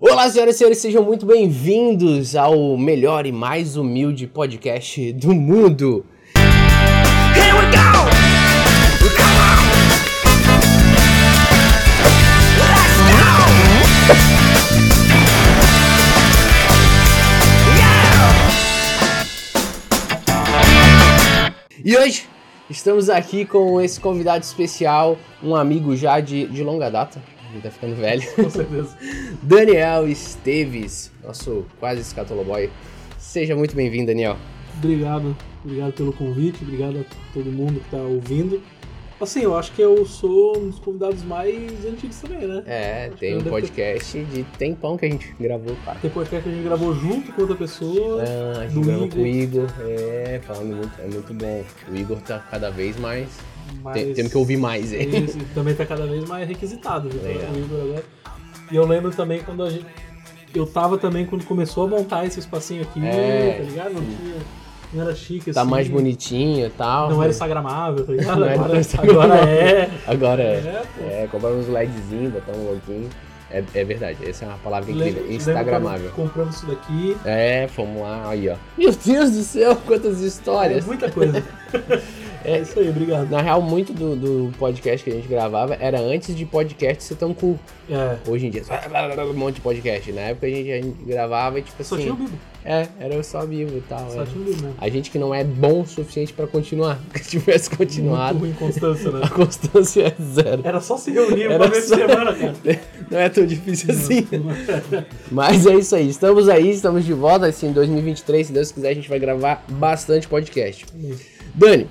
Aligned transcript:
Olá, 0.00 0.30
senhoras 0.30 0.54
e 0.54 0.58
senhores, 0.58 0.78
sejam 0.78 1.02
muito 1.02 1.26
bem-vindos 1.26 2.36
ao 2.36 2.76
melhor 2.76 3.26
e 3.26 3.32
mais 3.32 3.76
humilde 3.76 4.28
podcast 4.28 5.12
do 5.14 5.34
mundo. 5.34 6.06
Here 6.36 7.52
we 7.52 7.66
go! 7.72 8.08
E 21.84 21.96
hoje 21.96 22.28
estamos 22.70 23.10
aqui 23.10 23.44
com 23.44 23.80
esse 23.80 23.98
convidado 23.98 24.44
especial, 24.44 25.18
um 25.42 25.56
amigo 25.56 25.96
já 25.96 26.20
de, 26.20 26.46
de 26.46 26.62
longa 26.62 26.88
data, 26.88 27.20
ele 27.52 27.62
tá 27.62 27.70
ficando 27.70 27.94
velho, 27.96 28.22
Com 28.34 28.50
certeza. 28.50 28.96
Daniel 29.42 30.08
Esteves, 30.08 31.10
nosso 31.22 31.64
quase 31.80 32.00
escatoloboy. 32.00 32.70
Seja 33.18 33.54
muito 33.56 33.74
bem-vindo, 33.74 34.06
Daniel. 34.06 34.36
Obrigado, 34.76 35.36
obrigado 35.64 35.92
pelo 35.92 36.12
convite, 36.12 36.62
obrigado 36.62 36.98
a 37.00 37.32
todo 37.34 37.46
mundo 37.50 37.80
que 37.80 37.90
tá 37.90 37.96
ouvindo. 37.98 38.62
Assim, 39.20 39.40
eu 39.42 39.56
acho 39.58 39.72
que 39.72 39.82
eu 39.82 40.06
sou 40.06 40.56
um 40.56 40.68
dos 40.68 40.78
convidados 40.78 41.24
mais 41.24 41.84
antigos 41.84 42.20
também, 42.20 42.46
né? 42.46 42.62
É, 42.66 43.10
tem 43.18 43.30
um 43.34 43.38
Deve 43.38 43.44
ter- 43.44 43.50
podcast 43.50 44.24
de 44.26 44.44
tempão 44.56 44.96
que 44.96 45.06
a 45.06 45.10
gente 45.10 45.34
gravou, 45.40 45.74
cara. 45.84 45.98
Tem 45.98 46.08
podcast 46.08 46.44
que 46.44 46.48
a 46.48 46.56
gente 46.56 46.64
gravou 46.64 46.94
junto 46.94 47.32
com 47.32 47.40
outra 47.42 47.56
pessoa. 47.56 48.22
Ah, 48.22 48.60
a 48.60 48.68
gente 48.68 48.86
gravou 48.86 49.08
com 49.08 49.18
o 49.18 49.26
Igor. 49.26 49.64
Igor, 49.64 49.74
é, 49.88 50.40
falando 50.46 50.76
muito, 50.76 50.92
é 51.00 51.06
muito 51.08 51.34
bom. 51.34 51.64
O 51.90 51.96
Igor 51.96 52.18
tá 52.20 52.38
cada 52.48 52.70
vez 52.70 52.96
mais. 52.96 53.28
Mas 53.82 53.94
Tem, 53.94 54.14
temos 54.14 54.32
que 54.32 54.38
ouvir 54.38 54.56
mais, 54.56 54.92
hein? 54.92 55.24
Isso, 55.24 55.38
também 55.54 55.74
tá 55.74 55.84
cada 55.86 56.06
vez 56.06 56.24
mais 56.28 56.48
requisitado, 56.48 57.08
viu? 57.08 57.20
Agora. 57.20 58.04
E 58.70 58.76
eu 58.76 58.86
lembro 58.86 59.10
também 59.10 59.40
quando 59.40 59.62
a 59.62 59.70
gente. 59.70 59.86
Eu 60.54 60.66
tava 60.66 60.96
também 60.98 61.26
quando 61.26 61.44
começou 61.44 61.84
a 61.84 61.88
montar 61.88 62.24
esse 62.26 62.38
espacinho 62.40 62.82
aqui, 62.82 63.04
É. 63.06 63.56
tá 63.58 63.64
ligado? 63.64 63.92
Não 63.94 64.00
tinha. 64.02 64.34
Não 64.92 65.02
era 65.02 65.14
chique 65.14 65.52
Tá 65.52 65.60
assim. 65.62 65.70
mais 65.70 65.86
bonitinho 65.88 66.66
e 66.66 66.70
tal. 66.70 67.10
Não 67.10 67.22
era 67.22 67.30
instagramável, 67.30 68.06
tá 68.06 68.12
ligado? 68.12 68.40
Não 68.40 68.48
agora, 68.48 68.78
instagramável. 68.80 69.32
agora 69.34 69.50
é. 69.50 69.90
Agora 70.06 70.42
é. 70.42 70.82
É. 71.00 71.22
É, 71.24 71.28
comprar 71.30 71.50
uns 71.50 71.68
LEDzinhos, 71.68 72.32
botar 72.32 72.52
um 72.52 72.64
loguinho. 72.70 73.08
É, 73.50 73.62
é 73.74 73.84
verdade, 73.84 74.18
essa 74.28 74.44
é 74.44 74.48
uma 74.48 74.58
palavra 74.58 74.90
incrível. 74.90 75.30
Instagramável. 75.30 76.10
Compramos 76.10 76.56
isso 76.56 76.66
daqui. 76.66 77.16
É, 77.24 77.66
fomos 77.68 78.02
lá, 78.02 78.28
aí 78.30 78.48
ó. 78.48 78.56
Meu 78.76 78.92
Deus 78.92 79.30
do 79.30 79.42
céu, 79.42 79.76
quantas 79.86 80.22
É 80.22 80.26
histórias. 80.26 80.84
muita 80.86 81.10
coisa. 81.10 81.42
é 82.44 82.60
isso 82.60 82.78
aí, 82.78 82.88
obrigado. 82.88 83.30
Na 83.30 83.40
real, 83.40 83.60
muito 83.60 83.92
do, 83.92 84.16
do 84.16 84.52
podcast 84.58 85.04
que 85.04 85.10
a 85.10 85.14
gente 85.14 85.28
gravava 85.28 85.76
era 85.80 86.00
antes 86.00 86.34
de 86.34 86.44
podcast 86.44 87.02
ser 87.02 87.16
tão 87.16 87.34
cool. 87.34 87.58
É. 87.90 88.16
Hoje 88.26 88.46
em 88.46 88.50
dia, 88.50 88.62
só 88.64 88.74
um 88.74 89.32
monte 89.34 89.56
de 89.56 89.60
podcast. 89.60 90.12
Na 90.12 90.20
época 90.22 90.46
a 90.46 90.50
gente, 90.50 90.70
a 90.70 90.76
gente 90.76 91.04
gravava 91.04 91.58
e 91.58 91.62
tipo 91.62 91.82
Só 91.82 91.94
assim. 91.94 92.04
tinha 92.04 92.14
o 92.14 92.16
Bibo. 92.16 92.38
É, 92.64 92.86
era 93.00 93.22
só 93.22 93.46
vivo 93.46 93.78
e 93.78 93.80
tal. 93.80 94.10
Só 94.10 94.22
é. 94.22 94.26
tinha 94.26 94.42
o 94.42 94.44
Bibo, 94.44 94.62
né? 94.62 94.72
A 94.78 94.88
gente 94.88 95.10
que 95.10 95.18
não 95.18 95.34
é 95.34 95.42
bom 95.42 95.80
o 95.80 95.86
suficiente 95.86 96.32
pra 96.32 96.46
continuar. 96.46 97.00
Se 97.16 97.30
tivesse 97.30 97.70
continuado, 97.70 98.38
Muito 98.38 98.58
ruim 98.58 98.70
constância, 98.70 99.10
né? 99.10 99.20
a 99.24 99.28
constância 99.28 100.02
é 100.08 100.22
zero. 100.22 100.62
Era 100.64 100.80
só 100.80 100.98
se 100.98 101.10
reunir 101.10 101.44
Era 101.44 101.56
uma 101.56 101.68
vez 101.68 101.84
só- 101.84 101.96
por 101.96 102.08
semana, 102.08 102.34
cara. 102.34 102.54
Não 103.10 103.18
é 103.18 103.28
tão 103.30 103.46
difícil 103.46 103.90
assim. 103.90 104.26
Mas 105.32 105.66
é 105.66 105.74
isso 105.74 105.94
aí. 105.96 106.08
Estamos 106.10 106.48
aí, 106.48 106.70
estamos 106.70 107.04
de 107.06 107.14
volta. 107.14 107.46
Assim, 107.46 107.68
em 107.68 107.72
2023, 107.72 108.46
se 108.46 108.52
Deus 108.52 108.70
quiser, 108.70 108.90
a 108.90 108.94
gente 108.94 109.08
vai 109.08 109.18
gravar 109.18 109.64
bastante 109.70 110.28
podcast. 110.28 110.84
Dani, 111.54 111.88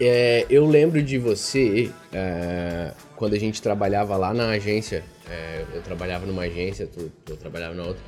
é, 0.00 0.46
eu 0.48 0.66
lembro 0.66 1.02
de 1.02 1.18
você 1.18 1.90
é, 2.12 2.92
quando 3.16 3.34
a 3.34 3.38
gente 3.38 3.60
trabalhava 3.60 4.16
lá 4.16 4.32
na 4.32 4.50
agência. 4.50 5.02
É, 5.28 5.64
eu 5.74 5.82
trabalhava 5.82 6.24
numa 6.24 6.42
agência, 6.42 6.86
tu, 6.86 7.10
tu 7.24 7.36
trabalhava 7.36 7.74
na 7.74 7.82
outra. 7.82 8.02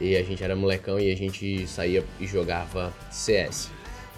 E 0.00 0.16
a 0.16 0.22
gente 0.22 0.42
era 0.42 0.54
molecão 0.56 0.98
e 0.98 1.12
a 1.12 1.16
gente 1.16 1.66
saía 1.66 2.04
e 2.18 2.26
jogava 2.26 2.92
CS. 3.10 3.70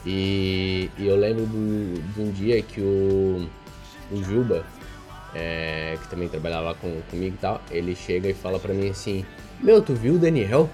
E, 0.07 0.91
e 0.99 1.07
eu 1.07 1.17
lembro 1.17 1.47
de 1.47 2.21
um 2.21 2.31
dia 2.31 2.63
que 2.63 2.81
o, 2.81 3.49
o 4.13 4.23
Juba, 4.23 4.65
é, 5.35 5.97
que 6.01 6.09
também 6.09 6.29
trabalhava 6.29 6.69
lá 6.69 6.75
com, 6.75 7.01
comigo 7.11 7.35
e 7.35 7.39
tal, 7.39 7.61
ele 7.71 7.95
chega 7.95 8.29
e 8.29 8.35
fala 8.35 8.59
pra 8.59 8.75
mim 8.75 8.91
assim: 8.91 9.25
Meu, 9.61 9.81
tu 9.81 9.95
viu 9.95 10.15
o 10.15 10.19
Daniel? 10.19 10.69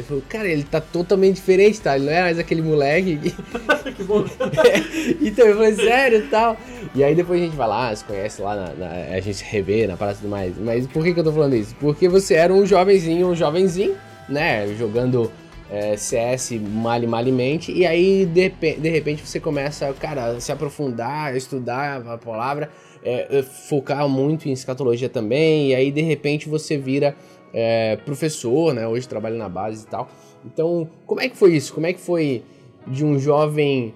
Ele 0.00 0.06
falou, 0.06 0.22
cara, 0.28 0.48
ele 0.48 0.62
tá 0.64 0.80
totalmente 0.80 1.36
diferente, 1.36 1.80
tá? 1.80 1.96
Ele 1.96 2.06
não 2.06 2.12
é 2.12 2.20
mais 2.22 2.38
aquele 2.38 2.62
moleque. 2.62 3.16
que- 3.16 3.30
que 3.92 4.02
bom. 4.04 4.24
então 5.20 5.46
eu 5.46 5.54
falei, 5.56 5.74
sério 5.74 6.18
e 6.18 6.28
tal. 6.28 6.56
E 6.94 7.02
aí 7.04 7.14
depois 7.14 7.40
a 7.40 7.44
gente 7.44 7.56
vai 7.56 7.68
lá, 7.68 7.94
se 7.94 8.04
conhece 8.04 8.40
lá, 8.42 8.54
na, 8.54 8.74
na- 8.74 8.92
a 9.16 9.20
gente 9.20 9.34
se 9.38 9.44
revê 9.44 9.86
na 9.86 9.96
praça 9.96 10.14
e 10.14 10.22
tudo 10.22 10.30
mais. 10.30 10.58
Mas 10.58 10.86
por 10.86 11.02
que, 11.04 11.14
que 11.14 11.20
eu 11.20 11.24
tô 11.24 11.32
falando 11.32 11.54
isso? 11.54 11.74
Porque 11.80 12.08
você 12.08 12.34
era 12.34 12.52
um 12.52 12.64
jovenzinho, 12.66 13.28
um 13.28 13.34
jovenzinho, 13.34 13.94
né? 14.28 14.66
Jogando 14.78 15.30
é, 15.70 15.96
CS 15.96 16.52
male 16.60 17.06
malemente. 17.06 17.72
E 17.72 17.84
aí, 17.86 18.24
de, 18.26 18.48
de 18.50 18.88
repente, 18.88 19.26
você 19.26 19.40
começa, 19.40 19.92
cara, 19.94 20.26
a 20.32 20.40
se 20.40 20.52
aprofundar, 20.52 21.32
a 21.32 21.36
estudar 21.36 22.02
a 22.06 22.18
palavra, 22.18 22.70
é, 23.04 23.38
é, 23.38 23.42
focar 23.42 24.08
muito 24.08 24.48
em 24.48 24.52
escatologia 24.52 25.08
também. 25.08 25.70
E 25.70 25.74
aí, 25.74 25.90
de 25.90 26.02
repente, 26.02 26.48
você 26.48 26.76
vira 26.76 27.16
é, 27.52 27.96
professor, 27.96 28.74
né? 28.74 28.86
Hoje 28.86 29.08
trabalha 29.08 29.36
na 29.36 29.48
base 29.48 29.84
e 29.84 29.86
tal. 29.88 30.08
Então, 30.44 30.88
como 31.06 31.20
é 31.20 31.28
que 31.28 31.36
foi 31.36 31.54
isso? 31.54 31.74
Como 31.74 31.86
é 31.86 31.92
que 31.92 32.00
foi 32.00 32.42
de 32.86 33.04
um 33.04 33.18
jovem 33.18 33.94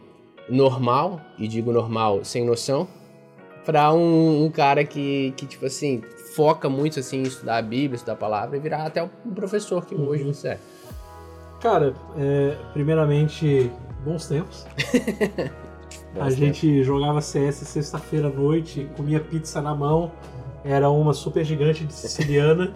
normal, 0.49 1.21
e 1.39 1.47
digo 1.47 1.73
normal 1.73 2.25
sem 2.25 2.45
noção, 2.45 2.89
pra 3.65 3.93
um, 3.93 4.45
um 4.45 4.51
cara 4.51 4.85
que, 4.85 5.33
que, 5.37 5.47
tipo 5.47 5.67
assim, 5.67 6.03
foca 6.35 6.69
muito 6.69 6.99
assim, 6.99 7.19
em 7.19 7.23
estudar 7.23 7.59
a 7.59 7.63
Bíblia, 7.63 7.95
estudar 7.97 8.15
a 8.15 8.17
palavra 8.17 8.57
e 8.57 8.61
virar 8.61 8.85
até 8.85 9.03
um 9.03 9.35
professor 9.35 9.85
que 9.85 9.95
hoje 9.95 10.25
você 10.25 10.49
é. 10.49 10.59
Cara, 11.61 11.95
é, 12.17 12.57
primeiramente, 12.73 13.71
bons 14.05 14.27
tempos. 14.27 14.67
a 16.19 16.31
gente 16.31 16.83
jogava 16.83 17.21
CS 17.21 17.57
sexta-feira 17.57 18.29
à 18.29 18.31
noite, 18.31 18.89
comia 18.97 19.21
pizza 19.21 19.61
na 19.61 19.75
mão. 19.75 20.11
Era 20.65 20.91
uma 20.91 21.13
super 21.15 21.45
gigante 21.45 21.85
de 21.85 21.93
siciliana, 21.95 22.73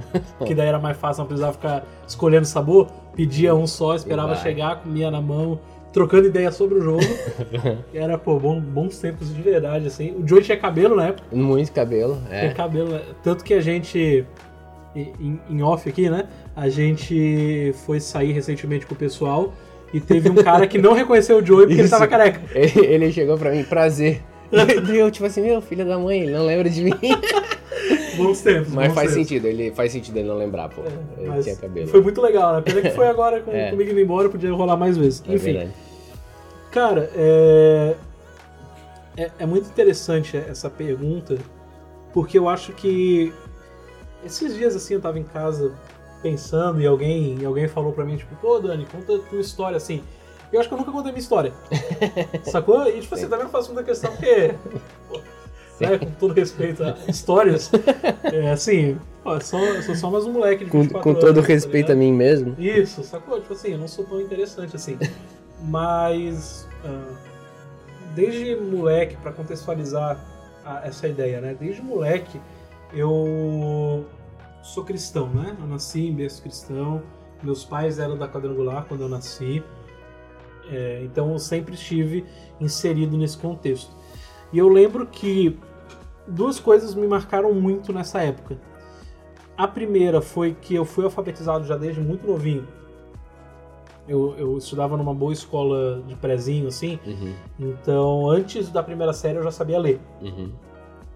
que 0.47 0.55
daí 0.55 0.69
era 0.69 0.79
mais 0.79 0.97
fácil, 0.97 1.21
não 1.21 1.27
precisava 1.27 1.53
ficar 1.53 1.85
escolhendo 2.07 2.47
sabor. 2.47 2.89
Pedia 3.15 3.55
um 3.55 3.67
só, 3.67 3.95
esperava 3.95 4.35
chegar, 4.37 4.81
comia 4.83 5.11
na 5.11 5.21
mão, 5.21 5.61
trocando 5.93 6.27
ideia 6.27 6.51
sobre 6.51 6.79
o 6.79 6.81
jogo. 6.83 7.03
Era, 7.95 8.19
pô, 8.19 8.39
bom- 8.41 8.61
bons 8.61 8.99
tempos 8.99 9.33
de 9.35 9.41
verdade, 9.41 9.87
assim. 9.87 10.13
O 10.13 10.27
Joey 10.27 10.43
tinha 10.43 10.57
cabelo 10.57 10.97
na 10.97 11.07
época. 11.09 11.29
Muito 11.37 11.71
cabelo, 11.73 12.19
Tinha 12.29 12.41
é. 12.51 12.55
cabelo, 12.55 12.89
né? 12.91 13.03
Tanto 13.23 13.45
que 13.45 13.55
a 13.55 13.61
gente, 13.61 14.25
em, 14.97 15.63
off 15.63 15.89
aqui, 15.89 16.09
né? 16.11 16.25
A 16.57 16.69
gente 16.69 17.73
foi 17.87 18.01
sair 18.01 18.33
recentemente 18.33 18.87
com 18.87 18.95
o 18.95 18.99
pessoal 18.99 19.53
e 19.93 20.01
teve 20.01 20.29
um 20.31 20.35
cara 20.35 20.67
que 20.67 20.79
não 20.79 20.93
reconheceu 20.95 21.39
o 21.39 21.45
Joey 21.47 21.67
porque 21.67 21.75
ele 21.75 21.83
Isso. 21.83 21.91
tava 21.91 22.09
careca. 22.09 22.41
Ele, 22.53 22.87
ele 22.87 23.13
chegou 23.13 23.37
pra 23.39 23.51
mim, 23.53 23.63
prazer. 23.63 24.23
Eu, 24.95 25.11
tipo 25.11 25.27
assim, 25.27 25.43
meu 25.43 25.61
filho 25.61 25.85
da 25.85 25.99
mãe, 25.99 26.23
ele 26.23 26.33
não 26.33 26.47
lembra 26.47 26.69
de 26.71 26.85
mim. 26.85 26.93
Bons 28.17 28.41
tempos. 28.43 28.73
Mas 28.73 28.89
bons 28.89 28.95
faz 28.95 29.11
tempos. 29.11 29.29
sentido, 29.29 29.47
ele 29.47 29.73
faz 29.73 29.93
sentido 29.93 30.17
ele 30.17 30.29
não 30.29 30.37
lembrar, 30.37 30.69
pô. 30.69 30.83
Ele 31.19 31.29
Mas 31.29 31.45
tinha 31.45 31.57
cabelo. 31.57 31.89
Foi 31.89 32.01
muito 32.01 32.21
legal, 32.21 32.55
né? 32.55 32.61
Pena 32.61 32.81
que 32.81 32.91
foi 32.91 33.07
agora 33.09 33.41
com, 33.41 33.51
É. 33.51 33.71
comigo 33.71 33.91
indo 33.91 34.01
embora, 34.01 34.29
podia 34.29 34.53
rolar 34.53 34.77
mais 34.77 34.97
vezes. 34.97 35.23
É 35.29 35.35
Enfim, 35.35 35.53
verdade. 35.53 35.73
cara, 36.71 37.11
é... 37.17 37.95
é. 39.17 39.31
é 39.41 39.47
muito 39.47 39.69
interessante 39.69 40.37
essa 40.37 40.71
pergunta, 40.71 41.37
porque 42.13 42.39
eu 42.39 42.49
acho 42.49 42.73
que 42.73 43.33
esses 44.25 44.55
dias 44.55 44.77
assim 44.77 44.95
eu 44.95 45.01
tava 45.01 45.19
em 45.19 45.25
casa 45.25 45.73
pensando 46.23 46.81
e 46.81 46.87
alguém, 46.87 47.37
e 47.41 47.45
alguém 47.45 47.69
falou 47.69 47.93
pra 47.93 48.05
mim, 48.05 48.17
tipo, 48.17 48.35
pô, 48.37 48.59
Dani, 48.59 48.87
conta 48.91 49.17
a 49.17 49.19
tua 49.19 49.41
história 49.41 49.77
assim. 49.77 50.03
Eu 50.53 50.61
acho 50.61 50.69
que 50.69 50.75
eu 50.75 50.79
nunca 50.79 50.93
contei 50.93 51.11
minha 51.13 51.21
história. 51.21 51.53
Sacou? 52.45 52.87
E 52.89 53.01
tipo 53.01 53.15
assim, 53.15 53.29
também 53.29 53.45
não 53.45 53.51
faço 53.51 53.73
muita 53.73 53.85
questão 53.85 54.11
porque. 54.13 54.55
né, 55.81 55.99
com 55.99 56.11
todo 56.13 56.33
respeito 56.35 56.85
a 56.85 56.97
histórias, 57.09 57.71
é 58.33 58.51
assim, 58.53 58.97
pô, 59.25 59.41
sou, 59.41 59.83
sou 59.83 59.95
só 59.97 60.11
mais 60.11 60.25
um 60.25 60.33
moleque 60.33 60.65
de 60.65 60.71
Com, 60.71 60.83
24 60.83 61.03
com 61.03 61.19
todo 61.19 61.31
anos, 61.39 61.47
tá 61.47 61.53
respeito 61.53 61.91
a 61.91 61.95
ligado? 61.95 61.99
mim 62.11 62.17
mesmo. 62.17 62.55
Isso, 62.59 63.03
sacou? 63.03 63.41
Tipo 63.41 63.55
assim, 63.55 63.73
eu 63.73 63.79
não 63.79 63.89
sou 63.89 64.05
tão 64.05 64.21
interessante 64.21 64.77
assim. 64.77 64.97
Mas. 65.63 66.69
ah, 66.85 67.15
desde 68.15 68.55
moleque, 68.57 69.17
pra 69.17 69.33
contextualizar 69.33 70.17
a- 70.65 70.83
essa 70.87 71.09
ideia, 71.09 71.41
né? 71.41 71.57
Desde 71.59 71.83
moleque, 71.83 72.41
eu 72.93 74.05
sou 74.63 74.85
cristão, 74.85 75.29
né? 75.31 75.57
Eu 75.61 75.67
nasci 75.67 76.07
em 76.07 76.15
berço 76.15 76.41
cristão. 76.43 77.03
Meus 77.43 77.65
pais 77.65 77.99
eram 77.99 78.17
da 78.17 78.29
quadrangular 78.29 78.85
quando 78.89 79.01
eu 79.03 79.09
nasci. 79.09 79.63
É, 80.71 81.03
então 81.05 81.33
eu 81.33 81.39
sempre 81.39 81.75
estive 81.75 82.25
inserido 82.61 83.17
nesse 83.17 83.37
contexto. 83.39 83.91
E 84.53 84.59
eu 84.59 84.69
lembro 84.69 85.07
que 85.07 85.59
duas 86.27 86.59
coisas 86.61 86.95
me 86.95 87.07
marcaram 87.07 87.53
muito 87.53 87.93
nessa 87.93 88.21
época. 88.23 88.57
A 89.57 89.69
primeira 89.69 90.21
foi 90.21 90.55
que 90.61 90.75
eu 90.75 90.85
fui 90.85 91.05
alfabetizado 91.05 91.65
já 91.65 91.77
desde 91.77 92.01
muito 92.01 92.27
novinho. 92.27 92.67
Eu, 94.07 94.35
eu 94.37 94.59
estudava 94.59 94.97
numa 94.97 95.15
boa 95.15 95.33
escola 95.33 96.03
de 96.07 96.15
prezinho, 96.15 96.69
assim. 96.69 96.99
Uhum, 97.07 97.35
Então, 97.59 98.29
antes 98.29 98.69
da 98.71 98.83
primeira 98.83 99.13
série, 99.15 99.39
eu 99.39 99.43
já 99.43 99.51
sabia 99.51 99.79
ler. 99.79 100.01
uhum. 100.21 100.51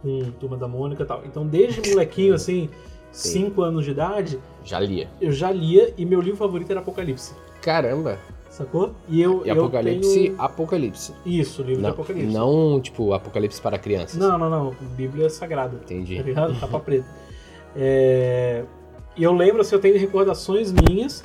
Com 0.00 0.31
Turma 0.39 0.56
da 0.56 0.69
Mônica 0.69 1.03
e 1.03 1.06
tal. 1.06 1.23
Então, 1.27 1.47
desde 1.47 1.91
molequinho, 1.91 2.33
assim, 2.35 2.71
5 3.11 3.61
anos 3.62 3.85
de 3.85 3.91
idade, 3.91 4.39
Já 4.65 4.79
lia. 4.81 5.09
eu 5.21 5.33
já 5.33 5.50
lia 5.50 5.93
e 5.99 6.05
meu 6.06 6.21
livro 6.21 6.39
favorito 6.39 6.71
era 6.71 6.81
Apocalipse. 6.81 7.35
Caramba. 7.61 8.19
Sacou? 8.50 8.93
E 9.09 9.21
eu, 9.23 9.45
E 9.47 9.50
eu 9.50 9.55
Apocalipse, 9.65 10.15
tenho... 10.15 10.41
Apocalipse. 10.43 11.15
Isso, 11.25 11.62
livro 11.62 11.77
de 11.77 11.83
Não, 11.83 11.91
Apocalipse. 11.91 12.33
não, 12.35 12.81
tipo, 12.81 13.12
Apocalipse 13.12 13.61
para 13.61 13.79
crianças. 13.79 14.17
Não, 14.17 14.37
não, 14.39 14.50
não. 14.50 14.75
Bíblia 14.97 15.31
Sagrada. 15.31 15.77
Entendi. 15.77 16.17
Tá 16.17 16.23
ligado? 16.23 16.59
Capa 16.61 16.81
preta. 16.81 17.06
É, 17.77 18.65
E 19.17 19.23
eu 19.23 19.33
lembro, 19.33 19.61
assim, 19.61 19.75
eu 19.77 19.81
tenho 19.81 19.99
recordações 19.99 20.73
minhas 20.73 21.23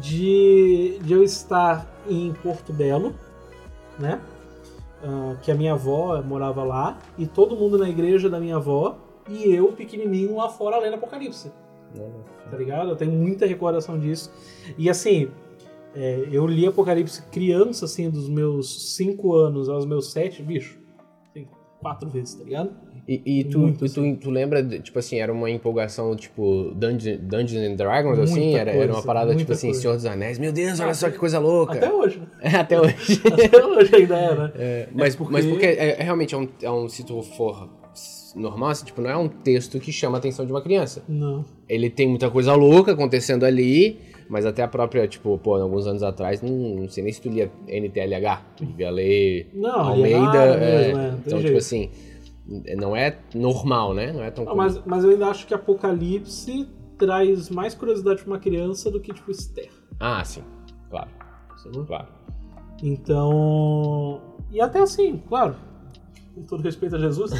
de, 0.00 0.98
de 1.02 1.12
eu 1.12 1.22
estar 1.22 1.86
em 2.08 2.32
Porto 2.42 2.72
Belo, 2.72 3.14
né? 3.98 4.20
Ah, 5.04 5.34
que 5.42 5.50
a 5.52 5.54
minha 5.54 5.74
avó 5.74 6.20
morava 6.22 6.64
lá, 6.64 6.98
e 7.16 7.26
todo 7.26 7.54
mundo 7.56 7.78
na 7.78 7.88
igreja 7.88 8.28
da 8.28 8.40
minha 8.40 8.56
avó, 8.56 8.96
e 9.28 9.52
eu, 9.54 9.68
pequenininho, 9.72 10.36
lá 10.36 10.48
fora 10.48 10.78
lendo 10.78 10.94
Apocalipse. 10.94 11.52
Tá 12.50 12.56
ligado? 12.56 12.90
Eu 12.90 12.96
tenho 12.96 13.12
muita 13.12 13.46
recordação 13.46 13.98
disso. 13.98 14.30
E 14.76 14.88
assim, 14.88 15.28
é, 15.94 16.28
eu 16.30 16.46
li 16.46 16.66
Apocalipse 16.66 17.22
criança, 17.30 17.84
assim, 17.84 18.08
dos 18.10 18.28
meus 18.28 18.94
5 18.96 19.34
anos 19.34 19.68
aos 19.68 19.84
meus 19.86 20.10
7, 20.12 20.42
bicho. 20.42 20.78
assim, 21.30 21.46
Quatro 21.80 22.08
vezes, 22.08 22.34
tá 22.34 22.44
ligado? 22.44 22.70
E, 23.06 23.22
e 23.40 23.44
tu, 23.44 23.60
Muito, 23.60 23.86
tu, 23.88 23.94
tu, 23.94 24.16
tu 24.16 24.30
lembra, 24.30 24.62
tipo 24.62 24.98
assim, 24.98 25.18
era 25.18 25.32
uma 25.32 25.48
empolgação, 25.50 26.14
tipo, 26.14 26.72
Dungeon, 26.74 27.16
Dungeons 27.22 27.66
and 27.70 27.74
Dragons, 27.76 28.18
assim? 28.18 28.44
Muita 28.48 28.58
Era, 28.58 28.70
era 28.72 28.80
uma 28.86 28.92
coisa, 28.92 29.06
parada, 29.06 29.34
tipo 29.34 29.50
assim, 29.52 29.68
coisa. 29.68 29.80
Senhor 29.80 29.94
dos 29.94 30.04
Anéis. 30.04 30.38
Meu 30.38 30.52
Deus, 30.52 30.78
olha 30.78 30.92
só 30.92 31.08
que 31.10 31.16
coisa 31.16 31.38
louca. 31.38 31.72
Até 31.72 31.90
hoje, 31.90 32.18
né? 32.20 32.26
É, 32.42 32.56
até 32.56 32.78
hoje. 32.78 33.22
Até 33.24 33.64
hoje 33.66 33.96
ainda 33.96 34.14
é, 34.18 34.34
né? 34.34 34.52
É, 34.56 34.88
mas, 34.92 35.16
porque- 35.16 35.32
mas 35.32 35.46
porque 35.46 35.64
é, 35.64 35.98
é 36.00 36.02
realmente 36.02 36.34
é 36.34 36.38
um, 36.38 36.48
é 36.62 36.70
um, 36.70 36.86
se 36.86 37.02
tu 37.02 37.22
for 37.22 37.70
normal, 38.36 38.70
assim, 38.70 38.84
tipo, 38.86 39.00
não 39.00 39.10
é 39.10 39.16
um 39.16 39.28
texto 39.28 39.78
que 39.80 39.90
chama 39.92 40.16
a 40.16 40.18
atenção 40.18 40.44
de 40.46 40.52
uma 40.52 40.60
criança. 40.62 41.02
Não. 41.08 41.44
Ele 41.68 41.88
tem 41.90 42.08
muita 42.08 42.30
coisa 42.30 42.54
louca 42.54 42.92
acontecendo 42.92 43.44
ali, 43.44 43.98
mas 44.28 44.44
até 44.44 44.62
a 44.62 44.68
própria, 44.68 45.06
tipo, 45.08 45.38
pô, 45.38 45.54
alguns 45.56 45.86
anos 45.86 46.02
atrás, 46.02 46.42
não, 46.42 46.50
não 46.50 46.88
sei 46.88 47.04
nem 47.04 47.12
se 47.12 47.20
tu 47.20 47.28
lia 47.28 47.50
NTLH, 47.66 48.42
tu 48.56 48.64
devia 48.66 48.90
ler 48.90 49.50
Não, 49.54 49.80
Almeida. 49.90 50.36
é, 50.36 50.56
mesmo, 50.58 51.00
é, 51.00 51.10
não 51.10 51.18
então, 51.18 51.38
tipo 51.38 51.40
jeito. 51.42 51.56
assim, 51.58 51.90
não 52.76 52.96
é 52.96 53.16
normal, 53.34 53.94
né? 53.94 54.12
Não 54.12 54.22
é 54.22 54.30
tão 54.30 54.44
Ah, 54.44 54.48
comum. 54.48 54.56
mas, 54.62 54.80
mas 54.84 55.04
eu 55.04 55.10
ainda 55.10 55.26
acho 55.28 55.46
que 55.46 55.54
Apocalipse 55.54 56.66
traz 56.98 57.48
mais 57.50 57.74
curiosidade 57.74 58.22
pra 58.22 58.32
uma 58.32 58.38
criança 58.38 58.90
do 58.90 59.00
que, 59.00 59.12
tipo, 59.14 59.30
Esther. 59.30 59.70
Ah, 60.00 60.24
sim, 60.24 60.42
claro, 60.90 61.08
sacou? 61.56 61.84
claro. 61.84 62.08
Então. 62.82 64.20
E 64.50 64.60
até 64.60 64.80
assim, 64.80 65.22
claro, 65.28 65.56
com 66.34 66.42
todo 66.42 66.62
respeito 66.62 66.96
a 66.96 66.98
Jesus, 66.98 67.30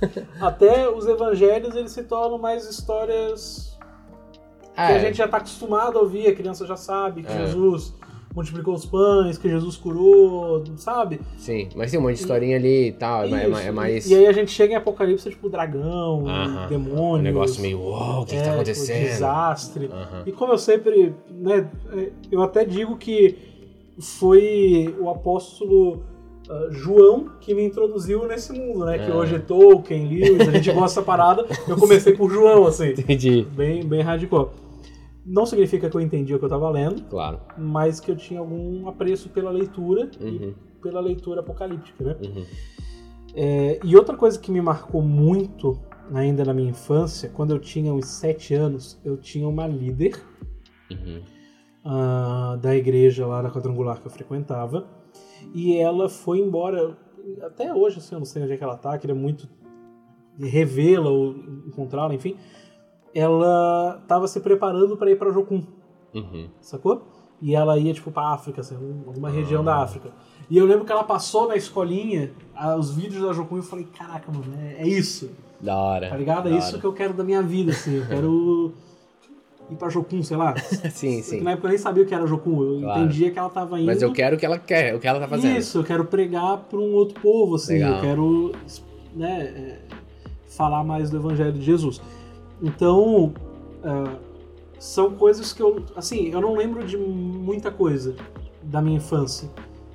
até 0.40 0.88
os 0.88 1.06
evangelhos 1.06 1.74
eles 1.74 1.92
se 1.92 2.02
tornam 2.04 2.38
mais 2.38 2.68
histórias 2.68 3.76
Ah, 4.76 4.86
que 4.88 4.92
a 4.92 4.96
é, 4.96 5.00
gente 5.00 5.16
já 5.16 5.26
tá 5.28 5.38
acostumado 5.38 5.98
a 5.98 6.02
ouvir, 6.02 6.26
a 6.28 6.34
criança 6.34 6.66
já 6.66 6.76
sabe 6.76 7.22
que 7.22 7.32
É. 7.32 7.46
Jesus 7.46 7.94
multiplicou 8.34 8.74
os 8.74 8.84
pães, 8.84 9.38
que 9.38 9.48
Jesus 9.48 9.78
curou, 9.78 10.62
sabe? 10.76 11.22
sim, 11.38 11.70
mas 11.74 11.90
tem 11.90 11.98
um 11.98 12.02
monte 12.02 12.16
de 12.16 12.20
historinha 12.20 12.56
ali 12.58 12.88
e 12.88 12.92
tal, 12.92 13.24
é, 13.24 13.28
ma- 13.28 13.40
é 13.40 13.46
ma- 13.48 13.60
é 13.62 13.64
Isso. 13.64 13.72
mais 13.72 14.10
E 14.10 14.14
aí 14.14 14.26
a 14.26 14.32
gente 14.32 14.50
chega 14.50 14.74
em 14.74 14.76
Apocalipse, 14.76 15.30
tipo, 15.30 15.48
dragão, 15.48 16.28
Aham. 16.28 16.66
demônios. 16.68 17.20
um 17.20 17.22
negócio 17.22 17.62
meio, 17.62 17.80
uau, 17.80 18.22
o 18.22 18.26
que, 18.26 18.32
que 18.32 18.36
é, 18.36 18.40
tá 18.40 18.44
tipo, 18.50 18.54
acontecendo? 18.56 18.98
desastre. 19.08 19.86
Aham. 19.90 20.22
E 20.26 20.32
como 20.32 20.52
eu 20.52 20.58
sempre, 20.58 21.14
né, 21.30 21.66
eu 22.30 22.42
até 22.42 22.62
digo 22.66 22.98
que 22.98 23.38
foi 23.98 24.94
o 25.00 25.08
apóstolo 25.08 26.02
ah, 26.50 26.68
João 26.70 27.30
que 27.40 27.54
me 27.54 27.64
introduziu 27.64 28.26
nesse 28.26 28.52
mundo, 28.52 28.84
né? 28.84 28.98
Que 28.98 29.10
É. 29.10 29.14
hoje 29.14 29.34
é 29.36 29.38
Tolkien, 29.38 30.06
Lewis, 30.08 30.48
a 30.48 30.52
gente 30.52 30.70
gosta 30.72 31.00
dessa 31.00 31.02
parada. 31.02 31.46
Eu 31.68 31.76
comecei 31.78 32.14
por 32.14 32.30
João, 32.30 32.66
assim, 32.66 32.90
Entendi, 32.90 33.42
bem, 33.54 33.84
bem 33.84 34.02
hardcore. 34.02 34.50
Não 35.24 35.44
significa 35.44 35.90
que 35.90 35.96
eu 35.96 36.00
entendi 36.00 36.34
o 36.34 36.38
que 36.38 36.44
eu 36.44 36.48
tava 36.48 36.70
lendo, 36.70 37.02
claro. 37.10 37.40
mas 37.58 37.98
que 37.98 38.10
eu 38.10 38.16
tinha 38.16 38.38
algum 38.38 38.88
apreço 38.88 39.28
pela 39.30 39.50
leitura 39.50 40.08
Uhum, 40.20 40.54
e 40.78 40.80
pela 40.80 41.00
leitura 41.00 41.40
apocalíptica, 41.40 42.04
né? 42.04 42.16
uhum. 42.24 42.44
É, 43.34 43.80
e 43.84 43.96
outra 43.96 44.16
coisa 44.16 44.38
que 44.38 44.50
me 44.52 44.60
marcou 44.62 45.02
muito 45.02 45.78
ainda 46.14 46.44
na 46.44 46.54
minha 46.54 46.70
infância, 46.70 47.28
quando 47.28 47.50
eu 47.50 47.58
tinha 47.58 47.92
uns 47.92 48.06
sete 48.06 48.54
anos, 48.54 48.98
eu 49.04 49.16
tinha 49.16 49.48
uma 49.48 49.66
líder 49.66 50.16
Uhum. 50.90 51.20
ah, 51.84 52.56
da 52.62 52.74
igreja 52.76 53.26
lá 53.26 53.42
na 53.42 53.50
quadrangular 53.50 54.00
que 54.00 54.06
eu 54.06 54.10
frequentava. 54.10 54.86
E 55.54 55.76
ela 55.76 56.08
foi 56.08 56.38
embora. 56.38 56.96
Até 57.42 57.72
hoje, 57.74 57.98
assim, 57.98 58.14
eu 58.14 58.18
não 58.20 58.26
sei 58.26 58.42
onde 58.42 58.52
é 58.52 58.56
que 58.56 58.62
ela 58.64 58.76
tá, 58.76 58.96
queria 58.98 59.14
muito 59.14 59.48
revê-la 60.38 61.08
ou 61.10 61.34
encontrá-la, 61.66 62.14
enfim. 62.14 62.36
Ela 63.14 63.98
estava 64.02 64.28
se 64.28 64.38
preparando 64.40 64.96
para 64.96 65.10
ir 65.10 65.16
para 65.18 65.30
Jocum, 65.32 65.62
Uhum. 66.14 66.48
sacou? 66.60 67.06
E 67.40 67.54
ela 67.54 67.78
ia, 67.78 67.92
tipo, 67.92 68.10
pra 68.10 68.28
África, 68.32 68.60
assim, 68.60 68.74
alguma 69.06 69.28
região 69.30 69.62
da 69.64 69.76
África. 69.76 70.10
E 70.48 70.56
eu 70.56 70.64
lembro 70.64 70.84
que 70.84 70.92
ela 70.92 71.04
passou 71.04 71.48
na 71.48 71.56
escolinha 71.56 72.32
ah, 72.54 72.76
os 72.76 72.90
vídeos 72.94 73.22
da 73.26 73.32
Jocum 73.32 73.56
e 73.56 73.58
eu 73.58 73.62
falei, 73.62 73.86
caraca, 73.86 74.30
mano, 74.30 74.44
é, 74.58 74.82
é 74.82 74.86
isso, 74.88 75.30
Da 75.60 75.76
hora. 75.76 76.08
tá 76.08 76.16
ligado? 76.16 76.48
É 76.48 76.52
isso 76.56 76.68
hora. 76.68 76.78
que 76.78 76.84
eu 76.86 76.92
quero 76.92 77.12
da 77.14 77.24
minha 77.24 77.42
vida, 77.42 77.72
assim. 77.72 77.96
Eu 77.96 78.06
quero 78.06 78.72
ir 79.70 79.76
pra 79.76 79.88
Jocum, 79.88 80.22
sei 80.22 80.36
lá. 80.36 80.54
Sim, 80.90 81.22
sim. 81.22 81.40
Na 81.40 81.52
época 81.52 81.66
eu 81.66 81.70
nem 81.70 81.78
sabia 81.78 82.02
o 82.02 82.06
que 82.06 82.14
era 82.14 82.26
Jocum, 82.26 82.62
eu 82.62 82.80
Claro. 82.80 83.00
entendia 83.00 83.30
que 83.30 83.38
ela 83.38 83.48
tava 83.50 83.78
indo. 83.78 83.86
Mas 83.86 84.02
eu 84.02 84.12
quero 84.12 84.36
o 84.36 84.38
que 84.38 84.46
ela 84.46 84.58
quer, 84.58 84.94
o 84.94 85.00
que 85.00 85.06
ela 85.06 85.20
tá 85.20 85.28
fazendo. 85.28 85.56
Isso, 85.58 85.78
eu 85.78 85.84
quero 85.84 86.04
pregar 86.04 86.58
para 86.58 86.78
um 86.78 86.92
outro 86.94 87.20
povo, 87.20 87.56
assim, 87.56 87.74
Legal. 87.74 87.94
eu 87.94 88.00
quero 88.00 88.52
né, 89.14 89.40
é, 89.42 89.78
falar 90.46 90.84
mais 90.84 91.10
do 91.10 91.16
Evangelho 91.16 91.52
de 91.52 91.62
Jesus. 91.62 92.00
Então, 92.62 93.34
ah, 93.84 94.16
são 94.78 95.12
coisas 95.12 95.52
que 95.52 95.62
eu, 95.62 95.82
assim, 95.94 96.30
eu 96.32 96.40
não 96.40 96.54
lembro 96.54 96.84
de 96.84 96.96
muita 96.96 97.70
coisa 97.70 98.14
da 98.62 98.80
minha 98.82 98.96
infância 98.96 99.50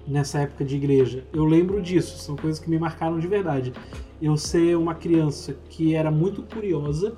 nessa 0.08 0.40
época 0.40 0.66
de 0.66 0.76
igreja. 0.76 1.24
Eu 1.34 1.46
lembro 1.46 1.82
disso, 1.82 2.18
são 2.18 2.36
coisas 2.36 2.60
que 2.60 2.70
me 2.70 2.80
marcaram 2.80 3.20
de 3.20 3.28
verdade. 3.28 3.74
Eu 4.22 4.38
ser 4.38 4.76
uma 4.78 4.94
criança 4.96 5.56
que 5.70 5.96
era 5.96 6.12
muito 6.12 6.44
curiosa 6.44 7.14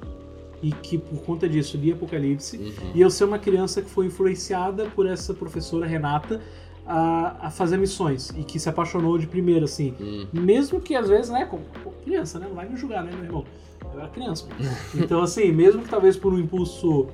e 0.64 0.72
que 0.72 0.98
por 0.98 1.22
conta 1.24 1.48
disso 1.48 1.78
lia 1.78 1.94
Apocalipse, 1.94 2.58
Uhum. 2.58 2.92
e 2.96 3.02
eu 3.02 3.10
ser 3.12 3.26
uma 3.26 3.38
criança 3.38 3.82
que 3.82 3.90
foi 3.90 4.06
influenciada 4.08 4.86
por 4.96 5.06
essa 5.06 5.34
professora 5.34 5.86
Renata 5.86 6.40
a, 6.88 7.48
a 7.48 7.52
fazer 7.52 7.78
missões 7.78 8.30
e 8.32 8.44
que 8.44 8.58
se 8.60 8.68
apaixonou 8.70 9.18
de 9.18 9.28
primeira, 9.28 9.66
assim. 9.66 9.94
Hum. 10.02 10.26
Mesmo 10.34 10.80
que 10.82 10.96
às 10.96 11.08
vezes, 11.10 11.30
né, 11.30 11.46
como 11.46 11.64
pô, 11.84 11.92
criança, 12.04 12.40
né, 12.40 12.46
não 12.48 12.56
vai 12.56 12.68
me 12.68 12.76
julgar, 12.78 13.04
né, 13.04 13.12
meu 13.14 13.26
irmão? 13.26 13.46
Eu 13.94 14.00
era 14.00 14.10
criança. 14.10 14.48
Então, 14.96 15.22
assim, 15.22 15.52
mesmo 15.52 15.82
que 15.84 15.90
talvez 15.90 16.16
por 16.18 16.34
um 16.34 16.40
impulso 16.40 17.08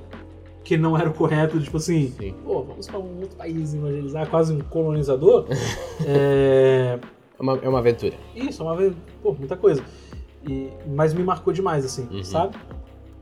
que 0.63 0.77
não 0.77 0.95
era 0.97 1.09
o 1.09 1.13
correto, 1.13 1.59
tipo 1.59 1.77
assim, 1.77 2.13
Sim. 2.19 2.35
pô, 2.45 2.61
vamos 2.63 2.85
para 2.87 2.99
um 2.99 3.19
outro 3.21 3.35
país 3.35 3.73
evangelizar, 3.73 4.29
quase 4.29 4.53
um 4.53 4.59
colonizador. 4.59 5.45
é, 6.05 6.99
É 7.37 7.41
uma, 7.41 7.57
é 7.63 7.69
uma 7.69 7.79
aventura. 7.79 8.15
isso, 8.35 8.61
é 8.61 8.65
uma 8.65 8.75
vez, 8.75 8.93
pô, 9.23 9.33
muita 9.33 9.55
coisa. 9.55 9.81
E, 10.45 10.69
mas 10.87 11.13
me 11.13 11.23
marcou 11.23 11.53
demais, 11.53 11.85
assim, 11.85 12.05
Uhum. 12.11 12.21
sabe? 12.23 12.57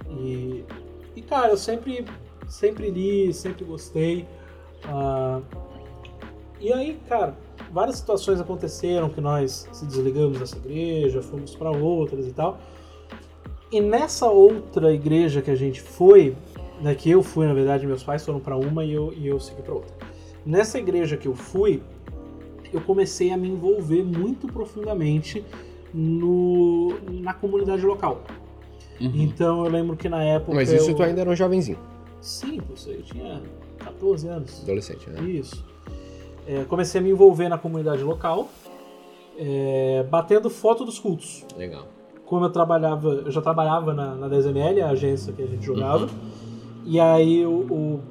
E, 0.10 0.64
e, 1.16 1.22
cara, 1.22 1.50
eu 1.50 1.58
sempre, 1.58 2.06
sempre 2.48 2.90
li, 2.90 3.34
sempre 3.34 3.66
gostei. 3.66 4.28
Ah, 4.86 5.42
e 6.60 6.74
aí, 6.74 7.00
cara, 7.08 7.38
várias 7.72 7.98
situações 7.98 8.40
aconteceram 8.40 9.10
que 9.10 9.22
nós 9.22 9.68
se 9.72 9.86
desligamos 9.86 10.40
dessa 10.40 10.58
igreja, 10.58 11.22
fomos 11.22 11.56
para 11.56 11.72
outras 11.72 12.26
e 12.26 12.32
tal. 12.32 12.58
E 13.72 13.82
nessa 13.82 14.28
outra 14.28 14.94
igreja 14.94 15.42
que 15.42 15.52
a 15.52 15.56
gente 15.56 15.82
foi, 15.82 16.36
né, 16.82 16.96
que 16.96 17.10
eu 17.12 17.22
fui, 17.22 17.46
na 17.46 17.54
verdade, 17.54 17.86
meus 17.86 18.04
pais 18.04 18.26
foram 18.26 18.40
para 18.40 18.56
uma 18.56 18.84
e 18.84 18.94
eu, 18.94 19.14
e 19.14 19.28
eu 19.28 19.40
segui 19.40 19.62
para 19.62 19.74
outra. 19.74 19.94
Nessa 20.46 20.80
igreja 20.80 21.18
que 21.18 21.28
eu 21.28 21.36
fui, 21.36 21.84
eu 22.74 22.82
comecei 22.82 23.32
a 23.32 23.38
me 23.38 23.50
envolver 23.50 24.04
muito 24.04 24.48
profundamente 24.48 25.44
no, 25.94 26.98
na 27.22 27.34
comunidade 27.34 27.86
local. 27.86 28.24
Então 29.00 29.66
eu 29.66 29.72
lembro 29.72 29.96
que 29.96 30.10
na 30.10 30.24
época. 30.24 30.54
Mas 30.54 30.72
isso 30.72 30.92
eu... 30.92 30.96
tu 30.96 31.04
ainda 31.04 31.22
era 31.22 31.30
um 31.30 31.36
jovenzinho, 31.36 31.78
Sim, 32.22 32.60
eu 32.88 33.02
tinha 33.04 33.42
14 33.78 34.28
anos. 34.28 34.62
adolescente, 34.64 35.10
né? 35.10 35.22
Isso. 35.22 35.64
É, 36.48 36.64
comecei 36.64 37.00
a 37.00 37.04
me 37.04 37.10
envolver 37.10 37.50
na 37.50 37.58
comunidade 37.58 38.02
local, 38.04 38.50
é, 39.38 40.06
batendo 40.10 40.50
foto 40.50 40.86
dos 40.86 40.98
cultos. 40.98 41.46
Legal. 41.58 41.86
Como 42.26 42.46
eu 42.46 42.50
trabalhava, 42.50 43.10
eu 43.10 43.32
já 43.32 43.42
trabalhava 43.42 43.94
na, 43.94 44.16
na 44.16 44.30
10ML, 44.30 44.82
a 44.82 44.90
agência 44.90 45.32
que 45.32 45.42
a 45.42 45.46
gente 45.46 45.66
jogava, 45.66 46.10
e 46.86 47.00
aí 47.00 47.46
o, 47.46 47.50
o 47.50 48.02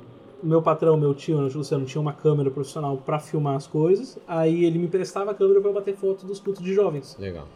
meu 0.43 0.63
patrão, 0.63 0.97
meu 0.97 1.15
tio, 1.15 1.39
o 1.39 1.43
Luciano, 1.43 1.85
tinha 1.85 2.01
uma 2.01 2.13
câmera 2.13 2.51
profissional 2.51 2.97
para 2.99 3.19
filmar 3.19 3.57
as 3.57 3.67
coisas, 3.67 4.19
aí 4.27 4.65
ele 4.65 4.79
me 4.79 4.87
emprestava 4.87 5.31
a 5.31 5.35
câmera 5.35 5.61
para 5.61 5.73
bater 5.73 5.97
foto 5.97 6.27
dos 6.27 6.39
cultos 6.41 6.63
de 6.63 6.73
jovens. 6.75 7.17
Legal. 7.19 7.47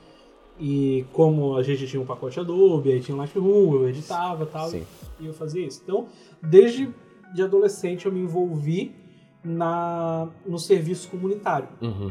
E 0.61 1.07
como 1.13 1.57
a 1.57 1.63
gente 1.63 1.87
tinha 1.87 2.03
um 2.03 2.05
pacote 2.05 2.39
Adobe, 2.39 2.93
aí 2.93 3.01
tinha 3.01 3.15
um 3.15 3.19
Lightroom, 3.19 3.75
eu 3.77 3.89
editava 3.89 4.45
e 4.45 4.47
tal, 4.47 4.69
Sim. 4.69 4.85
e 5.19 5.27
eu 5.27 5.33
fazia 5.33 5.67
isso. 5.67 5.81
Então, 5.83 6.07
desde 6.43 6.91
de 7.35 7.43
adolescente 7.43 8.05
eu 8.05 8.13
me 8.13 8.21
envolvi 8.21 8.95
na, 9.43 10.29
no 10.47 10.59
serviço 10.59 11.09
comunitário. 11.09 11.69
Uhum. 11.81 12.11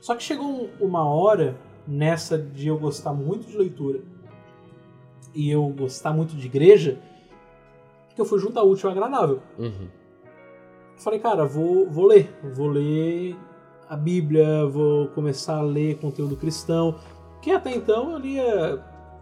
Só 0.00 0.16
que 0.16 0.22
chegou 0.24 0.46
um- 0.46 0.68
uma 0.80 1.04
hora 1.06 1.56
nessa 1.86 2.36
de 2.36 2.66
eu 2.68 2.76
gostar 2.78 3.12
muito 3.12 3.46
de 3.46 3.56
leitura 3.56 4.00
e 5.34 5.48
eu 5.50 5.66
gostar 5.68 6.12
muito 6.12 6.34
de 6.34 6.46
igreja, 6.46 6.98
que 8.14 8.20
eu 8.20 8.24
fui 8.24 8.38
junto 8.40 8.58
ao 8.58 8.68
útil 8.68 8.88
ao 8.88 8.96
agradável. 8.96 9.40
Uhum. 9.58 9.86
Falei, 10.96 11.18
cara, 11.20 11.44
vou, 11.44 11.88
vou 11.90 12.06
ler. 12.06 12.32
Vou 12.54 12.68
ler 12.68 13.36
a 13.88 13.96
Bíblia, 13.96 14.64
vou 14.66 15.08
começar 15.08 15.58
a 15.58 15.62
ler 15.62 15.98
conteúdo 15.98 16.36
cristão. 16.36 16.96
Que 17.44 17.50
até 17.50 17.74
então 17.74 18.12
eu 18.12 18.18
lia 18.18 18.80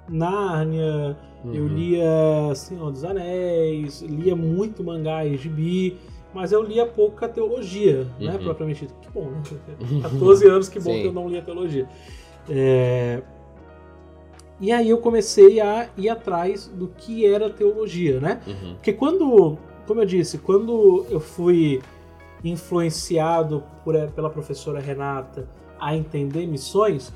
Nárnia, 0.08 1.16
eu 1.44 1.62
Uhum. 1.62 1.66
lia 1.68 2.54
Senhor 2.54 2.92
dos 2.92 3.02
Anéis, 3.04 4.00
lia 4.02 4.36
muito 4.36 4.84
mangá 4.84 5.24
e 5.26 5.36
gibi, 5.36 5.98
mas 6.32 6.52
eu 6.52 6.62
lia 6.62 6.86
pouca 6.86 7.28
teologia, 7.28 8.06
né? 8.20 8.34
Uhum. 8.36 8.44
Propriamente 8.44 8.86
dito. 8.86 8.94
Que 9.00 9.10
bom, 9.10 9.24
né? 9.28 9.42
14 10.02 10.46
anos, 10.46 10.68
que 10.68 10.78
bom 10.78 10.92
Sim. 10.92 11.00
que 11.00 11.06
eu 11.08 11.12
não 11.12 11.28
lia 11.28 11.42
teologia. 11.42 11.88
É, 12.48 13.22
E 14.60 14.70
aí 14.70 14.88
eu 14.90 14.98
comecei 14.98 15.60
a 15.60 15.88
ir 15.96 16.08
atrás 16.08 16.68
do 16.68 16.86
que 16.86 17.26
era 17.26 17.50
teologia, 17.50 18.20
né? 18.20 18.40
Uhum. 18.46 18.74
Porque 18.74 18.92
quando, 18.92 19.58
como 19.84 20.00
eu 20.00 20.06
disse, 20.06 20.38
quando 20.38 21.04
eu 21.10 21.18
fui 21.18 21.82
influenciado 22.44 23.64
por, 23.84 23.96
pela 24.12 24.30
professora 24.30 24.78
Renata 24.78 25.48
a 25.80 25.96
entender 25.96 26.46
missões, 26.46 27.12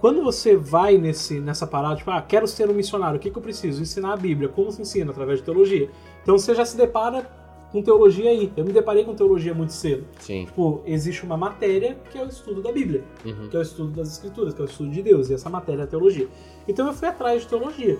quando 0.00 0.22
você 0.22 0.56
vai 0.56 0.96
nesse, 0.96 1.40
nessa 1.40 1.66
parada, 1.66 1.96
tipo, 1.96 2.10
ah, 2.10 2.22
quero 2.22 2.46
ser 2.46 2.68
um 2.70 2.74
missionário, 2.74 3.16
o 3.16 3.20
que, 3.20 3.30
que 3.30 3.36
eu 3.38 3.42
preciso? 3.42 3.82
Ensinar 3.82 4.12
a 4.12 4.16
Bíblia. 4.16 4.48
Como 4.48 4.70
se 4.70 4.80
ensina? 4.80 5.10
Através 5.10 5.38
de 5.38 5.44
teologia. 5.44 5.90
Então 6.22 6.38
você 6.38 6.54
já 6.54 6.64
se 6.64 6.76
depara 6.76 7.28
com 7.72 7.82
teologia 7.82 8.30
aí. 8.30 8.52
Eu 8.56 8.64
me 8.64 8.72
deparei 8.72 9.04
com 9.04 9.14
teologia 9.14 9.52
muito 9.52 9.72
cedo. 9.72 10.06
Sim. 10.20 10.46
Tipo, 10.46 10.82
existe 10.86 11.24
uma 11.24 11.36
matéria 11.36 11.98
que 12.10 12.16
é 12.16 12.22
o 12.24 12.28
estudo 12.28 12.62
da 12.62 12.72
Bíblia 12.72 13.04
Uhum. 13.24 13.48
que 13.48 13.56
é 13.56 13.58
o 13.58 13.62
estudo 13.62 13.90
das 13.90 14.08
escrituras, 14.12 14.54
que 14.54 14.60
é 14.60 14.64
o 14.64 14.68
estudo 14.68 14.90
de 14.90 15.02
Deus, 15.02 15.28
e 15.28 15.34
essa 15.34 15.50
matéria 15.50 15.82
é 15.82 15.84
a 15.84 15.86
teologia. 15.88 16.28
Então 16.66 16.86
eu 16.86 16.94
fui 16.94 17.08
atrás 17.08 17.42
de 17.42 17.48
teologia. 17.48 17.98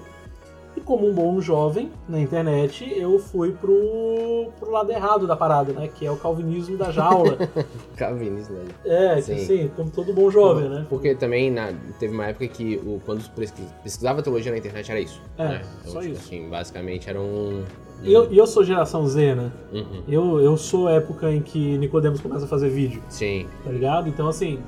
E 0.77 0.81
como 0.81 1.09
um 1.09 1.13
bom 1.13 1.41
jovem 1.41 1.91
na 2.09 2.21
internet, 2.21 2.89
eu 2.97 3.19
fui 3.19 3.51
pro, 3.53 4.49
pro 4.61 4.71
lado 4.71 4.93
errado 4.93 5.27
da 5.27 5.35
parada, 5.35 5.73
né? 5.73 5.89
Que 5.89 6.07
é 6.07 6.11
o 6.11 6.17
calvinismo 6.17 6.77
da 6.77 6.91
jaula. 6.93 7.37
Calvinismo, 7.97 8.55
né? 8.57 8.65
é, 8.85 9.21
Sim. 9.21 9.35
assim, 9.35 9.71
como 9.75 9.91
todo 9.91 10.13
bom 10.15 10.31
jovem, 10.31 10.69
né? 10.69 10.87
Porque 10.89 11.15
também 11.15 11.51
na- 11.51 11.73
teve 11.99 12.15
uma 12.15 12.27
época 12.27 12.47
que 12.47 12.77
o, 12.77 13.01
quando 13.05 13.29
pesquis- 13.31 13.73
pesquisava 13.83 14.23
teologia 14.23 14.53
na 14.53 14.59
internet 14.59 14.91
era 14.91 15.01
isso. 15.01 15.21
É, 15.37 15.45
né? 15.49 15.63
Então, 15.81 15.93
só 15.93 16.01
tipo 16.01 16.13
isso. 16.13 16.23
assim, 16.27 16.49
basicamente 16.49 17.11
era 17.11 17.21
um. 17.21 17.65
E 18.03 18.13
eu, 18.13 18.33
eu 18.33 18.47
sou 18.47 18.63
geração 18.63 19.05
Z, 19.09 19.35
né? 19.35 19.51
Uhum. 19.73 20.03
Eu, 20.07 20.41
eu 20.41 20.57
sou 20.57 20.89
época 20.89 21.33
em 21.33 21.43
que 21.43 21.77
Nicodemos 21.79 22.21
começa 22.21 22.45
a 22.45 22.49
fazer 22.49 22.69
vídeo, 22.69 23.03
Sim. 23.09 23.49
tá 23.65 23.71
ligado? 23.73 24.09
Então, 24.09 24.29
assim, 24.29 24.61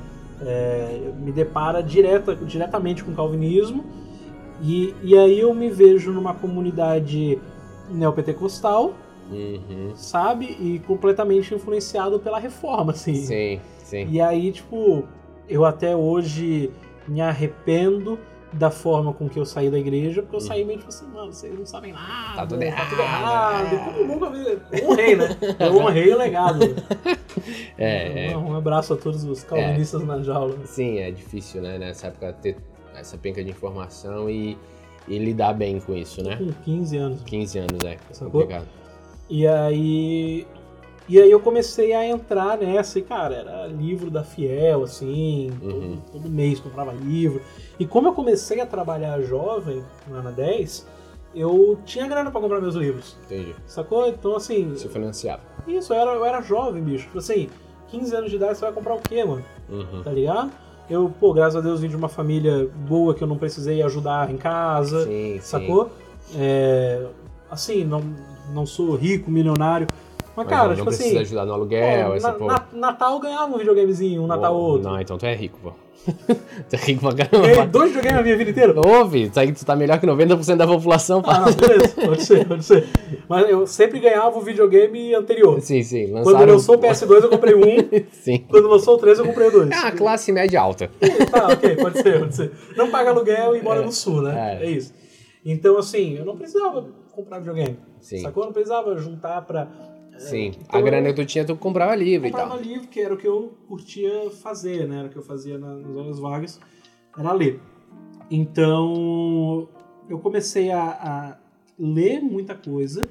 é, 0.43 1.13
me 1.21 1.31
depara 1.31 1.81
direta, 1.81 2.35
diretamente 2.35 3.05
com 3.05 3.13
o 3.13 3.15
calvinismo. 3.15 3.85
E, 4.63 4.95
e 5.03 5.17
aí 5.17 5.41
eu 5.41 5.55
me 5.55 5.69
vejo 5.71 6.13
numa 6.13 6.35
comunidade 6.35 7.39
neopentecostal, 7.91 8.95
Uhum. 9.31 9.93
sabe? 9.95 10.57
E 10.61 10.81
completamente 10.87 11.55
influenciado 11.55 12.19
pela 12.19 12.39
reforma, 12.39 12.93
assim. 12.93 13.15
Sim, 13.15 13.61
sim. 13.79 14.07
E 14.11 14.21
aí, 14.21 14.51
tipo, 14.51 15.05
eu 15.49 15.65
até 15.65 15.95
hoje 15.95 16.71
me 17.07 17.21
arrependo 17.21 18.19
da 18.53 18.69
forma 18.69 19.13
com 19.13 19.29
que 19.29 19.39
eu 19.39 19.45
saí 19.45 19.71
da 19.71 19.79
igreja, 19.79 20.23
porque 20.23 20.35
eu 20.35 20.41
saí 20.41 20.65
meio 20.65 20.79
tipo 20.81 20.89
assim, 20.89 21.07
mano, 21.07 21.33
vocês 21.33 21.57
não 21.57 21.65
sabem 21.65 21.93
nada. 21.93 22.35
Tá 22.35 22.47
tudo 22.49 22.59
tá 22.65 22.87
tudo 22.91 23.01
errado, 23.01 23.73
errado. 23.73 23.75
é. 23.75 23.79
Como 23.99 24.07
nunca 24.15 24.31
vi- 24.31 24.59
Eu 24.83 24.91
honrei, 24.91 25.17
né? 25.17 25.29
Eu 25.61 25.77
honrei 25.77 26.13
o 26.13 26.19
legado. 26.19 26.59
É, 27.79 28.33
é. 28.33 28.37
Um, 28.37 28.51
um 28.51 28.57
abraço 28.57 28.93
a 28.93 28.97
todos 28.97 29.25
os 29.25 29.43
calvinistas 29.45 30.05
na 30.05 30.21
jaula. 30.21 30.57
Sim, 30.65 30.99
é 30.99 31.11
difícil, 31.11 31.63
né, 31.63 31.79
nessa 31.79 32.09
época 32.09 32.33
ter 32.35 32.57
essa 33.01 33.17
penca 33.19 33.43
de 33.43 33.51
informação 33.51 34.29
e, 34.31 34.57
e 35.09 35.19
lidar 35.19 35.53
bem 35.55 35.81
com 35.81 35.95
isso, 35.95 36.23
né? 36.23 36.37
Com 36.37 36.53
15 36.65 36.97
anos. 36.97 37.23
15 37.23 37.59
anos, 37.59 37.85
é 37.85 37.99
Sacou? 38.13 38.43
complicado. 38.43 38.67
E 39.29 39.47
aí. 39.47 40.47
E 41.09 41.21
aí 41.21 41.29
eu 41.31 41.41
comecei 41.41 41.93
a 41.93 42.07
entrar 42.07 42.57
nessa, 42.57 43.01
e 43.01 43.03
cara, 43.03 43.35
era 43.35 43.67
livro 43.67 44.11
da 44.13 44.23
Fiel, 44.23 44.85
assim, 44.85 45.51
Uhum. 45.61 45.97
todo, 45.97 46.03
todo 46.23 46.31
mês 46.31 46.61
comprava 46.61 46.93
livro. 46.93 47.43
E 47.81 47.85
como 47.87 48.07
eu 48.07 48.13
comecei 48.13 48.61
a 48.61 48.67
trabalhar 48.67 49.21
jovem, 49.23 49.83
lá 50.09 50.23
na 50.23 50.31
10, 50.31 50.87
eu 51.35 51.81
tinha 51.85 52.07
grana 52.07 52.31
pra 52.31 52.41
comprar 52.41 52.61
meus 52.61 52.77
livros, 52.77 53.17
Entendi. 53.25 53.57
sacou? 53.67 54.07
Então, 54.07 54.37
assim, 54.37 54.77
Se 54.77 54.89
financiava. 54.89 55.43
isso, 55.67 55.93
eu 55.93 55.99
era, 55.99 56.11
eu 56.13 56.25
era 56.25 56.41
jovem, 56.43 56.81
bicho. 56.81 57.07
Tipo 57.07 57.19
assim, 57.19 57.49
15 57.89 58.15
anos 58.15 58.31
de 58.31 58.37
idade, 58.37 58.55
você 58.59 58.61
vai 58.67 58.73
comprar 58.73 58.95
o 58.95 59.01
quê, 59.01 59.25
mano? 59.25 59.45
Uhum. 59.69 60.03
Tá 60.05 60.13
ligado? 60.13 60.53
Eu, 60.91 61.09
pô, 61.21 61.33
graças 61.33 61.55
a 61.55 61.61
Deus, 61.61 61.81
vim 61.81 61.89
de 61.89 61.95
uma 61.95 62.09
família 62.09 62.69
boa 62.89 63.15
que 63.15 63.23
eu 63.23 63.29
não 63.29 63.39
precisei 63.39 63.81
ajudar 63.81 64.29
em 64.29 64.37
casa. 64.37 65.05
Sim, 65.05 65.35
sim. 65.35 65.41
Sacou? 65.41 65.93
É, 66.35 67.07
assim, 67.49 67.85
não, 67.85 68.03
não 68.53 68.67
sou 68.67 68.97
rico, 68.97 69.31
milionário. 69.31 69.87
Mas, 70.41 70.47
Mas 70.47 70.57
cara, 70.57 70.69
não, 70.69 70.75
tipo 70.77 70.85
não 70.87 70.93
assim. 70.93 71.03
precisa 71.03 71.21
ajudar 71.21 71.45
no 71.47 71.53
aluguel, 71.53 72.09
pô, 72.09 72.15
essa 72.15 72.29
na- 72.29 72.35
porra. 72.35 72.69
Natal 72.73 73.13
eu 73.15 73.21
ganhava 73.21 73.55
um 73.55 73.59
videogamezinho, 73.59 74.23
um 74.23 74.27
Natal 74.27 74.55
Pô, 74.55 74.61
outro. 74.61 74.89
Não, 74.91 75.01
então 75.01 75.19
tu 75.19 75.27
é 75.27 75.35
rico, 75.35 75.59
pô. 75.63 75.73
tu 76.07 76.75
é 76.75 76.77
rico 76.79 77.01
pra 77.03 77.13
Ganhei 77.13 77.55
caramba. 77.55 77.67
dois 77.71 77.89
videogames 77.93 78.21
a 78.21 78.23
minha 78.23 78.37
vida 78.39 78.51
inteira. 78.51 78.75
Ouve, 78.87 79.29
tu 79.29 79.65
tá- 79.67 79.77
melhor 79.77 80.01
que 80.01 80.07
90% 80.07 80.57
da 80.57 80.67
população. 80.67 81.23
Ah, 81.27 81.41
não, 81.41 81.53
beleza, 81.53 81.89
pode 81.95 82.23
ser, 82.25 82.49
pode 82.49 82.65
ser. 82.65 82.89
Mas 83.29 83.51
eu 83.51 83.67
sempre 83.67 84.01
ganhava 84.01 84.39
o 84.39 84.41
videogame 84.41 85.15
anterior. 85.15 85.61
Sim, 85.61 85.83
sim. 85.83 86.07
Lançaram... 86.11 86.39
Quando 86.39 86.51
lançou 86.53 86.75
o 86.77 86.79
PS2 86.79 87.23
eu 87.25 87.29
comprei 87.29 87.55
um, 87.55 87.61
Sim. 88.13 88.47
quando 88.49 88.67
lançou 88.69 88.95
o 88.95 88.99
3 88.99 89.19
eu 89.19 89.27
comprei 89.27 89.49
o 89.49 89.51
2. 89.51 89.71
É 89.71 89.91
classe 89.91 90.33
média 90.33 90.59
alta. 90.61 90.91
Tá, 91.31 91.49
ok, 91.53 91.77
pode 91.77 92.01
ser, 92.01 92.19
pode 92.21 92.35
ser. 92.35 92.51
Não 92.77 92.91
paga 92.91 93.11
aluguel 93.11 93.55
e 93.55 93.63
mora 93.63 93.83
É, 93.83 93.85
no 93.85 93.93
sul, 93.93 94.23
né? 94.23 94.59
é. 94.63 94.65
É. 94.67 94.71
isso. 94.71 94.95
Então, 95.45 95.77
assim, 95.79 96.17
eu 96.17 96.25
não 96.25 96.37
precisava 96.37 96.87
comprar 97.13 97.39
videogame. 97.41 97.79
Sim. 98.01 98.19
Sacou? 98.21 98.43
Eu 98.43 98.47
não 98.47 98.53
precisava 98.55 98.97
juntar 98.97 99.43
pra. 99.43 99.69
Sim. 100.29 100.53
então 100.61 100.79
a 100.79 100.83
grana 100.83 101.09
que 101.09 101.15
tu 101.15 101.27
tinha, 101.27 101.45
tu 101.45 101.57
comprava 101.57 101.95
livro 101.95 102.27
e 102.27 102.31
comprava 102.31 102.55
tal. 102.55 102.61
livro, 102.63 102.89
que 102.89 103.01
era 103.01 103.15
o 103.15 103.17
que 103.17 103.27
eu 103.27 103.55
curtia 103.67 104.31
fazer, 104.43 104.87
né? 104.89 104.99
Era 104.99 105.09
o 105.09 105.11
que 105.11 105.17
eu 105.17 105.23
fazia 105.23 105.59
na- 105.59 105.77
nas 105.77 105.97
horas 105.97 106.19
vagas, 106.19 106.61
era 107.19 107.33
ler. 107.33 107.61
Então, 108.31 109.69
eu 110.09 110.19
comecei 110.19 110.71
a, 110.71 110.83
a 110.85 111.37
ler 111.79 112.21
muita 112.21 112.55
coisa 112.55 113.03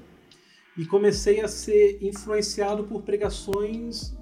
e 0.78 0.86
comecei 0.86 1.42
a 1.42 1.48
ser 1.48 1.98
influenciado 2.02 2.84
por 2.84 3.02
pregações 3.02 4.16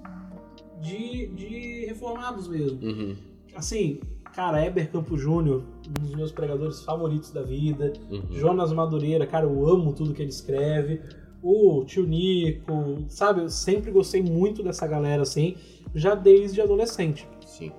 de, 0.80 1.26
de 1.28 1.86
reformados 1.86 2.48
mesmo. 2.48 2.80
Uhum. 2.82 3.16
Assim, 3.54 4.00
cara, 4.34 4.64
Eber 4.64 4.90
Campos 4.90 5.20
Júnior, 5.20 5.62
um 5.88 6.02
dos 6.02 6.14
meus 6.14 6.32
pregadores 6.32 6.82
favoritos 6.82 7.30
da 7.30 7.42
vida. 7.42 7.92
Uhum. 8.10 8.22
Jonas 8.30 8.72
Madureira, 8.72 9.26
cara, 9.26 9.46
eu 9.46 9.68
amo 9.68 9.92
tudo 9.92 10.12
que 10.14 10.22
ele 10.22 10.30
escreve. 10.30 11.00
O 11.50 11.82
tio 11.82 12.06
Nico, 12.06 13.06
sabe? 13.08 13.40
Eu 13.40 13.48
sempre 13.48 13.90
gostei 13.90 14.22
muito 14.22 14.62
dessa 14.62 14.86
galera, 14.86 15.22
assim, 15.22 15.56
já 15.94 16.14
desde 16.14 16.60
adolescente. 16.60 17.26
Sim. 17.46 17.72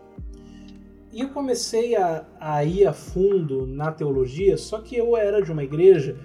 E 1.13 1.21
eu 1.21 1.29
comecei 1.29 1.95
a, 1.95 2.25
a 2.39 2.65
ir 2.65 2.87
a 2.87 2.93
fundo 2.93 3.67
na 3.67 3.91
teologia, 3.91 4.57
só 4.57 4.79
que 4.79 4.95
eu 4.95 5.15
era 5.15 5.39
de 5.39 5.51
uma 5.51 5.63
igreja, 5.63 6.17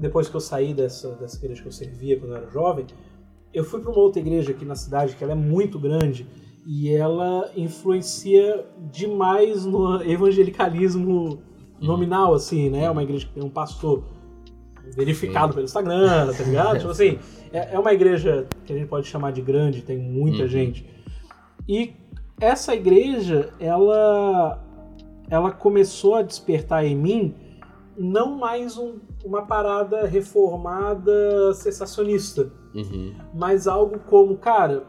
depois 0.00 0.28
que 0.28 0.34
eu 0.34 0.40
saí 0.40 0.74
dessa, 0.74 1.12
dessa 1.12 1.36
igreja 1.36 1.62
que 1.62 1.68
eu 1.68 1.72
servia 1.72 2.18
quando 2.18 2.32
eu 2.32 2.38
era 2.38 2.50
jovem, 2.50 2.86
eu 3.54 3.62
fui 3.62 3.80
para 3.80 3.92
uma 3.92 4.00
outra 4.00 4.20
igreja 4.20 4.50
aqui 4.50 4.64
na 4.64 4.74
cidade, 4.74 5.14
que 5.14 5.22
ela 5.22 5.34
é 5.34 5.36
muito 5.36 5.78
grande, 5.78 6.26
e 6.66 6.90
ela 6.90 7.52
influencia 7.56 8.66
demais 8.90 9.64
no 9.64 10.02
evangelicalismo 10.02 11.40
nominal, 11.80 12.34
assim, 12.34 12.68
né? 12.68 12.84
É 12.84 12.90
uma 12.90 13.04
igreja 13.04 13.28
que 13.28 13.32
tem 13.32 13.44
um 13.44 13.50
pastor 13.50 14.02
verificado 14.96 15.54
pelo 15.54 15.64
Instagram, 15.64 16.32
tá 16.32 16.42
ligado? 16.44 16.78
tipo 16.80 16.90
assim, 16.90 17.18
é, 17.52 17.74
é 17.74 17.78
uma 17.78 17.92
igreja 17.92 18.46
que 18.64 18.72
a 18.72 18.76
gente 18.76 18.88
pode 18.88 19.06
chamar 19.06 19.32
de 19.32 19.42
grande, 19.42 19.82
tem 19.82 19.98
muita 19.98 20.42
Uhum. 20.42 20.48
gente. 20.48 20.86
E 21.68 21.94
essa 22.40 22.74
igreja, 22.74 23.50
ela, 23.60 24.62
ela 25.30 25.50
começou 25.52 26.14
a 26.16 26.22
despertar 26.22 26.84
em 26.84 26.96
mim 26.96 27.34
não 27.96 28.36
mais 28.38 28.76
um- 28.78 28.98
uma 29.24 29.42
parada 29.42 30.06
reformada 30.06 31.52
sensacionista, 31.54 32.50
Uhum. 32.74 33.14
mas 33.34 33.68
algo 33.68 33.98
como, 34.00 34.36
cara, 34.36 34.84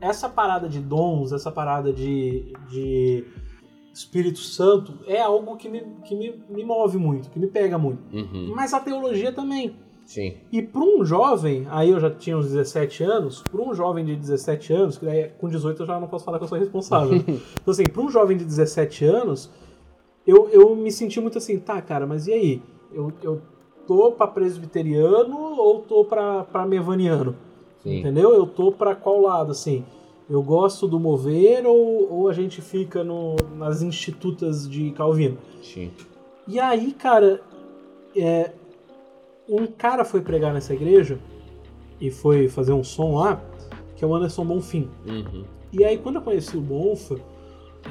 essa 0.00 0.28
parada 0.28 0.68
de 0.68 0.80
dons, 0.80 1.30
essa 1.32 1.52
parada 1.52 1.92
de, 1.92 2.52
de 2.68 3.24
Espírito 3.92 4.38
Santo 4.38 4.94
é 5.06 5.20
algo 5.20 5.56
que, 5.56 5.68
me, 5.68 5.82
que 6.04 6.14
me, 6.14 6.34
me 6.48 6.64
move 6.64 6.96
muito, 6.96 7.30
que 7.30 7.38
me 7.38 7.46
pega 7.46 7.76
muito. 7.76 8.00
Uhum. 8.12 8.52
Mas 8.54 8.72
a 8.72 8.80
teologia 8.80 9.32
também. 9.32 9.76
Sim. 10.06 10.34
E 10.50 10.62
para 10.62 10.82
um 10.82 11.04
jovem, 11.04 11.66
aí 11.70 11.90
eu 11.90 12.00
já 12.00 12.10
tinha 12.10 12.36
uns 12.36 12.46
17 12.46 13.02
anos, 13.04 13.42
para 13.42 13.60
um 13.60 13.74
jovem 13.74 14.04
de 14.04 14.16
17 14.16 14.72
anos, 14.72 14.98
que 14.98 15.04
daí 15.04 15.30
com 15.38 15.48
18 15.48 15.82
eu 15.82 15.86
já 15.86 16.00
não 16.00 16.08
posso 16.08 16.24
falar 16.24 16.38
que 16.38 16.44
eu 16.44 16.48
sou 16.48 16.58
responsável. 16.58 17.16
então, 17.26 17.38
assim, 17.66 17.84
para 17.84 18.02
um 18.02 18.10
jovem 18.10 18.36
de 18.36 18.44
17 18.44 19.04
anos, 19.04 19.50
eu, 20.26 20.48
eu 20.50 20.74
me 20.74 20.90
senti 20.90 21.20
muito 21.20 21.38
assim, 21.38 21.58
tá, 21.58 21.80
cara, 21.80 22.06
mas 22.06 22.26
e 22.26 22.32
aí? 22.32 22.62
Eu, 22.92 23.12
eu 23.22 23.40
tô 23.86 24.12
pra 24.12 24.26
presbiteriano 24.26 25.36
ou 25.38 25.80
tô 25.80 26.04
pra 26.04 26.66
mevaniano? 26.66 27.36
Sim. 27.82 28.00
Entendeu? 28.00 28.32
Eu 28.32 28.46
tô 28.46 28.70
pra 28.70 28.94
qual 28.94 29.20
lado, 29.20 29.50
assim? 29.50 29.84
Eu 30.30 30.42
gosto 30.42 30.86
do 30.88 30.98
mover 30.98 31.66
ou, 31.66 32.10
ou 32.12 32.28
a 32.28 32.32
gente 32.32 32.60
fica 32.62 33.02
no, 33.04 33.36
nas 33.56 33.82
institutas 33.82 34.68
de 34.68 34.90
Calvino? 34.92 35.36
Sim. 35.62 35.90
E 36.46 36.58
aí, 36.58 36.92
cara, 36.92 37.40
é, 38.16 38.52
um 39.48 39.66
cara 39.66 40.04
foi 40.04 40.20
pregar 40.20 40.52
nessa 40.54 40.72
igreja 40.74 41.18
e 42.00 42.10
foi 42.10 42.48
fazer 42.48 42.72
um 42.72 42.82
som 42.82 43.14
lá, 43.16 43.42
que 43.96 44.04
é 44.04 44.06
o 44.06 44.14
Anderson 44.14 44.44
Bonfim. 44.44 44.88
Uhum. 45.06 45.44
E 45.72 45.84
aí, 45.84 45.98
quando 45.98 46.16
eu 46.16 46.22
conheci 46.22 46.56
o 46.56 46.60
Bonfa, 46.60 47.16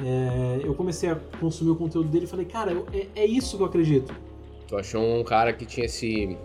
é, 0.04 0.60
eu 0.64 0.74
comecei 0.74 1.10
a 1.10 1.16
consumir 1.40 1.70
o 1.70 1.76
conteúdo 1.76 2.08
dele 2.08 2.24
e 2.24 2.28
falei, 2.28 2.46
cara, 2.46 2.72
eu- 2.72 2.86
é, 2.92 3.06
é 3.14 3.26
isso 3.26 3.56
que 3.56 3.62
eu 3.62 3.66
acredito. 3.66 4.14
Tu 4.68 4.76
achou 4.76 5.02
um 5.02 5.22
cara 5.24 5.52
que 5.52 5.66
tinha 5.66 5.86
esse, 5.86 6.36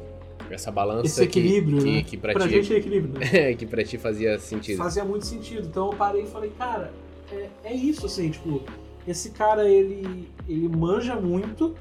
essa 0.50 0.72
balança 0.72 1.06
Esse 1.08 1.24
equilíbrio, 1.24 1.77
que, 1.80 1.84
né? 1.92 1.98
que, 2.04 2.04
que 2.12 2.18
pra, 2.18 2.34
pra 2.34 2.44
ti, 2.48 2.54
gente 2.56 2.74
é 2.74 2.77
equilíbrio, 2.77 3.20
né? 3.20 3.54
que 3.56 3.66
pra 3.66 3.84
ti 3.84 3.98
fazia 3.98 4.39
sentido. 4.39 4.77
Fazia 4.77 5.04
muito 5.06 5.25
sentido. 5.25 5.68
Então 5.68 5.92
eu 5.92 5.98
parei 5.98 6.24
e 6.24 6.27
falei, 6.27 6.51
cara, 6.58 6.92
é, 7.32 7.50
é 7.63 7.74
isso, 7.74 8.06
assim, 8.06 8.30
tipo, 8.30 8.62
esse 9.08 9.32
cara, 9.32 9.68
ele, 9.70 10.27
ele 10.48 10.68
manja 10.70 11.16
muito 11.16 11.75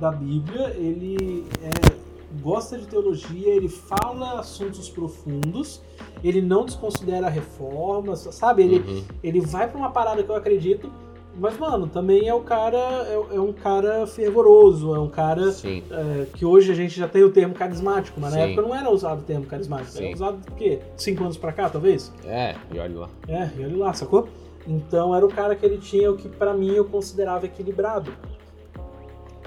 da 0.00 0.10
Bíblia, 0.10 0.74
ele 0.76 1.46
é, 1.62 1.94
gosta 2.42 2.76
de 2.76 2.86
teologia, 2.86 3.48
ele 3.54 3.68
fala 3.68 4.40
assuntos 4.40 4.88
profundos, 4.88 5.80
ele 6.22 6.42
não 6.42 6.64
desconsidera 6.64 7.28
reformas, 7.28 8.20
sabe? 8.32 8.62
Ele, 8.64 8.78
Uhum. 8.78 9.04
ele 9.22 9.40
vai 9.40 9.68
pra 9.68 9.78
uma 9.78 9.90
parada 9.90 10.22
que 10.22 10.28
eu 10.30 10.34
acredito, 10.34 10.90
mas, 11.38 11.58
mano, 11.58 11.86
também 11.86 12.28
é 12.28 12.34
o 12.34 12.40
cara, 12.40 12.76
é, 12.78 13.36
é 13.36 13.40
um 13.40 13.52
cara 13.52 14.06
fervoroso, 14.06 14.94
é 14.94 14.98
um 15.00 15.08
cara 15.08 15.42
é, 15.90 16.26
que 16.34 16.44
hoje 16.44 16.70
a 16.70 16.74
gente 16.74 16.96
já 16.98 17.08
tem 17.08 17.22
o 17.24 17.30
termo 17.30 17.54
carismático, 17.54 18.20
mas 18.20 18.32
na 18.32 18.38
Sim. 18.38 18.44
época 18.52 18.62
não 18.68 18.74
era 18.74 18.90
usado 18.90 19.20
o 19.20 19.24
termo 19.24 19.44
carismático, 19.46 19.96
era 19.98 20.06
Sim. 20.06 20.14
usado 20.14 20.38
por 20.44 20.54
quê? 20.56 20.78
Cinco 20.96 21.24
anos 21.24 21.36
pra 21.36 21.52
cá, 21.52 21.68
talvez? 21.68 22.12
É, 22.24 22.54
e 22.72 22.78
olha 22.78 22.98
lá. 23.00 23.08
É, 23.28 23.50
e 23.58 23.64
olha 23.64 23.76
lá, 23.76 23.92
sacou? 23.92 24.28
Então 24.66 25.14
era 25.14 25.26
o 25.26 25.28
cara 25.28 25.54
que 25.54 25.66
ele 25.66 25.78
tinha 25.78 26.10
o 26.10 26.16
que 26.16 26.28
pra 26.28 26.54
mim 26.54 26.72
eu 26.74 26.84
considerava 26.84 27.44
equilibrado. 27.46 28.10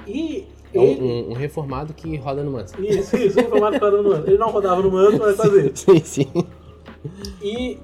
E 0.05 0.45
É 0.73 0.83
ele. 0.83 1.01
um, 1.01 1.05
um- 1.05 1.29
um 1.31 1.33
reformado 1.33 1.93
que 1.93 2.15
roda 2.17 2.43
no 2.43 2.51
manso. 2.51 2.73
Isso, 2.83 3.15
isso, 3.17 3.39
um 3.39 3.43
formado 3.49 3.79
cara 3.79 4.01
no 4.01 4.09
manto. 4.09 4.27
Ele 4.29 4.37
não 4.37 4.49
rodava 4.51 4.81
no 4.81 4.91
manto, 4.91 5.17
mas 5.19 5.35
fazia. 5.35 5.71
sim, 5.75 5.99
sim. 5.99 6.27
E, 7.41 7.77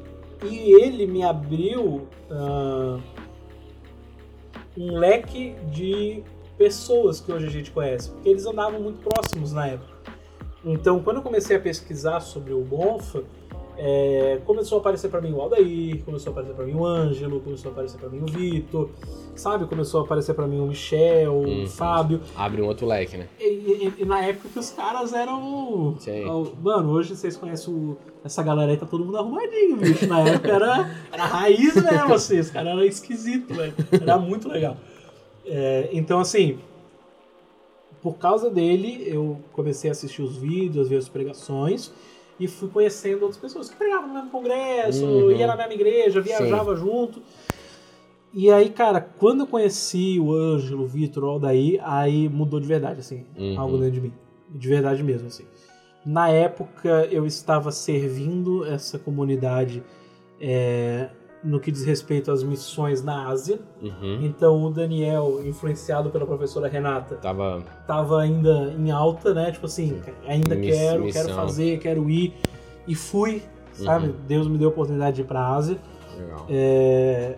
e 0.44 0.74
ele 0.82 1.08
me 1.08 1.24
abriu 1.24 2.04
ah, 2.30 2.98
um 4.78 4.98
leque 4.98 5.56
de 5.72 6.24
pessoas 6.58 7.20
que 7.20 7.32
hoje 7.32 7.48
a 7.48 7.50
gente 7.50 7.72
conhece, 7.72 8.10
porque 8.12 8.30
eles 8.30 8.46
andavam 8.46 8.80
muito 8.80 9.00
próximos 9.08 9.52
na 9.52 9.68
época. 9.68 9.94
Então, 10.66 11.02
quando 11.02 11.18
eu 11.18 11.24
comecei 11.24 11.58
a 11.58 11.60
pesquisar 11.60 12.22
sobre 12.22 12.54
o 12.54 12.62
Bonfa, 12.62 13.24
é, 13.78 14.40
começou 14.46 14.78
a 14.78 14.82
aparecer 14.82 15.10
pra 15.10 15.20
mim 15.22 15.32
o 15.34 15.42
Aldair, 15.42 16.04
começou 16.04 16.30
a 16.30 16.34
aparecer 16.34 16.56
pra 16.56 16.66
mim 16.66 16.74
o 16.74 16.86
Ângelo, 16.86 17.40
começou 17.42 17.70
a 17.70 17.72
aparecer 17.74 17.98
pra 18.00 18.10
mim 18.10 18.20
o 18.22 18.26
Vitor, 18.26 18.90
sabe? 19.36 19.66
Começou 19.66 20.02
a 20.02 20.04
aparecer 20.04 20.34
pra 20.34 20.48
mim 20.48 20.60
o 20.60 20.68
Michel, 20.68 21.34
o 21.34 21.44
Uhum. 21.48 21.68
Fábio. 21.68 22.22
Abre 22.36 22.62
um 22.62 22.68
outro 22.68 22.86
leque, 22.86 23.18
né? 23.18 23.28
E, 23.40 23.44
e- 23.46 23.94
e 24.00 24.06
na 24.06 24.24
época 24.24 24.50
que 24.50 24.60
os 24.60 24.70
caras 24.72 25.12
eram. 25.14 25.96
Sim. 26.00 26.26
Mano, 26.62 26.92
hoje 26.92 27.16
vocês 27.16 27.36
conhecem 27.36 27.74
o- 27.74 27.98
essa 28.24 28.42
galera 28.44 28.72
aí, 28.72 28.78
tá 28.78 28.86
todo 28.86 29.04
mundo 29.06 29.18
arrumadinho, 29.18 29.78
bicho. 29.78 30.06
Na 30.08 30.22
época 30.22 30.48
era, 30.52 30.90
era 31.12 31.26
raiz 31.26 31.76
mesmo, 31.76 32.14
assim. 32.14 32.40
Os 32.40 32.50
caras 32.50 32.70
eram 32.74 32.84
esquisitos, 32.84 33.56
velho. 33.56 33.74
Era 33.92 34.18
muito 34.18 34.48
legal. 34.48 34.78
É, 35.46 35.90
então, 35.92 36.20
assim. 36.20 36.58
Por 38.02 38.18
causa 38.18 38.50
dele, 38.50 39.04
eu 39.08 39.40
comecei 39.54 39.90
a 39.90 39.94
assistir 39.94 40.22
os 40.22 40.36
vídeos, 40.36 40.90
ver 40.90 40.98
as 40.98 41.08
pregações. 41.08 41.90
E 42.40 42.48
fui 42.48 42.70
conhecendo 42.70 43.22
outras 43.24 43.40
pessoas 43.40 43.70
que 43.70 43.76
pregavam 43.76 44.08
no 44.08 44.14
mesmo 44.16 44.30
congresso, 44.32 45.06
Uhum. 45.06 45.32
ia 45.32 45.48
na 45.48 45.56
mesma 45.56 45.74
igreja, 45.74 46.20
viajava 46.20 46.76
junto. 46.76 47.22
E 48.34 48.50
aí, 48.52 48.70
cara, 48.70 49.00
quando 49.00 49.42
eu 49.42 49.48
conheci 49.48 50.20
o 50.20 50.34
Ângelo, 50.34 50.84
o 50.84 50.88
Vitor, 50.88 51.24
o 51.24 51.28
Aldair, 51.30 51.80
aí 51.84 52.28
mudou 52.28 52.60
de 52.60 52.66
verdade, 52.68 53.00
assim, 53.00 53.26
Uhum. 53.38 53.60
algo 53.60 53.78
dentro 53.78 53.92
de 53.94 54.02
mim. 54.02 54.14
De 54.50 54.68
verdade 54.68 55.04
mesmo, 55.04 55.28
assim. 55.28 55.46
Na 56.06 56.30
época, 56.30 57.08
eu 57.12 57.26
estava 57.26 57.72
servindo 57.72 58.66
essa 58.66 58.98
comunidade 59.00 59.84
é, 60.42 61.10
no 61.44 61.60
que 61.60 61.72
diz 61.72 61.84
respeito 61.86 62.32
às 62.32 62.42
missões 62.42 63.04
na 63.04 63.28
Ásia. 63.28 63.60
Uhum. 63.82 64.20
Então, 64.24 64.64
o 64.64 64.70
Daniel, 64.70 65.42
influenciado 65.46 66.10
pela 66.10 66.26
professora 66.26 66.68
Renata, 66.70 67.16
Tava. 67.16 67.62
tava 67.86 68.22
ainda 68.22 68.74
em 68.78 68.90
alta, 68.92 69.34
né? 69.34 69.52
Tipo 69.52 69.66
assim, 69.66 70.02
ainda 70.26 70.56
Miss- 70.56 70.76
quero, 70.78 71.04
missão. 71.04 71.22
quero 71.26 71.36
fazer, 71.36 71.80
quero 71.80 72.10
ir. 72.10 72.34
E 72.88 72.96
fui, 72.96 73.42
sabe? 73.74 74.08
Uhum. 74.08 74.16
Deus 74.28 74.48
me 74.48 74.58
deu 74.58 74.70
a 74.70 74.72
oportunidade 74.72 75.18
de 75.18 75.22
ir 75.22 75.26
pra 75.26 75.46
Ásia. 75.48 75.78
Legal. 76.18 76.46
É, 76.50 77.38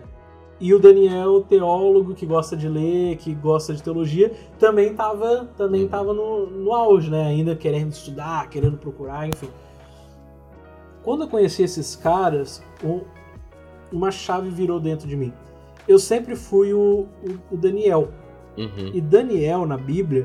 E 0.58 0.72
o 0.72 0.78
Daniel, 0.78 1.42
teólogo 1.46 2.14
que 2.14 2.24
gosta 2.24 2.56
de 2.56 2.66
ler, 2.66 3.16
que 3.16 3.34
gosta 3.34 3.74
de 3.74 3.82
teologia, 3.82 4.32
também 4.58 4.92
estava 4.92 5.46
também 5.56 5.82
Uhum. 5.82 5.88
tava 5.88 6.14
no, 6.14 6.46
no 6.46 6.72
auge, 6.72 7.10
né? 7.10 7.26
Ainda 7.26 7.54
querendo 7.54 7.90
estudar, 7.92 8.48
querendo 8.48 8.78
procurar, 8.78 9.28
enfim. 9.28 9.48
Quando 11.02 11.24
eu 11.24 11.28
conheci 11.28 11.62
esses 11.62 11.94
caras, 11.94 12.62
um- 12.82 13.02
uma 13.92 14.10
chave 14.10 14.48
virou 14.50 14.78
dentro 14.80 15.06
de 15.08 15.16
mim. 15.16 15.32
Eu 15.88 15.98
sempre 15.98 16.34
fui 16.34 16.72
o, 16.72 17.06
o- 17.22 17.54
o 17.54 17.56
Daniel. 17.56 18.08
Uhum. 18.56 18.90
E 18.94 19.00
Daniel, 19.00 19.66
na 19.66 19.76
Bíblia, 19.76 20.24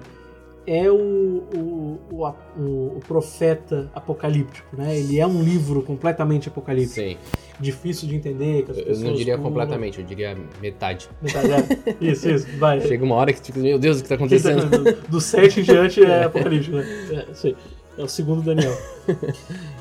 é 0.66 0.90
o, 0.90 0.96
o, 0.96 2.00
o, 2.12 2.26
o- 2.58 3.00
profeta 3.08 3.90
apocalíptico, 3.94 4.76
né? 4.76 4.98
Ele 4.98 5.20
é 5.20 5.26
um 5.28 5.42
livro 5.44 5.82
completamente 5.82 6.48
apocalíptico. 6.48 6.96
Sim. 6.96 7.18
Difícil 7.60 8.08
de 8.08 8.16
entender, 8.16 8.66
Eu 8.88 8.98
não 9.00 9.14
diria 9.14 9.38
completamente, 9.38 10.00
eu 10.00 10.06
diria 10.06 10.36
metade. 10.60 11.08
Metade, 11.22 11.52
é. 11.52 11.96
Isso, 12.04 12.28
isso, 12.30 12.48
vai. 12.58 12.82
Chega 12.82 13.04
uma 13.04 13.16
hora 13.16 13.32
que 13.34 13.40
fica, 13.42 13.60
meu 13.60 13.78
Deus, 13.78 14.00
o 14.00 14.04
que 14.04 14.10
tá 14.10 14.16
acontecendo? 14.16 14.68
Do, 14.68 15.10
do 15.10 15.22
7 15.22 15.60
em 15.60 15.64
diante 15.64 16.02
é 16.04 16.24
apocalíptico, 16.24 16.78
né? 16.78 16.86
É, 17.12 17.48
aí. 17.48 17.56
É 17.98 18.04
o 18.04 18.08
segundo 18.08 18.42
Daniel. 18.42 18.76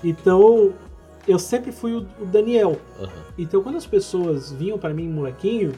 Então, 0.05 0.73
eu 1.31 1.39
sempre 1.39 1.73
fui 1.73 1.93
o, 1.95 2.07
o 2.21 2.27
Daniel. 2.27 2.77
Aham. 2.99 3.11
Então, 3.39 3.63
quando 3.63 3.77
as 3.77 3.87
pessoas 3.87 4.51
vinham 4.53 4.79
pra 4.79 4.93
mim, 4.93 5.09
molequinho, 5.09 5.73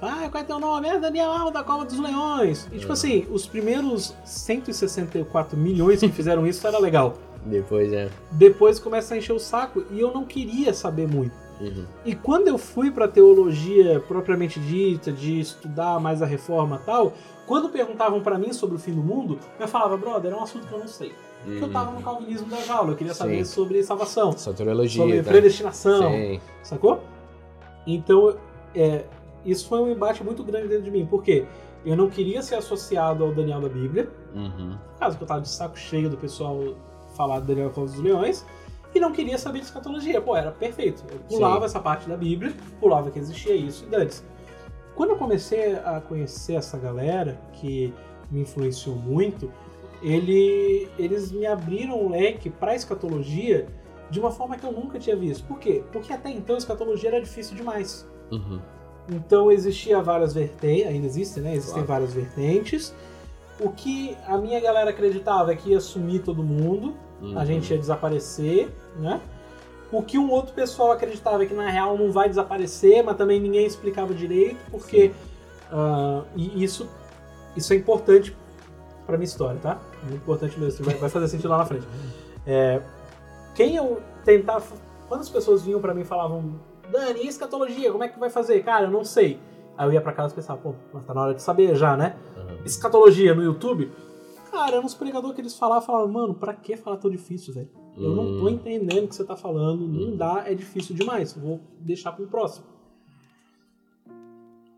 ah, 0.00 0.28
qual 0.30 0.42
é 0.42 0.46
teu 0.46 0.60
nome? 0.60 0.88
É 0.88 0.98
Daniel 0.98 1.30
Alves 1.32 1.52
da 1.54 1.62
Cova 1.64 1.84
dos 1.84 1.98
Leões. 1.98 2.66
E, 2.70 2.76
tipo 2.78 2.86
Uhum. 2.86 2.92
assim, 2.92 3.26
os 3.30 3.46
primeiros 3.46 4.14
164 4.24 5.56
milhões 5.56 6.00
que 6.00 6.08
fizeram 6.08 6.46
isso 6.46 6.66
era 6.66 6.78
legal. 6.78 7.14
Depois 7.44 7.92
é. 7.92 8.08
Depois 8.32 8.78
começa 8.78 9.14
a 9.14 9.18
encher 9.18 9.32
o 9.32 9.38
saco 9.38 9.84
e 9.90 10.00
eu 10.00 10.12
não 10.12 10.24
queria 10.24 10.72
saber 10.74 11.08
muito. 11.08 11.32
Uhum. 11.60 11.84
E 12.04 12.14
quando 12.14 12.46
eu 12.46 12.56
fui 12.58 12.90
pra 12.90 13.08
teologia 13.08 13.98
propriamente 14.06 14.60
dita, 14.60 15.10
de 15.10 15.40
estudar 15.40 15.98
mais 15.98 16.22
a 16.22 16.26
reforma 16.26 16.78
e 16.80 16.86
tal, 16.86 17.12
quando 17.46 17.68
perguntavam 17.68 18.20
pra 18.20 18.38
mim 18.38 18.52
sobre 18.52 18.76
o 18.76 18.78
fim 18.78 18.92
do 18.92 19.02
mundo, 19.02 19.38
eu 19.58 19.66
falava, 19.66 19.96
brother, 19.96 20.32
é 20.32 20.36
um 20.36 20.42
assunto 20.42 20.66
que 20.68 20.72
eu 20.72 20.78
não 20.78 20.86
sei. 20.88 21.12
Porque 21.44 21.64
eu 21.64 21.70
tava 21.70 21.92
no 21.92 22.02
calvinismo 22.02 22.48
da 22.48 22.56
jaula, 22.58 22.90
eu 22.92 22.96
queria 22.96 23.14
saber 23.14 23.38
Uhum. 23.38 23.44
Sim. 23.44 23.52
sobre 23.54 23.82
salvação, 23.82 24.32
Soteriologia. 24.32 25.02
sobre 25.02 25.22
tá? 25.22 25.30
predestinação, 25.30 26.10
Sim. 26.12 26.40
sacou? 26.62 27.00
Então, 27.86 28.36
é, 28.74 29.04
isso 29.44 29.66
foi 29.68 29.80
um 29.80 29.90
embate 29.90 30.22
muito 30.22 30.42
grande 30.44 30.68
dentro 30.68 30.84
de 30.84 30.90
mim, 30.90 31.06
porque 31.06 31.46
eu 31.86 31.96
não 31.96 32.10
queria 32.10 32.42
ser 32.42 32.56
associado 32.56 33.24
ao 33.24 33.32
Daniel 33.32 33.60
da 33.60 33.68
Bíblia, 33.68 34.10
Uhum. 34.34 34.76
por 34.92 34.98
causa 34.98 35.16
que 35.16 35.22
eu 35.22 35.28
tava 35.28 35.40
de 35.40 35.48
saco 35.48 35.78
cheio 35.78 36.10
do 36.10 36.16
pessoal 36.16 36.58
falar 37.14 37.40
do 37.40 37.46
Daniel 37.46 37.70
Cova 37.70 37.86
dos 37.86 37.98
Leões, 37.98 38.44
e 38.94 39.00
não 39.00 39.12
queria 39.12 39.38
saber 39.38 39.60
de 39.60 39.66
escatologia. 39.66 40.20
Pô, 40.20 40.36
era 40.36 40.50
perfeito. 40.50 41.04
Eu 41.10 41.18
pulava 41.20 41.60
Sim. 41.60 41.64
essa 41.66 41.80
parte 41.80 42.08
da 42.08 42.16
Bíblia, 42.16 42.52
pulava 42.80 43.10
que 43.10 43.18
existia 43.18 43.54
isso 43.54 43.84
e 43.84 43.88
dantes. 43.88 44.24
Quando 44.94 45.10
eu 45.10 45.16
comecei 45.16 45.74
a 45.76 46.00
conhecer 46.00 46.54
essa 46.54 46.76
galera, 46.78 47.40
que 47.52 47.94
me 48.30 48.40
influenciou 48.40 48.96
muito, 48.96 49.50
ele, 50.02 50.88
eles 50.98 51.32
me 51.32 51.46
abriram 51.46 52.00
um 52.04 52.10
leque 52.10 52.48
pra 52.50 52.74
escatologia 52.74 53.66
de 54.10 54.18
uma 54.20 54.30
forma 54.30 54.56
que 54.56 54.64
eu 54.64 54.72
nunca 54.72 54.98
tinha 54.98 55.16
visto. 55.16 55.44
Por 55.46 55.58
quê? 55.58 55.82
Porque 55.92 56.12
até 56.12 56.30
então 56.30 56.54
a 56.54 56.58
escatologia 56.58 57.10
era 57.10 57.20
difícil 57.20 57.56
demais. 57.56 58.06
Uhum. 58.30 58.60
Então 59.10 59.50
existia 59.50 60.00
várias 60.02 60.32
vertentes, 60.34 60.86
ainda 60.86 61.06
existem, 61.06 61.42
né? 61.42 61.50
Existem 61.54 61.84
Claro. 61.84 61.88
várias 61.88 62.12
vertentes. 62.14 62.94
O 63.60 63.70
que 63.70 64.16
a 64.26 64.36
minha 64.38 64.60
galera 64.60 64.90
acreditava 64.90 65.52
é 65.52 65.56
que 65.56 65.70
ia 65.70 65.80
sumir 65.80 66.22
todo 66.22 66.42
mundo, 66.42 66.94
a 67.20 67.24
Uhum. 67.24 67.46
gente 67.46 67.70
ia 67.72 67.78
desaparecer, 67.78 68.68
né? 68.98 69.20
O 69.90 70.02
que 70.02 70.18
um 70.18 70.30
outro 70.30 70.54
pessoal 70.54 70.92
acreditava 70.92 71.42
é 71.42 71.46
que 71.46 71.54
na 71.54 71.68
real 71.68 71.96
não 71.98 72.12
vai 72.12 72.28
desaparecer, 72.28 73.02
mas 73.02 73.16
também 73.16 73.40
ninguém 73.40 73.66
explicava 73.66 74.12
direito, 74.14 74.58
porque 74.70 75.10
ah, 75.72 76.22
e 76.36 76.62
isso 76.62 76.86
isso 77.56 77.72
é 77.72 77.76
importante 77.76 78.36
pra 79.06 79.16
minha 79.16 79.24
história, 79.24 79.58
tá? 79.60 79.80
Muito 80.04 80.22
importante 80.22 80.58
mesmo, 80.58 80.84
vai, 80.84 80.94
vai 80.96 81.08
fazer 81.08 81.28
sentido 81.28 81.50
lá 81.50 81.58
na 81.58 81.64
frente. 81.66 81.86
É, 82.46 82.80
quem 83.54 83.76
eu 83.76 84.00
tentava, 84.24 84.64
quando 85.08 85.20
as 85.20 85.28
pessoas 85.28 85.62
vinham 85.62 85.80
pra 85.80 85.92
mim 85.94 86.02
e 86.02 86.04
falavam, 86.04 86.54
Dani, 86.90 87.20
e 87.24 87.28
escatologia, 87.28 87.90
como 87.92 88.04
é 88.04 88.08
que 88.08 88.18
vai 88.18 88.30
fazer? 88.30 88.62
Cara, 88.62 88.86
eu 88.86 88.90
não 88.90 89.04
sei. 89.04 89.38
Aí 89.76 89.86
eu 89.86 89.92
ia 89.92 90.00
pra 90.00 90.12
casa 90.12 90.32
e 90.32 90.36
pensava, 90.36 90.58
pô, 90.60 90.74
mas 90.92 91.04
tá 91.04 91.12
na 91.14 91.22
hora 91.22 91.34
de 91.34 91.42
saber 91.42 91.74
já, 91.76 91.96
né? 91.96 92.16
Uhum. 92.36 92.64
Escatologia 92.64 93.34
no 93.34 93.42
YouTube, 93.42 93.90
cara, 94.50 94.76
eram 94.76 94.84
uns 94.86 94.94
pregadores 94.94 95.34
que 95.34 95.40
eles 95.42 95.56
falavam, 95.58 95.82
falavam, 95.86 96.08
mano, 96.08 96.34
pra 96.34 96.54
que 96.54 96.76
falar 96.76 96.96
tão 96.96 97.10
difícil, 97.10 97.52
velho? 97.54 97.68
Eu 97.96 98.14
não 98.14 98.38
tô 98.38 98.44
Hum. 98.44 98.48
entendendo 98.50 99.04
o 99.04 99.08
que 99.08 99.14
você 99.16 99.24
tá 99.24 99.36
falando, 99.36 99.86
não 99.86 100.12
Hum. 100.12 100.16
dá, 100.16 100.44
é 100.46 100.54
difícil 100.54 100.94
demais, 100.94 101.32
vou 101.34 101.60
deixar 101.80 102.12
pro 102.12 102.26
próximo. 102.26 102.64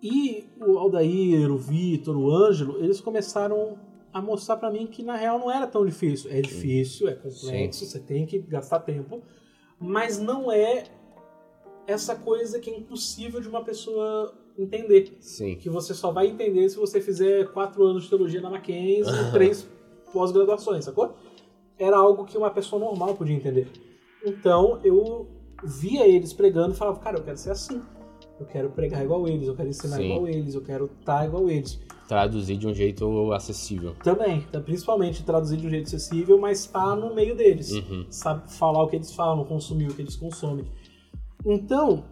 E 0.03 0.47
o 0.59 0.79
Aldair, 0.79 1.51
o 1.53 1.59
Vitor, 1.59 2.17
o 2.17 2.35
Ângelo, 2.35 2.79
eles 2.83 3.01
começaram 3.01 3.77
a 4.13 4.21
mostrar 4.21 4.57
pra 4.57 4.71
mim 4.71 4.87
que 4.87 5.03
na 5.03 5.17
real 5.17 5.39
não 5.39 5.51
era 5.51 5.67
tão 5.67 5.85
difícil. 5.85 6.31
É 6.31 6.41
difícil, 6.41 7.09
é 7.09 7.15
complexo, 7.15 7.85
você 7.85 7.99
tem 7.99 8.27
que 8.27 8.39
gastar 8.39 8.81
tempo, 8.81 9.23
mas 9.79 10.19
não 10.19 10.51
é 10.51 10.85
essa 11.87 12.15
coisa 12.15 12.59
que 12.59 12.71
é 12.71 12.77
impossível 12.77 13.41
de 13.41 13.49
uma 13.49 13.65
pessoa 13.65 14.35
entender. 14.59 15.17
Sim. 15.21 15.57
Que 15.57 15.69
você 15.69 15.95
só 15.95 16.11
vai 16.11 16.27
entender 16.27 16.69
se 16.69 16.77
você 16.77 17.01
fizer 17.01 17.51
quatro 17.53 17.85
anos 17.85 18.05
de 18.05 18.09
teologia 18.09 18.41
na 18.41 18.51
Mackenzie 18.51 19.13
e 19.13 19.33
três 19.33 19.67
pós-graduações, 20.13 20.85
sacou? 20.85 21.15
Era 21.79 21.97
algo 21.97 22.25
que 22.25 22.37
uma 22.37 22.51
pessoa 22.51 22.81
normal 22.81 23.15
podia 23.15 23.35
entender. 23.35 23.69
Então 24.25 24.81
eu 24.85 25.29
via 25.65 26.07
eles 26.07 26.33
pregando 26.33 26.75
e 26.75 26.77
falava, 26.77 27.01
cara, 27.01 27.19
eu 27.19 27.25
quero 27.25 27.37
ser 27.37 27.51
assim. 27.51 27.83
Eu 28.41 28.47
quero 28.47 28.71
pregar 28.71 29.05
igual 29.05 29.29
eles, 29.29 29.47
eu 29.47 29.55
quero 29.55 29.69
ensinar 29.69 29.97
Sim. 29.97 30.05
igual 30.07 30.27
eles, 30.27 30.55
eu 30.55 30.63
quero 30.63 30.91
estar 30.99 31.27
igual 31.27 31.51
eles. 31.51 31.79
Traduzir 32.09 32.57
de 32.57 32.67
um 32.67 32.73
jeito 32.73 33.33
acessível. 33.35 33.95
Também, 34.03 34.41
tá, 34.51 34.59
principalmente 34.59 35.23
traduzir 35.23 35.59
de 35.59 35.67
um 35.67 35.71
jeito 35.71 35.87
acessível, 35.87 36.39
mas 36.41 36.61
estar 36.61 36.97
no 36.97 37.15
meio 37.15 37.37
deles. 37.37 37.71
Uhum. 37.71 38.07
Sabe 38.09 38.51
falar 38.51 38.83
o 38.83 38.89
que 38.89 38.97
eles 38.97 39.15
falam, 39.15 39.45
consumir 39.45 39.91
o 39.91 39.95
que 39.95 40.01
eles 40.01 40.17
consomem. 40.17 40.65
Então, 41.45 42.03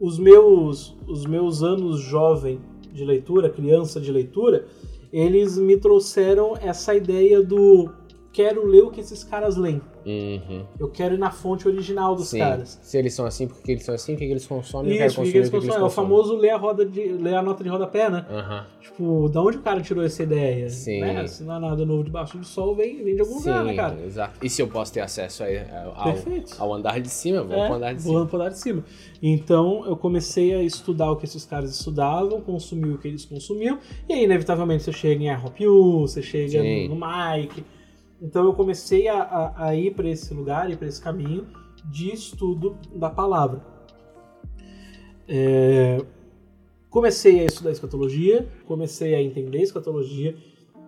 os 0.00 0.18
meus, 0.18 0.96
os 1.06 1.26
meus 1.26 1.62
anos 1.62 2.00
jovem 2.00 2.58
de 2.90 3.04
leitura, 3.04 3.50
criança 3.50 4.00
de 4.00 4.10
leitura, 4.10 4.66
eles 5.12 5.58
me 5.58 5.76
trouxeram 5.76 6.56
essa 6.56 6.94
ideia 6.94 7.42
do 7.42 7.90
quero 8.32 8.66
ler 8.66 8.82
o 8.82 8.90
que 8.90 9.00
esses 9.00 9.22
caras 9.22 9.56
leem. 9.56 9.80
Uhum. 10.04 10.64
Eu 10.80 10.88
quero 10.88 11.14
ir 11.14 11.18
na 11.18 11.30
fonte 11.30 11.68
original 11.68 12.16
dos 12.16 12.28
Sim. 12.28 12.38
caras. 12.38 12.78
Se 12.82 12.98
eles 12.98 13.14
são 13.14 13.24
assim, 13.24 13.46
porque 13.46 13.70
eles 13.70 13.84
são 13.84 13.94
assim, 13.94 14.14
o 14.14 14.16
que, 14.16 14.24
eles 14.24 14.44
consomem, 14.46 14.92
Isso, 14.92 15.20
o 15.20 15.24
que 15.24 15.28
eles 15.28 15.28
o 15.28 15.30
que, 15.30 15.36
eles 15.38 15.50
consomem. 15.50 15.76
É 15.76 15.78
o 15.78 15.82
consomem. 15.84 16.10
famoso 16.10 16.36
ler 16.36 16.50
a, 16.50 16.56
roda 16.56 16.84
de, 16.84 17.00
ler 17.12 17.34
a 17.34 17.42
nota 17.42 17.62
de 17.62 17.68
rodapé, 17.70 18.10
né? 18.10 18.26
Aham. 18.28 18.66
Tipo, 18.80 19.28
da 19.28 19.40
onde 19.40 19.58
o 19.58 19.60
cara 19.60 19.80
tirou 19.80 20.02
essa 20.02 20.22
ideia? 20.24 20.68
Sim. 20.70 21.00
Né? 21.00 21.26
Se 21.28 21.44
não 21.44 21.54
há 21.54 21.60
nada 21.60 21.84
novo 21.86 22.02
debaixo 22.02 22.36
do 22.36 22.44
sol, 22.44 22.74
vem, 22.74 23.04
vem 23.04 23.14
de 23.14 23.20
algum 23.20 23.34
lugar, 23.34 23.64
né, 23.64 23.74
cara? 23.76 23.98
exato. 24.04 24.44
E 24.44 24.50
se 24.50 24.60
eu 24.60 24.66
posso 24.66 24.92
ter 24.92 25.00
acesso 25.00 25.44
aí 25.44 25.58
ao, 25.94 26.12
Perfeito. 26.12 26.56
ao 26.58 26.72
andar 26.74 27.00
de 27.00 27.08
cima, 27.08 27.42
vou 27.44 27.56
É, 27.56 27.66
pro 27.66 27.76
andar 27.76 27.94
de 27.94 28.02
cima. 28.02 28.14
voando 28.14 28.28
pro 28.28 28.36
andar 28.38 28.48
de 28.48 28.58
cima. 28.58 28.84
Então 29.22 29.84
eu 29.86 29.96
comecei 29.96 30.52
a 30.52 30.62
estudar 30.62 31.12
o 31.12 31.16
que 31.16 31.26
esses 31.26 31.44
caras 31.44 31.70
estudavam, 31.70 32.40
consumir 32.40 32.90
o 32.94 32.98
que 32.98 33.06
eles 33.06 33.24
consumiam, 33.24 33.78
e 34.08 34.14
aí 34.14 34.24
inevitavelmente 34.24 34.82
você 34.82 34.92
chega 34.92 35.22
em 35.22 35.30
Arropiu, 35.30 36.00
você 36.00 36.20
chega 36.20 36.60
Sim. 36.60 36.88
no 36.88 36.96
Mike. 36.96 37.62
Então 38.22 38.44
eu 38.44 38.54
comecei 38.54 39.08
a, 39.08 39.20
a- 39.22 39.66
a 39.66 39.74
ir 39.76 39.94
para 39.94 40.08
esse 40.08 40.32
lugar 40.32 40.70
e 40.70 40.76
para 40.76 40.86
esse 40.86 41.02
caminho 41.02 41.46
de 41.90 42.12
estudo 42.12 42.78
da 42.94 43.10
palavra. 43.10 43.60
É, 45.28 45.98
comecei 46.90 47.40
a 47.40 47.44
estudar 47.44 47.70
escatologia, 47.72 48.48
comecei 48.66 49.14
a 49.14 49.22
entender 49.22 49.58
escatologia, 49.62 50.36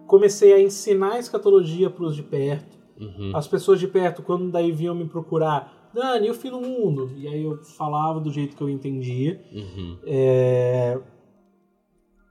comecei 0.06 0.52
a 0.52 0.60
ensinar 0.60 1.18
escatologia 1.18 1.90
para 1.90 2.04
os 2.04 2.14
de 2.14 2.22
perto. 2.22 2.78
Uhum. 3.00 3.32
As 3.34 3.48
pessoas 3.48 3.80
de 3.80 3.88
perto, 3.88 4.22
quando 4.22 4.50
daí 4.50 4.70
vinham 4.70 4.94
me 4.94 5.06
procurar, 5.06 5.90
Dani, 5.92 6.28
eu 6.28 6.34
fui 6.34 6.50
no 6.50 6.60
mundo. 6.60 7.10
E 7.16 7.26
aí 7.26 7.42
eu 7.42 7.56
falava 7.62 8.20
do 8.20 8.30
jeito 8.30 8.56
que 8.56 8.62
eu 8.62 8.68
entendia. 8.68 9.40
Uhum. 9.52 9.98
É, 10.06 10.98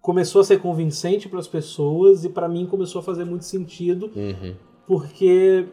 Começou 0.02 0.42
a 0.42 0.44
ser 0.44 0.60
convincente 0.60 1.30
para 1.30 1.39
as 1.39 1.48
pessoas 1.48 2.26
e 2.26 2.30
para 2.30 2.50
mim 2.50 2.66
começou 2.66 3.00
a 3.00 3.04
fazer 3.04 3.24
muito 3.24 3.46
sentido, 3.46 4.12
Uhum. 4.13 4.54
Porque 4.88 5.65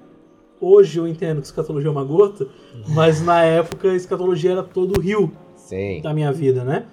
hoje 0.61 0.99
eu 0.99 1.07
entendo 1.09 1.41
que 1.41 1.47
escatologia 1.47 1.89
é 1.89 1.93
uma 1.93 2.05
gota, 2.05 2.47
mas 2.89 3.21
na 3.23 3.43
época 3.45 3.91
a 3.91 3.95
escatologia 3.97 4.53
era 4.53 4.63
todo 4.63 4.99
o 4.99 5.01
rio 5.01 5.33
Sim. 5.57 6.01
da 6.03 6.13
minha 6.15 6.33
vida, 6.33 6.65
né? 6.65 6.87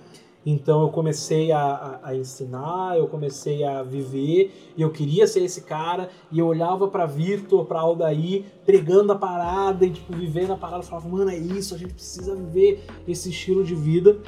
Então 0.45 0.81
eu 0.83 0.89
comecei 0.89 1.51
a, 1.51 1.59
a- 1.59 1.99
a 2.09 2.15
ensinar, 2.15 2.97
eu 2.97 3.07
comecei 3.07 3.65
a 3.65 3.83
viver, 3.83 4.53
e 4.77 4.81
eu 4.81 4.89
queria 4.89 5.27
ser 5.27 5.41
esse 5.43 5.61
cara, 5.63 6.09
e 6.31 6.39
eu 6.39 6.47
olhava 6.47 6.87
pra 6.87 7.05
Vitor, 7.05 7.65
pra 7.65 7.81
Aldair, 7.81 8.45
pregando 8.65 9.11
a 9.11 9.15
parada 9.17 9.85
e 9.85 9.89
tipo, 9.89 10.13
vivendo 10.15 10.53
a 10.53 10.55
parada, 10.55 10.79
eu 10.83 10.87
falava, 10.87 11.09
mano, 11.09 11.29
é 11.29 11.37
isso, 11.37 11.75
a 11.75 11.77
gente 11.77 11.93
precisa 11.93 12.33
viver 12.33 12.81
esse 13.05 13.29
estilo 13.29 13.61
de 13.61 13.75
vida. 13.75 14.19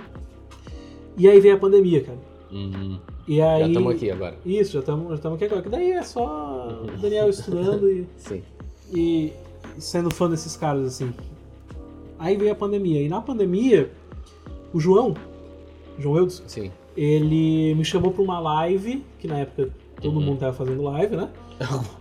E 1.18 1.28
aí 1.28 1.40
veio 1.40 1.56
a 1.56 1.58
pandemia, 1.60 2.04
cara. 2.04 2.18
Uhum. 2.52 3.00
E 3.28 3.42
aí. 3.42 3.62
Já 3.62 3.68
estamos 3.68 3.96
aqui 3.96 4.12
agora. 4.12 4.36
Isso, 4.46 4.72
já 4.74 4.80
estamos 4.80 5.10
já 5.12 5.18
tamo 5.18 5.36
aqui 5.36 5.46
agora. 5.46 5.62
Que 5.62 5.70
daí 5.70 5.92
é 5.92 6.04
só 6.04 6.84
o 6.84 6.98
Daniel 7.02 7.30
estudando 7.30 7.90
e, 7.90 8.08
e 8.94 9.34
sendo 9.78 10.10
fã 10.14 10.30
desses 10.30 10.56
caras, 10.58 10.88
assim. 10.88 11.14
Aí 12.18 12.36
veio 12.36 12.52
a 12.52 12.56
pandemia. 12.56 13.02
E 13.02 13.08
na 13.10 13.22
pandemia, 13.22 13.92
o 14.74 14.80
João, 14.80 15.14
João 15.98 16.18
Eudes, 16.18 16.44
Sim. 16.48 16.72
ele 16.98 17.74
me 17.76 17.86
chamou 17.86 18.12
pra 18.12 18.22
uma 18.22 18.40
live, 18.40 19.06
que 19.20 19.28
na 19.28 19.40
época 19.40 19.70
todo 20.02 20.16
Uhum. 20.18 20.22
mundo 20.22 20.40
tava 20.40 20.54
fazendo 20.54 20.82
live, 20.84 21.16
né? 21.16 21.30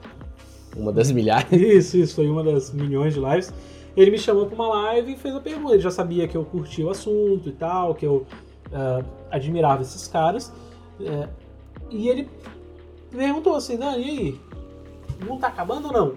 Uma 0.77 0.93
das 0.93 1.11
milhares. 1.11 1.51
Isso, 1.53 1.97
isso, 1.97 2.15
foi 2.15 2.29
uma 2.29 2.45
das 2.45 2.73
milhões 2.73 3.15
de 3.15 3.19
lives. 3.21 3.53
Ele 3.97 4.13
me 4.13 4.19
chamou 4.19 4.47
pra 4.47 4.55
uma 4.55 4.69
live 4.69 5.13
e 5.15 5.17
fez 5.17 5.35
a 5.35 5.41
pergunta. 5.41 5.73
Ele 5.75 5.83
já 5.83 5.91
sabia 5.91 6.29
que 6.29 6.37
eu 6.37 6.45
curtia 6.45 6.87
o 6.87 6.91
assunto 6.91 7.49
e 7.49 7.53
tal, 7.53 7.95
que 7.97 8.07
eu 8.07 8.25
ah, 8.73 9.03
admirava 9.31 9.83
esses 9.83 10.07
caras. 10.09 10.53
É, 11.01 11.29
e 11.91 12.09
ele 12.09 12.29
perguntou 13.11 13.55
assim, 13.55 13.77
Dani, 13.77 14.03
e 14.05 14.09
aí? 14.11 14.41
O 15.23 15.25
mundo 15.27 15.41
tá 15.41 15.49
acabando 15.49 15.87
ou 15.89 15.93
não? 15.93 16.13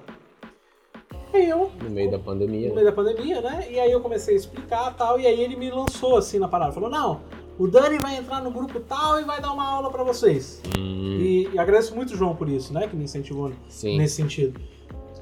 Aí 1.34 1.48
eu, 1.50 1.72
No 1.82 1.90
meio 1.90 2.12
da 2.12 2.20
pandemia. 2.20 2.70
no 2.70 2.76
meio 2.76 2.88
da 2.88 2.92
pandemia, 2.92 3.40
né? 3.42 3.68
E 3.72 3.80
aí 3.80 3.92
eu 3.92 4.02
comecei 4.02 4.34
a 4.34 4.38
explicar 4.38 4.94
tal, 4.96 5.20
e 5.20 5.26
aí 5.26 5.40
ele 5.42 5.56
me 5.56 5.70
lançou 5.72 6.18
assim 6.18 6.38
na 6.40 6.48
parada. 6.48 6.74
Falou, 6.74 6.90
não, 6.90 7.22
o 7.58 7.68
Dani 7.68 7.98
vai 8.00 8.18
entrar 8.18 8.42
no 8.44 8.52
grupo 8.52 8.80
tal 8.82 9.20
e 9.20 9.24
vai 9.24 9.40
dar 9.42 9.54
uma 9.54 9.66
aula 9.66 9.90
pra 9.90 10.04
vocês. 10.04 10.62
Hum, 10.78 11.18
E, 11.22 11.50
e 11.54 11.58
agradeço 11.60 11.96
muito 11.96 12.14
o 12.14 12.18
João 12.18 12.36
por 12.36 12.50
isso, 12.50 12.74
né? 12.74 12.86
Que 12.88 12.96
me 12.98 13.06
incentivou 13.06 13.52
sim. 13.70 13.98
nesse 13.98 14.16
sentido. 14.16 14.60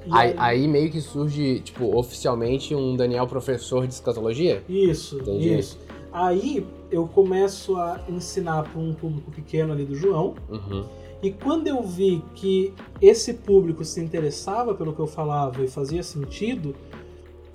E 0.05 0.09
Aí, 0.11 0.33
aí 0.37 0.67
meio 0.67 0.89
que 0.89 0.99
surge, 0.99 1.59
tipo, 1.59 1.95
oficialmente 1.95 2.73
um 2.73 2.95
Daniel 2.95 3.27
professor 3.27 3.85
de 3.85 3.93
escatologia? 3.93 4.63
Isso, 4.67 5.19
Entendi. 5.19 5.59
isso. 5.59 5.77
Aí 6.11 6.65
eu 6.91 7.07
começo 7.07 7.75
a 7.77 7.99
ensinar 8.09 8.63
para 8.63 8.79
um 8.79 8.93
público 8.93 9.31
pequeno 9.31 9.71
ali 9.73 9.85
do 9.85 9.95
João. 9.95 10.35
Uhum. 10.49 10.83
E 11.21 11.31
quando 11.31 11.67
eu 11.67 11.83
vi 11.83 12.23
que 12.33 12.73
esse 13.01 13.33
público 13.33 13.83
se 13.83 13.99
interessava 14.01 14.73
pelo 14.73 14.93
que 14.93 14.99
eu 14.99 15.07
falava 15.07 15.63
e 15.63 15.67
fazia 15.67 16.01
sentido, 16.01 16.73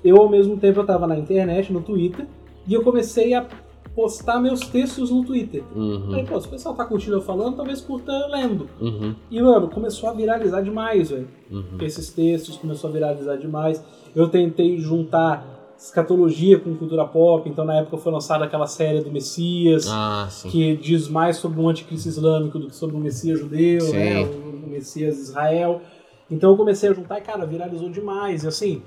eu 0.05 0.17
ao 0.19 0.29
mesmo 0.29 0.57
tempo 0.59 0.79
eu 0.81 0.83
estava 0.83 1.07
na 1.07 1.19
internet, 1.19 1.73
no 1.73 1.81
Twitter, 1.81 2.27
e 2.67 2.75
eu 2.75 2.83
comecei 2.83 3.33
a 3.35 3.47
postar 3.95 4.41
meus 4.41 4.61
textos 4.61 5.11
no 5.11 5.25
Twitter. 5.25 5.63
Falei, 5.73 6.21
Uhum. 6.23 6.27
pô, 6.27 6.41
se 6.41 6.47
o 6.47 6.51
pessoal 6.51 6.75
tá 6.75 6.85
curtindo 6.85 7.17
eu 7.17 7.23
falando, 7.23 7.57
talvez 7.57 7.81
curta 7.81 8.11
eu 8.13 8.29
lendo. 8.29 8.69
Uhum. 8.81 9.15
E, 9.31 9.41
mano, 9.41 9.69
começou 9.69 10.09
a 10.09 10.13
viralizar 10.13 10.61
demais, 10.63 11.11
velho. 11.11 11.29
Uhum. 11.51 11.79
Esses 11.81 12.11
textos 12.13 12.57
começou 12.57 12.91
a 12.91 12.93
viralizar 12.93 13.37
demais. 13.37 13.83
Eu 14.15 14.29
tentei 14.29 14.79
juntar 14.79 15.54
escatologia 15.87 16.59
com 16.59 16.75
cultura 16.77 17.05
pop, 17.05 17.49
então 17.49 17.65
na 17.65 17.77
época 17.81 17.99
foi 17.99 18.11
lançada 18.13 18.45
aquela 18.45 18.67
série 18.67 19.01
do 19.03 19.11
Messias, 19.11 19.87
Ah, 19.89 20.29
que 20.51 20.77
diz 20.77 21.09
mais 21.09 21.37
sobre 21.37 21.61
o 21.61 21.69
anticristo 21.69 22.09
islâmico 22.09 22.59
do 22.59 22.69
que 22.69 22.75
sobre 22.77 22.97
o 22.97 22.99
Messias 22.99 23.39
judeu, 23.39 23.93
né? 23.93 24.21
O, 24.25 24.67
o 24.67 24.69
Messias 24.69 25.19
Israel. 25.19 25.83
Então 26.31 26.51
eu 26.51 26.57
comecei 26.57 26.89
a 26.89 26.93
juntar 26.95 27.19
e, 27.19 27.21
cara, 27.23 27.45
viralizou 27.45 27.91
demais. 27.91 28.45
E 28.45 28.49
assim, 28.49 28.83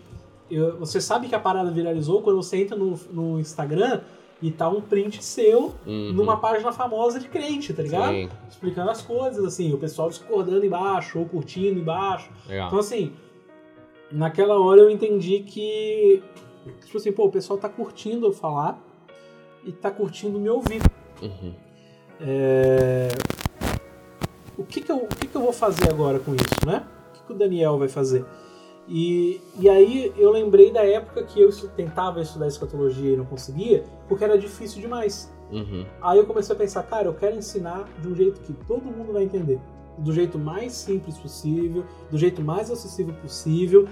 eu- 0.50 0.78
você 0.80 1.00
sabe 1.00 1.28
que 1.28 1.36
a 1.36 1.40
parada 1.40 1.70
viralizou 1.70 2.22
quando 2.22 2.38
você 2.38 2.58
entra 2.64 2.76
no, 2.76 3.00
no 3.12 3.40
Instagram 3.40 4.02
e 4.42 4.50
tá 4.52 4.68
um 4.70 4.82
print 4.82 5.24
seu 5.24 5.74
Uhum. 5.86 6.14
numa 6.14 6.38
página 6.38 6.72
famosa 6.72 7.20
de 7.20 7.28
crente, 7.28 7.74
tá 7.74 7.84
ligado? 7.84 8.12
Sim. 8.14 8.30
Explicando 8.50 8.90
as 8.90 9.02
coisas, 9.02 9.44
assim, 9.46 9.72
o 9.74 9.78
pessoal 9.78 10.10
discordando 10.10 10.66
embaixo 10.66 11.20
ou 11.20 11.26
curtindo 11.26 11.80
embaixo. 11.80 12.30
Legal. 12.48 12.68
Então, 12.68 12.80
assim, 12.80 13.12
naquela 14.12 14.60
hora 14.60 14.82
eu 14.82 14.90
entendi 14.90 15.40
que, 15.40 16.22
tipo 16.86 16.98
assim, 16.98 17.12
pô, 17.12 17.26
o 17.26 17.32
pessoal 17.32 17.58
tá 17.60 17.70
curtindo 17.70 18.26
eu 18.26 18.34
falar 18.34 18.82
e 19.64 19.72
tá 19.72 19.92
curtindo 19.92 20.40
me 20.40 20.50
ouvir. 20.50 20.82
Uhum. 21.22 21.54
É, 22.20 23.10
O, 24.58 24.64
que 24.64 24.82
que 24.82 24.92
eu, 24.92 24.98
o 24.98 25.08
que 25.08 25.28
que 25.28 25.36
eu 25.36 25.42
vou 25.42 25.54
fazer 25.54 25.90
agora 25.90 26.20
com 26.20 26.34
isso, 26.34 26.66
né? 26.66 26.86
O 27.10 27.14
que, 27.14 27.24
que 27.28 27.34
o 27.34 27.36
Daniel 27.36 27.78
vai 27.78 27.88
fazer? 27.88 28.26
E, 28.88 29.42
e 29.60 29.70
aí 29.70 30.14
eu 30.18 30.32
lembrei 30.32 30.72
da 30.72 30.84
época 30.84 31.24
que 31.24 31.42
eu 31.42 31.52
tentava 31.76 32.22
estudar 32.22 32.48
escatologia 32.48 33.14
e 33.14 33.18
não 33.18 33.26
conseguia, 33.26 33.84
porque 34.08 34.24
era 34.24 34.38
difícil 34.38 34.82
demais. 34.82 35.32
Uhum. 35.52 35.86
Aí 36.02 36.18
eu 36.18 36.26
comecei 36.26 36.56
a 36.56 36.58
pensar, 36.58 36.84
cara, 36.84 37.08
eu 37.08 37.14
quero 37.14 37.36
ensinar 37.36 37.88
de 38.02 38.08
um 38.08 38.16
jeito 38.16 38.40
que 38.42 38.54
todo 38.66 38.84
mundo 38.84 39.14
vai 39.14 39.24
entender. 39.24 39.60
Do 39.98 40.14
jeito 40.14 40.38
mais 40.38 40.74
simples 40.74 41.18
possível, 41.18 41.84
do 42.10 42.18
jeito 42.18 42.42
mais 42.42 42.72
acessível 42.72 43.14
possível. 43.16 43.88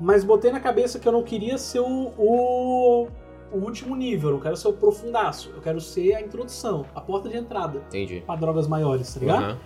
Mas 0.00 0.24
botei 0.24 0.50
na 0.50 0.60
cabeça 0.60 0.98
que 0.98 1.06
eu 1.06 1.12
não 1.12 1.22
queria 1.22 1.56
ser 1.56 1.80
o, 1.80 2.12
o, 2.18 3.08
o 3.52 3.58
último 3.58 3.94
nível, 3.94 4.30
eu 4.30 4.34
não 4.34 4.40
quero 4.40 4.56
ser 4.56 4.68
o 4.68 4.72
profundaço. 4.72 5.50
Eu 5.54 5.60
quero 5.62 5.80
ser 5.80 6.14
a 6.14 6.20
introdução, 6.20 6.84
a 6.94 7.00
porta 7.00 7.28
de 7.28 7.36
entrada 7.36 7.78
Entendi. 7.88 8.22
para 8.26 8.36
drogas 8.40 8.66
maiores, 8.66 9.12
tá 9.12 9.20
ligado? 9.20 9.44
Aham. 9.44 9.58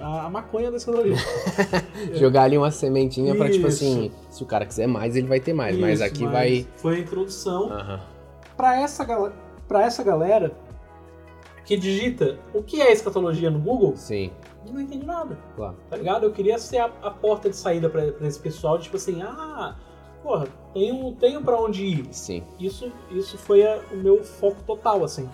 A, 0.00 0.26
a 0.26 0.30
maconha 0.30 0.70
da 0.70 0.76
escatologia. 0.76 1.16
Jogar 2.12 2.42
ali 2.42 2.58
uma 2.58 2.70
sementinha 2.70 3.34
pra, 3.34 3.50
tipo 3.50 3.66
assim, 3.66 4.12
se 4.28 4.42
o 4.42 4.46
cara 4.46 4.66
quiser 4.66 4.86
mais, 4.86 5.16
ele 5.16 5.26
vai 5.26 5.40
ter 5.40 5.54
mais. 5.54 5.78
mas 5.78 5.94
Isso, 6.00 6.04
aqui 6.04 6.24
mas 6.24 6.32
vai. 6.32 6.66
Foi 6.76 6.96
a 6.96 6.98
introdução. 6.98 7.72
Aham. 7.72 8.00
Pra 8.54 8.78
essa, 8.78 9.32
pra 9.66 9.82
essa 9.82 10.02
galera, 10.02 10.54
que 11.66 11.76
digita 11.76 12.38
o 12.54 12.62
que 12.62 12.80
é 12.80 12.90
escatologia 12.92 13.50
no 13.50 13.58
Google 13.58 13.94
Sim, 13.96 14.30
e 14.64 14.70
não 14.72 14.80
entende 14.80 15.04
nada, 15.04 15.36
claro. 15.54 15.76
tá 15.90 15.96
ligado? 15.96 16.24
Eu 16.24 16.32
queria 16.32 16.58
ser 16.58 16.78
a, 16.78 16.86
a 17.02 17.10
porta 17.10 17.50
de 17.50 17.56
saída 17.56 17.90
pra 17.90 18.06
esse 18.22 18.38
pessoal, 18.38 18.78
tipo 18.78 18.96
assim, 18.96 19.20
ah, 19.22 19.76
porra, 20.22 20.46
tenho, 20.72 21.12
tenho 21.16 21.42
pra 21.42 21.60
onde 21.60 21.84
ir. 21.84 22.06
Sim. 22.12 22.42
Isso, 22.58 22.90
isso 23.10 23.36
foi 23.36 23.66
a- 23.66 23.80
o 23.92 23.96
meu 23.96 24.22
foco 24.24 24.62
total, 24.66 25.04
assim. 25.04 25.28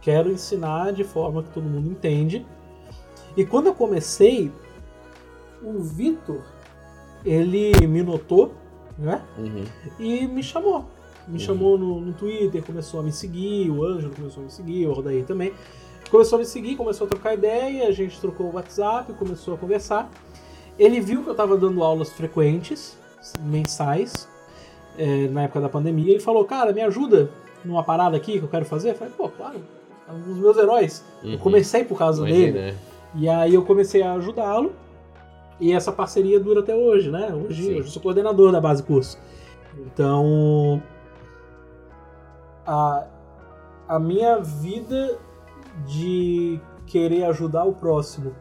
Quero 0.00 0.30
ensinar 0.30 0.92
de 0.92 1.04
forma 1.04 1.42
que 1.42 1.50
todo 1.50 1.64
mundo 1.64 1.88
entende. 1.90 2.44
E 3.36 3.44
quando 3.46 3.66
eu 3.66 3.74
comecei, 3.74 4.50
o 5.62 5.80
Vitor, 5.80 6.42
ele 7.24 7.86
me 7.86 8.02
notou, 8.02 8.54
né? 8.98 9.22
Uhum. 9.38 9.64
E 9.98 10.26
me 10.26 10.42
chamou. 10.42 10.86
Me 11.26 11.34
Uhum. 11.34 11.38
chamou 11.38 11.76
no, 11.78 12.00
no 12.00 12.12
Twitter, 12.12 12.62
começou 12.64 13.00
a 13.00 13.02
me 13.02 13.10
seguir, 13.12 13.68
o 13.70 13.84
Ângelo 13.84 14.14
começou 14.14 14.42
a 14.42 14.46
me 14.46 14.50
seguir, 14.52 14.86
o 14.86 14.92
Rodaí 14.92 15.22
também. 15.24 15.52
Começou 16.10 16.36
a 16.36 16.38
me 16.40 16.44
seguir, 16.46 16.76
começou 16.76 17.06
a 17.06 17.10
trocar 17.10 17.34
ideia, 17.34 17.88
a 17.88 17.92
gente 17.92 18.20
trocou 18.20 18.46
o 18.46 18.54
WhatsApp, 18.54 19.12
começou 19.14 19.54
a 19.54 19.56
conversar. 19.56 20.08
Ele 20.78 21.00
viu 21.00 21.22
que 21.24 21.28
eu 21.28 21.34
tava 21.34 21.56
dando 21.56 21.82
aulas 21.82 22.10
frequentes, 22.12 22.96
mensais, 23.40 24.28
é, 24.96 25.26
na 25.28 25.42
época 25.42 25.60
da 25.60 25.68
pandemia, 25.68 26.14
e 26.16 26.20
falou, 26.20 26.44
cara, 26.44 26.72
me 26.72 26.80
ajuda 26.82 27.28
numa 27.64 27.82
parada 27.82 28.16
aqui 28.16 28.38
que 28.38 28.44
eu 28.44 28.48
quero 28.48 28.64
fazer? 28.64 28.90
Eu 28.90 28.94
falei, 28.94 29.12
pô, 29.16 29.28
claro, 29.28 29.58
é 30.08 30.12
um 30.12 30.20
dos 30.20 30.36
meus 30.38 30.56
heróis. 30.56 31.04
Eu 31.24 31.30
Uhum. 31.32 31.38
comecei 31.38 31.82
por 31.84 31.98
causa 31.98 32.20
Imagina, 32.26 32.52
dele. 32.52 32.58
né? 32.72 32.76
E 33.16 33.28
aí 33.28 33.54
eu 33.54 33.64
comecei 33.64 34.02
a 34.02 34.12
ajudá-lo. 34.12 34.72
E 35.58 35.72
essa 35.72 35.90
parceria 35.90 36.38
dura 36.38 36.60
até 36.60 36.74
hoje, 36.76 37.10
né? 37.10 37.32
Hoje, 37.34 37.62
hoje 37.70 37.78
eu 37.78 37.84
sou 37.86 38.00
coordenador 38.02 38.52
da 38.52 38.60
base 38.60 38.82
curso. 38.82 39.18
Então, 39.86 40.80
a, 42.66 43.06
a 43.88 43.98
minha 43.98 44.38
vida 44.38 45.18
de 45.86 46.60
querer 46.86 47.24
ajudar 47.24 47.64
o 47.64 47.72
próximo 47.72 48.32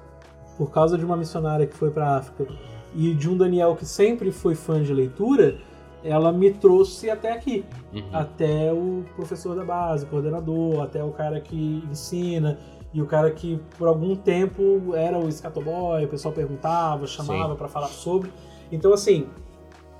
por 0.57 0.71
causa 0.71 0.97
de 0.97 1.03
uma 1.05 1.17
missionária 1.17 1.65
que 1.67 1.75
foi 1.75 1.91
para 1.91 2.17
África 2.17 2.47
e 2.93 3.13
de 3.13 3.29
um 3.29 3.35
Daniel 3.38 3.75
que 3.75 3.85
sempre 3.85 4.31
foi 4.31 4.55
fã 4.55 4.81
de 4.81 4.93
leitura, 4.93 5.57
ela 6.03 6.31
me 6.31 6.51
trouxe 6.51 7.09
até 7.09 7.31
aqui 7.33 7.65
Uhum. 7.93 8.03
até 8.11 8.73
o 8.73 9.05
professor 9.15 9.55
da 9.55 9.63
base, 9.63 10.05
coordenador, 10.05 10.81
até 10.83 11.01
o 11.03 11.11
cara 11.11 11.39
que 11.39 11.81
ensina 11.89 12.57
e 12.93 13.01
o 13.01 13.05
cara 13.05 13.31
que 13.31 13.59
por 13.77 13.88
algum 13.88 14.15
tempo 14.15 14.93
era 14.95 15.17
o 15.17 15.29
scatoboy, 15.31 16.03
o 16.05 16.07
pessoal 16.07 16.33
perguntava, 16.33 17.07
chamava 17.07 17.55
pra 17.55 17.67
falar 17.67 17.88
sobre. 17.88 18.31
Então 18.71 18.93
assim, 18.93 19.27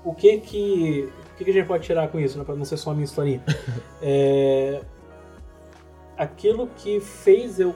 o 0.06 0.14
que 0.14 0.38
que 0.38 1.12
o 1.32 1.36
que, 1.36 1.44
que 1.44 1.50
a 1.50 1.52
gente 1.52 1.66
pode 1.66 1.84
tirar 1.84 2.08
com 2.08 2.18
isso, 2.18 2.38
né, 2.38 2.44
para 2.44 2.54
não 2.54 2.64
ser 2.64 2.76
só 2.78 2.90
a 2.90 2.94
minha 2.94 3.04
historinha? 3.04 3.42
é, 4.00 4.80
aquilo 6.16 6.68
que 6.76 7.00
fez 7.00 7.58
eu 7.60 7.74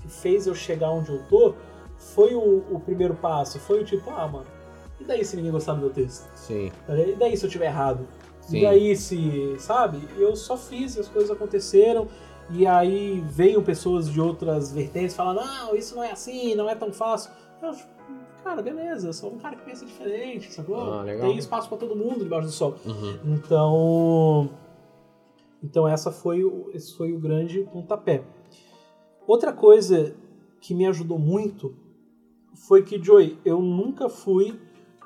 que 0.00 0.08
fez 0.08 0.46
eu 0.46 0.54
chegar 0.54 0.90
onde 0.90 1.10
eu 1.10 1.22
tô 1.28 1.54
foi 1.98 2.34
o, 2.34 2.64
o 2.70 2.80
primeiro 2.80 3.14
passo, 3.14 3.58
foi 3.58 3.80
o 3.80 3.84
tipo, 3.84 4.10
ah, 4.10 4.28
mano, 4.28 4.46
e 5.00 5.04
daí 5.04 5.24
se 5.24 5.36
ninguém 5.36 5.50
gostar 5.50 5.74
do 5.74 5.80
meu 5.80 5.90
texto? 5.90 6.24
Sim. 6.36 6.70
E 6.88 7.16
daí 7.16 7.36
se 7.36 7.44
eu 7.44 7.50
tiver 7.50 7.66
errado? 7.66 8.06
Sim. 8.40 8.58
E 8.58 8.62
daí 8.62 8.96
se, 8.96 9.56
sabe? 9.58 10.06
Eu 10.16 10.36
só 10.36 10.56
fiz 10.56 10.96
e 10.96 11.00
as 11.00 11.08
coisas 11.08 11.30
aconteceram. 11.30 12.08
E 12.50 12.66
aí 12.66 13.24
veio 13.26 13.62
pessoas 13.62 14.08
de 14.10 14.20
outras 14.20 14.70
vertentes 14.70 15.16
falando, 15.16 15.40
não, 15.40 15.74
isso 15.74 15.96
não 15.96 16.04
é 16.04 16.12
assim, 16.12 16.54
não 16.54 16.68
é 16.68 16.74
tão 16.74 16.92
fácil. 16.92 17.30
Eu, 17.62 17.74
cara, 18.44 18.60
beleza, 18.60 19.08
eu 19.08 19.12
sou 19.14 19.32
um 19.32 19.38
cara 19.38 19.56
que 19.56 19.64
pensa 19.64 19.86
diferente, 19.86 20.52
sacou? 20.52 20.76
Ah. 20.76 21.04
Tem 21.04 21.38
espaço 21.38 21.66
pra 21.68 21.78
todo 21.78 21.96
mundo 21.96 22.22
debaixo 22.22 22.46
do 22.46 22.52
sol. 22.52 22.74
Uhum. 22.84 23.34
Então, 23.34 24.50
então 25.62 25.88
essa 25.88 26.12
foi 26.12 26.44
o, 26.44 26.70
esse 26.74 26.94
foi 26.94 27.12
o 27.12 27.18
grande 27.18 27.62
pontapé. 27.72 28.22
Outra 29.26 29.50
coisa 29.50 30.14
que 30.60 30.74
me 30.74 30.86
ajudou 30.86 31.18
muito 31.18 31.74
foi 32.68 32.82
que, 32.82 33.02
Joey, 33.02 33.38
eu 33.44 33.60
nunca 33.60 34.10
fui 34.10 34.60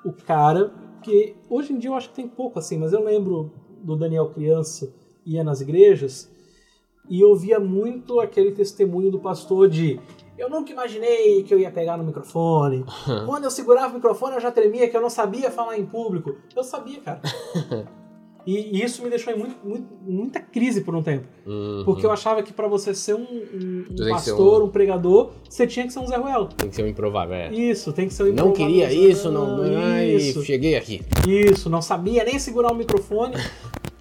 o 0.04 0.12
cara 0.12 0.72
que 1.02 1.36
hoje 1.48 1.72
em 1.72 1.78
dia 1.78 1.90
eu 1.90 1.94
acho 1.94 2.08
que 2.10 2.16
tem 2.16 2.28
pouco 2.28 2.58
assim, 2.58 2.76
mas 2.76 2.92
eu 2.92 3.02
lembro 3.02 3.52
do 3.82 3.94
Daniel 3.94 4.30
criança 4.30 4.92
ia 5.24 5.44
nas 5.44 5.60
igrejas 5.60 6.28
e 7.08 7.20
eu 7.20 7.34
via 7.36 7.60
muito 7.60 8.20
aquele 8.20 8.50
testemunho 8.50 9.10
do 9.10 9.20
pastor 9.20 9.68
de 9.68 10.00
eu 10.38 10.48
nunca 10.48 10.72
imaginei 10.72 11.42
que 11.42 11.52
eu 11.52 11.58
ia 11.58 11.70
pegar 11.70 11.96
no 11.96 12.04
microfone. 12.04 12.84
Quando 13.26 13.44
eu 13.44 13.50
segurava 13.50 13.92
o 13.92 13.94
microfone 13.96 14.34
eu 14.36 14.40
já 14.40 14.50
tremia 14.50 14.88
que 14.88 14.96
eu 14.96 15.00
não 15.00 15.10
sabia 15.10 15.50
falar 15.50 15.78
em 15.78 15.84
público. 15.84 16.36
Eu 16.56 16.64
sabia, 16.64 17.00
cara. 17.00 17.20
E, 18.46 18.82
isso 18.82 19.02
me 19.02 19.10
deixou 19.10 19.30
em 19.30 19.36
muito- 19.38 19.56
muito- 19.62 19.88
muita 20.06 20.40
crise 20.40 20.80
por 20.80 20.94
um 20.94 21.02
tempo. 21.02 21.26
Uhum. 21.46 21.82
Porque 21.84 22.06
eu 22.06 22.10
achava 22.10 22.42
que 22.42 22.50
pra 22.50 22.66
você 22.66 22.94
ser 22.94 23.12
um, 23.14 23.18
um- 23.20 23.84
um 23.90 23.94
que 23.94 23.98
ser 24.04 24.08
pastor, 24.08 24.62
um... 24.62 24.68
pregador, 24.70 25.32
você 25.46 25.66
tinha 25.66 25.86
que 25.86 25.92
ser 25.92 25.98
um 25.98 26.06
Zé 26.06 26.16
Ruelo. 26.16 26.48
Tem 26.56 26.70
que 26.70 26.74
ser 26.76 26.82
um 26.82 26.86
improvável, 26.86 27.34
é. 27.34 27.52
Isso, 27.52 27.92
tem 27.92 28.08
que 28.08 28.14
ser 28.14 28.22
um 28.22 28.26
Não 28.28 28.32
improvável 28.52 28.54
queria 28.66 28.86
Zé 28.88 28.94
isso, 28.94 29.30
não. 29.30 29.60
Ai, 29.92 30.12
Isso, 30.14 30.42
cheguei 30.42 30.76
aqui. 30.76 31.02
isso, 31.28 31.68
não 31.68 31.82
sabia 31.82 32.24
nem 32.24 32.38
segurar 32.38 32.72
o 32.72 32.74
microfone. 32.74 33.34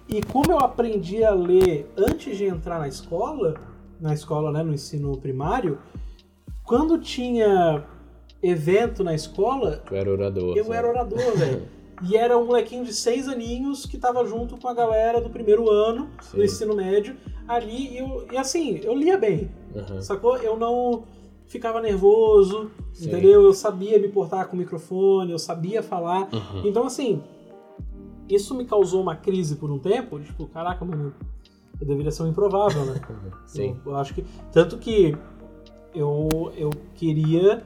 E 0.08 0.22
como 0.22 0.50
eu 0.50 0.58
aprendi 0.60 1.22
a 1.22 1.32
ler 1.34 1.92
antes 1.94 2.38
de 2.38 2.44
entrar 2.46 2.78
na 2.78 2.88
escola, 2.88 3.54
na 4.00 4.14
escola, 4.14 4.50
né, 4.50 4.62
no 4.62 4.72
ensino 4.72 5.14
primário, 5.18 5.76
quando 6.68 6.98
tinha 6.98 7.82
evento 8.42 9.02
na 9.02 9.14
escola, 9.14 9.82
Tu 9.86 9.94
era 9.94 10.10
orador. 10.12 10.56
eu 10.56 10.64
sabe? 10.64 10.76
era 10.76 10.88
orador, 10.88 11.36
velho. 11.36 11.62
E 12.08 12.16
era 12.16 12.38
um 12.38 12.46
molequinho 12.46 12.84
de 12.84 12.92
seis 12.92 13.26
aninhos 13.26 13.84
que 13.84 13.98
tava 13.98 14.24
junto 14.24 14.56
com 14.56 14.68
a 14.68 14.72
galera 14.72 15.20
do 15.20 15.28
primeiro 15.28 15.68
ano 15.68 16.08
Sim. 16.20 16.36
do 16.36 16.44
ensino 16.44 16.72
médio 16.76 17.16
ali. 17.48 17.88
E, 17.94 17.98
eu- 17.98 18.24
e 18.30 18.36
assim, 18.36 18.78
eu 18.84 18.94
lia 18.94 19.18
bem, 19.18 19.50
Uhum. 19.74 20.00
sacou? 20.00 20.36
Eu 20.36 20.56
não 20.56 21.02
ficava 21.48 21.80
nervoso, 21.80 22.70
Sim. 22.92 23.08
entendeu? 23.08 23.42
Eu 23.42 23.52
sabia 23.52 23.98
me 23.98 24.06
portar 24.06 24.46
com 24.46 24.54
o 24.54 24.58
microfone, 24.60 25.32
eu 25.32 25.40
sabia 25.40 25.82
falar. 25.82 26.28
Uhum. 26.32 26.62
Então, 26.66 26.84
assim, 26.86 27.20
isso 28.28 28.54
me 28.54 28.64
causou 28.64 29.02
uma 29.02 29.16
crise 29.16 29.56
por 29.56 29.68
um 29.68 29.80
tempo. 29.80 30.20
Tipo, 30.20 30.46
caraca, 30.46 30.84
mano, 30.84 31.12
eu 31.80 31.84
deveria 31.86 32.12
ser 32.12 32.22
um 32.22 32.28
improvável, 32.28 32.84
né? 32.84 33.00
Sim. 33.44 33.76
Eu, 33.84 33.90
eu 33.92 33.98
acho 33.98 34.14
que. 34.14 34.24
Tanto 34.52 34.78
que 34.78 35.16
eu, 35.98 36.52
eu 36.56 36.70
queria, 36.94 37.62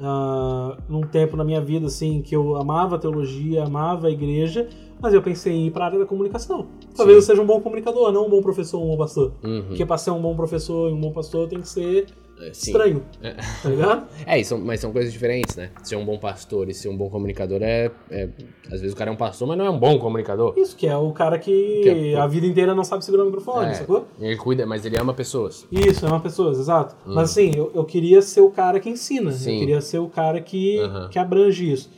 ah, 0.00 0.76
num 0.88 1.02
tempo 1.02 1.36
na 1.36 1.44
minha 1.44 1.60
vida, 1.60 1.86
assim, 1.86 2.22
que 2.22 2.34
eu 2.34 2.56
amava 2.56 2.96
a 2.96 2.98
teologia, 2.98 3.64
amava 3.64 4.06
a 4.06 4.10
igreja, 4.10 4.68
mas 5.00 5.12
eu 5.12 5.20
pensei 5.20 5.52
em 5.52 5.66
ir 5.66 5.70
para 5.70 5.84
a 5.84 5.86
área 5.88 5.98
da 5.98 6.06
comunicação. 6.06 6.66
Talvez 6.96 7.16
Sim. 7.16 7.22
eu 7.22 7.22
seja 7.22 7.42
um 7.42 7.46
bom 7.46 7.60
comunicador, 7.60 8.12
não 8.12 8.26
um 8.26 8.30
bom 8.30 8.40
professor 8.40 8.78
ou 8.78 8.86
um 8.86 8.90
bom 8.90 8.96
pastor. 8.96 9.32
Uhum. 9.42 9.64
Porque 9.68 9.84
para 9.84 9.98
ser 9.98 10.10
um 10.10 10.20
bom 10.20 10.34
professor 10.34 10.90
e 10.90 10.92
um 10.92 11.00
bom 11.00 11.10
pastor 11.10 11.48
tem 11.48 11.60
que 11.60 11.68
ser 11.68 12.06
É, 12.38 12.48
estranho, 12.50 13.02
É. 13.22 13.32
tá 13.62 13.68
ligado? 13.68 14.08
É, 14.26 14.42
são- 14.44 14.58
mas 14.58 14.78
são 14.80 14.92
coisas 14.92 15.12
diferentes, 15.12 15.56
né? 15.56 15.70
Ser 15.82 15.96
um 15.96 16.04
bom 16.04 16.18
pastor 16.18 16.68
e 16.68 16.74
ser 16.74 16.88
um 16.88 16.96
bom 16.96 17.08
comunicador 17.08 17.62
é, 17.62 17.90
é- 18.10 18.28
Às 18.66 18.80
vezes 18.80 18.92
o 18.92 18.96
cara 18.96 19.10
é 19.10 19.14
um 19.14 19.16
pastor, 19.16 19.48
mas 19.48 19.56
não 19.56 19.64
é 19.64 19.70
um 19.70 19.78
bom 19.78 19.98
comunicador. 19.98 20.52
Isso, 20.56 20.76
que 20.76 20.86
é 20.86 20.96
o 20.96 21.12
cara 21.12 21.38
que, 21.38 21.80
Que 21.82 22.14
é- 22.14 22.16
a 22.16 22.26
vida 22.26 22.46
inteira 22.46 22.74
não 22.74 22.84
sabe 22.84 23.04
segurar 23.04 23.22
o 23.22 23.26
microfone, 23.26 23.70
É, 23.70 23.74
sacou? 23.74 24.06
Ele 24.20 24.36
cuida, 24.36 24.66
mas 24.66 24.84
ele 24.84 24.98
ama 24.98 25.14
pessoas. 25.14 25.66
Isso, 25.72 26.04
é 26.04 26.08
uma 26.08 26.20
pessoa, 26.20 26.50
exato. 26.50 26.94
Hum. 27.06 27.14
Mas 27.14 27.30
assim, 27.30 27.52
eu, 27.56 27.70
eu 27.74 27.84
queria 27.84 28.20
ser 28.20 28.40
o 28.42 28.50
cara 28.50 28.78
que 28.80 28.90
ensina. 28.90 29.32
Sim. 29.32 29.54
Eu 29.54 29.58
queria 29.60 29.80
ser 29.80 29.98
o 29.98 30.08
cara 30.08 30.40
que, 30.40 30.78
que 31.10 31.18
abrange 31.18 31.72
isso. 31.72 31.90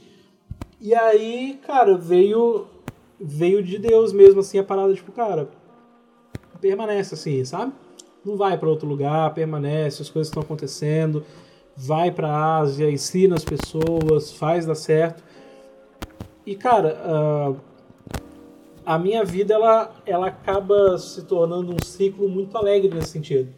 E 0.81 0.95
aí, 0.95 1.59
cara, 1.67 1.97
veio 1.97 2.67
veio 3.21 3.61
de 3.65 3.79
Deus 3.79 4.13
mesmo, 4.13 4.39
assim, 4.39 4.59
a 4.61 4.63
parada, 4.63 4.95
tipo, 4.95 5.11
cara, 5.11 5.49
permanece 6.61 7.15
assim, 7.15 7.45
sabe? 7.45 7.73
Não 8.29 8.37
vai 8.37 8.59
pra 8.59 8.69
outro 8.69 8.87
lugar, 8.87 9.33
permanece, 9.33 10.03
as 10.03 10.11
coisas 10.11 10.29
estão 10.29 10.43
acontecendo, 10.43 11.25
vai 11.75 12.11
pra 12.11 12.59
Ásia, 12.59 12.91
ensina 12.91 13.35
as 13.35 13.43
pessoas, 13.43 14.31
faz 14.33 14.67
dar 14.67 14.75
certo. 14.75 15.25
E, 16.45 16.55
cara, 16.55 17.01
ah, 17.03 17.55
a 18.85 18.99
minha 18.99 19.25
vida, 19.25 19.55
ela, 19.55 19.91
ela 20.05 20.27
acaba 20.27 20.99
se 20.99 21.25
tornando 21.25 21.73
um 21.73 21.83
ciclo 21.83 22.29
muito 22.29 22.55
alegre 22.59 22.95
nesse 22.95 23.13
sentido. 23.13 23.51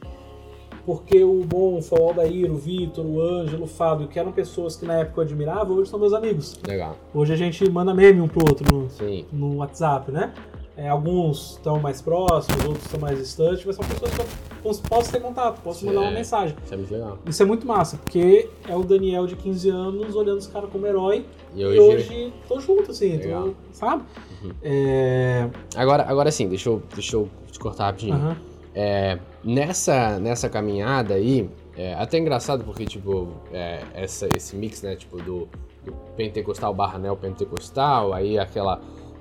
Porque 0.87 1.25
o 1.25 1.43
Bonfa, 1.43 2.01
o 2.01 2.09
Aldair, 2.09 2.49
o 2.49 2.57
Vitor, 2.57 3.05
o 3.05 3.21
Ângelo, 3.21 3.65
o 3.65 3.67
Fábio, 3.67 4.07
que 4.07 4.21
eram 4.21 4.31
pessoas 4.31 4.77
que 4.77 4.87
na 4.87 4.99
época 5.01 5.21
eu 5.21 5.25
admirava, 5.25 5.73
hoje 5.73 5.91
são 5.91 5.99
meus 5.99 6.13
amigos. 6.13 6.61
Legal. 6.65 6.97
Hoje 7.13 7.33
a 7.33 7.37
gente 7.37 7.69
manda 7.69 7.93
meme 7.93 8.21
um 8.21 8.29
pro 8.29 8.49
outro 8.49 8.65
no, 8.73 8.89
no 9.33 9.57
WhatsApp, 9.57 10.13
né? 10.13 10.33
É, 10.83 10.89
alguns 10.89 11.53
estão 11.53 11.79
mais 11.79 12.01
próximos, 12.01 12.65
outros 12.65 12.85
estão 12.87 12.99
mais 12.99 13.19
distantes, 13.19 13.65
mas 13.67 13.77
são 13.77 13.85
pessoas 13.85 14.11
que 14.13 14.21
eu 14.67 14.75
posso 14.89 15.13
ter 15.13 15.21
contato, 15.21 15.61
posso 15.61 15.85
mandar 15.85 16.01
uma 16.01 16.11
É. 16.11 16.15
mensagem. 16.15 16.57
Isso 16.65 16.73
é 16.73 16.77
muito 16.79 16.93
legal. 16.95 17.19
Isso 17.27 17.43
é 17.43 17.47
muito 17.47 17.67
massa, 17.67 17.97
porque 17.99 18.49
é 18.67 18.75
o 18.75 18.83
Daniel 18.83 19.27
de 19.27 19.37
15 19.37 19.69
anos 19.69 20.15
olhando 20.17 20.39
os 20.39 20.47
caras 20.47 20.71
como 20.71 20.87
herói 20.87 21.27
E 21.55 21.61
e 21.61 21.67
hoje. 21.67 21.81
hoje 21.81 22.33
tô 22.49 22.59
junto, 22.61 22.93
assim, 22.93 23.19
tô- 23.19 23.53
sabe? 23.73 24.05
Uhum. 24.43 24.53
É... 24.63 25.51
Agora, 25.77 26.05
agora 26.09 26.31
sim, 26.31 26.49
deixa 26.49 26.71
eu, 26.71 26.83
deixa 26.95 27.15
eu 27.17 27.29
te 27.51 27.59
cortar 27.59 27.85
rapidinho. 27.87 28.15
aham. 28.15 28.37
É, 28.75 29.19
nessa, 29.45 30.19
nessa 30.19 30.49
caminhada 30.49 31.13
aí, 31.15 31.51
é 31.77 31.93
até 31.95 32.17
engraçado 32.19 32.65
porque, 32.65 32.87
tipo, 32.87 33.29
é, 33.53 33.83
essa, 33.93 34.29
esse 34.35 34.57
mix, 34.57 34.81
né, 34.81 34.95
tipo, 34.97 35.19
do, 35.19 35.47
do 35.85 35.93
pentecostal 36.17 36.73
barra 36.73 36.97
neopentecostal, 36.99 38.13
aí 38.15 38.39
aquela 38.39 38.81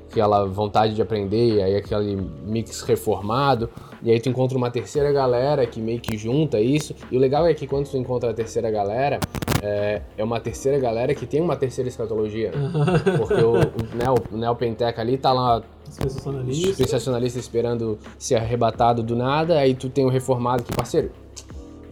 aquela 0.10 0.46
vontade 0.46 0.96
de 0.96 1.02
aprender, 1.02 1.56
e 1.56 1.62
aí 1.62 1.76
aquele 1.76 2.16
mix 2.44 2.82
reformado, 2.82 3.70
e 4.02 4.12
aí 4.12 4.20
tu 4.20 4.28
encontra 4.30 4.58
uma 4.58 4.72
terceira 4.72 5.12
galera 5.12 5.66
que 5.66 5.80
meio 5.80 6.00
que 6.00 6.18
junta 6.18 6.60
isso. 6.60 6.96
E 7.12 7.18
o 7.18 7.20
legal 7.20 7.46
é 7.46 7.54
que 7.54 7.68
quando 7.68 7.88
tu 7.88 7.98
encontra 7.98 8.32
a 8.32 8.34
terceira 8.34 8.72
galera, 8.72 9.20
é, 9.62 10.02
é 10.18 10.24
uma 10.24 10.40
terceira 10.40 10.80
galera 10.80 11.14
que 11.14 11.26
tem 11.26 11.42
uma 11.42 11.56
terceira 11.56 11.88
escatologia. 11.88 12.52
Porque 13.18 13.34
o, 13.36 13.54
o, 13.54 13.96
né, 13.96 14.06
o 14.32 14.38
Neopenteca 14.38 15.02
ali 15.02 15.18
tá 15.18 15.32
lá 15.32 15.62
Sensacionalista. 15.90 16.76
sensacionalista 16.76 17.40
esperando 17.40 17.98
ser 18.18 18.36
arrebatado 18.36 19.04
do 19.04 19.16
nada, 19.16 19.60
aí 19.60 19.74
tu 19.74 19.90
tem 19.90 20.06
o 20.06 20.10
reformado 20.10 20.64
que, 20.64 20.74
parceiro, 20.74 21.12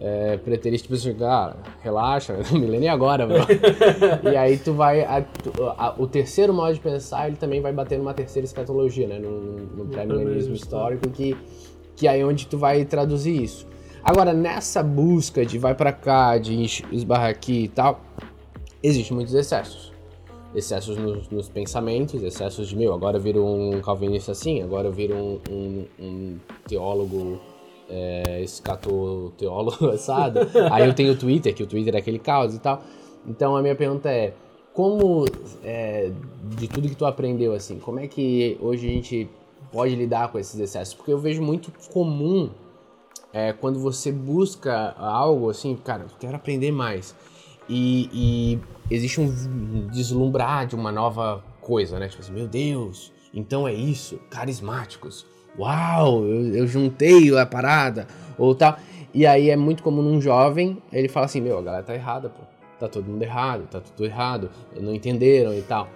é, 0.00 0.36
preterista, 0.36 0.86
tipo 0.86 0.94
assim, 0.94 1.14
cara, 1.14 1.56
relaxa, 1.82 2.36
milênio 2.52 2.86
é 2.86 2.90
agora, 2.90 3.26
bro. 3.26 3.38
e 4.30 4.36
aí 4.36 4.56
tu 4.58 4.72
vai, 4.72 5.02
a- 5.02 5.24
a- 5.76 5.94
o 5.98 6.06
terceiro 6.06 6.52
modo 6.54 6.74
de 6.74 6.80
pensar, 6.80 7.26
ele 7.28 7.36
também 7.36 7.60
vai 7.60 7.72
bater 7.72 7.98
numa 7.98 8.14
terceira 8.14 8.44
escatologia, 8.46 9.06
né, 9.08 9.18
no, 9.18 9.30
no 9.30 9.86
pré-milenismo 9.86 9.90
pré-milenismo 9.90 10.54
histórico, 10.54 11.08
que, 11.10 11.36
que 11.96 12.06
é 12.06 12.10
aí 12.10 12.24
onde 12.24 12.46
tu 12.46 12.56
vai 12.58 12.84
traduzir 12.84 13.42
isso. 13.42 13.66
Agora, 14.04 14.32
nessa 14.32 14.82
busca 14.82 15.44
de 15.44 15.58
vai 15.58 15.74
pra 15.74 15.92
cá, 15.92 16.38
de 16.38 16.62
esbarrar 16.92 17.28
aqui 17.30 17.64
e 17.64 17.68
tal, 17.68 18.00
existem 18.82 19.14
muitos 19.16 19.34
excessos 19.34 19.92
excessos 20.54 20.96
nos, 20.96 21.28
nos 21.28 21.46
pensamentos, 21.48 22.22
excessos 22.22 22.68
de, 22.68 22.74
meu, 22.76 22.94
agora 22.94 23.18
eu 23.18 23.20
viro 23.20 23.44
um 23.44 23.80
calvinista 23.82 24.32
assim, 24.32 24.62
agora 24.62 24.88
eu 24.88 24.92
viro 24.92 25.14
um, 25.14 25.38
um- 25.50 25.84
um 26.00 26.36
teólogo 26.66 27.38
é, 27.88 28.42
escatoteólogo, 28.42 29.88
assado. 29.88 30.40
Aí 30.70 30.86
eu 30.86 30.94
tenho 30.94 31.12
o 31.12 31.16
Twitter, 31.16 31.54
que 31.54 31.62
o 31.62 31.66
Twitter 31.66 31.94
é 31.94 31.98
aquele 31.98 32.18
caos 32.18 32.54
e 32.54 32.58
tal. 32.58 32.82
Então 33.26 33.56
a 33.56 33.62
minha 33.62 33.74
pergunta 33.74 34.10
é, 34.10 34.34
como, 34.72 35.24
é, 35.64 36.12
de 36.56 36.68
tudo 36.68 36.88
que 36.88 36.94
tu 36.94 37.04
aprendeu, 37.04 37.52
assim, 37.52 37.78
como 37.78 37.98
é 37.98 38.06
que 38.06 38.56
hoje 38.60 38.86
a 38.86 38.90
gente 38.90 39.28
pode 39.72 39.94
lidar 39.94 40.30
com 40.30 40.38
esses 40.38 40.58
excessos? 40.58 40.94
Porque 40.94 41.12
eu 41.12 41.18
vejo 41.18 41.42
muito 41.42 41.72
comum 41.92 42.50
é, 43.32 43.52
quando 43.52 43.78
você 43.78 44.10
busca 44.10 44.94
algo 44.96 45.50
assim, 45.50 45.76
cara, 45.76 46.04
eu 46.04 46.10
quero 46.18 46.36
aprender 46.36 46.72
mais. 46.72 47.14
E, 47.68 48.08
e 48.12 48.94
existe 48.94 49.20
um 49.20 49.88
deslumbrar 49.88 50.66
de 50.66 50.74
uma 50.74 50.90
nova 50.90 51.44
coisa, 51.60 51.98
né? 51.98 52.08
Tipo 52.08 52.22
assim, 52.22 52.32
meu 52.32 52.46
Deus, 52.46 53.12
então 53.32 53.68
é 53.68 53.74
isso, 53.74 54.18
carismáticos. 54.30 55.26
Uau, 55.58 56.24
eu, 56.24 56.54
eu 56.54 56.66
juntei 56.66 57.36
a 57.36 57.44
parada, 57.46 58.06
ou 58.38 58.54
tal. 58.54 58.76
E 59.12 59.26
aí 59.26 59.50
é 59.50 59.56
muito 59.56 59.82
comum 59.82 60.02
num 60.02 60.20
jovem, 60.20 60.78
ele 60.92 61.08
fala 61.08 61.26
assim, 61.26 61.40
meu, 61.40 61.58
a 61.58 61.62
galera 61.62 61.82
tá 61.82 61.94
errada, 61.94 62.28
pô. 62.28 62.42
Tá 62.78 62.86
todo 62.88 63.06
mundo 63.06 63.22
errado, 63.22 63.66
tá 63.68 63.80
tudo 63.80 64.06
errado, 64.06 64.50
não 64.80 64.94
entenderam 64.94 65.52
e 65.52 65.62
tal. 65.62 65.88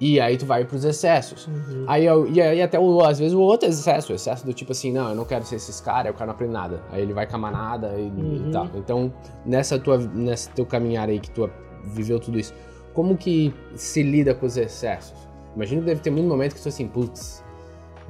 E 0.00 0.20
aí 0.20 0.36
tu 0.36 0.46
vai 0.46 0.64
pros 0.64 0.84
excessos. 0.84 1.48
Aí, 1.88 2.06
eu- 2.06 2.28
e 2.30 2.40
aí 2.40 2.62
até 2.62 2.78
o, 2.78 3.00
às 3.02 3.18
vezes 3.18 3.34
o 3.34 3.40
outro 3.40 3.68
excesso, 3.68 4.12
o 4.12 4.14
excesso 4.14 4.46
do 4.46 4.52
tipo 4.54 4.70
assim, 4.70 4.92
não, 4.92 5.08
eu 5.08 5.16
não 5.16 5.24
quero 5.24 5.44
ser 5.44 5.56
esses 5.56 5.80
caras, 5.80 6.06
eu 6.06 6.12
quero 6.14 6.26
não 6.26 6.34
aprender 6.34 6.52
nada. 6.52 6.82
Aí 6.92 7.02
ele 7.02 7.12
vai 7.12 7.26
com 7.26 7.34
a 7.34 7.38
manada 7.40 7.88
e, 7.98 8.02
Uhum. 8.02 8.46
e 8.48 8.52
tal. 8.52 8.68
Então, 8.76 9.12
nessa 9.44 9.76
tua, 9.80 9.98
nessa 9.98 10.48
teu 10.50 10.64
caminhar 10.64 11.08
aí 11.08 11.18
que 11.18 11.30
tu 11.32 11.50
viveu 11.82 12.20
tudo 12.20 12.38
isso, 12.38 12.54
como 12.94 13.16
que 13.16 13.52
se 13.74 14.04
lida 14.04 14.32
com 14.32 14.46
os 14.46 14.56
excessos? 14.56 15.18
Imagino 15.56 15.80
que 15.80 15.88
deve 15.88 16.00
ter 16.00 16.10
muito 16.10 16.28
momento 16.28 16.54
que 16.54 16.62
tu 16.62 16.68
assim, 16.68 16.86
putz, 16.86 17.42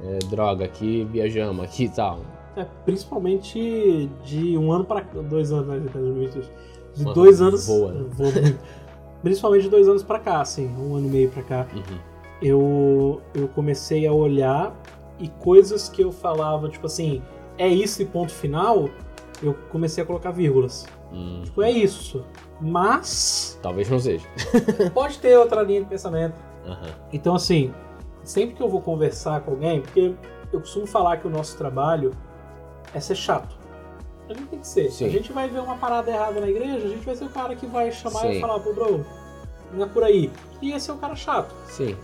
é, 0.03 0.19
droga, 0.29 0.65
aqui 0.65 1.07
viajamos, 1.11 1.63
aqui 1.63 1.85
e 1.85 1.89
tal. 1.89 2.19
É, 2.55 2.65
principalmente 2.85 4.09
de 4.23 4.57
um 4.57 4.71
ano 4.71 4.83
para 4.85 5.01
dois 5.01 5.51
anos, 5.51 5.67
né? 5.67 5.79
de 5.79 5.87
2022. 5.89 6.51
De 6.95 7.03
Mano, 7.03 7.15
dois 7.15 7.41
anos. 7.41 7.67
voa, 7.67 7.91
né? 7.93 8.05
voa 8.09 8.31
principalmente 9.21 9.63
de 9.63 9.69
dois 9.69 9.87
anos 9.87 10.03
pra 10.03 10.19
cá, 10.19 10.41
assim, 10.41 10.67
um 10.77 10.95
ano 10.95 11.07
e 11.07 11.09
meio 11.09 11.29
pra 11.29 11.43
cá. 11.43 11.67
Uhum. 11.73 11.97
Eu, 12.41 13.21
eu 13.33 13.47
comecei 13.49 14.07
a 14.07 14.13
olhar 14.13 14.73
e 15.19 15.27
coisas 15.27 15.89
que 15.89 16.01
eu 16.01 16.11
falava, 16.11 16.69
tipo 16.69 16.85
assim, 16.85 17.21
é 17.57 17.67
isso 17.67 18.01
e 18.01 18.05
ponto 18.05 18.31
final, 18.31 18.89
eu 19.43 19.53
comecei 19.69 20.03
a 20.03 20.07
colocar 20.07 20.31
vírgulas. 20.31 20.85
Hum, 21.11 21.41
Tipo, 21.43 21.61
é 21.63 21.71
isso. 21.71 22.23
Mas 22.61 23.59
talvez 23.61 23.89
não 23.89 23.99
seja. 23.99 24.25
pode 24.93 25.17
ter 25.19 25.37
outra 25.37 25.61
linha 25.63 25.81
de 25.81 25.87
pensamento. 25.87 26.35
Aham. 26.65 26.87
Então, 27.11 27.35
assim, 27.35 27.73
sempre 28.29 28.55
que 28.55 28.61
eu 28.61 28.69
vou 28.69 28.81
conversar 28.81 29.41
com 29.41 29.51
alguém, 29.51 29.81
porque 29.81 30.13
eu 30.53 30.59
costumo 30.59 30.85
falar 30.85 31.17
que 31.17 31.27
o 31.27 31.29
nosso 31.29 31.57
trabalho 31.57 32.11
é 32.93 32.99
ser 32.99 33.15
chato. 33.15 33.57
A 34.29 34.33
gente 34.33 34.45
tem 34.47 34.59
que 34.59 34.67
ser. 34.67 34.91
Sim. 34.91 35.05
A 35.07 35.09
gente 35.09 35.33
vai 35.33 35.49
ver 35.49 35.59
uma 35.59 35.75
parada 35.75 36.11
errada 36.11 36.39
na 36.39 36.47
igreja, 36.47 36.85
a 36.85 36.89
gente 36.89 37.03
vai 37.03 37.15
ser 37.15 37.25
o 37.25 37.29
cara 37.29 37.55
que 37.55 37.65
vai 37.65 37.91
chamar 37.91 38.21
Sim. 38.21 38.31
e 38.33 38.39
falar, 38.39 38.59
pô, 38.59 38.71
bro, 38.73 39.03
não 39.73 39.85
é 39.85 39.89
por 39.89 40.03
aí. 40.03 40.31
E 40.61 40.71
esse 40.71 40.91
é 40.91 40.93
o 40.93 40.97
cara 40.97 41.15
chato. 41.15 41.53
Sim. 41.65 41.97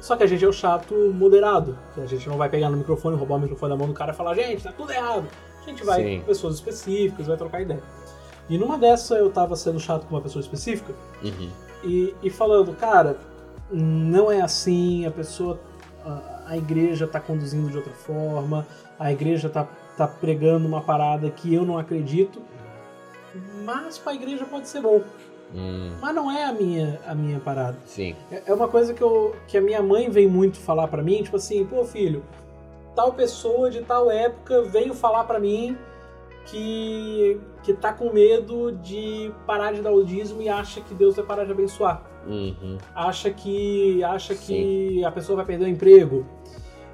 Só 0.00 0.16
que 0.16 0.22
a 0.22 0.26
gente 0.26 0.44
é 0.44 0.48
o 0.48 0.52
chato 0.52 0.94
moderado. 1.12 1.76
A 1.96 2.06
gente 2.06 2.28
não 2.28 2.36
vai 2.36 2.48
pegar 2.48 2.70
no 2.70 2.76
microfone, 2.76 3.16
roubar 3.16 3.36
o 3.36 3.40
microfone 3.40 3.70
da 3.72 3.76
mão 3.76 3.88
do 3.88 3.94
cara 3.94 4.12
e 4.12 4.14
falar, 4.14 4.34
gente, 4.34 4.62
tá 4.62 4.72
tudo 4.72 4.92
errado. 4.92 5.26
A 5.60 5.68
gente 5.68 5.84
vai 5.84 6.02
Sim. 6.02 6.20
com 6.20 6.26
pessoas 6.26 6.54
específicas, 6.54 7.26
vai 7.26 7.36
trocar 7.36 7.62
ideia. 7.62 7.82
E 8.48 8.56
numa 8.58 8.78
dessa 8.78 9.14
eu 9.16 9.30
tava 9.30 9.56
sendo 9.56 9.80
chato 9.80 10.06
com 10.06 10.14
uma 10.14 10.20
pessoa 10.20 10.40
específica, 10.40 10.92
Uhum. 11.22 11.50
e, 11.82 12.14
e 12.22 12.30
falando, 12.30 12.74
cara, 12.76 13.16
não 13.70 14.30
é 14.30 14.40
assim, 14.40 15.06
a 15.06 15.10
pessoa, 15.10 15.58
a, 16.04 16.42
a 16.48 16.56
igreja 16.56 17.06
tá 17.06 17.20
conduzindo 17.20 17.70
de 17.70 17.76
outra 17.76 17.92
forma, 17.92 18.66
a 18.98 19.10
igreja 19.12 19.48
tá, 19.48 19.66
tá 19.96 20.06
pregando 20.06 20.66
uma 20.66 20.80
parada 20.82 21.28
que 21.30 21.52
eu 21.54 21.64
não 21.64 21.78
acredito, 21.78 22.40
mas 23.64 23.98
pra 23.98 24.14
igreja 24.14 24.44
pode 24.44 24.68
ser 24.68 24.80
bom. 24.80 25.02
Hum, 25.54 25.92
Mas 26.00 26.14
não 26.14 26.30
é 26.32 26.44
a 26.44 26.52
minha, 26.52 27.00
a 27.06 27.14
minha 27.14 27.38
parada. 27.38 27.76
sim. 27.86 28.16
É 28.30 28.42
é 28.46 28.54
uma 28.54 28.66
coisa 28.66 28.92
que, 28.92 29.02
eu, 29.02 29.36
que 29.46 29.56
a 29.56 29.60
minha 29.60 29.80
mãe 29.82 30.08
vem 30.10 30.26
muito 30.26 30.58
falar 30.58 30.88
pra 30.88 31.02
mim, 31.02 31.22
tipo 31.22 31.36
assim, 31.36 31.64
pô 31.64 31.84
filho, 31.84 32.24
tal 32.96 33.12
pessoa 33.12 33.70
de 33.70 33.80
tal 33.82 34.10
época 34.10 34.62
veio 34.62 34.94
falar 34.94 35.24
pra 35.24 35.38
mim 35.38 35.76
que, 36.46 37.40
que 37.62 37.72
tá 37.72 37.92
com 37.92 38.12
medo 38.12 38.72
de 38.72 39.32
parar 39.46 39.72
de 39.72 39.80
dar 39.80 39.92
o 39.92 40.04
dízimo 40.04 40.42
e 40.42 40.48
acha 40.48 40.80
que 40.80 40.92
Deus 40.94 41.14
vai 41.16 41.24
parar 41.24 41.44
de 41.44 41.52
abençoar. 41.52 42.02
Uhum. 42.26 42.78
Acha 42.94 43.30
que 43.30 44.02
acha 44.04 44.34
que 44.34 45.04
a 45.04 45.10
pessoa 45.10 45.36
vai 45.36 45.44
perder 45.44 45.64
o 45.64 45.68
emprego. 45.68 46.26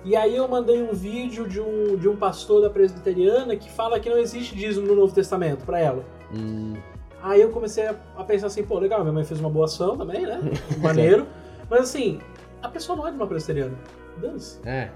E 0.04 0.16
aí 0.16 0.34
eu 0.34 0.48
mandei 0.48 0.82
um 0.82 0.92
vídeo 0.94 1.46
de 1.46 1.60
um, 1.60 1.96
de 1.96 2.08
um 2.08 2.16
pastor 2.16 2.62
da 2.62 2.70
presbiteriana 2.70 3.54
que 3.56 3.70
fala 3.70 4.00
que 4.00 4.08
não 4.08 4.16
existe 4.16 4.56
dízimo 4.56 4.86
no 4.86 4.94
Novo 4.96 5.14
Testamento 5.14 5.64
pra 5.64 5.78
ela. 5.78 6.04
Hum, 6.34 6.74
Aí 7.22 7.40
eu 7.40 7.50
comecei 7.50 7.86
a 7.86 8.24
pensar 8.24 8.46
assim, 8.46 8.64
pô, 8.64 8.78
legal, 8.78 9.00
minha 9.02 9.12
mãe 9.12 9.24
fez 9.24 9.38
uma 9.40 9.50
boa 9.50 9.66
ação 9.66 9.96
também, 9.96 10.22
né? 10.22 10.40
Maneiro. 10.80 11.26
Mas 11.68 11.80
assim, 11.80 12.18
a 12.62 12.68
pessoa 12.68 12.96
não 12.96 13.06
é 13.06 13.10
de 13.10 13.16
uma 13.16 13.26
presbiteriana. 13.26 13.74
Dane-se. 14.16 14.58
é, 14.66 14.90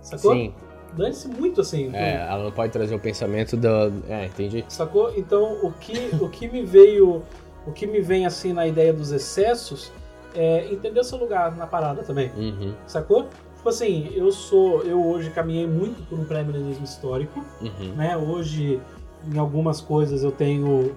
Sacou? 0.00 0.32
sim. 0.32 0.54
Dane-se 0.96 1.28
muito 1.28 1.60
assim. 1.60 1.90
É, 1.92 2.24
ela 2.30 2.44
não 2.44 2.52
pode 2.52 2.72
trazer 2.72 2.94
o 2.94 2.98
pensamento 3.00 3.56
do. 3.56 3.68
É, 4.08 4.26
entendi. 4.26 4.64
Sacou? 4.68 5.12
Então, 5.16 5.58
o 5.64 5.72
que, 5.72 6.10
o 6.20 6.28
que 6.28 6.48
me 6.48 6.62
veio, 6.62 7.22
o 7.66 7.72
que 7.72 7.86
me 7.86 8.00
vem 8.00 8.26
assim 8.26 8.52
na 8.52 8.66
ideia 8.66 8.92
dos 8.92 9.12
excessos 9.12 9.92
é 10.34 10.72
entender 10.72 11.02
seu 11.02 11.18
lugar 11.18 11.56
na 11.56 11.66
parada 11.66 12.02
também. 12.02 12.30
Uhum, 12.36 12.74
Sacou? 12.86 13.28
Tipo 13.56 13.68
assim, 13.70 14.12
eu 14.14 14.30
sou, 14.30 14.82
eu 14.82 15.04
hoje 15.04 15.30
caminhei 15.30 15.66
muito 15.66 16.02
por 16.08 16.18
um 16.18 16.24
pré-milenismo 16.24 16.84
histórico, 16.84 17.44
uhum. 17.60 17.94
né? 17.96 18.16
Hoje, 18.16 18.80
em 19.26 19.38
algumas 19.38 19.80
coisas 19.80 20.22
eu 20.22 20.30
tenho 20.30 20.94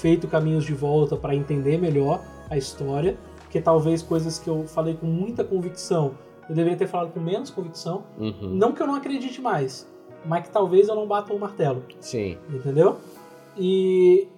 feito 0.00 0.28
caminhos 0.28 0.64
de 0.64 0.74
volta 0.74 1.16
para 1.16 1.34
entender 1.34 1.78
melhor 1.78 2.20
a 2.50 2.56
história, 2.56 3.16
porque 3.42 3.60
talvez 3.60 4.02
coisas 4.02 4.38
que 4.38 4.48
eu 4.48 4.64
falei 4.64 4.94
com 4.94 5.06
muita 5.06 5.42
convicção, 5.44 6.12
eu 6.48 6.54
deveria 6.54 6.76
ter 6.76 6.86
falado 6.86 7.12
com 7.12 7.20
menos 7.20 7.48
convicção. 7.50 8.04
Uhum. 8.18 8.50
Não 8.54 8.72
que 8.72 8.82
eu 8.82 8.86
não 8.86 8.94
acredite 8.94 9.40
mais, 9.40 9.88
mas 10.24 10.44
que 10.44 10.50
talvez 10.50 10.88
eu 10.88 10.94
não 10.94 11.06
bata 11.06 11.32
o 11.32 11.38
martelo. 11.38 11.82
Sim. 12.00 12.36
Entendeu? 12.50 12.98
E, 13.56 14.28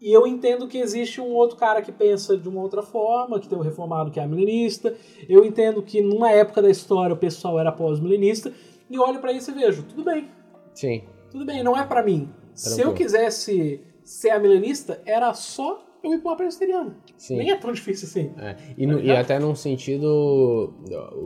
e 0.00 0.12
eu 0.12 0.26
entendo 0.26 0.68
que 0.68 0.78
existe 0.78 1.20
um 1.20 1.32
outro 1.34 1.56
cara 1.56 1.82
que 1.82 1.90
pensa 1.90 2.36
de 2.36 2.48
uma 2.48 2.60
outra 2.60 2.82
forma, 2.82 3.40
que 3.40 3.48
tem 3.48 3.58
o 3.58 3.62
reformado 3.62 4.10
que 4.10 4.20
é 4.20 4.26
milenista. 4.26 4.94
Eu 5.28 5.44
entendo 5.44 5.82
que 5.82 6.00
numa 6.00 6.30
época 6.30 6.62
da 6.62 6.70
história 6.70 7.14
o 7.14 7.18
pessoal 7.18 7.58
era 7.58 7.72
pós-milenista. 7.72 8.52
E 8.90 8.98
olho 8.98 9.20
pra 9.20 9.32
isso 9.32 9.50
e 9.50 9.54
vejo, 9.54 9.82
tudo 9.82 10.02
bem, 10.04 10.28
Sim. 10.72 11.02
tudo 11.30 11.44
bem, 11.44 11.62
não 11.62 11.76
é 11.76 11.84
pra 11.84 12.02
mim. 12.02 12.30
Se 12.54 12.66
Tranquilo. 12.76 12.90
eu 12.90 12.94
quisesse 12.94 13.80
ser 14.02 14.30
a 14.30 14.38
milenista, 14.38 15.02
era 15.04 15.34
só 15.34 15.84
eu 16.02 16.14
ir 16.14 16.18
pra 16.20 16.30
uma 16.30 16.36
presbiteriana. 16.36 16.96
Sim. 17.16 17.36
Nem 17.36 17.50
é 17.50 17.56
tão 17.56 17.72
difícil 17.72 18.06
assim. 18.08 18.32
É, 18.40 18.56
e, 18.78 18.86
no- 18.86 19.00
e 19.00 19.10
até 19.10 19.38
num 19.38 19.54
sentido, 19.54 20.72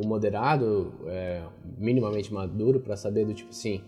o 0.02 0.06
moderado, 0.08 0.92
é, 1.06 1.42
minimamente 1.78 2.32
maduro, 2.32 2.80
pra 2.80 2.96
saber 2.96 3.26
do 3.26 3.34
tipo 3.34 3.50
assim, 3.50 3.82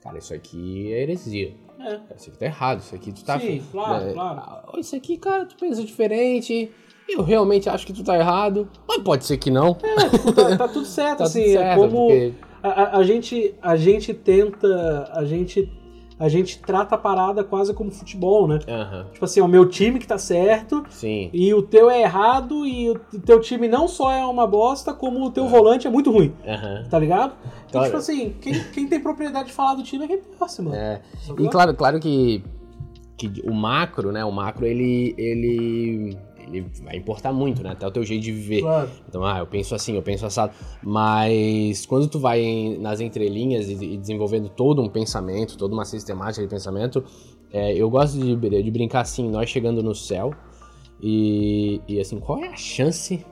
cara, 0.00 0.18
isso 0.18 0.32
aqui 0.34 0.92
é 0.92 1.02
heresia. 1.02 1.54
É. 1.80 2.00
Isso 2.16 2.28
aqui 2.30 2.38
tá 2.38 2.46
errado, 2.46 2.80
isso 2.80 2.94
aqui 2.94 3.12
tu 3.12 3.24
tá. 3.24 3.38
Sim, 3.38 3.62
claro, 3.70 4.04
né, 4.06 4.12
claro. 4.12 4.38
ah, 4.40 4.72
Isso 4.78 4.96
aqui, 4.96 5.16
cara, 5.16 5.46
tu 5.46 5.56
pensa 5.56 5.82
diferente. 5.84 6.70
Eu 7.08 7.22
realmente 7.22 7.68
acho 7.70 7.86
que 7.86 7.92
tu 7.92 8.04
tá 8.04 8.18
errado. 8.18 8.68
Mas 8.86 9.02
pode 9.02 9.24
ser 9.24 9.38
que 9.38 9.50
não. 9.50 9.74
Tipo, 9.74 10.32
tá, 10.32 10.56
tá 10.58 10.68
tudo 10.68 10.84
certo, 10.86 11.18
Tá 11.18 11.24
assim. 11.24 11.40
tudo 11.44 11.50
é 11.52 11.56
certo, 11.58 11.80
como 11.80 11.90
porque- 12.08 12.34
a, 12.62 12.68
a- 12.68 12.96
a 12.98 13.02
gente, 13.02 13.54
a 13.62 13.76
gente 13.76 14.12
tenta. 14.12 15.10
A 15.14 15.24
gente 15.24 15.72
a 16.18 16.28
gente 16.28 16.58
trata 16.58 16.94
a 16.94 16.98
parada 16.98 17.44
quase 17.44 17.72
como 17.72 17.90
futebol, 17.90 18.48
né? 18.48 18.58
Aham, 18.68 19.06
Tipo 19.12 19.24
assim, 19.24 19.40
é 19.40 19.42
o 19.42 19.48
meu 19.48 19.68
time 19.68 19.98
que 19.98 20.06
tá 20.06 20.18
certo 20.18 20.84
sim. 20.90 21.30
e 21.32 21.52
o 21.54 21.62
teu 21.62 21.88
é 21.88 22.02
errado 22.02 22.66
e 22.66 22.90
o 22.90 22.98
teu 23.24 23.40
time 23.40 23.68
não 23.68 23.86
só 23.86 24.10
é 24.10 24.24
uma 24.24 24.46
bosta, 24.46 24.92
como 24.92 25.24
o 25.24 25.30
teu 25.30 25.44
É. 25.44 25.48
volante 25.48 25.86
é 25.86 25.90
muito 25.90 26.10
ruim, 26.10 26.32
Aham. 26.46 26.84
tá 26.90 26.98
ligado? 26.98 27.34
Então, 27.68 27.80
Claro. 27.80 27.86
tipo 27.86 27.96
assim, 27.98 28.34
quem, 28.40 28.54
quem 28.72 28.88
tem 28.88 28.98
propriedade 29.00 29.48
de 29.48 29.54
falar 29.54 29.74
do 29.74 29.82
time 29.82 30.04
é 30.04 30.08
quem 30.08 30.18
torce, 30.38 30.60
mano. 30.62 30.74
É. 30.76 31.00
Sacou? 31.20 31.46
E 31.46 31.48
claro, 31.48 31.74
claro 31.74 32.00
que, 32.00 32.42
que 33.16 33.30
o 33.44 33.52
macro, 33.54 34.10
né? 34.12 34.24
O 34.24 34.32
macro 34.32 34.64
ele, 34.66 35.14
ele, 35.18 36.16
ele 36.48 36.66
vai 36.82 36.96
importar 36.96 37.32
muito, 37.32 37.62
né? 37.62 37.70
Até 37.70 37.86
o 37.86 37.90
teu 37.90 38.04
jeito 38.04 38.22
de 38.22 38.32
viver. 38.32 38.60
Claro. 38.62 38.90
Então, 39.08 39.24
ah, 39.24 39.38
eu 39.38 39.46
penso 39.46 39.74
assim, 39.74 39.94
eu 39.96 40.02
penso 40.02 40.26
assado. 40.26 40.52
Mas 40.82 41.86
quando 41.86 42.08
tu 42.08 42.18
vai 42.18 42.40
em- 42.40 42.78
nas 42.78 43.00
entrelinhas 43.00 43.68
e, 43.68 43.74
e 43.74 43.96
desenvolvendo 43.96 44.48
todo 44.48 44.82
um 44.82 44.88
pensamento, 44.88 45.56
toda 45.56 45.74
uma 45.74 45.84
sistemática 45.84 46.42
de 46.42 46.48
pensamento, 46.48 47.04
é, 47.52 47.74
eu 47.74 47.88
gosto 47.88 48.18
de, 48.18 48.62
de 48.62 48.70
brincar 48.70 49.00
assim, 49.02 49.28
nós 49.30 49.48
chegando 49.48 49.82
no 49.82 49.94
céu 49.94 50.32
e, 51.00 51.80
e 51.88 52.00
assim, 52.00 52.18
qual 52.18 52.38
é 52.38 52.48
a 52.48 52.56
chance 52.56 53.24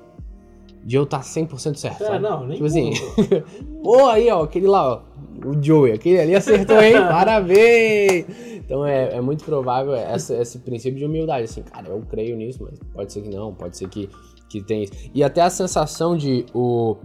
de 0.87 0.97
eu 0.97 1.03
estar 1.03 1.21
100% 1.21 1.75
certo? 1.75 2.03
É, 2.03 2.07
sabe? 2.07 2.23
não, 2.23 2.47
nem 2.47 2.53
Tipo 2.55 2.67
assim, 2.67 2.93
Pô, 3.83 4.07
aí, 4.09 4.31
ó, 4.31 4.45
aquele 4.45 4.69
lá, 4.69 4.95
ó. 4.95 5.01
O 5.45 5.63
Joey, 5.63 5.93
aquele 5.93 6.19
ali 6.21 6.35
acertou, 6.35 6.81
hein? 6.81 6.95
Parabéns! 7.11 8.25
Então 8.55 8.87
é, 8.87 9.17
é 9.17 9.21
muito 9.21 9.45
provável 9.45 9.95
essa- 9.95 10.35
esse 10.35 10.59
princípio 10.61 10.99
de 10.99 11.05
humildade, 11.05 11.45
assim, 11.45 11.63
cara, 11.63 11.89
eu 11.89 12.01
creio 12.09 12.37
nisso, 12.37 12.61
mas 12.63 12.79
pode 12.95 13.13
ser 13.13 13.21
que 13.23 13.29
não, 13.29 13.53
pode 13.53 13.77
ser 13.77 13.89
que, 13.89 14.09
que 14.49 14.63
tenha 14.63 14.85
isso. 14.85 14.93
E 15.15 15.23
até 15.23 15.41
a 15.43 15.51
sensação 15.51 16.17
de 16.17 16.47
o 16.55 16.97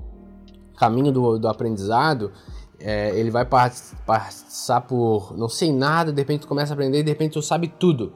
caminho 0.77 1.11
do, 1.11 1.37
do 1.37 1.47
aprendizado, 1.47 2.31
é, 2.79 3.17
ele 3.19 3.29
vai 3.29 3.45
passar 3.45 4.81
por 4.81 5.35
não 5.37 5.49
sei 5.49 5.71
nada, 5.71 6.11
de 6.11 6.21
repente 6.21 6.41
tu 6.41 6.47
começa 6.47 6.73
a 6.73 6.75
aprender 6.75 6.99
e 6.99 7.03
de 7.03 7.09
repente 7.09 7.33
tu 7.33 7.41
sabe 7.41 7.67
tudo. 7.67 8.13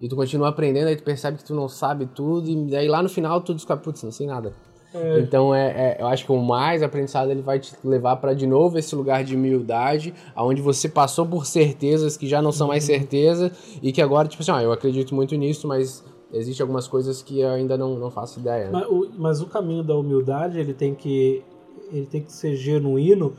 E 0.00 0.08
tu 0.08 0.16
continua 0.16 0.48
aprendendo, 0.48 0.88
aí 0.88 0.96
tu 0.96 1.02
percebe 1.02 1.38
que 1.38 1.44
tu 1.44 1.54
não 1.54 1.68
sabe 1.68 2.06
tudo, 2.06 2.48
e 2.50 2.66
daí 2.70 2.88
lá 2.88 3.02
no 3.02 3.08
final 3.08 3.40
tu 3.40 3.54
descobre, 3.54 3.82
putz, 3.84 4.02
não 4.02 4.12
sei 4.12 4.26
nada. 4.26 4.52
É. 4.94 5.18
Então 5.20 5.54
é, 5.54 5.66
é- 5.68 5.96
eu 6.00 6.06
acho 6.06 6.24
que 6.24 6.32
o 6.32 6.38
mais 6.40 6.82
aprendizado 6.82 7.30
ele 7.30 7.42
vai 7.42 7.58
te 7.58 7.74
levar 7.84 8.16
para 8.16 8.32
de 8.34 8.46
novo 8.46 8.78
esse 8.78 8.94
lugar 8.94 9.24
de 9.24 9.34
humildade, 9.34 10.14
aonde 10.34 10.62
você 10.62 10.88
passou 10.88 11.26
por 11.26 11.46
certezas 11.46 12.16
que 12.16 12.26
já 12.26 12.40
não 12.40 12.52
são 12.52 12.68
mais 12.68 12.84
certeza 12.84 13.50
e 13.82 13.90
que 13.92 14.00
agora 14.00 14.28
tipo 14.28 14.42
assim, 14.42 14.52
ó, 14.52 14.60
eu 14.60 14.72
acredito 14.72 15.14
muito 15.14 15.34
nisso, 15.34 15.66
mas 15.66 16.04
existem 16.32 16.62
algumas 16.62 16.86
coisas 16.88 17.22
que 17.22 17.40
eu 17.40 17.48
ainda 17.50 17.76
não, 17.76 17.96
não 17.98 18.10
faço 18.10 18.38
ideia. 18.40 18.66
né? 18.66 18.70
Mas 18.72 18.86
o, 18.88 19.08
mas 19.18 19.40
o 19.40 19.46
caminho 19.46 19.82
da 19.82 19.94
humildade, 19.96 20.58
ele 20.58 20.72
tem 20.74 20.94
que 20.94 21.42
ele 21.92 22.06
tem 22.06 22.22
que 22.22 22.32
ser 22.32 22.56
genuíno 22.56 23.32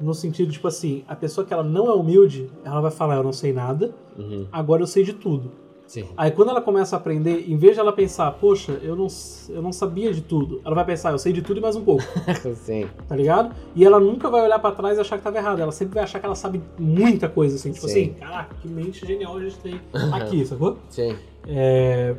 no 0.00 0.14
sentido, 0.14 0.52
tipo 0.52 0.68
assim, 0.68 1.02
a 1.08 1.16
pessoa 1.16 1.44
que 1.46 1.52
ela 1.52 1.64
não 1.64 1.88
é 1.88 1.92
humilde, 1.94 2.48
ela 2.64 2.80
vai 2.80 2.90
falar, 2.90 3.16
eu 3.16 3.22
não 3.24 3.32
sei 3.32 3.52
nada, 3.52 3.92
Uhum. 4.16 4.46
agora 4.52 4.82
eu 4.82 4.86
sei 4.86 5.02
de 5.04 5.12
tudo. 5.12 5.50
Sim. 5.88 6.04
Aí 6.18 6.30
quando 6.30 6.50
ela 6.50 6.60
começa 6.60 6.94
a 6.94 6.98
aprender, 6.98 7.50
em 7.50 7.56
vez 7.56 7.72
de 7.72 7.80
ela 7.80 7.94
pensar, 7.94 8.30
poxa, 8.32 8.72
eu 8.82 8.94
não, 8.94 9.06
eu 9.48 9.62
não 9.62 9.72
sabia 9.72 10.12
de 10.12 10.20
tudo, 10.20 10.60
ela 10.62 10.74
vai 10.74 10.84
pensar, 10.84 11.12
eu 11.12 11.18
sei 11.18 11.32
de 11.32 11.40
tudo 11.40 11.56
e 11.56 11.62
mais 11.62 11.76
um 11.76 11.82
pouco, 11.82 12.04
Sim. 12.56 12.86
tá 13.08 13.16
ligado? 13.16 13.56
E 13.74 13.86
ela 13.86 13.98
nunca 13.98 14.28
vai 14.28 14.42
olhar 14.42 14.58
pra 14.58 14.70
trás 14.72 14.98
e 14.98 15.00
achar 15.00 15.16
que 15.16 15.24
tava 15.24 15.38
errado, 15.38 15.60
ela 15.60 15.72
sempre 15.72 15.94
vai 15.94 16.04
achar 16.04 16.20
que 16.20 16.26
ela 16.26 16.34
sabe 16.34 16.62
muita 16.78 17.26
coisa, 17.26 17.56
assim, 17.56 17.72
tipo 17.72 17.88
Sim. 17.88 18.10
assim, 18.10 18.12
caraca, 18.20 18.54
que 18.60 18.68
mente 18.68 19.06
genial 19.06 19.34
a 19.34 19.40
gente 19.40 19.58
tem 19.60 19.80
aqui, 20.12 20.44
sacou? 20.44 20.76
Sim. 20.90 21.16
É, 21.46 22.14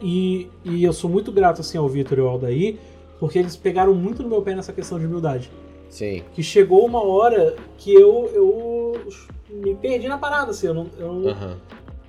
e, 0.00 0.48
e 0.64 0.84
eu 0.84 0.92
sou 0.92 1.10
muito 1.10 1.32
grato 1.32 1.62
assim 1.62 1.76
ao 1.76 1.88
Vitor 1.88 2.18
e 2.18 2.20
ao 2.20 2.28
Aldair, 2.28 2.78
porque 3.18 3.36
eles 3.40 3.56
pegaram 3.56 3.92
muito 3.94 4.22
no 4.22 4.28
meu 4.28 4.42
pé 4.42 4.54
nessa 4.54 4.72
questão 4.72 4.96
de 4.96 5.06
humildade. 5.06 5.50
Sim. 5.88 6.22
Que 6.32 6.42
chegou 6.42 6.86
uma 6.86 7.04
hora 7.04 7.56
que 7.76 7.92
eu, 7.92 8.30
eu 8.32 9.02
me 9.50 9.74
perdi 9.74 10.06
na 10.06 10.16
parada, 10.16 10.52
assim, 10.52 10.68
eu, 10.68 10.74
não, 10.74 10.86
eu, 10.96 11.28
Aham. 11.30 11.56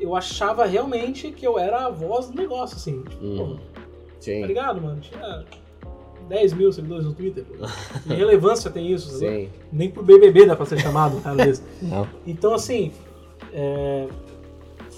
Eu 0.02 0.16
achava 0.16 0.66
realmente 0.66 1.32
que 1.32 1.46
eu 1.46 1.58
era 1.60 1.86
a 1.86 1.90
voz 1.90 2.28
do 2.30 2.36
negócio, 2.36 2.76
assim. 2.78 3.02
Tipo, 3.04 3.24
Uhum. 3.24 3.38
pô, 3.38 3.56
tá 3.76 3.82
Sim. 4.20 4.46
ligado, 4.46 4.82
mano? 4.82 5.00
Tinha 5.00 5.44
10 6.28 6.54
mil 6.54 6.72
seguidores 6.72 7.06
no 7.06 7.14
Twitter. 7.14 7.44
Pô. 7.46 7.66
Que 8.08 8.14
relevância 8.14 8.70
tem 8.72 8.92
isso? 8.92 9.10
sabe? 9.12 9.20
Sim. 9.46 9.50
Nem 9.72 9.90
pro 9.90 10.04
BBB 10.04 10.46
dá 10.46 10.56
pra 10.56 10.66
ser 10.66 10.80
chamado 10.80 11.18
um 11.18 11.22
cara 11.22 11.36
desse. 11.46 11.64
Não. 11.82 12.08
Então, 12.26 12.54
assim, 12.54 12.92
é, 13.54 14.08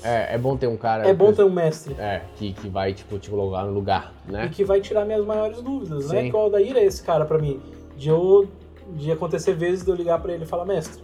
É, 0.04 0.36
é 0.36 0.38
bom 0.38 0.56
ter 0.58 0.68
um 0.68 0.76
cara. 0.78 1.08
é 1.08 1.14
bom 1.14 1.32
ter 1.34 1.44
um 1.44 1.50
mestre. 1.52 1.96
É, 1.98 2.24
que, 2.36 2.54
que 2.54 2.68
vai, 2.68 2.94
tipo, 2.94 3.18
te 3.20 3.30
colocar 3.30 3.64
no 3.64 3.74
lugar, 3.74 4.14
e 4.28 4.32
né? 4.32 4.50
que 4.54 4.64
vai 4.66 4.82
tirar 4.82 5.06
minhas 5.06 5.26
maiores 5.26 5.62
dúvidas, 5.62 6.10
né? 6.10 6.22
Sim. 6.24 6.30
Que 6.30 6.36
o 6.36 6.40
Aldair 6.40 6.76
é 6.78 6.84
esse 6.84 7.02
cara 7.04 7.26
pra 7.26 7.38
mim. 7.38 7.62
De 7.98 8.10
eu 8.10 8.48
de 8.96 9.12
acontecer 9.12 9.54
vezes 9.54 9.84
de 9.86 9.90
eu 9.90 9.96
ligar 9.96 10.20
pra 10.22 10.34
ele 10.34 10.44
e 10.44 10.48
falar, 10.48 10.66
mestre, 10.66 11.02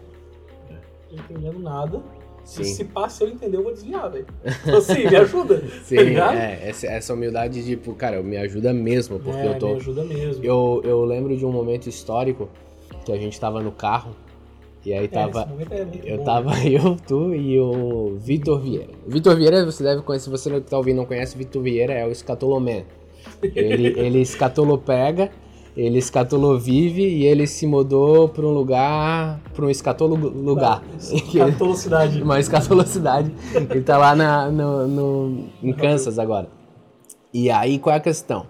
não 1.10 1.18
tô 1.18 1.34
entendendo 1.34 1.60
nada. 1.60 2.02
Sim. 2.50 2.64
Se 2.64 2.84
passa 2.86 3.24
eu 3.24 3.30
entender, 3.30 3.58
eu 3.58 3.64
vou 3.64 3.72
desviar, 3.74 4.10
velho. 4.10 4.26
Então, 4.64 4.78
assim, 4.78 5.08
me 5.08 5.16
ajuda. 5.16 5.62
Sim, 5.84 5.96
tá 6.16 6.36
é, 6.36 6.60
essa, 6.70 6.88
essa 6.88 7.14
humildade 7.14 7.64
de, 7.64 7.76
tipo, 7.76 7.94
cara, 7.94 8.22
me 8.24 8.38
ajuda 8.38 8.74
mesmo, 8.74 9.20
porque 9.20 9.40
É, 9.40 9.48
eu 9.48 9.60
tô. 9.60 9.68
me 9.70 9.76
ajuda 9.76 10.04
mesmo. 10.04 10.44
Eu, 10.44 10.82
eu 10.84 11.06
lembro 11.06 11.36
de 11.38 11.46
um 11.46 11.52
momento 11.52 11.88
histórico 11.88 12.50
que 13.06 13.12
a 13.12 13.18
gente 13.18 13.40
tava 13.40 13.62
no 13.62 13.72
carro 13.72 14.16
e 14.86 14.92
aí 14.94 15.06
É, 15.06 15.08
tava. 15.08 15.48
é 15.72 16.14
eu 16.14 16.18
bom. 16.18 16.24
tava 16.24 16.52
eu, 16.68 16.96
tu 17.08 17.36
e 17.36 17.60
o 17.60 18.18
Vitor 18.20 18.60
Vieira. 18.60 18.88
Vitor 19.06 19.36
Vieira, 19.36 19.64
você 19.66 19.84
deve 19.84 20.02
conhecer, 20.02 20.26
se 20.26 20.30
você 20.32 20.50
que 20.50 20.70
tá 20.70 20.78
ouvindo 20.78 20.98
não 20.98 21.06
conhece, 21.06 21.38
Vitor 21.38 21.62
Vieira 21.62 21.94
é 21.94 22.06
o 22.06 22.12
escatolomé. 22.12 22.86
Ele, 23.44 23.88
ele 24.00 24.22
escatolopega, 24.22 25.30
ele 25.80 25.98
escatolovive 26.00 27.02
e 27.02 27.26
ele 27.26 27.48
se 27.48 27.66
mudou 27.66 28.28
pra 28.28 28.46
um 28.46 28.52
lugar, 28.52 29.40
pra 29.54 29.66
um 29.66 29.70
escatolo 29.70 30.16
lugar. 30.16 30.84
Catolocidade. 31.34 32.22
Uma 32.22 32.40
escatolocidade. 32.42 33.32
Ele 33.54 33.82
tá 33.82 33.98
lá 33.98 34.16
na, 34.16 34.52
no, 34.52 34.88
no- 34.88 35.44
em 35.64 35.72
Kansas 35.72 36.20
agora. 36.20 36.50
E 37.34 37.50
aí, 37.50 37.80
qual 37.80 37.94
é 37.94 37.98
a 37.98 38.02
questão? 38.02 38.46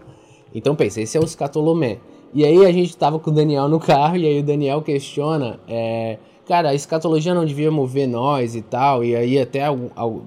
Então, 0.56 0.76
pensa, 0.76 1.02
esse 1.02 1.18
é 1.18 1.20
o 1.20 1.24
escatolomé. 1.24 1.98
E 2.34 2.44
aí, 2.46 2.66
a 2.66 2.72
gente 2.72 2.96
tava 2.98 3.20
com 3.20 3.30
o 3.30 3.34
Daniel 3.34 3.68
no 3.68 3.80
carro, 3.80 4.16
e 4.18 4.26
aí 4.26 4.40
o 4.40 4.44
Daniel 4.44 4.82
questiona, 4.82 5.60
é, 5.68 6.18
cara, 6.48 6.70
a 6.70 6.74
escatologia 6.74 7.34
não 7.36 7.46
devia 7.46 7.70
mover 7.70 8.08
nós 8.08 8.56
e 8.56 8.62
tal, 8.62 9.04
e 9.04 9.16
aí 9.16 9.40
até, 9.40 9.66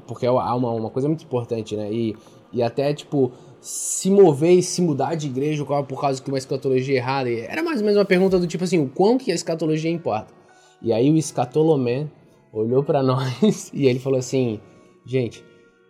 porque 0.07 0.27
há 0.27 0.55
uma, 0.55 0.71
uma 0.71 0.91
coisa 0.91 1.09
muito 1.09 1.25
importante, 1.25 1.75
né? 1.77 1.93
E, 1.93 2.15
e 2.53 2.63
até, 2.63 2.93
tipo, 2.93 3.33
se 3.63 4.11
mover 4.11 4.59
e 4.59 4.63
se 4.63 4.83
mudar 4.83 5.15
de 5.15 5.29
igreja 5.29 5.65
qual- 5.65 5.85
por 5.85 6.01
causa 6.01 6.21
que 6.21 6.29
uma 6.29 6.37
escatologia 6.37 6.95
é 6.95 6.99
errada. 6.99 7.31
Era 7.31 7.63
mais 7.63 7.79
ou 7.79 7.85
menos 7.85 7.97
uma 7.99 8.05
pergunta 8.05 8.39
do 8.39 8.47
tipo 8.47 8.65
assim, 8.65 8.79
o 8.79 8.89
quão 8.89 9.17
que 9.17 9.31
a 9.31 9.35
escatologia 9.35 9.91
importa? 9.91 10.35
E 10.83 10.93
aí 10.93 11.11
o 11.11 11.17
escatolomé 11.17 12.09
olhou 12.53 12.83
pra 12.83 13.01
nós 13.05 13.71
e 13.73 13.87
ele 13.87 14.01
falou 14.01 14.19
assim, 14.19 14.61
gente, 15.07 15.45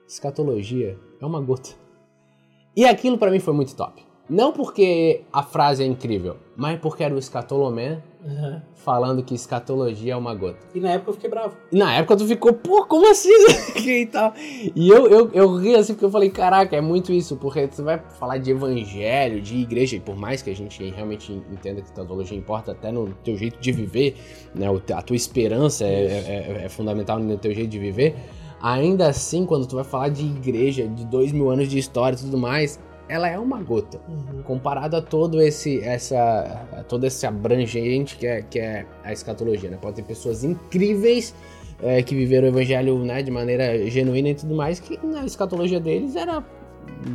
escatologia 0.06 0.98
é 1.20 1.26
uma 1.26 1.40
gota. 1.40 1.70
E 2.76 2.84
aquilo 2.84 3.16
pra 3.18 3.30
mim 3.30 3.40
foi 3.40 3.54
muito 3.54 3.74
top. 3.74 4.02
Não 4.28 4.52
porque 4.52 5.22
a 5.32 5.42
frase 5.42 5.82
é 5.82 5.86
incrível, 5.86 6.36
mas 6.56 6.78
porque 6.78 7.02
era 7.02 7.14
o 7.14 7.18
escatolomé 7.18 8.02
Uhum. 8.24 8.60
falando 8.76 9.22
que 9.24 9.34
escatologia 9.34 10.12
é 10.12 10.16
uma 10.16 10.32
gota. 10.34 10.58
E 10.74 10.78
na 10.78 10.90
época 10.92 11.10
eu 11.10 11.14
fiquei 11.14 11.28
bravo. 11.28 11.56
E 11.72 11.76
na 11.76 11.92
época 11.94 12.16
tu 12.16 12.26
ficou, 12.26 12.52
pô, 12.52 12.84
como 12.86 13.10
assim? 13.10 13.28
e 13.84 14.06
tal. 14.06 14.32
E 14.36 14.88
eu, 14.88 15.08
eu, 15.08 15.30
eu 15.32 15.56
ri 15.56 15.74
assim 15.74 15.92
porque 15.94 16.04
eu 16.04 16.10
falei, 16.10 16.30
caraca, 16.30 16.76
é 16.76 16.80
muito 16.80 17.12
isso, 17.12 17.36
porque 17.36 17.66
tu 17.66 17.82
vai 17.82 17.98
falar 18.18 18.38
de 18.38 18.50
evangelho, 18.52 19.40
de 19.40 19.56
igreja, 19.56 19.96
e 19.96 20.00
por 20.00 20.16
mais 20.16 20.40
que 20.40 20.50
a 20.50 20.54
gente 20.54 20.82
realmente 20.90 21.32
entenda 21.32 21.82
que 21.82 21.90
teologia 21.92 22.38
importa 22.38 22.70
até 22.72 22.92
no 22.92 23.12
teu 23.24 23.36
jeito 23.36 23.58
de 23.60 23.72
viver, 23.72 24.16
né? 24.54 24.66
A 24.94 25.02
tua 25.02 25.16
esperança 25.16 25.84
é, 25.84 25.88
é- 26.60 26.62
é 26.64 26.68
fundamental 26.68 27.18
no 27.18 27.36
teu 27.38 27.52
jeito 27.52 27.70
de 27.70 27.78
viver. 27.78 28.14
Ainda 28.62 29.08
assim, 29.08 29.44
quando 29.44 29.66
tu 29.66 29.74
vai 29.74 29.84
falar 29.84 30.08
de 30.10 30.24
igreja, 30.24 30.86
de 30.86 31.04
dois 31.06 31.32
mil 31.32 31.50
anos 31.50 31.68
de 31.68 31.76
história 31.78 32.14
e 32.16 32.20
tudo 32.20 32.38
mais, 32.38 32.78
ela 33.12 33.28
é 33.28 33.38
uma 33.38 33.60
gota 33.62 34.00
Uhum. 34.08 34.42
comparado 34.42 34.96
a 34.96 35.02
todo 35.02 35.40
esse 35.40 35.80
essa 35.80 36.66
a 36.72 36.82
todo 36.82 37.04
esse 37.04 37.26
abrangente 37.26 38.16
que 38.16 38.26
é, 38.26 38.42
que 38.42 38.58
é 38.58 38.86
a 39.04 39.12
escatologia, 39.12 39.70
né? 39.70 39.78
Pode 39.80 39.96
ter 39.96 40.02
pessoas 40.02 40.42
incríveis 40.44 41.34
é, 41.82 42.02
que 42.02 42.14
viveram 42.14 42.46
o 42.46 42.50
evangelho 42.50 42.98
né, 43.00 43.22
de 43.22 43.30
maneira 43.30 43.88
genuína 43.90 44.28
e 44.30 44.34
tudo 44.34 44.54
mais, 44.54 44.78
que 44.80 44.98
na 45.04 45.24
escatologia 45.26 45.80
deles 45.80 46.14
era 46.16 46.42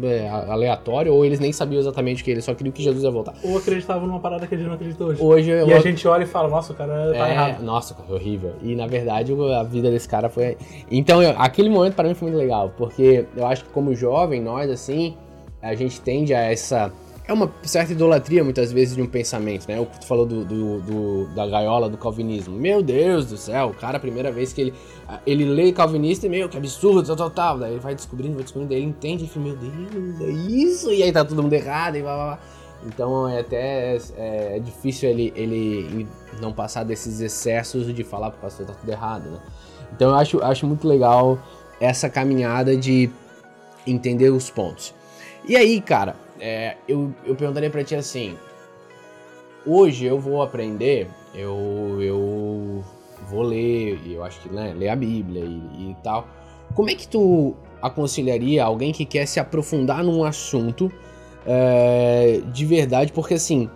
é, 0.04 0.28
aleatório, 0.30 1.14
ou 1.14 1.26
eles 1.26 1.40
nem 1.40 1.52
sabiam 1.54 1.80
exatamente 1.80 2.22
o 2.22 2.26
que 2.26 2.32
eles 2.32 2.44
só 2.44 2.54
queriam 2.54 2.72
que 2.74 2.84
Jesus 2.84 3.04
ia 3.04 3.12
voltar. 3.12 3.34
Ou 3.44 3.58
acreditava 3.58 4.06
numa 4.06 4.20
parada 4.20 4.46
que 4.46 4.56
a 4.56 4.58
gente 4.58 4.68
não 4.68 4.74
acredita 4.76 5.04
hoje. 5.04 5.22
Hoje 5.22 5.52
E 5.52 5.74
a 5.74 5.80
gente 5.80 6.06
olha 6.08 6.24
e 6.24 6.28
fala, 6.28 6.50
nossa, 6.50 6.74
o 6.74 6.76
cara 6.76 7.12
tá 7.14 7.28
é, 7.28 7.32
errado. 7.32 7.64
Nossa, 7.64 7.94
cara, 7.94 8.14
horrível. 8.14 8.54
E 8.62 8.76
na 8.76 8.88
verdade 8.88 9.34
a 9.56 9.64
vida 9.64 9.90
desse 9.90 10.08
cara 10.08 10.30
foi. 10.30 10.58
Então, 10.92 11.22
eu- 11.24 11.34
aquele 11.38 11.70
momento 11.70 11.94
para 11.96 12.08
mim 12.08 12.14
foi 12.14 12.30
muito 12.30 12.40
legal, 12.40 12.74
porque 12.78 13.26
eu 13.36 13.46
acho 13.48 13.64
que 13.66 13.70
como 13.72 13.94
jovem, 13.96 14.42
nós 14.42 14.70
assim, 14.70 15.16
a 15.68 15.76
gente 15.76 16.00
tende 16.02 16.34
a 16.34 16.42
essa. 16.42 16.92
É 17.28 17.34
uma 17.34 17.52
certa 17.64 17.92
idolatria 17.92 18.42
muitas 18.42 18.72
vezes 18.72 18.96
de 18.96 19.02
um 19.02 19.06
pensamento, 19.06 19.68
né? 19.68 19.78
O 19.80 19.86
que 19.86 20.00
tu 20.00 20.08
falou 20.08 20.26
do, 20.26 20.46
do- 20.46 20.80
do- 20.80 21.26
da 21.36 21.46
gaiola 21.46 21.90
do 21.90 21.98
calvinismo. 21.98 22.56
Meu 22.58 22.82
Deus 22.82 23.26
do 23.26 23.36
céu, 23.36 23.68
o 23.68 23.74
cara, 23.74 23.98
a 23.98 24.00
primeira 24.00 24.32
vez 24.32 24.54
que 24.54 24.62
ele, 24.62 24.74
ele 25.26 25.44
lê 25.44 25.74
calvinista 25.74 26.26
e 26.26 26.30
meio 26.30 26.48
que 26.48 26.56
absurdo, 26.58 27.04
tal, 27.06 27.18
tal, 27.18 27.30
tal. 27.30 27.60
Daí 27.60 27.72
ele 27.74 27.82
vai 27.82 27.94
descobrindo, 27.94 28.36
vai 28.36 28.44
descobrindo, 28.44 28.70
daí 28.70 28.80
ele 28.80 28.88
entende 28.88 29.26
e 29.26 29.28
fala, 29.28 29.46
meu 29.48 29.58
Deus, 29.58 30.22
é 30.22 30.32
isso, 30.32 30.90
e 30.94 31.04
aí 31.04 31.12
tá 31.12 31.26
todo 31.26 31.44
mundo 31.44 31.52
errado 31.52 31.98
e 31.98 32.02
blá 32.02 32.16
blá 32.16 32.26
blá. 32.28 32.40
Então 32.86 33.28
é 33.28 33.40
até 33.42 33.98
é, 34.16 34.56
é 34.56 34.60
difícil 34.60 35.10
ele, 35.10 35.34
ele 35.36 36.08
não 36.40 36.54
passar 36.54 36.86
desses 36.86 37.20
excessos 37.20 37.94
de 37.94 38.04
falar 38.06 38.30
pro 38.32 38.40
pastor 38.40 38.68
tá 38.68 38.74
tudo 38.74 38.90
errado, 38.90 39.30
né? 39.32 39.40
Então 39.94 40.12
eu 40.12 40.16
acho, 40.16 40.42
acho 40.42 40.66
muito 40.66 40.88
legal 40.88 41.38
essa 41.82 42.08
caminhada 42.10 42.78
de 42.78 43.10
entender 43.86 44.30
os 44.30 44.50
pontos. 44.50 44.94
E 45.46 45.56
aí, 45.56 45.82
cara, 45.82 46.16
é, 46.40 46.78
eu, 46.88 47.14
eu 47.26 47.36
perguntaria 47.36 47.70
pra 47.70 47.84
ti 47.84 47.96
assim: 47.96 48.38
hoje 49.66 50.06
eu 50.06 50.20
vou 50.20 50.42
aprender, 50.42 51.08
eu, 51.34 51.98
eu 52.02 52.84
vou 53.30 53.42
ler, 53.42 54.00
eu 54.06 54.24
acho 54.24 54.40
que 54.42 54.50
né, 54.50 54.74
ler 54.76 54.90
a 54.90 54.96
Bíblia 54.96 55.44
e, 55.44 55.92
e 55.92 55.96
tal. 56.04 56.28
Como 56.74 56.90
é 56.90 56.96
que 56.96 57.08
tu 57.08 57.56
aconselharia 57.82 58.64
alguém 58.64 58.92
que 58.92 59.06
quer 59.06 59.26
se 59.26 59.40
aprofundar 59.40 60.04
num 60.04 60.24
assunto 60.24 60.92
é, 61.46 62.42
de 62.52 62.66
verdade? 62.66 63.12
Porque 63.12 63.36
assim, 63.36 63.70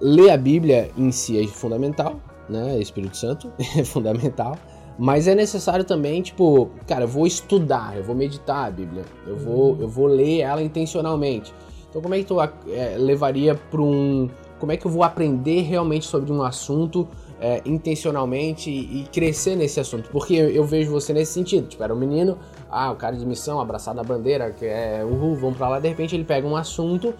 ler 0.00 0.30
a 0.30 0.36
Bíblia 0.36 0.90
em 0.96 1.12
si 1.12 1.42
é 1.42 1.46
fundamental, 1.46 2.20
né? 2.48 2.78
Espírito 2.78 3.16
Santo 3.16 3.52
é 3.76 3.84
fundamental. 3.84 4.58
Mas 4.98 5.26
é 5.26 5.34
necessário 5.34 5.84
também, 5.84 6.22
tipo, 6.22 6.70
cara, 6.86 7.04
eu 7.04 7.08
vou 7.08 7.26
estudar, 7.26 7.96
eu 7.96 8.04
vou 8.04 8.14
meditar 8.14 8.66
a 8.66 8.70
Bíblia, 8.70 9.04
eu 9.26 9.36
vou, 9.36 9.76
eu 9.80 9.88
vou 9.88 10.06
ler 10.06 10.40
ela 10.40 10.62
intencionalmente. 10.62 11.52
Então, 11.88 12.00
como 12.00 12.14
é 12.14 12.18
que 12.18 12.24
tu 12.24 12.40
é, 12.40 12.96
levaria 12.96 13.54
para 13.54 13.80
um. 13.80 14.28
Como 14.58 14.72
é 14.72 14.76
que 14.76 14.86
eu 14.86 14.90
vou 14.90 15.02
aprender 15.02 15.62
realmente 15.62 16.06
sobre 16.06 16.32
um 16.32 16.42
assunto 16.42 17.08
é, 17.40 17.60
intencionalmente 17.66 18.70
e, 18.70 19.00
e 19.00 19.08
crescer 19.12 19.56
nesse 19.56 19.80
assunto? 19.80 20.08
Porque 20.10 20.34
eu, 20.34 20.48
eu 20.50 20.64
vejo 20.64 20.90
você 20.90 21.12
nesse 21.12 21.32
sentido. 21.32 21.68
Tipo, 21.68 21.82
era 21.82 21.92
um 21.92 21.98
menino, 21.98 22.38
ah, 22.70 22.92
o 22.92 22.96
cara 22.96 23.16
de 23.16 23.26
missão, 23.26 23.60
abraçado 23.60 24.00
à 24.00 24.04
bandeira, 24.04 24.50
que 24.52 24.64
é 24.64 25.04
uhul, 25.04 25.34
vamos 25.34 25.56
pra 25.58 25.68
lá, 25.68 25.80
de 25.80 25.88
repente 25.88 26.14
ele 26.14 26.24
pega 26.24 26.46
um 26.46 26.56
assunto 26.56 27.12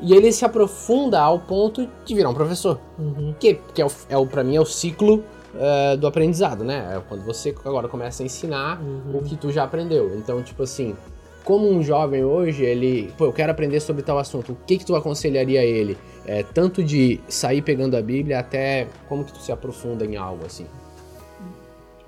e 0.00 0.14
ele 0.14 0.30
se 0.32 0.44
aprofunda 0.44 1.20
ao 1.20 1.38
ponto 1.40 1.88
de 2.04 2.14
virar 2.14 2.28
um 2.28 2.34
professor. 2.34 2.78
Uhum. 2.98 3.34
Que, 3.38 3.54
que 3.74 3.82
é, 3.82 3.86
o, 3.86 3.90
é 4.08 4.16
o, 4.16 4.26
pra 4.26 4.44
mim, 4.44 4.56
é 4.56 4.60
o 4.60 4.64
ciclo 4.64 5.24
uh, 5.54 5.96
do 5.96 6.06
aprendizado, 6.06 6.64
né? 6.64 6.96
É 6.96 7.02
quando 7.08 7.24
você 7.24 7.54
agora 7.64 7.88
começa 7.88 8.22
a 8.22 8.26
ensinar 8.26 8.80
Uhum. 8.82 9.18
o 9.18 9.22
que 9.22 9.36
tu 9.36 9.50
já 9.50 9.64
aprendeu. 9.64 10.16
Então, 10.16 10.42
tipo 10.42 10.62
assim, 10.62 10.96
como 11.44 11.68
um 11.68 11.82
jovem 11.82 12.24
hoje, 12.24 12.64
ele, 12.64 13.12
pô, 13.16 13.26
eu 13.26 13.32
quero 13.32 13.50
aprender 13.50 13.80
sobre 13.80 14.02
tal 14.02 14.18
assunto, 14.18 14.52
o 14.52 14.56
que 14.66 14.78
que 14.78 14.84
tu 14.84 14.94
aconselharia 14.94 15.60
a 15.60 15.64
ele? 15.64 15.96
É, 16.26 16.42
tanto 16.42 16.84
de 16.84 17.18
sair 17.28 17.62
pegando 17.62 17.96
a 17.96 18.02
Bíblia 18.02 18.38
até 18.38 18.86
como 19.08 19.24
que 19.24 19.32
tu 19.32 19.38
se 19.40 19.50
aprofunda 19.50 20.04
em 20.04 20.16
algo 20.16 20.44
assim. 20.44 20.66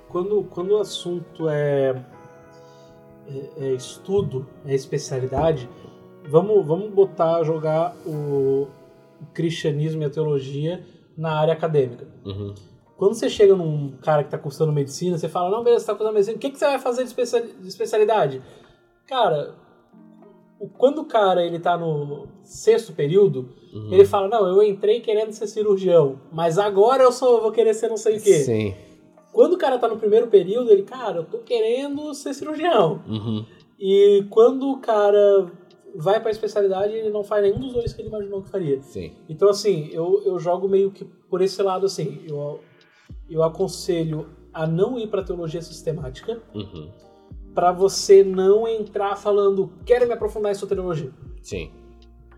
Quando, 0.07 0.43
quando 0.43 0.71
o 0.71 0.77
assunto 0.79 1.49
é, 1.49 1.95
é, 3.27 3.65
é 3.65 3.73
estudo, 3.73 4.45
é 4.65 4.75
especialidade, 4.75 5.67
vamos, 6.29 6.65
vamos 6.65 6.91
botar, 6.91 7.43
jogar 7.43 7.95
o, 8.05 8.67
o 9.19 9.25
cristianismo 9.33 10.03
e 10.03 10.05
a 10.05 10.09
teologia 10.11 10.83
na 11.17 11.31
área 11.39 11.53
acadêmica. 11.53 12.07
Uhum. 12.23 12.53
Quando 12.97 13.13
você 13.15 13.29
chega 13.29 13.55
num 13.55 13.93
cara 14.01 14.23
que 14.23 14.27
está 14.27 14.37
cursando 14.37 14.71
medicina, 14.71 15.17
você 15.17 15.27
fala, 15.27 15.49
não, 15.49 15.63
beleza, 15.63 15.81
você 15.85 15.87
tá 15.91 15.95
cursando 15.95 16.13
medicina, 16.13 16.37
o 16.37 16.39
que, 16.39 16.49
que 16.51 16.57
você 16.59 16.65
vai 16.65 16.79
fazer 16.79 17.01
de, 17.03 17.07
especial- 17.09 17.43
de 17.43 17.67
especialidade? 17.67 18.41
Cara, 19.07 19.55
quando 20.77 21.01
o 21.01 21.05
cara 21.05 21.43
ele 21.45 21.59
tá 21.59 21.77
no 21.77 22.27
sexto 22.43 22.93
período, 22.93 23.49
Uhum. 23.73 23.91
ele 23.91 24.05
fala, 24.05 24.27
não, 24.27 24.47
eu 24.47 24.61
entrei 24.63 25.01
querendo 25.01 25.31
ser 25.31 25.47
cirurgião, 25.47 26.19
mas 26.31 26.57
agora 26.59 27.03
eu 27.03 27.11
sou, 27.11 27.41
vou 27.41 27.51
querer 27.51 27.73
ser 27.73 27.89
não 27.89 27.97
sei 27.97 28.17
o 28.17 28.21
quê. 28.21 28.35
Sim. 28.39 28.75
Quando 29.31 29.53
o 29.53 29.57
cara 29.57 29.79
tá 29.79 29.87
no 29.87 29.97
primeiro 29.97 30.27
período, 30.27 30.71
ele, 30.71 30.83
cara, 30.83 31.17
eu 31.17 31.25
tô 31.25 31.39
querendo 31.39 32.13
ser 32.13 32.35
cirurgião. 32.35 33.01
Uhum. 33.07 33.43
E 33.79 34.23
quando 34.29 34.69
o 34.69 34.77
cara 34.77 35.51
vai 35.95 36.19
pra 36.19 36.29
especialidade, 36.29 36.93
ele 36.93 37.09
não 37.09 37.23
faz 37.23 37.41
nenhum 37.43 37.59
dos 37.59 37.73
dois 37.73 37.91
que 37.93 38.01
ele 38.01 38.09
imaginou 38.09 38.43
que 38.43 38.49
faria. 38.49 38.79
Sim. 38.83 39.11
Então, 39.27 39.49
assim, 39.49 39.89
eu, 39.91 40.21
eu 40.23 40.37
jogo 40.39 40.69
meio 40.69 40.91
que 40.91 41.03
por 41.03 41.41
esse 41.41 41.61
lado, 41.63 41.87
assim, 41.87 42.21
eu, 42.29 42.59
eu 43.29 43.43
aconselho 43.43 44.27
a 44.53 44.67
não 44.67 44.97
ir 44.99 45.07
pra 45.07 45.23
teologia 45.23 45.61
sistemática, 45.61 46.39
Uhum. 46.53 46.89
pra 47.55 47.71
você 47.71 48.23
não 48.23 48.67
entrar 48.67 49.15
falando, 49.15 49.71
quero 49.85 50.05
me 50.07 50.13
aprofundar 50.13 50.51
em 50.51 50.55
sua 50.55 50.67
teologia. 50.67 51.11
Sim. 51.41 51.71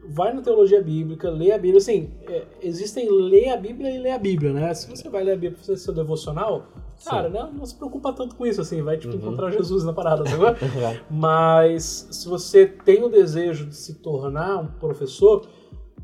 Vai 0.08 0.32
na 0.34 0.42
teologia 0.42 0.82
bíblica, 0.84 1.32
lê 1.32 1.52
a 1.52 1.58
Bíblia. 1.58 1.78
Assim, 1.80 2.12
é, 2.30 2.44
existem 2.62 3.10
ler 3.12 3.50
a 3.50 3.58
Bíblia 3.58 3.90
e 3.90 3.98
ler 3.98 4.12
a 4.12 4.20
Bíblia, 4.20 4.54
né? 4.54 4.72
Se 4.76 4.88
você 4.88 5.10
vai 5.10 5.24
ler 5.24 5.32
a 5.32 5.36
Bíblia 5.36 5.54
pra 5.54 5.62
fazer 5.62 5.78
seu 5.78 5.94
devocional, 5.96 6.68
cara, 7.04 7.28
né, 7.28 7.50
não 7.52 7.66
se 7.66 7.76
preocupa 7.76 8.14
tanto 8.14 8.36
com 8.36 8.46
isso, 8.46 8.62
assim, 8.62 8.84
vai 8.84 8.98
tipo, 8.98 9.14
Uhum. 9.16 9.20
encontrar 9.20 9.50
Jesus 9.52 9.84
na 9.84 9.94
parada, 9.94 10.24
sabe? 10.28 10.44
Mas 11.10 12.08
se 12.12 12.28
você 12.30 12.68
tem 12.68 13.04
o 13.04 13.10
desejo 13.10 13.66
de 13.66 13.76
se 13.76 13.96
tornar 13.96 14.58
um 14.60 14.68
professor, 14.68 15.48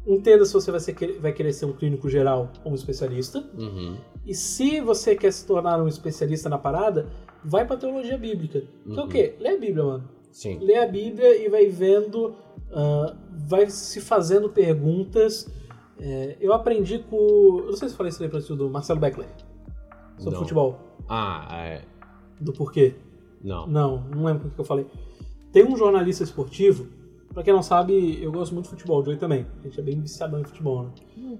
entenda 0.08 0.46
se 0.46 0.54
você 0.54 0.72
vai, 0.72 0.80
ser, 0.80 1.20
vai 1.22 1.32
querer 1.32 1.54
ser 1.54 1.66
um 1.66 1.74
clínico 1.74 2.10
geral 2.10 2.50
ou 2.66 2.72
um 2.72 2.76
especialista. 2.76 3.48
Uhum. 3.56 3.98
E 4.26 4.34
se 4.36 4.80
você 4.82 5.16
quer 5.16 5.32
se 5.32 5.46
tornar 5.46 5.82
um 5.82 5.88
especialista 5.88 6.48
na 6.50 6.58
parada, 6.58 7.08
vai 7.44 7.66
pra 7.66 7.76
teologia 7.78 8.18
bíblica. 8.18 8.62
Que 8.86 8.92
é 8.92 8.94
o 8.94 9.04
Uhum. 9.04 9.08
quê? 9.10 9.36
Lê 9.40 9.50
a 9.50 9.60
Bíblia, 9.60 9.84
mano. 9.84 10.04
Sim. 10.32 10.60
Lê 10.60 10.78
a 10.78 10.88
Bíblia 10.88 11.44
e 11.46 11.50
vai 11.50 11.66
vendo, 11.68 12.34
ah, 12.72 13.16
vai 13.32 13.70
se 13.70 14.00
fazendo 14.00 14.50
perguntas. 14.50 15.48
É, 16.00 16.38
eu 16.40 16.54
aprendi 16.54 17.00
com. 17.00 17.16
Eu 17.60 17.66
não 17.72 17.76
sei 17.76 17.88
se 17.90 17.94
eu 17.94 17.98
falei 17.98 18.10
isso 18.12 18.24
aí 18.24 18.30
pra 18.30 18.42
ti, 18.42 18.56
do 18.56 18.70
Marcelo 18.70 19.00
Beckler. 19.00 19.28
Sobre 20.18 20.34
Não. 20.34 20.40
futebol. 20.42 20.80
Ah, 21.10 21.48
é. 21.66 21.82
Do 22.40 22.54
porquê. 22.54 22.96
Não. 23.44 23.68
Não, 23.68 24.02
não 24.10 24.24
lembro 24.26 24.48
o 24.48 24.52
que 24.52 24.60
eu 24.60 24.66
falei. 24.66 24.86
Tem 25.52 25.66
um 25.66 25.76
jornalista 25.76 26.24
esportivo, 26.24 26.88
pra 27.34 27.44
quem 27.44 27.54
não 27.54 27.62
sabe, 27.64 28.24
eu 28.24 28.32
gosto 28.32 28.54
muito 28.54 28.66
de 28.66 28.72
futebol, 28.72 29.02
o 29.02 29.04
Joey 29.04 29.18
também. 29.18 29.46
A 29.60 29.64
gente 29.68 29.80
é 29.80 29.84
bem 29.84 30.00
viciadão 30.00 30.40
em 30.40 30.44
futebol, 30.44 30.84
né? 30.84 30.92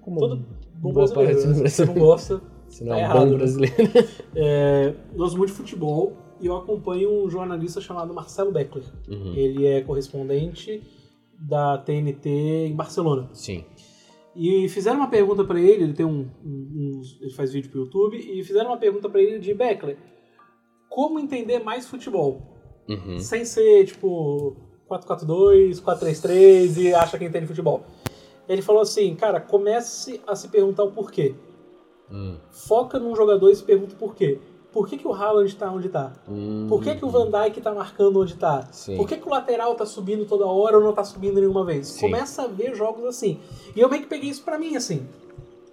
Como 0.02 0.20
Todo 0.20 0.46
bom 0.76 0.92
brasileiro, 0.94 1.48
né? 1.48 1.70
Se 1.70 1.76
você 1.78 1.86
não 1.86 1.94
gosta, 1.94 2.42
Se 2.72 2.84
não 2.84 2.96
tá 2.96 3.00
é 3.02 3.08
um 3.10 3.14
bom 3.14 3.26
né? 3.26 3.38
brasileiro. 3.38 3.76
é, 4.36 4.94
gosto 5.16 5.38
muito 5.38 5.50
de 5.52 5.56
futebol 5.58 6.14
e 6.40 6.48
eu 6.48 6.56
acompanho 6.56 7.24
um 7.24 7.30
jornalista 7.30 7.80
chamado 7.80 8.14
Marcelo 8.14 8.52
Beckler. 8.52 8.86
Uhum. 9.08 9.34
Ele 9.36 9.66
é 9.68 9.82
correspondente 9.82 10.82
da 11.40 11.78
TNT 11.78 12.30
em 12.68 12.76
Barcelona. 12.76 13.30
Sim. 13.34 13.64
E 14.36 14.70
fizeram 14.70 14.98
uma 14.98 15.10
pergunta 15.10 15.44
pra 15.44 15.60
ele, 15.60 15.84
ele 15.84 15.94
tem 15.94 16.06
um, 16.06 16.26
um- 16.44 17.00
uns- 17.00 17.20
ele 17.22 17.32
faz 17.34 17.52
vídeo 17.52 17.70
pro 17.70 17.82
YouTube, 17.82 18.18
e 18.18 18.44
fizeram 18.44 18.70
uma 18.70 18.78
pergunta 18.78 19.10
pra 19.10 19.22
ele 19.22 19.40
de 19.40 19.54
Beckler. 19.54 19.98
Como 20.90 21.20
entender 21.20 21.60
mais 21.60 21.88
futebol? 21.88 22.42
Uhum. 22.88 23.20
Sem 23.20 23.44
ser, 23.46 23.86
tipo, 23.86 24.56
4-4-2, 24.90 25.82
4-3-3 25.82 26.78
e 26.78 26.94
acha 26.94 27.18
que 27.18 27.26
entende 27.26 27.46
futebol. 27.48 27.84
Ele 28.48 28.62
falou 28.62 28.82
assim, 28.82 29.16
cara, 29.16 29.40
comece 29.40 30.22
a 30.28 30.36
se 30.36 30.48
perguntar 30.50 30.84
o 30.84 30.92
porquê. 30.92 31.36
Hum. 32.12 32.36
Foca 32.50 33.00
num 33.00 33.16
jogador 33.16 33.50
e 33.50 33.56
se 33.56 33.64
pergunta 33.64 33.94
o 33.94 33.98
porquê. 33.98 34.40
Por 34.72 34.88
que, 34.88 34.98
que 34.98 35.08
o 35.08 35.14
Haaland 35.14 35.54
tá 35.56 35.70
onde 35.70 35.90
tá? 35.90 36.14
Hum. 36.30 36.66
Por 36.70 36.82
que, 36.82 36.96
que 36.96 37.04
o 37.04 37.10
Van 37.10 37.30
Dijk 37.30 37.60
tá 37.60 37.74
marcando 37.74 38.22
onde 38.22 38.36
tá? 38.36 38.68
Sim. 38.72 38.96
Por 38.96 39.08
que, 39.08 39.18
que 39.18 39.28
o 39.28 39.30
lateral 39.32 39.76
tá 39.76 39.86
subindo 39.86 40.26
toda 40.26 40.46
hora 40.46 40.78
ou 40.78 40.84
não 40.84 40.94
tá 40.94 41.04
subindo 41.04 41.40
nenhuma 41.40 41.66
vez? 41.66 41.88
Sim. 41.88 42.02
Começa 42.02 42.44
a 42.44 42.48
ver 42.48 42.74
jogos 42.74 43.04
assim. 43.06 43.40
E 43.76 43.82
eu 43.82 43.90
meio 43.90 44.04
que 44.04 44.08
peguei 44.08 44.30
isso 44.30 44.44
pra 44.44 44.58
mim, 44.58 44.76
assim. 44.76 45.06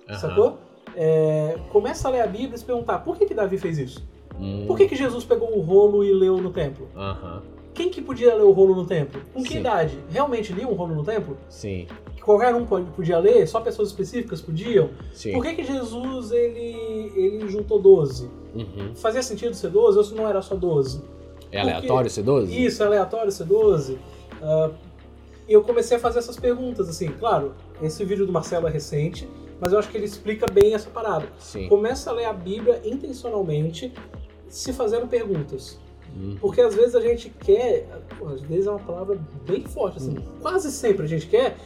Aham. 0.08 0.18
Sacou? 0.18 0.58
É, 0.96 1.56
começa 1.70 2.08
a 2.08 2.10
ler 2.10 2.22
a 2.22 2.26
Bíblia 2.26 2.56
e 2.56 2.58
se 2.58 2.64
perguntar 2.64 2.98
por 3.00 3.16
que, 3.16 3.24
que 3.24 3.34
Davi 3.34 3.56
fez 3.56 3.78
isso? 3.78 4.04
Hum. 4.36 4.64
Por 4.66 4.76
que, 4.76 4.88
que 4.88 4.96
Jesus 4.96 5.24
pegou 5.24 5.56
o 5.56 5.60
rolo 5.60 6.02
e 6.02 6.12
leu 6.12 6.38
no 6.38 6.50
templo? 6.50 6.88
Aham. 6.96 7.42
Quem 7.72 7.90
que 7.90 8.02
podia 8.02 8.34
ler 8.34 8.42
o 8.42 8.50
rolo 8.50 8.74
no 8.74 8.84
templo? 8.84 9.20
Com 9.32 9.44
que 9.44 9.50
Sim. 9.50 9.60
idade? 9.60 10.02
Realmente 10.10 10.52
lia 10.52 10.66
um 10.66 10.74
rolo 10.74 10.96
no 10.96 11.04
templo? 11.04 11.36
Sim. 11.48 11.86
Que 12.18 12.24
qualquer 12.24 12.52
um 12.52 12.66
podia 12.66 13.18
ler? 13.18 13.46
Só 13.46 13.60
pessoas 13.60 13.88
específicas 13.88 14.40
podiam? 14.40 14.90
Sim. 15.12 15.32
Por 15.32 15.44
que, 15.44 15.54
que 15.54 15.64
Jesus 15.64 16.32
ele, 16.32 17.12
ele 17.14 17.48
juntou 17.48 17.80
12? 17.80 18.28
Uhum. 18.54 18.94
Fazia 18.96 19.22
sentido 19.22 19.54
ser 19.54 19.70
12 19.70 19.98
ou 19.98 20.04
se 20.04 20.14
não 20.14 20.28
era 20.28 20.42
só 20.42 20.56
12? 20.56 21.00
É 21.52 21.60
aleatório 21.60 22.10
ser 22.10 22.24
12? 22.24 22.64
Isso, 22.64 22.82
é 22.82 22.86
aleatório 22.86 23.30
ser 23.30 23.44
12? 23.44 23.98
Ah, 24.42 24.70
E 25.48 25.52
eu 25.52 25.62
comecei 25.62 25.96
a 25.96 26.00
fazer 26.00 26.18
essas 26.18 26.36
perguntas, 26.36 26.88
assim, 26.88 27.08
claro, 27.08 27.54
esse 27.80 28.04
vídeo 28.04 28.26
do 28.26 28.32
Marcelo 28.32 28.66
é 28.66 28.70
recente, 28.70 29.28
mas 29.60 29.72
eu 29.72 29.78
acho 29.78 29.88
que 29.88 29.96
ele 29.96 30.06
explica 30.06 30.46
bem 30.50 30.74
essa 30.74 30.90
parada. 30.90 31.28
Sim. 31.38 31.68
Começa 31.68 32.10
a 32.10 32.12
ler 32.12 32.24
a 32.24 32.32
Bíblia 32.32 32.82
intencionalmente, 32.84 33.92
se 34.48 34.72
fazendo 34.72 35.06
perguntas. 35.06 35.78
Hum. 36.16 36.36
Porque 36.40 36.60
às 36.60 36.74
vezes 36.74 36.96
a 36.96 37.00
gente 37.00 37.30
quer, 37.30 37.88
às 38.26 38.40
vezes 38.40 38.66
é 38.66 38.70
uma 38.70 38.80
palavra 38.80 39.18
bem 39.46 39.64
forte, 39.64 39.98
assim, 39.98 40.16
quase 40.42 40.72
sempre 40.72 41.04
a 41.04 41.08
gente 41.08 41.28
quer 41.28 41.56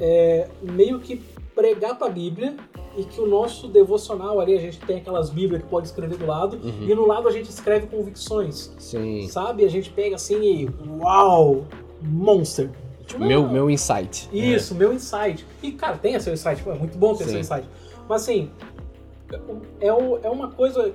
é, 0.00 0.48
meio 0.62 0.98
que 1.00 1.16
pregar 1.54 1.96
pra 1.96 2.08
Bíblia 2.08 2.56
e 2.96 3.04
que 3.04 3.20
o 3.20 3.26
nosso 3.26 3.68
devocional 3.68 4.40
ali, 4.40 4.56
a 4.56 4.60
gente 4.60 4.78
tem 4.80 4.98
aquelas 4.98 5.30
Bíblias 5.30 5.62
que 5.62 5.68
pode 5.68 5.86
escrever 5.86 6.16
do 6.16 6.26
lado, 6.26 6.56
Uhum. 6.62 6.88
e 6.88 6.94
no 6.94 7.06
lado 7.06 7.28
a 7.28 7.30
gente 7.30 7.48
escreve 7.48 7.86
convicções. 7.86 8.72
Sim. 8.78 9.26
Sabe? 9.28 9.64
A 9.64 9.70
gente 9.70 9.90
pega 9.90 10.16
assim 10.16 10.40
e. 10.42 10.68
Uau! 11.00 11.64
Monster! 12.02 12.70
Tipo, 13.06 13.24
Meu, 13.24 13.42
não, 13.42 13.52
meu 13.52 13.70
insight. 13.70 14.28
Isso, 14.32 14.74
meu 14.74 14.92
insight. 14.92 15.46
E, 15.62 15.72
cara, 15.72 15.96
tem 15.98 16.18
seu 16.18 16.32
insight, 16.32 16.66
é 16.68 16.74
muito 16.74 16.96
bom 16.96 17.14
ter 17.14 17.24
Sim. 17.24 17.30
seu 17.30 17.40
insight. 17.40 17.68
Mas 18.08 18.22
assim, 18.22 18.50
é, 19.80 19.88
é 19.88 20.30
uma 20.30 20.48
coisa 20.50 20.92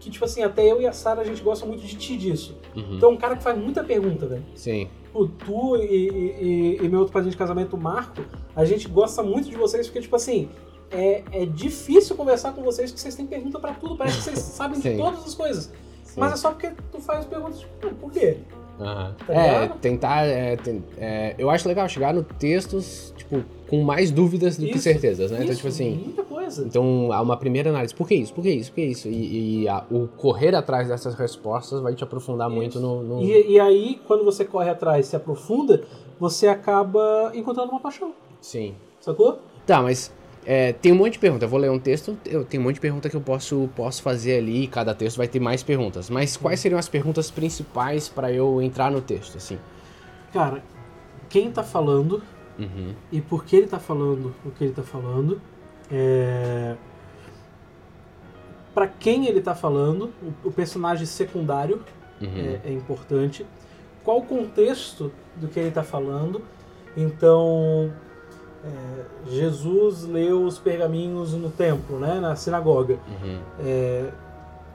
que, 0.00 0.10
tipo 0.10 0.24
assim, 0.24 0.42
até 0.42 0.70
eu 0.70 0.80
e 0.80 0.86
a 0.86 0.92
Sara 0.92 1.22
a 1.22 1.24
gente 1.24 1.42
gosta 1.42 1.64
muito 1.64 1.82
de 1.84 1.96
ti 1.96 2.16
disso. 2.16 2.56
É. 2.74 2.78
Uhum. 2.78 2.96
Então, 2.96 3.10
um 3.12 3.16
cara 3.16 3.36
que 3.36 3.42
faz 3.42 3.56
muita 3.58 3.82
pergunta, 3.82 4.26
velho. 4.26 4.44
Sim. 4.54 4.88
Pô, 5.16 5.26
tu 5.28 5.76
e, 5.76 5.82
e- 5.82 6.78
e- 6.82 6.88
meu 6.90 6.98
outro 7.00 7.12
padrinho 7.14 7.30
de 7.30 7.38
casamento, 7.38 7.74
Marco, 7.78 8.20
a 8.54 8.66
gente 8.66 8.86
gosta 8.86 9.22
muito 9.22 9.48
de 9.48 9.56
vocês 9.56 9.86
porque, 9.86 10.02
tipo 10.02 10.14
assim, 10.14 10.50
é, 10.90 11.22
é 11.32 11.46
difícil 11.46 12.14
conversar 12.14 12.52
com 12.52 12.62
vocês 12.62 12.90
porque 12.90 13.00
vocês 13.00 13.14
têm 13.14 13.26
pergunta 13.26 13.58
pra 13.58 13.72
tudo, 13.72 13.96
parece 13.96 14.18
que 14.18 14.24
vocês 14.24 14.38
sabem 14.40 14.78
de 14.78 14.82
todas 14.98 15.24
as 15.26 15.34
coisas. 15.34 15.72
Sim. 16.04 16.20
Mas 16.20 16.34
é 16.34 16.36
só 16.36 16.50
porque 16.50 16.70
tu 16.92 17.00
faz 17.00 17.24
perguntas 17.24 17.60
tipo, 17.60 17.72
"Ah, 17.86 17.90
por 17.98 18.12
quê? 18.12 18.40
Tá 18.78 19.14
é, 19.28 19.68
tentar. 19.80 20.24
é, 20.26 20.56
ten- 20.56 20.82
é, 20.98 21.34
eu 21.38 21.48
acho 21.50 21.66
legal 21.66 21.88
chegar 21.88 22.12
no 22.12 22.22
textos, 22.22 23.12
tipo, 23.16 23.42
com 23.68 23.82
mais 23.82 24.10
dúvidas 24.10 24.56
do 24.56 24.64
que 24.66 24.72
Isso, 24.72 24.80
certezas, 24.82 25.30
né? 25.30 25.38
Então, 25.38 25.48
Isso, 25.50 25.56
tipo 25.56 25.68
assim. 25.68 25.90
Muita 26.04 26.22
coisa. 26.22 26.64
Então, 26.64 27.10
há 27.12 27.20
uma 27.20 27.36
primeira 27.36 27.70
análise. 27.70 27.94
Por 27.94 28.06
que 28.06 28.14
isso? 28.14 28.32
Por 28.34 28.42
que 28.42 28.50
isso? 28.50 28.70
Por 28.70 28.76
que 28.76 28.84
isso? 28.84 29.08
E, 29.08 29.62
e 29.62 29.68
a- 29.68 29.84
o 29.90 30.06
correr 30.08 30.54
atrás 30.54 30.88
dessas 30.88 31.14
respostas 31.14 31.80
vai 31.80 31.94
te 31.94 32.04
aprofundar 32.04 32.48
muito 32.50 32.78
no. 32.78 33.02
no- 33.02 33.22
E, 33.22 33.52
e 33.52 33.60
aí, 33.60 34.00
quando 34.06 34.24
você 34.24 34.44
corre 34.44 34.68
atrás 34.70 35.06
e 35.06 35.08
se 35.10 35.16
aprofunda, 35.16 35.82
você 36.20 36.46
acaba 36.46 37.32
encontrando 37.34 37.70
uma 37.70 37.80
paixão. 37.80 38.12
Sim. 38.40 38.74
Sacou? 39.00 39.38
Tá, 39.66 39.82
mas 39.82 40.12
é, 40.46 40.72
tem 40.72 40.92
um 40.92 40.94
monte 40.94 41.14
de 41.14 41.18
pergunta. 41.18 41.44
Eu 41.44 41.48
vou 41.48 41.58
ler 41.58 41.70
um 41.70 41.78
texto, 41.78 42.16
eu 42.24 42.44
tenho 42.44 42.62
um 42.62 42.66
monte 42.66 42.76
de 42.76 42.80
pergunta 42.80 43.10
que 43.10 43.16
eu 43.16 43.20
posso, 43.20 43.68
posso 43.74 44.00
fazer 44.00 44.38
ali. 44.38 44.62
e 44.64 44.66
Cada 44.68 44.94
texto 44.94 45.16
vai 45.16 45.26
ter 45.26 45.40
mais 45.40 45.62
perguntas. 45.62 46.08
Mas 46.08 46.36
quais 46.36 46.60
seriam 46.60 46.78
as 46.78 46.88
perguntas 46.88 47.30
principais 47.30 48.08
para 48.08 48.30
eu 48.32 48.62
entrar 48.62 48.90
no 48.90 49.00
texto, 49.00 49.36
assim? 49.36 49.58
Cara, 50.32 50.62
quem 51.28 51.50
tá 51.50 51.62
falando 51.64 52.22
Uhum. 52.58 52.94
e 53.12 53.20
por 53.20 53.44
que 53.44 53.54
ele 53.54 53.66
tá 53.66 53.78
falando 53.78 54.34
o 54.44 54.50
que 54.50 54.64
ele 54.64 54.72
tá 54.72 54.82
falando. 54.82 55.40
É... 55.90 56.74
Para 58.72 58.86
quem 58.86 59.26
ele 59.26 59.40
tá 59.40 59.54
falando, 59.54 60.10
o, 60.22 60.48
o 60.48 60.52
personagem 60.52 61.06
secundário 61.06 61.82
Uhum. 62.20 62.28
é, 62.64 62.70
é 62.70 62.72
importante. 62.72 63.44
Qual 64.02 64.18
o 64.18 64.22
contexto 64.22 65.12
do 65.34 65.48
que 65.48 65.60
ele 65.60 65.70
tá 65.70 65.82
falando? 65.82 66.40
Então, 66.96 67.92
é, 68.64 69.30
Jesus 69.30 70.04
leu 70.04 70.44
os 70.44 70.58
pergaminhos 70.58 71.32
no 71.34 71.50
templo, 71.50 71.98
né, 71.98 72.18
na 72.20 72.34
sinagoga. 72.36 72.98
Uhum. 73.08 73.38
É, 73.60 74.04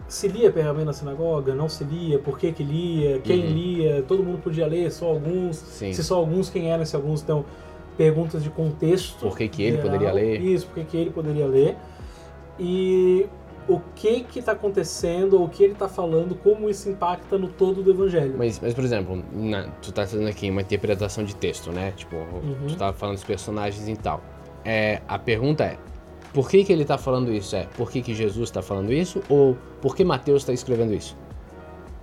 se 0.07 0.27
lia 0.27 0.51
pergaminho 0.51 0.85
na 0.85 0.93
sinagoga? 0.93 1.55
Não 1.55 1.69
se 1.69 1.83
lia? 1.85 2.19
Por 2.19 2.37
que 2.37 2.51
que 2.51 2.63
lia? 2.63 3.19
Quem 3.19 3.45
Uhum. 3.45 3.53
lia? 3.53 4.03
Todo 4.07 4.21
mundo 4.23 4.39
podia 4.41 4.67
ler? 4.67 4.91
Só 4.91 5.05
alguns? 5.07 5.55
Sim. 5.57 5.93
Se 5.93 6.03
só 6.03 6.15
alguns, 6.17 6.49
quem 6.49 6.69
eram 6.71 6.83
se 6.85 6.95
alguns? 6.95 7.21
Então, 7.21 7.45
perguntas 7.97 8.43
de 8.43 8.49
contexto. 8.49 9.19
Por 9.21 9.37
que 9.37 9.47
que 9.47 9.63
ele 9.63 9.77
geral. 9.77 9.91
poderia 9.91 10.13
ler? 10.13 10.41
Isso, 10.41 10.65
por 10.67 10.75
que 10.75 10.83
que 10.85 10.97
ele 10.97 11.09
poderia 11.11 11.45
ler. 11.47 11.77
E 12.59 13.25
o 13.73 13.81
que 13.95 14.21
que 14.23 14.41
tá 14.41 14.51
acontecendo, 14.53 15.41
o 15.41 15.47
que 15.49 15.63
ele 15.63 15.75
tá 15.75 15.87
falando, 15.87 16.35
como 16.35 16.69
isso 16.69 16.89
impacta 16.89 17.37
no 17.37 17.47
todo 17.47 17.81
do 17.83 17.91
evangelho. 17.91 18.35
Mas, 18.37 18.59
mas, 18.59 18.73
por 18.73 18.83
exemplo, 18.83 19.23
na- 19.31 19.67
tu 19.81 19.91
tá 19.91 20.05
fazendo 20.05 20.27
aqui 20.27 20.49
uma 20.49 20.61
interpretação 20.61 21.23
de 21.23 21.35
texto, 21.35 21.71
né? 21.71 21.91
Tipo, 21.95 22.15
Uhum. 22.15 22.67
tu 22.67 22.75
tá 22.77 22.91
falando 22.93 23.15
dos 23.15 23.23
personagens 23.23 23.87
e 23.87 23.95
tal. 23.95 24.21
É, 24.65 25.01
a 25.07 25.17
pergunta 25.19 25.63
é, 25.63 25.77
por 26.33 26.49
que 26.49 26.63
que 26.63 26.71
ele 26.71 26.85
tá 26.85 26.97
falando 26.97 27.31
isso? 27.33 27.55
É, 27.55 27.65
por 27.75 27.91
que 27.91 28.01
que 28.01 28.13
Jesus 28.13 28.49
tá 28.51 28.61
falando 28.61 28.91
isso? 28.93 29.21
Ou 29.29 29.57
por 29.81 29.95
que 29.95 30.03
Mateus 30.03 30.43
tá 30.43 30.53
escrevendo 30.53 30.93
isso? 30.93 31.17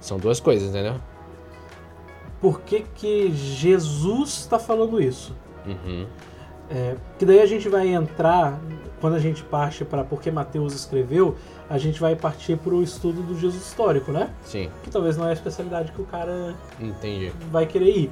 São 0.01 0.19
duas 0.19 0.39
coisas, 0.41 0.69
entendeu? 0.71 0.95
Por 2.41 2.61
que 2.61 2.85
que 2.95 3.33
Jesus 3.33 4.31
está 4.31 4.59
falando 4.59 5.01
isso? 5.01 5.35
Uhum. 5.67 6.07
É, 6.71 6.95
que 7.19 7.25
daí 7.25 7.41
a 7.41 7.47
gente 7.47 7.69
vai 7.69 7.89
entrar, 7.89 8.59
quando 9.01 9.15
a 9.15 9.19
gente 9.19 9.43
parte 9.43 9.85
para 9.85 10.05
por 10.05 10.21
que 10.21 10.31
Mateus 10.31 10.75
escreveu, 10.75 11.35
a 11.69 11.79
gente 11.79 12.01
vai 12.01 12.15
partir 12.15 12.57
para 12.59 12.75
o 12.75 12.83
estudo 12.83 13.23
do 13.23 13.39
Jesus 13.39 13.67
histórico, 13.67 14.13
né? 14.13 14.31
Sim, 14.43 14.69
Que 14.83 14.91
talvez 14.91 15.17
não 15.17 15.27
é 15.27 15.31
a 15.31 15.33
especialidade 15.33 15.93
que 15.93 16.01
o 16.03 16.05
cara 16.05 16.55
entendi. 16.81 17.33
vai 17.51 17.67
querer 17.67 17.91
ir. 17.91 18.11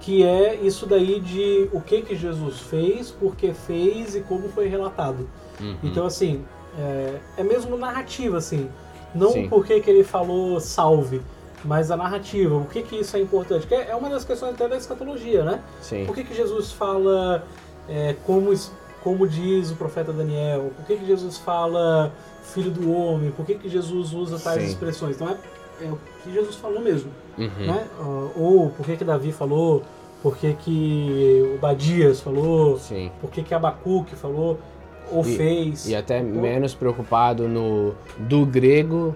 Que 0.00 0.22
é 0.22 0.54
isso 0.56 0.84
daí 0.84 1.18
de 1.18 1.68
o 1.72 1.80
que 1.80 2.02
que 2.02 2.14
Jesus 2.14 2.60
fez, 2.60 3.10
por 3.10 3.34
que 3.34 3.54
fez 3.54 4.14
e 4.14 4.20
como 4.20 4.48
foi 4.50 4.68
relatado. 4.68 5.26
Uhum. 5.58 5.76
Então, 5.82 6.04
assim, 6.04 6.44
é, 6.78 7.18
é 7.38 7.42
mesmo 7.42 7.76
narrativa, 7.78 8.36
assim. 8.36 8.68
Não 9.14 9.30
Sim. 9.30 9.48
por 9.48 9.64
que 9.64 9.72
ele 9.72 10.04
falou 10.04 10.60
salve, 10.60 11.22
mas 11.64 11.90
a 11.90 11.96
narrativa. 11.96 12.58
Por 12.58 12.68
que 12.70 12.82
que 12.82 12.96
isso 12.96 13.16
é 13.16 13.20
importante? 13.20 13.66
Que 13.66 13.74
é 13.74 13.94
uma 13.94 14.10
das 14.10 14.24
questões 14.24 14.52
até 14.54 14.68
da 14.68 14.76
escatologia, 14.76 15.42
né? 15.44 15.62
Sim, 15.80 16.04
Por 16.04 16.14
que, 16.14 16.24
que 16.24 16.34
Jesus 16.34 16.72
fala 16.72 17.46
é, 17.88 18.14
como, 18.24 18.52
como 19.02 19.26
diz 19.26 19.70
o 19.70 19.76
profeta 19.76 20.12
Daniel? 20.12 20.72
Por 20.76 20.84
que, 20.86 20.96
que 20.96 21.06
Jesus 21.06 21.38
fala 21.38 22.12
filho 22.42 22.70
do 22.70 22.92
homem? 22.92 23.30
Por 23.30 23.44
que, 23.46 23.54
que 23.54 23.68
Jesus 23.68 24.12
usa 24.12 24.38
tais 24.38 24.62
Sim. 24.62 24.68
expressões? 24.68 25.16
Então 25.16 25.28
é, 25.28 25.84
é 25.84 25.90
o 25.90 25.98
que 26.22 26.32
Jesus 26.32 26.56
falou 26.56 26.80
mesmo. 26.80 27.10
Uhum. 27.38 27.66
Né? 27.66 27.86
Ou 28.36 28.70
por 28.70 28.86
que, 28.86 28.96
que 28.96 29.04
Davi 29.04 29.32
falou? 29.32 29.82
Por 30.22 30.36
que, 30.38 30.54
que 30.54 31.52
o 31.54 31.58
Badias 31.58 32.20
falou? 32.20 32.78
sim. 32.78 33.10
Por 33.20 33.30
que, 33.30 33.42
que 33.42 33.52
Abacuque 33.52 34.14
falou? 34.16 34.58
Ou 35.12 35.20
E- 35.20 35.36
fez? 35.36 35.86
E 35.88 35.94
até 35.94 36.18
Ou- 36.20 36.24
menos 36.24 36.74
preocupado 36.74 37.46
no 37.46 37.94
do 38.18 38.46
grego, 38.46 39.14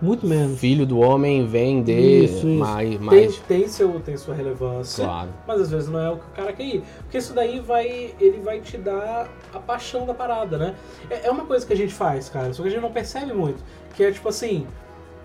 Muito 0.00 0.26
menos. 0.26 0.58
filho 0.58 0.86
do 0.86 0.98
homem 0.98 1.46
vem 1.46 1.82
de 1.82 1.92
Isso, 1.92 2.34
isso. 2.38 2.46
mais, 2.46 2.88
Tem, 2.90 2.98
mais 2.98 3.36
tem, 3.40 3.68
seu, 3.68 4.00
tem 4.00 4.16
sua 4.16 4.34
relevância. 4.34 5.04
claro. 5.04 5.28
Mas 5.46 5.60
às 5.60 5.70
vezes 5.70 5.88
não 5.88 6.00
é 6.00 6.10
o 6.10 6.16
que 6.16 6.24
o 6.26 6.34
cara 6.34 6.52
quer 6.52 6.62
ir. 6.64 6.82
Porque 7.02 7.18
isso 7.18 7.32
daí 7.34 7.60
vai. 7.60 8.14
Ele 8.18 8.40
vai 8.42 8.60
te 8.60 8.78
dar 8.78 9.28
a 9.52 9.58
paixão 9.58 10.06
da 10.06 10.14
parada, 10.14 10.56
né? 10.56 10.74
É, 11.10 11.26
é 11.26 11.30
uma 11.30 11.44
coisa 11.44 11.66
que 11.66 11.72
a 11.72 11.76
gente 11.76 11.92
faz, 11.92 12.28
cara, 12.28 12.52
só 12.52 12.62
que 12.62 12.68
a 12.68 12.70
gente 12.70 12.82
não 12.82 12.92
percebe 12.92 13.32
muito. 13.32 13.62
Que 13.94 14.04
é 14.04 14.10
tipo 14.12 14.28
assim, 14.28 14.66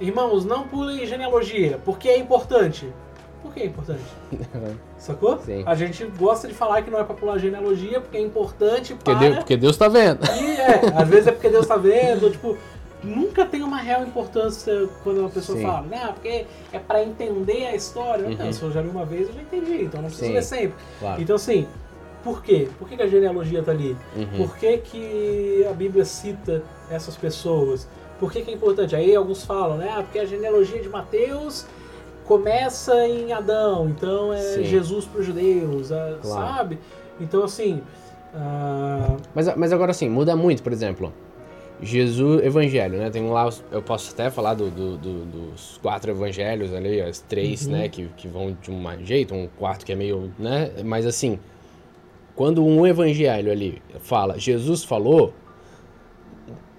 irmãos, 0.01 0.43
não 0.45 0.67
pulem 0.67 1.05
genealogia, 1.05 1.79
porque 1.85 2.09
é 2.09 2.17
importante. 2.17 2.91
Por 3.41 3.53
que 3.53 3.59
é 3.61 3.65
importante? 3.67 4.01
Sacou? 4.97 5.37
Sim. 5.37 5.61
A 5.67 5.75
gente 5.75 6.03
gosta 6.17 6.47
de 6.47 6.53
falar 6.55 6.81
que 6.81 6.89
não 6.89 6.99
é 6.99 7.03
pra 7.03 7.13
pular 7.13 7.37
genealogia, 7.37 8.01
porque 8.01 8.17
é 8.17 8.21
importante 8.21 8.95
Porque 8.95 9.11
para... 9.11 9.19
Deus, 9.19 9.35
porque 9.37 9.55
Deus 9.55 9.77
tá 9.77 9.87
vendo. 9.87 10.19
E 10.25 10.57
é, 10.59 10.81
às 10.99 11.07
vezes 11.07 11.27
é 11.27 11.31
porque 11.31 11.49
Deus 11.49 11.67
tá 11.67 11.77
vendo, 11.77 12.29
tipo, 12.31 12.57
nunca 13.05 13.45
tem 13.45 13.61
uma 13.63 13.77
real 13.77 14.03
importância 14.03 14.87
quando 15.03 15.19
uma 15.19 15.29
pessoa 15.29 15.57
Sim. 15.57 15.63
fala, 15.63 15.81
não, 15.89 16.13
porque 16.13 16.45
é 16.73 16.79
pra 16.79 17.03
entender 17.03 17.67
a 17.67 17.75
história. 17.75 18.25
Uhum. 18.27 18.35
Não, 18.35 18.51
se 18.51 18.61
eu 18.63 18.71
já 18.71 18.81
li 18.81 18.89
uma 18.89 19.05
vez, 19.05 19.27
eu 19.27 19.33
já 19.35 19.41
entendi, 19.41 19.83
então 19.83 20.01
não 20.01 20.09
preciso 20.09 20.27
Sim. 20.29 20.33
ler 20.33 20.43
sempre. 20.43 20.73
Claro. 20.99 21.21
Então, 21.21 21.35
assim, 21.35 21.67
por 22.23 22.41
quê? 22.43 22.67
Por 22.79 22.89
que, 22.89 22.97
que 22.97 23.03
a 23.03 23.07
genealogia 23.07 23.61
tá 23.61 23.71
ali? 23.71 23.95
Uhum. 24.15 24.37
Por 24.37 24.57
que, 24.57 24.77
que 24.79 25.65
a 25.69 25.73
Bíblia 25.73 26.03
cita 26.05 26.63
essas 26.89 27.15
pessoas? 27.15 27.87
Por 28.19 28.31
que, 28.31 28.41
que 28.41 28.51
é 28.51 28.53
importante? 28.53 28.95
Aí 28.95 29.15
alguns 29.15 29.43
falam, 29.45 29.77
né? 29.77 29.93
Ah, 29.95 30.01
porque 30.01 30.17
a 30.19 30.25
genealogia 30.25 30.81
de 30.81 30.89
Mateus 30.89 31.65
começa 32.25 33.07
em 33.07 33.31
Adão, 33.31 33.87
então 33.89 34.33
é 34.33 34.39
Sim. 34.41 34.63
Jesus 34.63 35.05
para 35.05 35.19
os 35.21 35.25
judeus, 35.27 35.91
ah, 35.91 36.17
Claro. 36.21 36.47
sabe? 36.57 36.79
Então, 37.21 37.43
assim. 37.43 37.81
ah, 38.33 39.15
Mas, 39.33 39.55
mas 39.55 39.71
agora 39.71 39.93
sim, 39.93 40.09
muda 40.09 40.35
muito, 40.35 40.63
por 40.63 40.71
exemplo. 40.73 41.13
Jesus, 41.85 42.43
evangelho, 42.43 42.97
né? 42.97 43.09
Tem 43.09 43.21
um 43.21 43.31
lá, 43.31 43.49
eu 43.71 43.81
posso 43.81 44.11
até 44.13 44.29
falar 44.29 44.53
do, 44.55 44.69
do- 44.69 44.97
do- 44.97 45.25
dos 45.25 45.79
quatro 45.81 46.11
evangelhos 46.11 46.73
ali, 46.73 46.99
as 47.01 47.19
três, 47.21 47.65
Uhum. 47.65 47.71
né, 47.73 47.87
que, 47.89 48.07
que 48.17 48.27
vão 48.27 48.57
de 48.61 48.71
um 48.71 48.83
jeito, 49.05 49.33
um 49.33 49.47
quarto 49.57 49.85
que 49.85 49.91
é 49.91 49.95
meio, 49.95 50.31
né? 50.37 50.71
Mas 50.83 51.05
assim, 51.05 51.39
quando 52.35 52.65
um 52.65 52.85
evangelho 52.85 53.51
ali 53.51 53.81
fala, 54.01 54.37
Jesus 54.37 54.83
falou, 54.83 55.33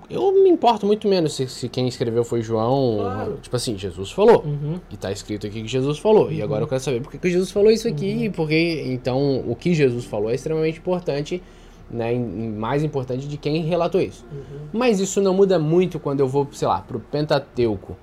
eu 0.08 0.30
me 0.32 0.48
importo 0.48 0.86
muito 0.86 1.08
menos 1.08 1.34
se, 1.34 1.48
se 1.48 1.68
quem 1.68 1.88
escreveu 1.88 2.22
foi 2.22 2.40
João. 2.40 2.98
Claro. 2.98 3.38
Tipo 3.42 3.56
assim, 3.56 3.76
Jesus 3.76 4.12
falou. 4.12 4.44
uhum. 4.44 4.78
E 4.90 4.96
tá 4.96 5.10
escrito 5.10 5.46
aqui 5.48 5.62
que 5.62 5.68
Jesus 5.68 5.98
falou. 5.98 6.30
E 6.30 6.40
agora 6.40 6.62
eu 6.62 6.68
quero 6.68 6.80
saber 6.80 7.00
por 7.00 7.10
que 7.10 7.18
que 7.18 7.28
Jesus 7.28 7.50
falou 7.50 7.72
isso 7.72 7.88
aqui. 7.88 8.30
Porque, 8.30 8.84
então, 8.86 9.42
o 9.48 9.56
que 9.56 9.74
Jesus 9.74 10.04
falou 10.04 10.30
é 10.30 10.34
extremamente 10.36 10.78
importante, 10.78 11.42
né? 11.90 12.14
Mais 12.14 12.82
importante 12.82 13.28
de 13.28 13.36
quem 13.36 13.62
relatou 13.62 14.00
isso. 14.00 14.24
Mas 14.72 15.00
isso 15.00 15.20
não 15.20 15.34
muda 15.34 15.58
muito 15.58 15.98
quando 15.98 16.20
eu 16.20 16.28
vou, 16.28 16.48
sei 16.52 16.68
lá, 16.68 16.80
pro 16.80 17.00
Pentateuco. 17.00 17.96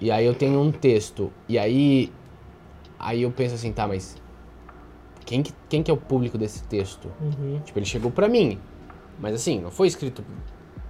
E 0.00 0.10
aí 0.10 0.24
eu 0.24 0.34
tenho 0.34 0.60
um 0.60 0.72
texto. 0.72 1.30
E 1.48 1.58
aí. 1.58 2.10
Aí 2.98 3.22
eu 3.22 3.30
penso 3.30 3.54
assim, 3.54 3.72
tá, 3.72 3.86
mas. 3.86 4.16
Quem 5.24 5.42
que, 5.42 5.52
quem 5.68 5.82
que 5.82 5.90
é 5.90 5.94
o 5.94 5.96
público 5.96 6.36
desse 6.36 6.62
texto? 6.64 7.10
Uhum. 7.20 7.60
Tipo, 7.64 7.78
ele 7.78 7.86
chegou 7.86 8.10
pra 8.10 8.28
mim. 8.28 8.58
Mas 9.20 9.34
assim, 9.34 9.60
não 9.60 9.70
foi 9.70 9.86
escrito 9.86 10.24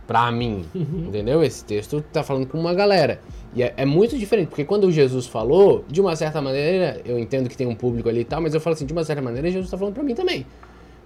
pra 0.07 0.31
mim. 0.33 0.65
Entendeu? 0.75 1.43
Esse 1.43 1.65
texto 1.65 2.03
tá 2.13 2.23
falando 2.23 2.47
com 2.47 2.59
uma 2.59 2.73
galera. 2.73 3.21
E 3.55 3.63
é, 3.63 3.75
é 3.77 3.85
muito 3.85 4.17
diferente, 4.17 4.49
porque 4.49 4.65
quando 4.65 4.91
Jesus 4.91 5.27
falou, 5.27 5.85
de 5.89 6.01
uma 6.01 6.15
certa 6.15 6.41
maneira, 6.41 7.01
eu 7.05 7.19
entendo 7.19 7.49
que 7.49 7.57
tem 7.57 7.67
um 7.67 7.75
público 7.75 8.09
ali 8.09 8.21
e 8.21 8.25
tal, 8.25 8.41
mas 8.41 8.55
eu 8.55 8.61
falo 8.61 8.75
assim, 8.75 8.87
de 8.87 8.93
uma 8.93 9.05
certa 9.05 9.21
maneira, 9.21 9.51
Jesus 9.51 9.71
tá 9.71 9.77
falando 9.77 9.95
pra 9.95 10.03
mim 10.03 10.15
também. 10.15 10.47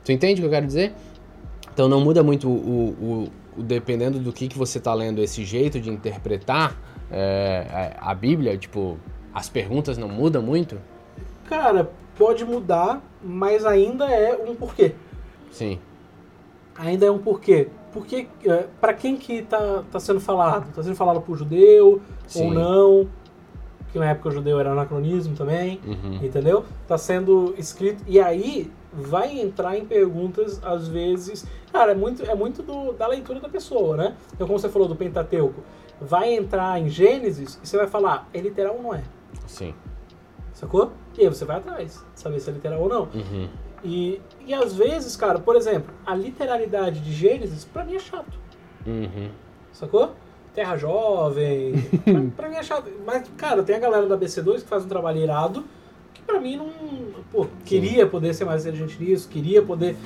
Tu 0.05 0.13
entende 0.13 0.41
o 0.41 0.43
que 0.43 0.47
eu 0.47 0.51
quero 0.51 0.67
dizer? 0.67 0.93
Então 1.73 1.89
não 1.89 2.01
muda 2.01 2.23
muito 2.23 2.49
o, 2.49 2.53
o- 2.53 3.31
o- 3.59 3.63
dependendo 3.63 4.19
do 4.19 4.33
que, 4.33 4.49
que 4.49 4.59
você 4.59 4.79
tá 4.81 4.93
lendo, 4.95 5.21
esse 5.23 5.45
jeito 5.45 5.81
de 5.81 5.91
interpretar 5.91 6.77
é, 7.11 7.95
a 8.01 8.15
Bíblia, 8.15 8.57
tipo, 8.57 8.99
as 9.33 9.49
perguntas 9.49 9.97
não 9.99 10.09
mudam 10.09 10.43
muito? 10.43 10.79
Cara, 11.49 11.91
pode 12.17 12.45
mudar, 12.45 13.03
mas 13.23 13.65
ainda 13.65 14.07
é 14.07 14.37
um 14.37 14.55
porquê. 14.55 14.93
Sim. 15.51 15.79
Ainda 16.77 17.07
é 17.07 17.11
um 17.11 17.19
porquê. 17.19 17.69
Porque, 17.93 18.27
é, 18.45 18.67
pra 18.81 18.93
quem 18.93 19.17
que 19.17 19.43
tá, 19.43 19.85
tá 19.91 20.01
sendo 20.01 20.19
falado? 20.21 20.73
Tá 20.75 20.83
sendo 20.83 20.97
falado 20.97 21.21
pro 21.21 21.37
judeu 21.37 22.01
Sim. 22.27 22.47
ou 22.49 22.55
não? 22.55 23.09
Que 23.93 23.99
na 24.01 24.11
época 24.11 24.29
o 24.31 24.33
judeu 24.33 24.59
era 24.59 24.73
anacronismo 24.73 25.37
também, 25.37 25.79
Uhum. 25.87 26.19
entendeu? 26.21 26.65
Tá 26.89 26.99
sendo 26.99 27.55
escrito. 27.57 28.03
E 28.09 28.19
aí, 28.21 28.69
vai 28.97 29.39
entrar 29.41 29.77
em 29.77 29.85
perguntas, 29.85 30.61
às 30.65 30.89
vezes. 30.89 31.45
Cara, 31.73 31.93
é 31.93 31.95
muito, 31.95 32.23
é 32.23 32.35
muito 32.35 32.63
do- 32.63 32.93
da 32.93 33.07
leitura 33.07 33.41
da 33.41 33.49
pessoa, 33.49 33.97
né? 33.97 34.17
Então, 34.33 34.47
como 34.47 34.59
você 34.59 34.69
falou 34.69 34.87
do 34.89 34.97
Pentateuco, 34.97 35.63
vai 36.01 36.33
entrar 36.35 36.81
em 36.81 36.89
Gênesis 36.89 37.59
e 37.63 37.67
você 37.67 37.77
vai 37.77 37.87
falar, 37.87 38.29
é 38.33 38.41
literal 38.41 38.77
ou 38.77 38.83
não 38.83 38.95
é? 38.95 39.03
Sim. 39.47 39.75
Sacou? 40.53 40.93
E 41.19 41.23
aí 41.23 41.29
você 41.29 41.45
vai 41.45 41.57
atrás, 41.57 42.05
saber 42.15 42.41
se 42.41 42.51
é 42.51 42.53
literal 42.53 42.81
ou 42.83 42.89
não. 42.89 43.03
Uhum. 43.15 43.49
E, 43.83 44.21
e 44.47 44.55
às 44.55 44.75
vezes, 44.75 45.15
cara, 45.17 45.39
por 45.39 45.57
exemplo, 45.57 45.93
a 46.07 46.15
literalidade 46.15 47.01
de 47.01 47.13
Gênesis, 47.13 47.65
pra 47.65 47.85
mim 47.85 47.97
é 47.97 47.99
chato. 47.99 48.33
Uhum. 48.87 49.29
Sacou? 49.73 50.13
Terra 50.55 50.77
Jovem. 50.77 51.75
pra, 52.05 52.23
pra 52.37 52.49
mim 52.49 52.57
é 52.57 52.63
chato. 52.63 52.89
Mas, 53.05 53.29
cara, 53.37 53.63
tem 53.63 53.77
a 53.77 53.79
galera 53.81 54.07
da 54.07 54.17
BC2 54.17 54.63
que 54.63 54.69
faz 54.69 54.85
um 54.85 54.89
trabalho 54.89 55.19
irado, 55.19 55.65
pra 56.27 56.41
mim 56.41 56.57
não. 56.57 56.69
Pô, 57.31 57.47
queria 57.65 58.07
poder 58.07 58.35
ser 58.35 58.45
mais 58.45 58.65
inteligente 58.67 59.03
nisso, 59.03 59.29
queria 59.29 59.63
poder 59.63 59.97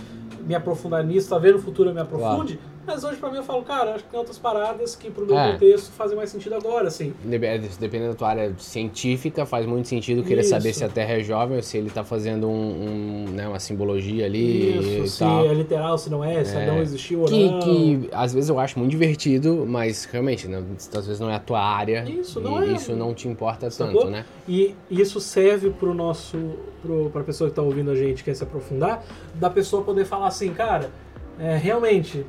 me 0.46 0.54
aprofundar 0.54 1.04
nisso, 1.04 1.28
talvez 1.28 1.54
no 1.54 1.60
futuro 1.60 1.90
eu 1.90 1.94
me 1.94 2.00
aprofunde. 2.00 2.58
Mas 2.88 3.04
hoje 3.04 3.18
pra 3.18 3.30
mim 3.30 3.36
eu 3.36 3.42
falo, 3.42 3.62
cara, 3.64 3.94
acho 3.96 4.04
que 4.04 4.10
tem 4.10 4.18
outras 4.18 4.38
paradas 4.38 4.96
que 4.96 5.10
pro 5.10 5.26
meu 5.26 5.38
É. 5.38 5.52
contexto 5.52 5.92
fazem 5.92 6.16
mais 6.16 6.30
sentido 6.30 6.54
agora, 6.54 6.88
assim. 6.88 7.12
Dep- 7.22 7.68
Dependendo 7.78 8.12
da 8.12 8.16
tua 8.16 8.28
área 8.30 8.54
científica, 8.56 9.44
faz 9.44 9.66
muito 9.66 9.86
sentido 9.88 10.22
querer 10.22 10.40
Isso. 10.40 10.48
saber 10.50 10.72
se 10.72 10.82
a 10.82 10.88
Terra 10.88 11.12
é 11.18 11.20
jovem 11.22 11.58
ou 11.58 11.62
se 11.62 11.76
ele 11.76 11.90
tá 11.90 12.02
fazendo 12.02 12.48
um, 12.48 13.26
um, 13.28 13.30
né, 13.30 13.46
uma 13.46 13.60
simbologia 13.60 14.24
ali 14.24 15.02
Isso, 15.02 15.16
se 15.16 15.18
tal. 15.18 15.44
é 15.44 15.52
literal, 15.52 15.98
se 15.98 16.08
não 16.08 16.24
é, 16.24 16.42
se 16.44 16.56
É. 16.56 16.62
Adão 16.62 16.78
existiu 16.80 17.20
ou 17.20 17.26
Que, 17.26 17.50
não. 17.50 17.60
que 17.60 18.08
às 18.10 18.32
vezes 18.32 18.48
eu 18.48 18.58
acho 18.58 18.78
muito 18.78 18.90
divertido, 18.90 19.66
mas 19.68 20.06
realmente, 20.06 20.48
não, 20.48 20.64
às 20.78 21.06
vezes 21.06 21.20
não 21.20 21.28
é 21.28 21.34
a 21.34 21.38
tua 21.40 21.60
área. 21.60 22.04
Isso, 22.08 22.40
não 22.40 22.62
é. 22.62 22.68
Isso 22.72 22.96
não 22.96 23.12
te 23.12 23.28
importa 23.28 23.70
Sacou? 23.70 24.00
tanto, 24.00 24.10
né? 24.10 24.24
E 24.48 24.74
isso 24.90 25.20
serve 25.20 25.68
pro 25.70 25.92
nosso. 25.92 26.38
Pro, 26.80 27.10
pra 27.10 27.22
pessoa 27.22 27.50
que 27.50 27.56
tá 27.56 27.60
ouvindo 27.60 27.90
a 27.90 27.94
gente 27.94 28.24
quer 28.24 28.34
se 28.34 28.42
aprofundar, 28.44 29.04
da 29.34 29.50
pessoa 29.50 29.82
poder 29.82 30.06
falar 30.06 30.28
assim, 30.28 30.54
cara, 30.54 30.90
é, 31.38 31.56
realmente, 31.56 32.24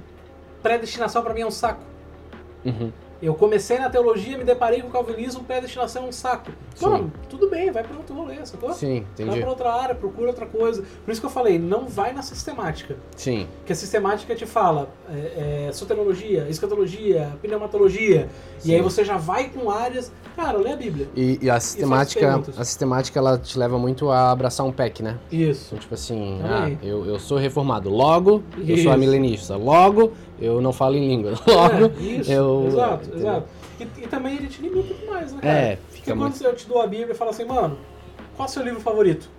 predestinação 0.62 1.22
pra 1.24 1.34
mim 1.34 1.42
é 1.42 1.48
um 1.48 1.52
saco. 1.52 1.82
Uhum. 2.66 2.92
Eu 3.22 3.36
comecei 3.36 3.78
na 3.78 3.90
teologia, 3.90 4.38
me 4.38 4.46
deparei 4.46 4.82
com 4.82 4.88
o 4.88 4.92
calvinismo, 4.92 5.44
predestinação 5.44 6.06
é 6.06 6.08
um 6.08 6.12
saco. 6.12 6.52
Mano, 6.82 7.12
tudo 7.30 7.50
bem, 7.50 7.70
vai 7.70 7.84
pra 7.84 7.98
outro 7.98 8.16
rolê, 8.16 8.46
sacou? 8.46 8.72
Sim, 8.74 9.06
Vai 9.18 9.26
entendi. 9.26 9.42
pra 9.42 9.50
outra 9.50 9.74
área, 9.74 9.94
procura 9.94 10.28
outra 10.30 10.46
coisa. 10.46 10.86
Por 11.04 11.12
isso 11.12 11.20
que 11.20 11.26
eu 11.28 11.30
falei, 11.30 11.60
não 11.60 11.86
vai 11.86 12.14
na 12.14 12.22
sistemática. 12.22 12.96
Sim. 13.18 13.46
Porque 13.58 13.74
a 13.74 13.76
sistemática 13.76 14.34
te 14.36 14.46
fala 14.46 14.88
é, 15.10 15.68
é, 15.68 15.72
soteriologia, 15.74 16.48
escatologia, 16.50 17.34
pneumatologia. 17.42 18.30
Sim. 18.58 18.72
E 18.72 18.76
aí 18.76 18.82
você 18.82 19.04
já 19.04 19.18
vai 19.18 19.50
com 19.50 19.70
áreas. 19.70 20.10
Cara, 20.38 20.58
lê 20.58 20.72
a 20.72 20.78
Bíblia. 20.78 21.10
E, 21.14 21.40
e 21.42 21.50
a 21.50 21.60
sistemática, 21.60 22.22
perguntas. 22.22 22.58
a 22.58 22.64
sistemática 22.64 23.20
ela 23.20 23.38
te 23.38 23.60
leva 23.60 23.78
muito 23.78 24.10
a 24.10 24.32
abraçar 24.32 24.66
um 24.66 24.72
pack, 24.72 25.04
né? 25.04 25.18
Isso. 25.30 25.66
Então, 25.68 25.80
tipo 25.80 25.94
assim, 25.94 26.40
Também. 26.42 26.80
ah, 26.82 26.86
eu, 26.86 27.06
eu 27.06 27.20
sou 27.20 27.38
reformado, 27.38 27.90
logo 27.90 28.42
eu 28.58 28.76
Isso. 28.76 28.84
sou 28.84 28.94
amilenista, 28.94 29.58
logo 29.58 30.14
eu 30.42 30.62
não 30.62 30.72
falo 30.74 30.96
em 30.96 31.08
língua, 31.08 31.32
logo 31.48 31.86
É, 32.00 32.02
isso, 32.04 32.32
eu. 32.32 32.66
exato, 32.68 33.10
exato. 33.16 33.48
E, 33.80 33.84
e 34.04 34.08
também 34.08 34.36
ele 34.36 34.48
te 34.48 34.62
limita 34.62 34.94
demais, 34.94 35.32
né, 35.34 35.40
cara? 35.42 35.54
É, 35.60 35.76
Porque 35.76 35.92
fica 35.98 36.12
quando 36.16 36.32
muito. 36.32 36.44
eu 36.44 36.56
te 36.56 36.68
dou 36.68 36.82
a 36.82 36.88
Bíblia 36.88 37.12
e 37.12 37.16
falo 37.16 37.32
assim, 37.32 37.46
mano, 37.46 37.78
qual 38.36 38.48
é 38.48 38.50
o 38.50 38.54
seu 38.54 38.64
livro 38.64 38.80
favorito? 38.82 39.30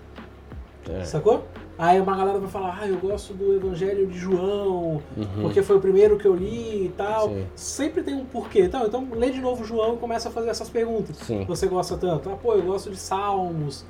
É. 0.89 1.05
Sacou? 1.05 1.45
Aí 1.79 1.99
uma 2.01 2.15
galera 2.17 2.39
vai 2.39 2.49
falar, 2.51 2.79
ah, 2.83 2.87
eu 2.87 2.97
gosto 2.99 3.33
do 3.33 3.55
Evangelho 3.55 4.07
de 4.07 4.19
João, 4.19 5.01
Uhum. 5.17 5.43
porque 5.43 5.63
foi 5.63 5.77
o 5.77 5.81
primeiro 5.81 6.19
que 6.19 6.27
eu 6.27 6.35
li 6.35 6.87
e 6.87 6.93
tal. 6.97 7.29
Sim. 7.29 7.47
Sempre 7.55 8.03
tem 8.03 8.15
um 8.15 8.25
porquê. 8.25 8.63
Então, 8.65 8.87
então 8.87 9.07
lê 9.13 9.31
de 9.31 9.41
novo 9.41 9.65
João 9.65 9.95
e 9.95 9.97
começa 9.99 10.29
a 10.29 10.33
fazer 10.33 10.51
essas 10.51 10.69
perguntas. 10.69 11.17
Sim. 11.17 11.45
Você 11.47 11.67
gosta 11.67 11.97
tanto? 11.97 12.29
Ah, 12.29 12.37
pô, 12.37 12.53
eu 12.55 12.63
gosto 12.63 12.91
de 12.91 12.97
Salmos, 12.99 13.85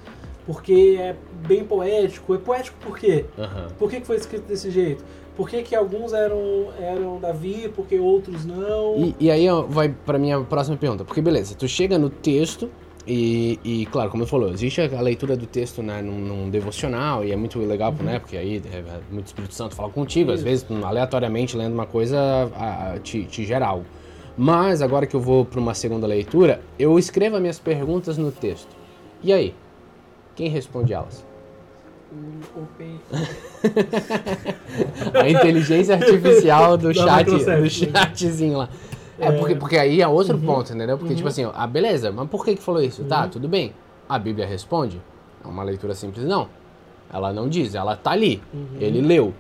porque 0.47 0.97
é 1.01 1.17
bem 1.49 1.65
poético. 1.65 2.33
É 2.35 2.39
poético 2.39 2.77
por 2.81 2.97
quê? 2.97 3.25
Aham. 3.39 3.69
Por 3.79 3.91
que, 3.91 4.01
que 4.01 4.07
foi 4.07 4.17
escrito 4.17 4.45
desse 4.47 4.71
jeito? 4.71 5.05
Por 5.41 5.49
que, 5.49 5.63
que 5.63 5.75
alguns 5.75 6.13
eram, 6.13 6.69
eram 6.79 7.19
Davi, 7.19 7.73
porque 7.75 7.99
outros 7.99 8.45
não? 8.45 8.95
E, 8.99 9.17
e 9.19 9.31
aí 9.31 9.47
vai 9.71 9.89
pra 9.89 10.19
minha 10.19 10.39
próxima 10.43 10.77
pergunta. 10.77 11.03
Porque 11.03 11.23
beleza, 11.23 11.55
tu 11.55 11.67
chega 11.67 11.97
no 11.97 12.11
texto 12.11 12.69
e, 13.07 13.59
e, 13.65 13.87
claro, 13.87 14.11
como 14.11 14.25
eu 14.25 14.27
falou, 14.27 14.51
existe 14.51 14.83
a 14.83 15.01
leitura 15.01 15.39
do 15.39 15.47
texto 15.47 15.83
né, 15.83 16.03
num, 16.03 16.19
num 16.19 16.51
devocional 16.51 17.25
e 17.25 17.33
é 17.33 17.37
muito 17.37 17.59
legal, 17.59 17.91
né? 18.01 18.19
Porque 18.19 18.37
aí 18.37 18.63
é, 18.71 18.77
é 18.81 19.01
muito 19.11 19.29
Espírito 19.29 19.55
Santo 19.55 19.75
fala 19.75 19.89
contigo, 19.89 20.31
às 20.31 20.41
Isso. 20.41 20.45
vezes 20.45 20.67
aleatoriamente 20.85 21.57
lendo 21.57 21.73
uma 21.73 21.87
coisa 21.87 22.21
a- 22.55 22.93
a- 22.93 22.99
te, 22.99 23.25
te 23.25 23.43
gera 23.47 23.67
algo. 23.67 23.87
Mas 24.37 24.83
agora 24.83 25.07
que 25.07 25.17
eu 25.17 25.21
vou 25.21 25.47
pra 25.47 25.59
uma 25.59 25.73
segunda 25.73 26.07
leitura, 26.07 26.61
eu 26.79 26.99
escrevo 26.99 27.37
as 27.37 27.41
minhas 27.41 27.59
perguntas 27.59 28.19
no 28.19 28.31
texto. 28.31 28.69
E 29.23 29.33
aí? 29.33 29.55
Quem 30.37 30.51
responde 30.51 30.93
elas? 30.93 31.25
O 32.13 32.61
Open- 32.61 33.01
A 35.15 35.29
inteligência 35.29 35.95
artificial 35.95 36.77
do 36.77 36.93
chat, 36.95 37.27
do 37.27 37.71
chatzinho 37.71 38.59
lá. 38.59 38.69
É, 39.19 39.31
porque, 39.33 39.55
porque 39.55 39.77
aí 39.77 40.01
é 40.01 40.09
outro 40.09 40.39
ponto, 40.39 40.73
entendeu? 40.73 40.97
Porque, 40.97 41.15
tipo 41.15 41.29
assim, 41.29 41.49
ah, 41.53 41.67
beleza, 41.67 42.11
mas 42.11 42.29
por 42.29 42.45
que 42.45 42.57
que 42.57 42.63
falou 42.63 42.83
isso? 42.83 43.05
Tá, 43.05 43.29
tudo 43.29 43.47
bem. 43.47 43.75
A 44.09 44.19
Bíblia 44.19 44.47
responde? 44.47 45.01
É 45.45 45.49
uma 45.49 45.63
leitura 45.63 45.95
simples, 45.95 46.25
não. 46.25 46.49
Ela 47.13 47.33
não 47.33 47.49
diz, 47.49 47.75
ela 47.75 47.97
tá 47.97 48.13
ali. 48.13 48.43
Ele 48.79 49.03
leu. 49.03 49.35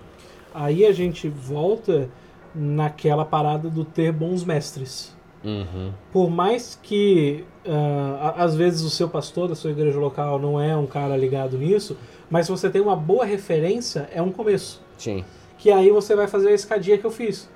Aí 0.52 0.84
a 0.84 0.92
gente 0.92 1.28
volta 1.28 2.08
naquela 2.54 3.24
parada 3.24 3.70
do 3.70 3.84
ter 3.84 4.12
bons 4.12 4.44
mestres. 4.44 5.16
Uhum. 5.42 5.92
Por 6.12 6.28
mais 6.28 6.78
que 6.82 7.44
a- 7.68 8.34
às 8.44 8.54
vezes 8.54 8.82
o 8.82 8.90
seu 8.90 9.08
pastor 9.08 9.48
da 9.48 9.54
sua 9.54 9.70
igreja 9.70 9.98
local 9.98 10.38
não 10.38 10.60
é 10.60 10.76
um 10.76 10.86
cara 10.86 11.16
ligado 11.16 11.58
nisso, 11.58 11.96
mas 12.30 12.46
se 12.46 12.52
você 12.52 12.70
tem 12.70 12.80
uma 12.80 12.96
boa 12.96 13.24
referência, 13.24 14.08
é 14.12 14.22
um 14.22 14.30
começo. 14.32 14.82
Sim. 14.96 15.24
Que 15.58 15.70
aí 15.70 15.90
você 15.90 16.14
vai 16.16 16.26
fazer 16.26 16.48
a 16.48 16.52
escadinha 16.52 16.96
que 16.96 17.04
eu 17.04 17.10
fiz. 17.10 17.48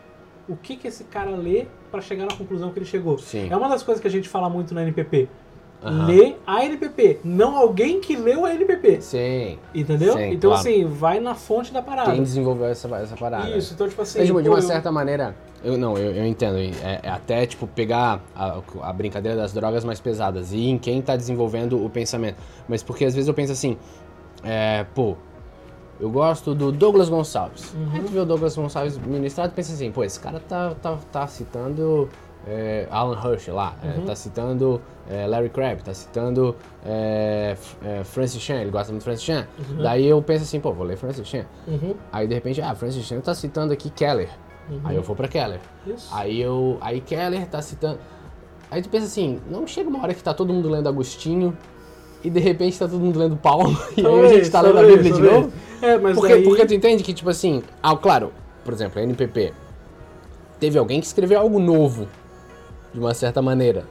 O 0.48 0.57
que, 0.57 0.76
que 0.76 0.88
esse 0.88 1.05
cara 1.05 1.30
lê 1.30 1.66
pra 1.90 2.02
chegar 2.02 2.26
na 2.26 2.34
conclusão 2.36 2.70
que 2.70 2.78
ele 2.78 2.84
chegou? 2.86 3.16
Sim. 3.18 3.48
É 3.50 3.57
uma 3.57 3.68
das 3.68 3.82
coisas 3.82 4.00
que 4.02 4.07
a 4.09 4.11
gente 4.11 4.28
fala 4.28 4.50
muito 4.50 4.74
na 4.74 4.82
NPP. 4.82 5.28
Aham. 5.85 6.07
Lê 6.07 6.35
a 6.47 6.64
NPP, 6.64 7.20
não 7.22 7.57
alguém 7.57 8.01
que 8.01 8.16
leu 8.16 8.45
a 8.47 8.55
NPP. 8.55 9.03
Sim. 9.03 9.59
Entendeu? 9.74 10.14
Sim, 10.14 10.32
então, 10.32 10.51
claro. 10.51 10.61
assim, 10.68 10.87
vai 10.87 11.20
na 11.20 11.35
fonte 11.35 11.72
da 11.72 11.82
parada. 11.82 12.11
Quem 12.12 12.22
desenvolveu 12.22 12.66
essa, 12.66 12.89
essa 12.97 13.14
parada? 13.16 13.51
Isso, 13.51 13.74
então, 13.74 13.87
tipo 13.89 14.01
assim. 14.01 14.18
Mas, 14.18 14.26
de 14.26 14.32
uma- 14.32 14.43
de 14.43 14.49
pô, 14.49 14.55
uma 14.55 14.62
eu- 14.62 14.66
certa 14.66 14.91
maneira, 14.91 15.37
eu 15.62 15.76
não, 15.76 15.99
eu, 15.99 16.12
eu 16.12 16.26
entendo. 16.26 16.57
É, 16.59 17.01
é 17.03 17.09
até 17.11 17.45
tipo 17.45 17.66
pegar 17.66 18.22
a, 18.35 18.61
a 18.82 18.93
brincadeira 18.95 19.37
das 19.37 19.53
drogas 19.53 19.85
mais 19.85 20.01
pesadas 20.01 20.53
e 20.53 20.68
em 20.70 20.78
quem 20.78 21.03
tá 21.03 21.16
desenvolvendo 21.16 21.85
o 21.85 21.91
pensamento. 21.91 22.37
Mas 22.66 22.82
porque 22.82 23.05
às 23.05 23.14
vezes 23.14 23.28
eu 23.28 23.35
penso 23.35 23.53
assim, 23.53 23.76
é, 24.43 24.85
pô, 24.95 25.16
eu 26.01 26.11
gosto 26.11 26.55
do 26.55 26.72
Douglas 26.72 27.09
Gonçalves. 27.09 27.72
Uhum. 27.74 27.89
Aí 27.93 28.01
tu 28.01 28.09
vê 28.11 28.18
o 28.20 28.24
Douglas 28.24 28.57
Gonçalves 28.57 28.99
ministrado 28.99 29.53
e 29.53 29.55
pensa 29.55 29.72
assim, 29.72 29.91
pô, 29.93 30.03
esse 30.03 30.18
cara 30.18 30.41
tá, 30.41 30.74
tá, 30.82 30.99
tá 31.12 31.26
citando 31.26 32.09
é, 32.47 32.86
Alan 32.90 33.16
Hirsch 33.22 33.49
lá, 33.49 33.74
é, 33.82 33.99
Uhum. 33.99 34.05
tá 34.05 34.14
citando 34.14 34.80
é, 35.09 35.26
Larry 35.26 35.49
Crabb, 35.51 35.82
tá 35.82 35.92
citando 35.95 36.55
é, 36.84 37.57
Francis 38.05 38.40
Chan, 38.42 38.61
ele 38.61 38.70
gosta 38.70 38.92
muito 38.92 39.01
de 39.03 39.05
Francis 39.05 39.24
Chan. 39.24 39.47
Daí 39.82 40.07
eu 40.07 40.20
penso 40.22 40.45
assim, 40.45 40.61
pô, 40.61 40.72
vou 40.72 40.84
ler 40.86 40.97
Francis 40.97 41.26
Chan. 41.26 41.45
Uhum, 41.66 41.95
Aí 42.12 42.26
de 42.26 42.34
repente, 42.34 42.61
ah, 42.61 42.74
Francis 42.74 43.05
Chan 43.05 43.20
tá 43.20 43.34
citando 43.34 43.72
aqui 43.72 43.90
Keller. 43.90 44.28
uhum. 44.70 44.80
Aí 44.84 44.97
eu 44.97 45.03
vou 45.03 45.14
pra 45.16 45.28
Keller. 45.28 45.61
Isso. 45.86 46.09
Aí 46.14 46.40
eu. 46.40 46.78
Aí 46.80 47.01
Keller 47.01 47.47
tá 47.47 47.61
citando. 47.62 47.99
Aí 48.70 48.82
tu 48.82 48.88
pensa 48.88 49.07
assim, 49.07 49.40
não 49.49 49.66
chega 49.66 49.88
uma 49.88 50.03
hora 50.03 50.12
que 50.14 50.22
tá 50.22 50.34
todo 50.34 50.53
mundo 50.53 50.68
lendo 50.68 50.88
Agostinho 50.88 51.57
e 52.24 52.30
de 52.30 52.40
repente 52.40 52.78
tá 52.78 52.88
todo 52.88 52.99
mundo 52.99 53.18
lendo 53.18 53.36
Paulo 53.36 53.70
e 53.97 54.05
aí 54.05 54.20
a 54.24 54.28
gente 54.28 54.51
tá 54.51 54.61
lendo 54.62 54.78
a 54.78 54.82
Bíblia 54.82 55.12
de 55.12 55.20
novo? 55.20 55.53
É, 55.82 55.99
mas 55.99 56.14
Porque, 56.16 56.32
daí... 56.34 56.42
porque 56.45 56.64
tu 56.66 56.74
entende 56.74 57.03
que, 57.03 57.12
tipo 57.12 57.28
assim, 57.28 57.62
ah, 57.82 57.95
claro, 57.97 58.32
por 58.64 58.72
exemplo, 58.72 58.99
NPP. 59.01 59.53
Teve 60.59 60.78
alguém 60.78 60.99
que 61.01 61.07
escreveu 61.07 61.38
algo 61.38 61.59
novo, 61.61 62.09
de 62.95 63.01
uma 63.01 63.12
certa 63.12 63.42
maneira. 63.42 63.84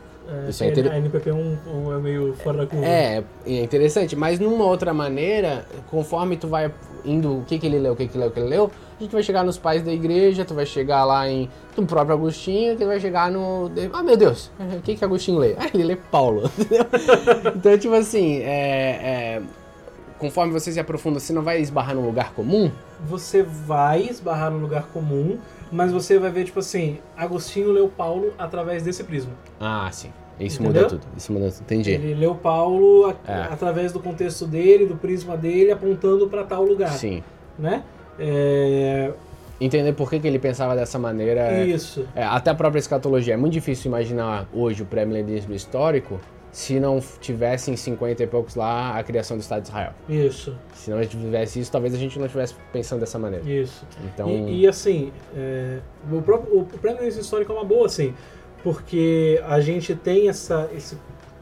É, 0.46 0.50
Isso 0.50 0.64
é 0.64 0.68
inter- 0.70 0.90
A 0.92 0.98
NPP 0.98 1.30
é, 1.30 1.98
meio 2.02 2.34
fora 2.36 2.60
da 2.60 2.66
curva. 2.66 2.86
É, 2.86 3.22
é 3.46 3.62
interessante, 3.62 4.16
mas 4.16 4.40
numa 4.40 4.64
outra 4.66 4.94
maneira, 4.94 5.66
conforme 5.92 6.38
tu 6.38 6.48
vai 6.48 6.72
indo, 7.04 7.40
o 7.40 7.44
que 7.46 7.60
que 7.60 7.68
ele 7.68 7.78
leu, 7.78 7.92
o 7.92 7.96
que 7.96 8.08
que 8.08 8.14
ele 8.18 8.22
leu, 8.24 8.30
o 8.30 8.32
que 8.32 8.40
ele 8.40 8.48
leu, 8.50 8.72
a 8.98 9.04
gente 9.04 9.12
vai 9.12 9.22
chegar 9.22 9.44
nos 9.44 9.58
pais 9.58 9.84
da 9.84 9.92
igreja, 9.92 10.46
tu 10.46 10.54
vai 10.54 10.66
chegar 10.66 11.04
lá 11.04 11.30
em 11.30 11.50
no 11.76 11.86
próprio 11.86 12.16
Agostinho, 12.16 12.78
que 12.78 12.86
vai 12.86 13.02
chegar 13.02 13.30
no... 13.30 13.70
Ah, 13.92 14.02
meu 14.02 14.16
Deus, 14.16 14.50
o 14.78 14.82
que 14.82 14.96
que 14.96 15.04
Agostinho 15.04 15.40
lê? 15.40 15.56
Ah, 15.58 15.68
ele 15.74 15.84
lê 15.84 15.96
Paulo, 15.98 16.50
entendeu? 16.58 16.86
então, 17.56 17.78
tipo 17.78 17.94
assim, 17.96 18.38
é, 18.38 18.46
é, 18.48 19.42
conforme 20.18 20.54
você 20.54 20.72
se 20.72 20.80
aprofunda, 20.80 21.20
você 21.20 21.34
não 21.34 21.42
vai 21.42 21.60
esbarrar 21.60 21.94
num 21.96 22.06
lugar 22.06 22.32
comum? 22.34 22.72
Você 23.10 23.44
vai 23.44 24.04
esbarrar 24.04 24.50
no 24.52 24.60
lugar 24.60 24.84
comum, 24.94 25.38
mas 25.74 25.92
você 25.92 26.18
vai 26.20 26.30
ver, 26.32 26.46
tipo 26.46 26.60
assim, 26.60 27.00
Agostinho 27.18 27.72
leu 27.72 27.88
Paulo 27.90 28.34
através 28.38 28.84
desse 28.84 29.04
prisma. 29.04 29.32
Ah, 29.60 29.90
sim. 29.92 30.10
Isso 30.40 30.62
Entendeu? 30.64 30.84
muda 30.84 30.90
tudo, 30.96 31.08
isso 31.16 31.32
muda 31.34 31.52
tudo, 31.52 31.62
entendi. 31.62 31.92
Ele 31.92 32.16
leu 32.16 32.34
Paulo 32.36 33.06
a- 33.28 33.32
É. 33.32 33.42
através 33.54 33.92
do 33.92 34.00
contexto 34.00 34.46
dele, 34.46 34.86
do 34.86 34.96
prisma 34.96 35.38
dele, 35.38 35.72
apontando 35.72 36.28
pra 36.28 36.44
tal 36.44 36.64
lugar, 36.64 36.92
Sim. 36.94 37.22
né? 37.58 37.84
É, 38.20 39.12
Entender 39.62 39.94
por 39.94 40.10
que 40.10 40.20
que 40.20 40.28
ele 40.28 40.40
pensava 40.40 40.76
dessa 40.76 40.98
maneira... 41.00 41.42
é- 41.42 41.66
Isso. 41.66 42.06
É, 42.16 42.24
até 42.24 42.50
a 42.50 42.56
própria 42.56 42.80
escatologia. 42.80 43.36
É 43.36 43.38
muito 43.38 43.54
difícil 43.54 43.88
imaginar 43.90 44.48
hoje 44.54 44.82
o 44.82 44.86
pré-milenismo 44.86 45.54
histórico 45.54 46.20
se 46.54 46.80
não 46.80 47.02
tivesse 47.20 47.72
em 47.72 47.76
50 47.76 48.22
e 48.22 48.28
poucos 48.28 48.54
lá 48.54 48.96
a 48.96 49.04
criação 49.04 49.36
do 49.36 49.42
Estado 49.42 49.64
de 49.64 49.70
Israel. 49.70 49.92
Isso, 50.08 50.56
Se 50.76 50.92
não 50.92 51.04
tivesse 51.04 51.60
isso, 51.60 51.72
talvez 51.72 51.96
a 51.96 51.98
gente 51.98 52.20
não 52.20 52.28
estivesse 52.28 52.54
pensando 52.72 53.00
dessa 53.00 53.18
maneira. 53.18 53.50
isso. 53.50 53.84
Então, 54.06 54.30
E, 54.30 54.62
e, 54.62 54.68
assim, 54.68 55.12
é, 55.36 55.80
o, 56.12 56.22
próprio, 56.22 56.60
o 56.60 56.66
prêmio 56.66 57.04
histórico 57.08 57.52
é 57.52 57.56
uma 57.56 57.66
boa, 57.66 57.88
assim, 57.88 58.14
porque 58.64 59.42
a 59.48 59.60
gente 59.60 59.96
tem 59.96 60.30
essa, 60.30 60.70
esse, 60.72 60.96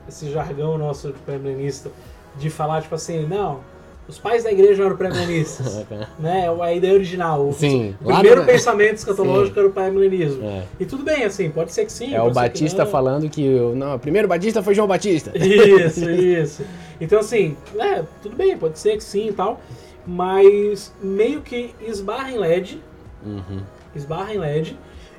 esse 0.07 0.32
jargão 0.32 0.78
nosso 0.78 1.14
pré-milenista 1.26 1.91
de 2.38 2.49
falar, 2.49 2.82
tipo 2.82 2.95
assim, 2.95 3.28
não, 3.28 3.59
os 4.08 4.18
pais 4.20 4.43
da 4.43 4.52
igreja 4.52 4.84
eram 4.84 4.97
pré-milenistas, 4.97 5.86
né? 6.20 6.47
A 6.62 6.74
ideia 6.74 6.93
original. 6.93 7.47
O- 7.47 7.54
Sim, 7.54 7.95
O 8.02 8.06
primeiro 8.14 8.41
no- 8.41 8.47
pensamento 8.47 8.97
escatológico 8.97 9.54
Sim. 9.56 9.60
era 9.60 9.70
o 9.70 9.72
pré-milenismo. 9.72 10.43
É. 10.43 10.64
E 10.80 10.86
tudo 10.86 11.04
bem, 11.04 11.24
assim, 11.24 11.49
pode 11.49 11.72
ser 11.72 11.86
que 11.86 11.91
sim. 11.91 12.14
é 12.14 12.22
o 12.22 12.28
que 12.28 12.34
Batista 12.34 12.84
não. 12.84 12.91
falando 12.91 13.30
que 13.30 13.47
o, 13.47 13.76
não, 13.76 13.95
o 13.95 13.99
primeiro 13.99 14.28
Batista 14.28 14.62
foi 14.62 14.74
João 14.76 14.88
Batista. 14.88 15.32
Isso, 15.38 16.10
isso. 16.12 16.64
Então, 16.99 17.20
assim, 17.20 17.56
é, 17.80 18.04
tudo 18.22 18.36
bem, 18.36 18.58
pode 18.58 18.78
ser 18.80 18.97
que 18.97 19.04
sim 19.04 19.30
e 19.30 19.34
tal, 19.34 19.60
mas 20.06 20.93
meio 21.02 21.41
que 21.41 21.74
esbarra 21.88 22.32
em 22.32 22.38
LED, 22.38 22.82
Uhum. 23.26 23.62
esbarra 23.95 24.34
em 24.34 24.38
LED, 24.39 24.78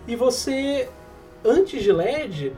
e 0.09 0.17
você, 0.17 0.89
antes 1.45 1.83
de 1.83 1.93
LED, 1.93 2.53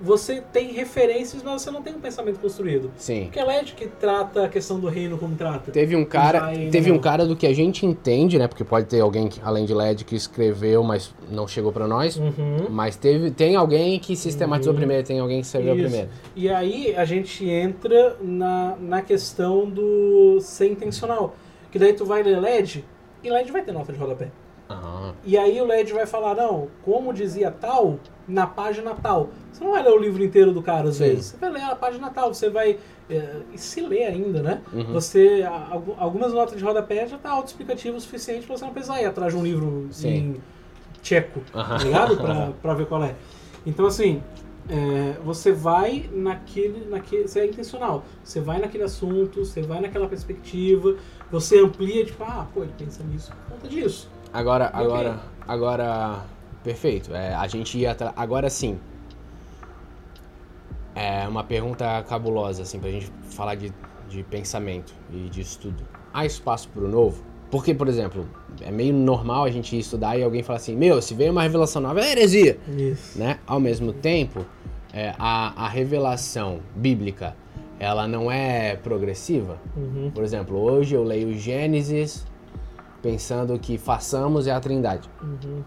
você 0.00 0.42
tem 0.52 0.72
referências, 0.72 1.42
mas 1.42 1.62
você 1.62 1.70
não 1.70 1.82
tem 1.82 1.94
um 1.94 2.00
pensamento 2.00 2.38
construído. 2.38 2.90
Sim. 2.96 3.24
Porque 3.24 3.38
é 3.38 3.44
LED 3.44 3.74
que 3.74 3.86
trata 3.86 4.44
a 4.44 4.48
questão 4.48 4.78
do 4.78 4.88
reino 4.88 5.16
como 5.18 5.34
trata. 5.36 5.70
Teve 5.70 5.96
um 5.96 6.04
cara, 6.04 6.40
vai, 6.40 6.68
teve 6.68 6.90
um 6.92 6.98
cara 6.98 7.24
do 7.26 7.34
que 7.36 7.46
a 7.46 7.52
gente 7.54 7.86
entende, 7.86 8.38
né? 8.38 8.46
Porque 8.48 8.64
pode 8.64 8.86
ter 8.86 9.00
alguém 9.00 9.28
que, 9.28 9.40
além 9.42 9.64
de 9.64 9.72
LED 9.74 10.04
que 10.04 10.14
escreveu, 10.14 10.82
mas 10.82 11.14
não 11.30 11.46
chegou 11.48 11.72
pra 11.72 11.86
nós. 11.86 12.16
Uhum. 12.16 12.66
Mas 12.70 12.96
teve, 12.96 13.30
tem 13.30 13.56
alguém 13.56 13.98
que 13.98 14.14
sistematizou 14.16 14.72
Uhum. 14.72 14.78
primeiro, 14.78 15.06
tem 15.06 15.18
alguém 15.20 15.40
que 15.40 15.46
escreveu 15.46 15.74
Isso. 15.74 15.84
primeiro. 15.84 16.08
E 16.36 16.48
aí 16.48 16.94
a 16.96 17.04
gente 17.04 17.48
entra 17.48 18.16
na, 18.20 18.76
na 18.80 19.02
questão 19.02 19.68
do 19.68 20.38
ser 20.40 20.70
intencional. 20.70 21.34
Que 21.70 21.78
daí 21.78 21.92
tu 21.92 22.04
vai 22.04 22.22
ler 22.22 22.40
LED 22.40 22.84
e 23.22 23.30
LED 23.30 23.50
vai 23.50 23.62
ter 23.62 23.72
nota 23.72 23.92
de 23.92 23.98
rodapé. 23.98 24.30
Ah, 24.68 25.12
E 25.24 25.36
aí 25.36 25.60
o 25.60 25.64
LED 25.66 25.92
vai 25.92 26.06
falar, 26.06 26.34
não, 26.34 26.68
como 26.84 27.12
dizia 27.12 27.50
tal, 27.50 27.98
na 28.26 28.46
página 28.46 28.94
tal. 28.94 29.30
Você 29.52 29.62
não 29.62 29.72
vai 29.72 29.82
ler 29.82 29.90
o 29.90 29.98
livro 29.98 30.22
inteiro 30.24 30.52
do 30.52 30.62
cara, 30.62 30.88
às 30.88 30.96
Sim. 30.96 31.04
vezes. 31.04 31.26
Você 31.26 31.36
vai 31.36 31.50
ler 31.50 31.62
a 31.62 31.76
página 31.76 32.10
tal, 32.10 32.32
você 32.32 32.48
vai. 32.50 32.78
é, 33.10 33.36
e 33.52 33.58
se 33.58 33.80
ler 33.80 34.04
ainda, 34.06 34.42
né? 34.42 34.62
Uhum. 34.72 34.92
Você. 34.92 35.44
algumas 35.98 36.32
notas 36.32 36.56
de 36.58 36.64
rodapé 36.64 37.06
já 37.06 37.18
tá 37.18 37.30
autoexplicativo 37.30 37.96
o 37.96 38.00
suficiente 38.00 38.46
pra 38.46 38.56
você 38.56 38.64
não 38.64 38.72
precisar 38.72 39.00
ir 39.02 39.06
atrás 39.06 39.32
de 39.32 39.38
um 39.38 39.42
livro 39.42 39.88
Sim. 39.90 40.08
em 40.08 40.36
tcheco, 41.02 41.40
tá 41.52 41.78
ligado? 41.78 42.16
Pra, 42.16 42.52
pra 42.62 42.74
ver 42.74 42.86
qual 42.86 43.04
é. 43.04 43.14
Então 43.66 43.86
assim. 43.86 44.22
é, 44.68 45.16
você 45.22 45.52
vai 45.52 46.08
naquele, 46.12 46.86
naquele. 46.88 47.28
Você 47.28 47.40
é 47.40 47.46
intencional. 47.46 48.04
Você 48.24 48.40
vai 48.40 48.58
naquele 48.58 48.84
assunto, 48.84 49.44
você 49.44 49.60
vai 49.60 49.80
naquela 49.82 50.08
perspectiva, 50.08 50.96
você 51.30 51.60
amplia, 51.60 52.04
tipo, 52.06 52.24
ah, 52.24 52.46
pô, 52.54 52.62
ele 52.62 52.72
pensa 52.78 53.02
nisso 53.04 53.30
por 53.46 53.56
conta 53.56 53.68
disso. 53.68 54.08
agora, 54.32 54.70
Ok. 54.72 54.80
agora, 54.80 55.20
agora, 55.46 56.24
perfeito. 56.64 57.14
É, 57.14 57.34
a 57.34 57.46
gente 57.46 57.78
ia 57.78 57.92
atra- 57.92 58.12
agora 58.16 58.50
sim. 58.50 58.78
É 60.94 61.26
uma 61.28 61.42
pergunta 61.44 62.02
cabulosa, 62.08 62.62
assim, 62.62 62.78
pra 62.78 62.90
gente 62.90 63.10
falar 63.30 63.56
de, 63.56 63.72
de 64.08 64.22
pensamento 64.22 64.94
e 65.12 65.28
de 65.28 65.40
estudo. 65.40 65.82
Há 66.12 66.24
espaço 66.24 66.68
pro 66.68 66.88
novo? 66.88 67.22
Porque, 67.50 67.74
por 67.74 67.88
exemplo, 67.88 68.28
é 68.60 68.70
meio 68.70 68.94
normal 68.94 69.44
a 69.44 69.50
gente 69.50 69.78
estudar 69.78 70.16
e 70.16 70.22
alguém 70.22 70.42
falar 70.42 70.56
assim, 70.58 70.76
meu, 70.76 71.00
se 71.02 71.14
veio 71.14 71.32
uma 71.32 71.42
revelação 71.42 71.82
nova, 71.82 72.00
é 72.00 72.10
heresia. 72.12 72.58
Isso. 72.76 73.18
né? 73.18 73.38
Ao 73.46 73.58
mesmo 73.60 73.92
tempo, 73.92 74.44
é, 74.92 75.14
a, 75.18 75.64
a 75.64 75.68
revelação 75.68 76.60
bíblica, 76.76 77.36
ela 77.78 78.06
não 78.06 78.30
é 78.30 78.76
progressiva. 78.76 79.58
Uhum. 79.76 80.10
Por 80.14 80.22
exemplo, 80.22 80.56
hoje 80.58 80.94
eu 80.94 81.02
leio 81.02 81.36
Gênesis 81.36 82.24
pensando 83.02 83.58
que 83.58 83.76
façamos 83.76 84.46
é 84.46 84.52
a 84.52 84.60
trindade. 84.60 85.10
Uhum. 85.20 85.62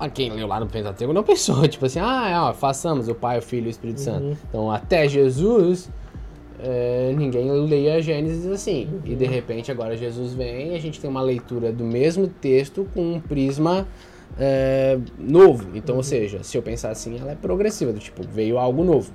Mas 0.00 0.12
quem 0.14 0.30
leu 0.32 0.46
lá 0.46 0.58
no 0.58 0.66
Pentateuco 0.66 1.12
não 1.12 1.22
pensou, 1.22 1.60
tipo 1.68 1.84
assim, 1.84 2.00
ah, 2.00 2.28
é, 2.30 2.38
ó, 2.38 2.54
façamos 2.54 3.06
o 3.06 3.14
Pai, 3.14 3.38
o 3.38 3.42
Filho 3.42 3.66
e 3.66 3.68
o 3.68 3.70
Espírito 3.70 4.00
Santo. 4.00 4.24
Uhum. 4.24 4.36
Então, 4.48 4.70
até 4.70 5.06
Jesus, 5.06 5.90
é, 6.58 7.12
ninguém 7.14 7.50
leia 7.66 8.00
Gênesis 8.00 8.46
assim. 8.46 8.88
E 9.04 9.14
de 9.14 9.26
repente, 9.26 9.70
agora 9.70 9.94
Jesus 9.94 10.32
vem 10.32 10.72
e 10.72 10.74
a 10.74 10.80
gente 10.80 10.98
tem 10.98 11.10
uma 11.10 11.20
leitura 11.20 11.70
do 11.70 11.84
mesmo 11.84 12.26
texto 12.26 12.88
com 12.94 13.14
um 13.14 13.20
prisma 13.20 13.86
é, 14.38 14.98
novo. 15.18 15.76
Então, 15.76 15.96
ou 15.96 16.02
seja, 16.02 16.42
se 16.42 16.56
eu 16.56 16.62
pensar 16.62 16.90
assim, 16.90 17.18
ela 17.20 17.32
é 17.32 17.34
progressiva, 17.34 17.92
do 17.92 17.98
tipo, 17.98 18.22
veio 18.26 18.58
algo 18.58 18.82
novo. 18.82 19.12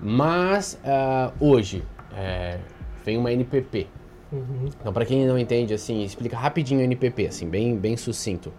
Mas, 0.00 0.80
ah, 0.84 1.32
hoje, 1.38 1.82
é, 2.16 2.58
vem 3.04 3.18
uma 3.18 3.30
NPP. 3.30 3.86
Uhum. 4.32 4.68
Então, 4.80 4.92
para 4.92 5.04
quem 5.04 5.26
não 5.26 5.38
entende, 5.38 5.74
assim, 5.74 6.02
explica 6.02 6.36
rapidinho 6.36 6.80
o 6.80 6.82
NPP, 6.82 7.26
assim, 7.26 7.48
bem, 7.48 7.76
bem 7.76 7.96
sucinto. 7.96 8.52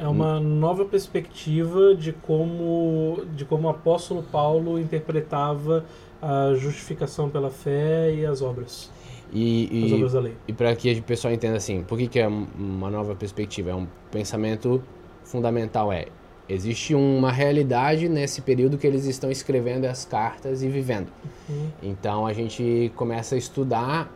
É 0.00 0.06
uma 0.06 0.38
nova 0.38 0.84
perspectiva 0.84 1.94
de 1.94 2.12
como, 2.12 3.22
de 3.34 3.44
como 3.44 3.66
o 3.66 3.70
apóstolo 3.70 4.22
Paulo 4.22 4.78
interpretava 4.78 5.84
a 6.22 6.54
justificação 6.54 7.28
pela 7.28 7.50
fé 7.50 8.12
e 8.14 8.24
as 8.26 8.40
obras, 8.42 8.90
E, 9.32 9.68
as 9.84 9.90
e, 9.90 9.94
obras 9.94 10.12
da 10.12 10.20
lei. 10.20 10.34
e 10.46 10.52
para 10.52 10.74
que 10.76 10.92
o 10.92 11.02
pessoal 11.02 11.32
entenda 11.34 11.56
assim, 11.56 11.82
por 11.82 11.98
que, 11.98 12.06
que 12.08 12.18
é 12.18 12.28
um- 12.28 12.46
uma 12.58 12.90
nova 12.90 13.14
perspectiva? 13.14 13.70
É 13.70 13.74
um 13.74 13.86
pensamento 14.10 14.82
fundamental, 15.24 15.92
é 15.92 16.06
existe 16.48 16.94
uma 16.94 17.30
realidade 17.30 18.08
nesse 18.08 18.40
período 18.40 18.78
que 18.78 18.86
eles 18.86 19.04
estão 19.04 19.30
escrevendo 19.30 19.84
as 19.84 20.04
cartas 20.06 20.62
e 20.62 20.68
vivendo. 20.68 21.08
Uhum. 21.48 21.68
Então 21.82 22.26
a 22.26 22.32
gente 22.32 22.90
começa 22.96 23.34
a 23.34 23.38
estudar 23.38 24.10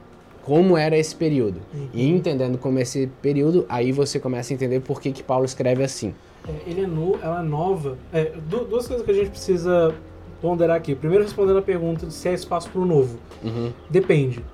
como 0.44 0.76
era 0.76 0.96
esse 0.96 1.14
período. 1.14 1.60
E 1.92 2.08
entendendo 2.08 2.58
como 2.58 2.78
é 2.78 2.82
esse 2.82 3.06
período, 3.20 3.64
aí 3.68 3.92
você 3.92 4.18
começa 4.18 4.52
a 4.52 4.54
entender 4.54 4.80
por 4.80 5.00
que, 5.00 5.12
que 5.12 5.22
Paulo 5.22 5.44
escreve 5.44 5.82
assim. 5.84 6.14
É, 6.48 6.70
ele 6.70 6.80
é 6.82 6.86
no, 6.86 7.16
ela 7.22 7.40
é 7.40 7.42
nova. 7.44 7.96
É, 8.12 8.32
du- 8.48 8.64
duas 8.64 8.86
coisas 8.88 9.04
que 9.04 9.10
a 9.12 9.14
gente 9.14 9.30
precisa 9.30 9.94
ponderar 10.40 10.76
aqui. 10.76 10.94
Primeiro, 10.94 11.22
respondendo 11.22 11.58
a 11.58 11.62
pergunta 11.62 12.04
de 12.06 12.12
se 12.12 12.28
há 12.28 12.32
espaço 12.32 12.68
para 12.70 12.80
o 12.80 12.84
novo. 12.86 13.18
Uhum. 13.44 13.72
Depende. 13.88 14.44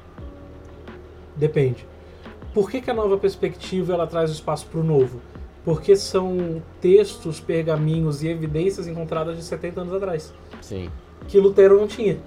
Depende. 1.37 1.87
Por 2.53 2.71
que, 2.71 2.81
que 2.81 2.91
a 2.91 2.95
nova 2.95 3.17
perspectiva 3.17 3.95
ela 3.95 4.07
traz 4.07 4.31
o 4.31 4.33
espaço 4.33 4.67
para 4.67 4.81
o 4.81 4.85
novo? 4.85 5.21
Porque 5.65 5.95
são 5.97 6.63
textos, 6.81 7.41
pergaminhos 7.41 8.23
e 8.23 8.29
evidências 8.29 8.87
encontradas 8.87 9.37
de 9.37 9.45
70 9.45 9.81
anos 9.83 9.95
atrás. 9.95 10.33
Sim. 10.61 10.91
Que 11.27 11.39
Lutero 11.39 11.79
não 11.79 11.87
tinha. 11.87 12.19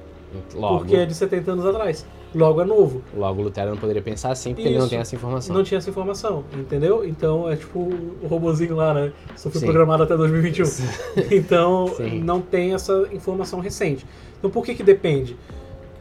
Logo, 0.56 0.80
Porque 0.80 0.96
é 0.96 1.06
de 1.06 1.14
70 1.14 1.52
anos 1.52 1.66
atrás. 1.66 2.06
Logo 2.34 2.62
é 2.62 2.66
novo. 2.66 3.02
logo 3.16 3.42
Lutero 3.42 3.72
não 3.72 3.78
poderia 3.78 4.02
pensar 4.02 4.32
assim 4.32 4.54
porque 4.54 4.68
ele 4.68 4.78
não 4.78 4.86
Isso. 4.86 4.90
tem 4.90 5.00
essa 5.00 5.16
informação. 5.16 5.56
Não 5.56 5.64
tinha 5.64 5.78
essa 5.78 5.90
informação, 5.90 6.44
entendeu? 6.54 7.06
Então 7.06 7.50
é 7.50 7.56
tipo 7.56 7.80
o 7.80 8.28
robozinho 8.28 8.76
lá, 8.76 8.94
né? 8.94 9.12
Só 9.36 9.50
foi 9.50 9.60
Sim. 9.60 9.66
programado 9.66 10.04
até 10.04 10.16
2021. 10.16 10.66
então 11.32 11.88
Sim. 11.98 12.22
não 12.22 12.42
tem 12.42 12.74
essa 12.74 13.08
informação 13.12 13.60
recente. 13.60 14.06
Então 14.40 14.50
por 14.50 14.66
que 14.66 14.74
que 14.74 14.84
depende? 14.84 15.36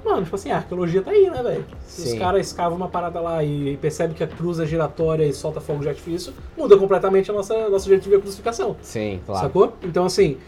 Mano, 0.05 0.23
tipo 0.23 0.35
assim, 0.35 0.51
a 0.51 0.57
arqueologia 0.57 1.03
tá 1.03 1.11
aí, 1.11 1.29
né, 1.29 1.43
velho? 1.43 1.65
Se 1.87 2.09
os 2.09 2.19
caras 2.19 2.47
escavam 2.47 2.77
uma 2.77 2.89
parada 2.89 3.21
lá 3.21 3.45
e 3.45 3.77
percebem 3.77 4.17
que 4.17 4.25
a 4.25 4.27
cruz 4.27 4.59
é 4.59 4.65
giratória 4.65 5.25
e 5.25 5.33
solta 5.33 5.61
fogo 5.61 5.81
de 5.81 5.89
artifício, 5.89 6.33
muda 6.57 6.77
completamente 6.77 7.31
a 7.31 7.35
nossa, 7.35 7.69
nosso 7.69 7.87
jeito 7.87 8.05
de 8.05 8.09
ver 8.09 8.17
a 8.17 8.21
crucificação. 8.21 8.77
Sim, 8.81 9.21
claro. 9.27 9.47
Sacou? 9.47 9.75
Então, 9.83 10.07
assim, 10.07 10.39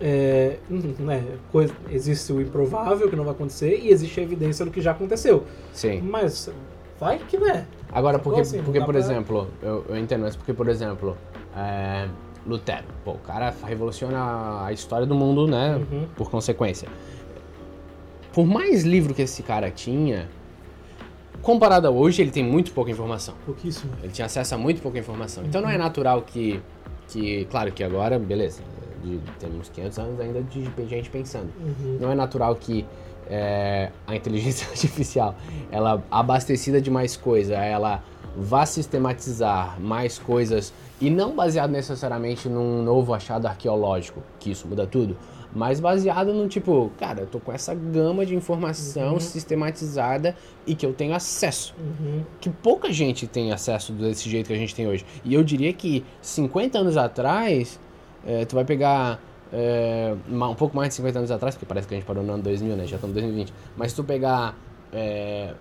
é, 0.00 0.56
né, 0.98 1.22
coisa- 1.52 1.74
existe 1.90 2.32
o 2.32 2.40
improvável 2.40 3.08
que 3.10 3.16
não 3.16 3.24
vai 3.24 3.32
acontecer 3.34 3.78
e 3.82 3.90
existe 3.90 4.18
a 4.20 4.22
evidência 4.22 4.64
do 4.64 4.70
que 4.70 4.80
já 4.80 4.92
aconteceu. 4.92 5.44
Sim. 5.72 6.00
Mas 6.02 6.50
vai 6.98 7.18
que 7.18 7.36
né? 7.38 7.66
Agora, 7.92 8.18
porque, 8.18 8.40
Assim, 8.40 8.62
porque 8.62 8.78
por 8.80 8.88
pra- 8.94 8.98
exemplo, 8.98 9.48
eu, 9.62 9.84
eu 9.88 9.96
entendo, 9.96 10.22
mas 10.22 10.36
porque, 10.36 10.52
por 10.54 10.68
exemplo, 10.68 11.16
é, 11.56 12.08
Lutero, 12.46 12.84
pô, 13.04 13.12
o 13.12 13.18
cara 13.18 13.52
revoluciona 13.66 14.64
a 14.64 14.72
história 14.72 15.06
do 15.06 15.14
mundo, 15.14 15.46
né, 15.46 15.76
Uhum. 15.76 16.06
por 16.16 16.30
consequência. 16.30 16.88
Por 18.32 18.46
mais 18.46 18.84
livro 18.84 19.12
que 19.12 19.22
esse 19.22 19.42
cara 19.42 19.70
tinha, 19.70 20.28
comparado 21.42 21.86
a 21.86 21.90
hoje, 21.90 22.22
ele 22.22 22.30
tem 22.30 22.44
muito 22.44 22.72
pouca 22.72 22.90
informação. 22.90 23.34
Pouquíssimo. 23.44 23.92
Ele 24.02 24.12
tinha 24.12 24.26
acesso 24.26 24.54
a 24.54 24.58
muito 24.58 24.80
pouca 24.80 24.98
informação. 24.98 25.44
Então 25.44 25.60
não 25.60 25.68
é 25.68 25.76
natural 25.76 26.22
que, 26.22 26.60
que 27.08 27.44
claro 27.46 27.72
que 27.72 27.82
agora, 27.82 28.18
beleza, 28.18 28.62
de, 29.02 29.20
temos 29.38 29.68
500 29.70 29.98
anos 29.98 30.20
ainda 30.20 30.42
de 30.42 30.68
gente 30.88 31.10
pensando. 31.10 31.50
Uhum. 31.60 31.98
Não 32.00 32.10
é 32.10 32.14
natural 32.14 32.54
que 32.56 32.84
é, 33.28 33.90
a 34.06 34.14
inteligência 34.16 34.66
artificial, 34.70 35.34
ela 35.70 36.02
abastecida 36.10 36.80
de 36.80 36.90
mais 36.90 37.16
coisa, 37.16 37.54
ela 37.54 38.02
vá 38.36 38.64
sistematizar 38.64 39.80
mais 39.80 40.18
coisas 40.18 40.72
e 41.00 41.10
não 41.10 41.34
baseado 41.34 41.70
necessariamente 41.70 42.48
num 42.48 42.82
novo 42.82 43.12
achado 43.14 43.46
arqueológico, 43.46 44.22
que 44.38 44.50
isso 44.50 44.68
muda 44.68 44.86
tudo, 44.86 45.16
mas 45.52 45.80
baseado 45.80 46.32
no 46.32 46.46
tipo, 46.46 46.92
cara, 46.98 47.22
eu 47.22 47.26
tô 47.26 47.40
com 47.40 47.52
essa 47.52 47.74
gama 47.74 48.24
de 48.24 48.34
informação 48.34 49.18
sistematizada 49.18 50.36
e 50.66 50.74
que 50.74 50.86
eu 50.86 50.92
tenho 50.92 51.14
acesso 51.14 51.74
Uhum. 51.78 52.22
que 52.40 52.50
pouca 52.50 52.92
gente 52.92 53.26
tem 53.26 53.52
acesso 53.52 53.92
desse 53.92 54.28
jeito 54.28 54.46
que 54.46 54.52
a 54.52 54.58
gente 54.58 54.74
tem 54.74 54.86
hoje. 54.86 55.04
E 55.24 55.34
eu 55.34 55.42
diria 55.42 55.72
que 55.72 56.04
50 56.22 56.78
anos 56.78 56.96
atrás, 56.96 57.80
eh, 58.26 58.44
tu 58.44 58.54
vai 58.54 58.64
pegar 58.64 59.20
é, 59.52 60.14
um 60.28 60.54
pouco 60.54 60.76
mais 60.76 60.90
de 60.90 60.94
50 60.96 61.18
anos 61.18 61.30
atrás, 61.30 61.54
porque 61.54 61.66
parece 61.66 61.88
que 61.88 61.94
a 61.94 61.96
gente 61.98 62.06
parou 62.06 62.22
no 62.22 62.32
ano 62.32 62.42
2000, 62.42 62.76
né? 62.76 62.86
Já 62.86 62.96
estamos 62.96 63.16
em 63.16 63.20
2020. 63.20 63.52
Mas 63.76 63.90
se 63.90 63.96
tu 63.96 64.04
pegar 64.04 64.56
é, 64.92 65.54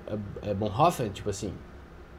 é, 0.43 0.53
Bonhoeffer, 0.53 1.09
tipo 1.09 1.29
assim, 1.29 1.51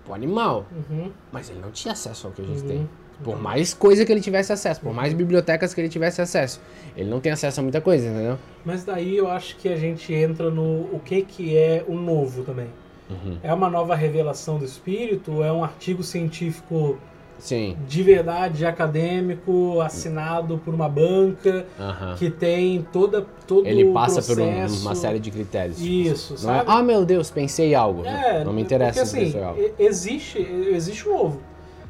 pô, 0.05 0.14
animal. 0.14 0.66
Uhum. 0.72 1.11
Mas 1.32 1.51
ele 1.51 1.61
não 1.61 1.70
tinha 1.70 1.93
acesso 1.93 2.26
ao 2.26 2.32
que 2.32 2.43
a 2.43 2.45
gente 2.45 2.62
Uhum. 2.62 2.68
tem. 2.68 2.88
Por 3.22 3.38
mais 3.38 3.74
coisa 3.74 4.07
que 4.07 4.11
ele 4.11 4.22
tivesse 4.22 4.51
acesso, 4.51 4.80
por 4.80 4.95
mais 4.95 5.12
bibliotecas 5.12 5.74
que 5.74 5.80
ele 5.82 5.91
tivesse 5.91 6.22
acesso. 6.22 6.59
Ele 6.97 7.11
não 7.11 7.20
tem 7.20 7.30
acesso 7.30 7.61
a 7.61 7.62
muita 7.62 7.78
coisa, 7.78 8.09
entendeu? 8.09 8.38
Mas 8.64 8.82
daí 8.82 9.14
eu 9.14 9.28
acho 9.30 9.57
que 9.57 9.68
a 9.68 9.76
gente 9.76 10.11
entra 10.14 10.51
no 10.51 10.62
o 10.91 11.01
que, 11.05 11.20
que 11.20 11.55
é 11.55 11.84
o 11.86 11.95
novo 11.97 12.45
também. 12.45 12.68
Uhum. 13.11 13.36
É 13.43 13.53
uma 13.53 13.68
nova 13.68 13.95
revelação 13.95 14.57
do 14.57 14.64
espírito? 14.64 15.43
É 15.43 15.53
um 15.53 15.62
artigo 15.62 16.03
científico 16.03 16.97
Sim. 17.41 17.76
de 17.88 18.03
verdade, 18.03 18.64
acadêmico, 18.64 19.80
assinado 19.80 20.59
por 20.64 20.72
uma 20.74 20.88
banca, 20.88 21.66
Aham. 21.78 22.14
que 22.16 22.30
tem 22.30 22.86
toda, 22.93 23.26
todo 23.47 23.66
Ele 23.66 23.86
passa 23.93 24.22
por 24.22 24.41
um- 24.41 24.66
uma 24.82 24.95
série 24.95 25.18
de 25.18 25.30
critérios. 25.30 25.76
tipo 25.78 25.88
Isso, 25.91 26.34
assim. 26.34 26.47
Não 26.47 26.55
é, 26.55 26.59
sabe? 26.59 26.70
ah, 26.70 26.82
meu 26.82 27.05
Deus, 27.05 27.30
pensei 27.30 27.74
algo. 27.74 28.05
É, 28.05 28.45
não 28.45 28.53
me 28.53 28.62
interessa 28.62 29.05
porque, 29.07 29.24
assim, 29.24 29.38
algo. 29.43 29.61
existe, 29.78 30.38
existe 30.38 31.09
o 31.09 31.12
novo. 31.12 31.41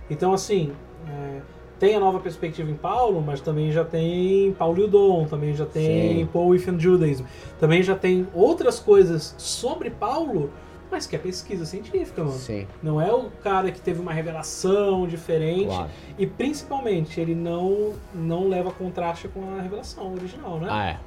Então, 0.08 0.32
assim, 0.32 0.72
é, 1.08 1.40
tem 1.78 1.94
a 1.94 2.00
nova 2.00 2.18
perspectiva 2.20 2.70
em 2.70 2.74
Paulo, 2.74 3.22
mas 3.24 3.40
também 3.40 3.70
já 3.72 3.84
tem 3.84 4.52
Paulo 4.58 4.80
e 4.80 4.84
o 4.84 4.88
Dom, 4.88 5.26
também 5.26 5.54
já 5.54 5.64
tem 5.66 6.18
Sim. 6.20 6.28
Paul 6.32 6.48
Within 6.48 6.78
Judaism, 6.78 7.24
também 7.58 7.82
já 7.82 7.94
tem 7.94 8.26
outras 8.34 8.78
coisas 8.80 9.34
sobre 9.38 9.88
Paulo, 9.90 10.50
mas 10.90 11.06
que 11.06 11.14
é 11.14 11.18
pesquisa 11.18 11.64
científica, 11.64 12.22
mano. 12.24 12.36
Sim, 12.36 12.66
Não 12.82 13.00
é 13.00 13.12
o 13.12 13.30
cara 13.42 13.70
que 13.70 13.80
teve 13.80 14.00
uma 14.00 14.12
revelação 14.12 15.06
diferente 15.06 15.66
claro. 15.68 15.90
e 16.18 16.26
principalmente 16.26 17.20
ele 17.20 17.34
não 17.34 17.92
não 18.14 18.48
leva 18.48 18.70
contraste 18.70 19.28
com 19.28 19.56
a 19.58 19.62
revelação 19.62 20.12
original, 20.12 20.58
né? 20.58 20.66
Ah, 20.70 20.86
é. 20.90 20.98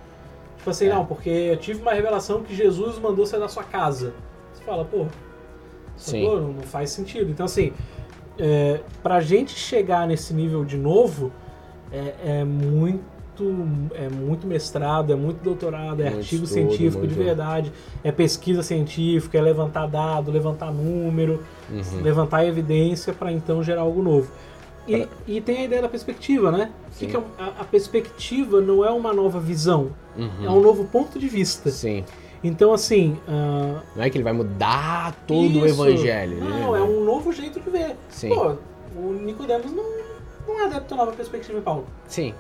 Tipo 0.58 0.70
assim, 0.70 0.86
É. 0.88 0.94
não, 0.94 1.06
porque 1.06 1.30
eu 1.30 1.58
tive 1.58 1.82
uma 1.82 1.94
revelação 1.94 2.42
que 2.42 2.56
Jesus 2.56 2.98
mandou 2.98 3.26
sair 3.26 3.40
da 3.42 3.50
sua 3.50 3.64
casa. 3.64 4.14
Você 4.54 4.64
fala, 4.64 4.86
pô, 4.86 5.06
Sim. 5.98 6.24
sacou? 6.24 6.42
Não, 6.42 6.54
não 6.54 6.64
faz 6.64 6.90
sentido. 6.92 7.30
Então, 7.30 7.46
assim, 7.46 7.74
é, 8.40 8.80
pra 9.02 9.20
gente 9.20 9.52
chegar 9.54 10.08
nesse 10.08 10.34
nível 10.34 10.64
de 10.64 10.78
novo, 10.78 11.32
é, 11.92 12.40
é 12.40 12.44
muito 12.46 13.04
é 13.96 14.10
muito 14.10 14.46
mestrado, 14.46 15.12
é 15.12 15.16
muito 15.16 15.42
doutorado, 15.44 16.02
é 16.02 16.06
Muito 16.06 16.18
artigo 16.20 16.44
estudo, 16.44 16.48
científico 16.48 17.02
de 17.08 17.14
muito- 17.16 17.24
verdade, 17.26 17.72
é 18.04 18.12
pesquisa 18.12 18.62
científica, 18.62 19.38
é 19.38 19.42
levantar 19.42 19.88
dado, 19.88 20.32
levantar 20.32 20.72
número, 20.72 21.44
Uhum. 21.70 22.02
levantar 22.02 22.46
evidência 22.46 23.14
para 23.14 23.32
então 23.32 23.64
gerar 23.64 23.82
algo 23.82 24.02
novo. 24.04 24.30
E, 24.88 25.08
e 25.28 25.40
tem 25.42 25.60
a 25.60 25.64
ideia 25.64 25.82
da 25.82 25.90
perspectiva, 25.90 26.52
né? 26.52 26.70
O 26.94 26.98
que 27.00 27.08
que 27.08 27.16
é 27.16 27.22
a, 27.40 27.62
a 27.62 27.64
perspectiva 27.64 28.60
não 28.62 28.84
é 28.86 28.92
uma 28.92 29.14
nova 29.14 29.40
visão, 29.40 29.90
Uhum. 30.18 30.46
é 30.46 30.50
um 30.50 30.62
novo 30.62 30.84
ponto 30.86 31.18
de 31.18 31.28
vista. 31.28 31.72
Sim. 31.72 32.04
Então, 32.44 32.74
assim. 32.74 33.18
ah, 33.28 33.80
Não 33.96 34.04
é 34.04 34.10
que 34.10 34.18
ele 34.18 34.24
vai 34.26 34.34
mudar 34.34 35.16
todo 35.26 35.62
o 35.62 35.66
isso. 35.66 35.82
evangelho. 35.86 36.36
né? 36.36 36.60
Não, 36.62 36.76
é 36.76 36.82
um 36.84 37.04
novo 37.06 37.32
jeito 37.32 37.60
de 37.60 37.70
ver. 37.70 37.96
Sim. 38.10 38.30
Pô, 38.30 38.56
o 38.98 39.14
Nicodemos 39.14 39.72
não, 39.72 39.84
não 40.46 40.60
é 40.60 40.66
adepto 40.66 40.94
à 40.94 40.98
nova 40.98 41.14
perspectiva 41.14 41.58
em 41.58 41.62
Paulo. 41.62 41.86
Sim, 42.06 42.34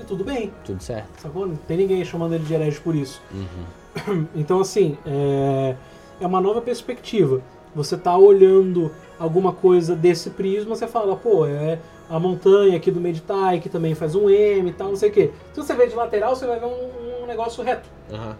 E 0.00 0.04
tudo 0.04 0.24
bem, 0.24 0.52
tudo 0.64 0.82
certo. 0.82 1.08
sacou? 1.20 1.46
Não 1.46 1.56
tem 1.56 1.76
ninguém 1.76 2.04
chamando 2.04 2.34
ele 2.34 2.44
de 2.44 2.54
herege 2.54 2.80
por 2.80 2.94
isso. 2.94 3.20
Uhum. 3.32 4.26
Então, 4.34 4.60
assim, 4.60 4.96
é, 5.04 5.74
é 6.20 6.26
uma 6.26 6.40
nova 6.40 6.60
perspectiva. 6.60 7.40
Você 7.74 7.96
tá 7.96 8.16
olhando 8.16 8.90
alguma 9.18 9.52
coisa 9.52 9.94
desse 9.96 10.30
prisma, 10.30 10.74
você 10.76 10.86
fala, 10.86 11.16
pô, 11.16 11.46
é 11.46 11.78
a 12.08 12.18
montanha 12.18 12.76
aqui 12.76 12.90
do 12.90 13.00
Meditai, 13.00 13.60
que 13.60 13.68
também 13.68 13.94
faz 13.94 14.14
um 14.14 14.30
M 14.30 14.70
e 14.70 14.72
tal, 14.72 14.88
não 14.88 14.96
sei 14.96 15.10
o 15.10 15.12
quê. 15.12 15.30
Se 15.52 15.60
você 15.62 15.74
vê 15.74 15.86
de 15.88 15.94
lateral, 15.94 16.34
você 16.34 16.46
vai 16.46 16.58
ver 16.60 16.66
um, 16.66 17.22
um 17.22 17.26
negócio 17.26 17.62
reto, 17.62 17.88
Aham. 18.10 18.36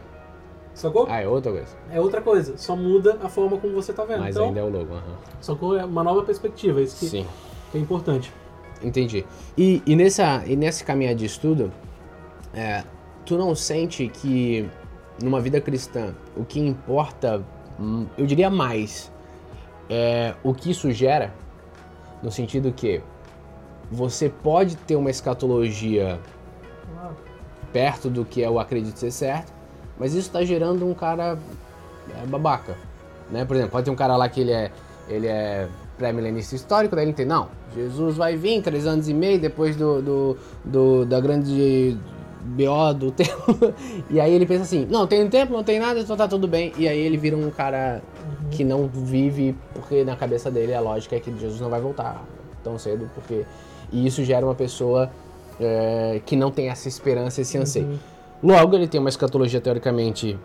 sacou? 0.73 1.07
Ah, 1.11 1.21
é 1.21 1.29
outra 1.29 1.53
coisa. 1.53 1.77
É 1.91 2.01
outra 2.01 2.23
coisa, 2.23 2.57
só 2.57 2.75
muda 2.75 3.19
a 3.23 3.29
forma 3.29 3.59
como 3.59 3.75
você 3.75 3.93
tá 3.93 4.05
vendo. 4.05 4.21
Mas 4.21 4.35
então, 4.37 4.49
ainda 4.49 4.61
é 4.61 4.63
o 4.63 4.71
logo. 4.71 4.95
aham. 4.95 5.17
sacou? 5.41 5.77
É 5.77 5.85
uma 5.85 6.03
nova 6.05 6.23
perspectiva, 6.23 6.81
isso 6.81 6.97
que, 6.99 7.07
Sim. 7.07 7.27
que 7.71 7.79
é 7.79 7.81
importante. 7.81 8.33
Entendi. 8.83 9.25
E, 9.57 9.83
e, 9.85 9.97
nessa, 9.97 10.43
e 10.47 10.57
nesse 10.57 10.85
caminhar 10.85 11.15
de 11.15 11.25
estudo, 11.25 11.73
é, 12.55 12.85
tu 13.25 13.37
não 13.37 13.55
sente 13.55 14.09
que 14.09 14.69
numa 15.23 15.41
vida 15.41 15.61
cristã 15.61 16.15
o 16.37 16.45
que 16.45 16.61
importa, 16.61 17.45
hum, 17.79 18.07
eu 18.17 18.25
diria 18.27 18.49
mais, 18.49 19.13
é 19.91 20.35
o 20.43 20.55
que 20.55 20.71
isso 20.71 20.91
gera? 20.93 21.35
No 22.23 22.31
sentido 22.31 22.73
que 22.73 23.03
você 23.91 24.29
pode 24.29 24.77
ter 24.77 24.97
uma 24.97 25.11
escatologia 25.11 26.21
perto 27.73 28.09
do 28.09 28.25
que 28.25 28.41
eu 28.41 28.59
acredito 28.59 28.99
ser 28.99 29.11
certo, 29.11 29.53
mas 29.99 30.13
isso 30.13 30.29
está 30.29 30.45
gerando 30.45 30.87
um 30.87 30.95
cara 30.95 31.39
é, 32.11 32.27
babaca, 32.27 32.77
né? 33.31 33.45
Por 33.45 33.57
exemplo, 33.57 33.73
pode 33.73 33.85
ter 33.85 33.91
um 33.91 33.97
cara 33.97 34.17
lá 34.17 34.29
que 34.29 34.41
ele 34.41 34.53
é 34.53 34.71
ele 35.09 35.27
é 35.27 35.69
pré-milenista 35.99 36.55
histórico, 36.55 36.95
daí 36.97 37.05
ele 37.07 37.13
tem, 37.13 37.27
não, 37.27 37.49
Jesus 37.75 38.17
vai 38.17 38.37
vir 38.37 38.63
três 38.63 38.87
anos 38.87 39.09
e 39.09 39.15
meio 39.15 39.39
depois 39.41 39.77
do, 39.77 40.01
do, 40.01 40.37
do- 40.65 41.05
da 41.05 41.21
grande 41.21 41.97
BO 42.45 42.95
do 42.95 43.11
templo, 43.13 43.75
e 44.09 44.21
aí 44.21 44.33
ele 44.33 44.47
pensa 44.47 44.63
assim, 44.63 44.87
não, 44.89 45.07
tem 45.07 45.29
tempo, 45.29 45.53
não 45.53 45.65
tem 45.65 45.79
nada, 45.79 45.99
então 46.01 46.17
tá 46.17 46.27
tudo 46.29 46.47
bem, 46.49 46.73
e 46.79 46.89
aí 46.89 46.99
ele 46.99 47.17
vira 47.17 47.37
um 47.37 47.51
cara 47.51 48.01
que 48.51 48.65
não 48.65 48.87
vive, 48.87 49.55
porque 49.75 50.05
na 50.05 50.17
cabeça 50.17 50.51
dele 50.51 50.73
a 50.73 50.81
lógica 50.81 51.17
é 51.17 51.21
que 51.21 51.31
Jesus 51.39 51.61
não 51.61 51.69
vai 51.69 51.81
voltar 51.81 52.25
tão 52.65 52.79
cedo, 52.79 53.11
porque... 53.15 53.45
E 53.91 54.07
isso 54.07 54.23
gera 54.23 54.45
uma 54.45 54.55
pessoa 54.55 55.11
é, 55.59 56.21
que 56.27 56.37
não 56.37 56.51
tem 56.51 56.69
essa 56.69 56.89
esperança, 56.89 57.41
esse 57.41 57.57
anseio. 57.57 57.99
Logo, 58.43 58.77
ele 58.77 58.87
tem 58.87 59.01
uma 59.01 59.09
escatologia 59.09 59.63
teoricamente 59.63 60.39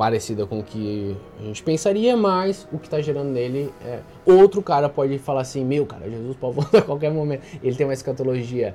parecida 0.00 0.46
com 0.46 0.60
o 0.60 0.62
que 0.64 1.14
a 1.38 1.42
gente 1.42 1.62
pensaria, 1.62 2.16
mas 2.16 2.66
o 2.72 2.78
que 2.78 2.86
está 2.86 3.02
gerando 3.02 3.28
nele 3.28 3.70
é. 3.84 4.00
Outro 4.24 4.62
cara 4.62 4.88
pode 4.88 5.18
falar 5.18 5.42
assim: 5.42 5.62
Meu, 5.62 5.84
cara, 5.84 6.08
Jesus 6.08 6.34
pode 6.38 6.54
voltar 6.56 6.78
a 6.78 6.82
qualquer 6.82 7.12
momento. 7.12 7.42
Ele 7.62 7.76
tem 7.76 7.86
uma 7.86 7.92
escatologia 7.92 8.74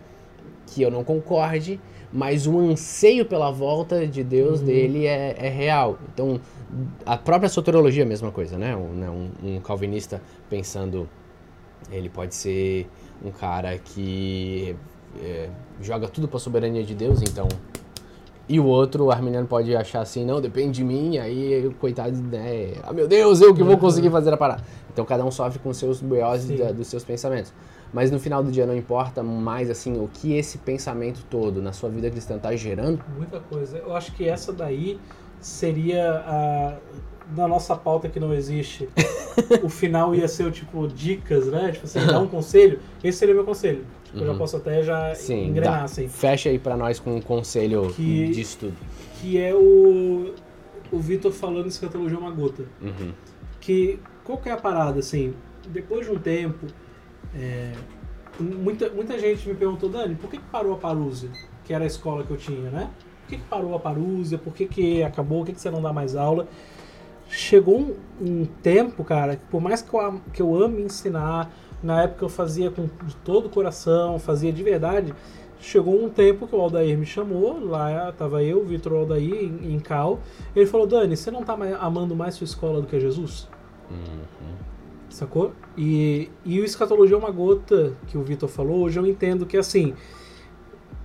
que 0.68 0.84
eu 0.84 0.92
não 0.92 1.04
concorde, 1.04 1.80
mas 2.14 2.46
o 2.46 2.60
anseio 2.60 3.26
pela 3.26 3.50
volta 3.50 4.06
de 4.06 4.24
Deus 4.24 4.62
dele 4.62 5.08
é, 5.08 5.36
é 5.40 5.50
real. 5.50 5.98
Então, 6.14 6.40
a 7.04 7.18
própria 7.18 7.50
soteriologia 7.50 8.04
é 8.04 8.06
a 8.06 8.08
mesma 8.08 8.32
coisa, 8.32 8.56
né? 8.56 8.76
Um, 8.76 8.90
né, 8.94 9.10
um- 9.10 9.56
um 9.56 9.60
calvinista 9.62 10.22
pensando 10.48 11.10
ele 11.92 12.08
pode 12.08 12.36
ser 12.36 12.88
um 13.26 13.32
cara 13.32 13.80
que 13.80 14.76
é, 15.24 15.50
joga 15.82 16.08
tudo 16.08 16.28
para 16.28 16.38
a 16.38 16.40
soberania 16.40 16.84
de 16.84 16.94
Deus, 16.94 17.20
então. 17.24 17.48
E 18.48 18.60
o 18.60 18.66
outro, 18.66 19.06
o 19.06 19.12
arminiano, 19.12 19.48
pode 19.48 19.76
achar 19.76 20.02
assim, 20.02 20.24
não, 20.24 20.40
depende 20.40 20.74
de 20.74 20.84
mim, 20.84 21.18
aí, 21.18 21.74
coitado, 21.80 22.16
né? 22.22 22.74
Ah, 22.84 22.94
meu 22.94 23.08
Deus, 23.08 23.42
eu 23.42 23.54
que 23.56 23.64
vou 23.64 23.76
conseguir 23.78 24.10
fazer 24.12 24.32
a 24.34 24.38
parada. 24.38 24.64
Então 24.94 25.04
cada 25.04 25.26
um 25.26 25.32
sofre 25.32 25.58
com 25.60 25.74
seus 25.74 26.00
BOs 26.00 26.46
da- 26.50 26.72
dos 26.72 26.88
seus 26.88 27.04
pensamentos. 27.04 27.52
Mas 27.92 28.12
no 28.12 28.20
final 28.20 28.44
do 28.44 28.52
dia 28.52 28.66
não 28.68 28.76
importa 28.76 29.24
mais, 29.24 29.70
assim, 29.70 29.98
o 30.00 30.08
que 30.14 30.34
esse 30.36 30.58
pensamento 30.60 31.22
todo 31.30 31.62
na 31.62 31.72
sua 31.74 31.90
vida 31.90 32.10
cristã 32.10 32.38
tá 32.38 32.56
gerando. 32.56 33.00
Muita 33.18 33.40
coisa. 33.40 33.78
Eu 33.78 33.96
acho 33.96 34.12
que 34.14 34.28
essa 34.28 34.54
daí 34.54 35.00
seria 35.40 36.12
a. 36.26 36.78
Na 37.36 37.48
nossa 37.48 37.76
pauta 37.76 38.08
que 38.08 38.20
não 38.20 38.32
existe, 38.32 38.88
o 39.64 39.70
final 39.70 40.14
ia 40.14 40.28
ser 40.28 40.44
o 40.46 40.52
tipo 40.52 40.88
dicas, 40.88 41.48
né? 41.48 41.72
Tipo 41.72 41.86
assim, 41.86 42.06
dar 42.06 42.20
um 42.20 42.28
conselho. 42.28 42.80
Esse 43.04 43.18
seria 43.18 43.34
o 43.34 43.38
meu 43.38 43.46
conselho. 43.46 43.84
Tipo, 44.16 44.24
Eu 44.24 44.26
já 44.28 44.32
Uhum. 44.32 44.38
posso 44.38 44.58
até 44.58 44.82
já 44.82 45.14
Sim, 45.14 45.48
engrenar, 45.50 45.80
dá. 45.80 45.84
assim. 45.84 46.08
Fecha 46.08 46.50
aí 46.50 46.58
pra 46.58 46.78
nós 46.78 47.00
com 47.00 47.16
um 47.18 47.22
conselho 47.22 47.92
Que- 47.94 48.30
de 48.32 48.42
estudo. 48.42 48.74
Que 49.20 49.38
é 49.40 49.54
o. 49.54 50.34
O 50.92 51.00
Vitor 51.00 51.32
falando 51.34 51.68
escatologia 51.68 52.18
é 52.18 52.20
uma 52.20 52.32
gota. 52.32 52.64
Uhum. 52.82 53.12
que 53.60 54.00
qual 54.24 54.38
que 54.38 54.48
é 54.48 54.52
a 54.52 54.58
parada 54.58 55.00
assim 55.00 55.34
depois 55.70 56.06
de 56.06 56.12
um 56.12 56.20
tempo 56.20 56.68
é, 57.36 57.72
muita, 58.40 58.90
muita 58.92 59.18
gente 59.18 59.48
me 59.50 59.56
perguntou 59.56 59.90
Dani 59.90 60.14
por 60.16 60.30
que, 60.30 60.38
que 60.38 60.44
parou 60.52 60.74
a 60.74 60.78
Parusa 60.78 61.30
que 61.64 61.74
era 61.74 61.84
a 61.84 61.88
escola 61.88 62.24
que 62.24 62.30
eu 62.32 62.38
tinha 62.38 62.70
né 62.70 62.90
por 63.24 63.30
que, 63.30 63.38
que 63.38 63.44
parou 63.50 63.74
a 63.76 63.80
Parusa 63.80 64.38
por 64.38 64.54
que, 64.54 64.68
que 64.68 65.02
acabou 65.04 65.40
por 65.40 65.48
que, 65.48 65.54
que 65.54 65.60
você 65.62 65.72
não 65.72 65.82
dá 65.82 65.92
mais 65.92 66.16
aula 66.16 66.48
chegou 67.28 67.80
um, 67.80 67.96
um 68.22 68.46
tempo 68.62 69.04
cara 69.04 69.36
que 69.38 69.46
por 69.50 69.60
mais 69.60 69.82
que 69.82 69.92
eu, 69.94 70.22
que 70.32 70.42
eu 70.44 70.56
ame 70.64 70.84
ensinar 70.84 71.52
na 71.84 72.04
época 72.04 72.26
eu 72.26 72.30
fazia 72.30 72.72
com 72.72 72.88
de 73.06 73.16
todo 73.24 73.46
o 73.46 73.50
coração 73.50 74.18
fazia 74.20 74.52
de 74.52 74.64
verdade 74.64 75.14
chegou 75.66 76.04
um 76.04 76.10
tempo 76.10 76.48
que 76.48 76.56
o 76.56 76.62
Aldair 76.62 76.98
me 76.98 77.06
chamou, 77.06 77.60
lá 77.66 78.12
tava 78.12 78.44
eu, 78.44 78.62
o 78.62 78.66
Vitor 78.66 78.94
Aldair 78.94 79.34
em, 79.34 79.74
em 79.74 79.80
Cal. 79.80 80.20
Ele 80.56 80.66
falou: 80.66 80.86
Dani, 80.86 81.18
você 81.18 81.32
não 81.32 81.44
tá 81.44 81.58
mais- 81.58 81.76
amando 81.80 82.16
mais 82.16 82.36
sua 82.36 82.46
escola 82.46 82.82
do 82.82 82.88
que 82.88 83.00
Jesus? 83.00 83.48
Uhum. 83.90 84.54
Sacou? 85.10 85.54
E, 85.78 86.30
e 86.44 86.60
o 86.60 86.66
escatologia 86.66 87.16
é 87.16 87.20
uma 87.20 87.32
gota 87.32 87.94
que 88.08 88.18
o 88.18 88.22
Vitor 88.24 88.50
falou. 88.50 88.84
Hoje 88.84 89.00
eu 89.00 89.08
entendo 89.08 89.46
que 89.46 89.58
assim, 89.58 89.94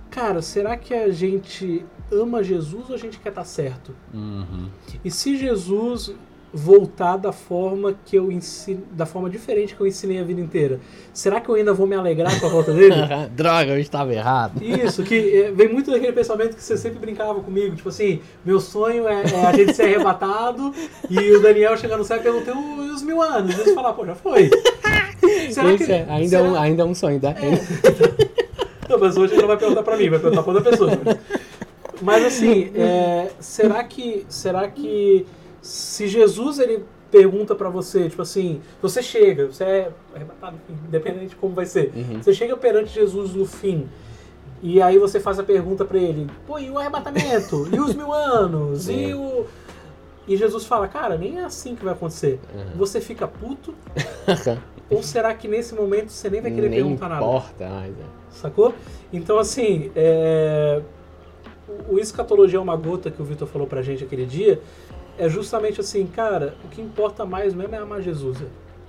cara, 0.09 0.41
será 0.41 0.75
que 0.77 0.93
a 0.93 1.09
gente 1.09 1.85
ama 2.11 2.43
Jesus 2.43 2.89
ou 2.89 2.95
a 2.95 2.97
gente 2.97 3.19
quer 3.19 3.29
estar 3.29 3.45
certo? 3.45 3.95
Uhum. 4.13 4.69
E 5.03 5.09
se 5.09 5.37
Jesus 5.37 6.13
voltar 6.53 7.15
da 7.17 7.31
forma 7.31 7.95
que 8.05 8.15
eu 8.15 8.31
ensino, 8.31 8.83
da 8.91 9.05
forma 9.05 9.29
diferente 9.29 9.73
que 9.75 9.81
eu 9.81 9.87
ensinei 9.87 10.19
a 10.19 10.23
vida 10.23 10.41
inteira? 10.41 10.79
Será 11.13 11.39
que 11.39 11.47
eu 11.49 11.55
ainda 11.55 11.73
vou 11.73 11.87
me 11.87 11.95
alegrar 11.95 12.37
com 12.39 12.45
a 12.47 12.49
volta 12.49 12.73
dele? 12.73 12.95
Droga, 13.35 13.71
eu 13.71 13.79
estava 13.79 14.13
errado. 14.13 14.61
Isso, 14.61 15.03
que 15.03 15.43
é, 15.43 15.51
vem 15.51 15.69
muito 15.71 15.89
daquele 15.91 16.11
pensamento 16.11 16.55
que 16.55 16.63
você 16.63 16.75
sempre 16.75 16.99
brincava 16.99 17.39
comigo, 17.41 17.75
tipo 17.75 17.89
assim, 17.89 18.19
meu 18.45 18.59
sonho 18.59 19.07
é, 19.07 19.23
é 19.23 19.45
a 19.45 19.53
gente 19.53 19.73
ser 19.73 19.83
arrebatado 19.83 20.73
e 21.09 21.31
o 21.31 21.41
Daniel 21.41 21.77
chegar 21.77 21.97
no 21.97 22.03
céu 22.03 22.17
e 22.17 22.21
perguntar 22.21 22.51
"E 22.53 22.89
os 22.91 23.01
mil 23.03 23.21
anos. 23.21 23.55
E 23.57 23.73
falar, 23.73 23.93
pô, 23.93 24.05
já 24.05 24.15
foi. 24.15 24.49
Será 25.51 25.73
Esse 25.73 25.91
é- 25.91 26.05
ainda, 26.09 26.37
é 26.37 26.41
um, 26.41 26.55
ainda 26.59 26.81
é 26.83 26.85
um 26.85 26.95
sonho, 26.95 27.19
tá? 27.19 27.33
Não, 28.89 28.99
mas 28.99 29.15
hoje 29.15 29.33
ele 29.33 29.41
não 29.41 29.47
vai 29.47 29.57
perguntar 29.57 29.83
pra 29.83 29.95
mim, 29.95 30.09
vai 30.09 30.19
perguntar 30.19 30.43
pra 30.43 30.53
outra 30.53 30.69
pessoa. 30.71 30.91
Mas 32.01 32.25
assim, 32.25 32.71
é, 32.75 33.29
será 33.39 33.83
que 33.83 34.25
será 34.27 34.67
que 34.67 35.25
se 35.61 36.07
Jesus 36.07 36.59
ele 36.59 36.83
pergunta 37.11 37.53
pra 37.53 37.69
você, 37.69 38.09
tipo 38.09 38.21
assim, 38.21 38.61
você 38.81 39.01
chega, 39.03 39.47
você 39.47 39.63
é 39.63 39.91
arrebatado, 40.15 40.57
independente 40.87 41.27
de 41.29 41.35
como 41.35 41.53
vai 41.53 41.65
ser, 41.65 41.91
Uhum. 41.95 42.21
você 42.21 42.33
chega 42.33 42.55
perante 42.55 42.89
Jesus 42.93 43.33
no 43.33 43.45
fim. 43.45 43.87
E 44.63 44.81
aí 44.81 44.97
você 44.97 45.19
faz 45.19 45.39
a 45.39 45.43
pergunta 45.43 45.83
pra 45.83 45.97
ele, 45.97 46.27
pô, 46.45 46.57
e 46.59 46.69
o 46.69 46.77
arrebatamento? 46.77 47.67
E 47.73 47.79
os 47.79 47.95
mil 47.95 48.13
anos? 48.13 48.87
E 48.87 48.93
Sim. 48.93 49.13
o. 49.15 49.45
E 50.27 50.37
Jesus 50.37 50.65
fala, 50.65 50.87
cara, 50.87 51.17
nem 51.17 51.39
é 51.39 51.43
assim 51.43 51.75
que 51.75 51.83
vai 51.83 51.93
acontecer. 51.93 52.39
Uhum. 52.53 52.77
Você 52.77 53.01
fica 53.01 53.27
puto? 53.27 53.73
ou 54.89 55.01
será 55.01 55.33
que 55.33 55.47
nesse 55.47 55.73
momento 55.73 56.09
você 56.09 56.29
nem 56.29 56.41
vai 56.41 56.51
querer 56.51 56.69
Nem 56.69 56.79
perguntar 56.79 57.09
nada? 57.09 57.25
importa 57.25 57.67
mais. 57.69 57.91
é. 57.91 58.03
Sacou? 58.29 58.73
Então, 59.11 59.39
assim, 59.39 59.91
é... 59.95 60.79
o 61.89 61.97
escatologia 61.97 62.59
é 62.59 62.61
uma 62.61 62.75
gota 62.77 63.09
que 63.09 63.19
o 63.21 63.25
Vitor 63.25 63.47
falou 63.47 63.67
pra 63.67 63.81
gente 63.81 64.03
aquele 64.03 64.25
dia. 64.25 64.61
É 65.21 65.29
justamente 65.29 65.79
assim, 65.79 66.07
cara, 66.07 66.55
o 66.65 66.67
que 66.67 66.81
importa 66.81 67.27
mais 67.27 67.53
mesmo 67.53 67.75
é 67.75 67.77
amar 67.77 68.01
Jesus. 68.01 68.39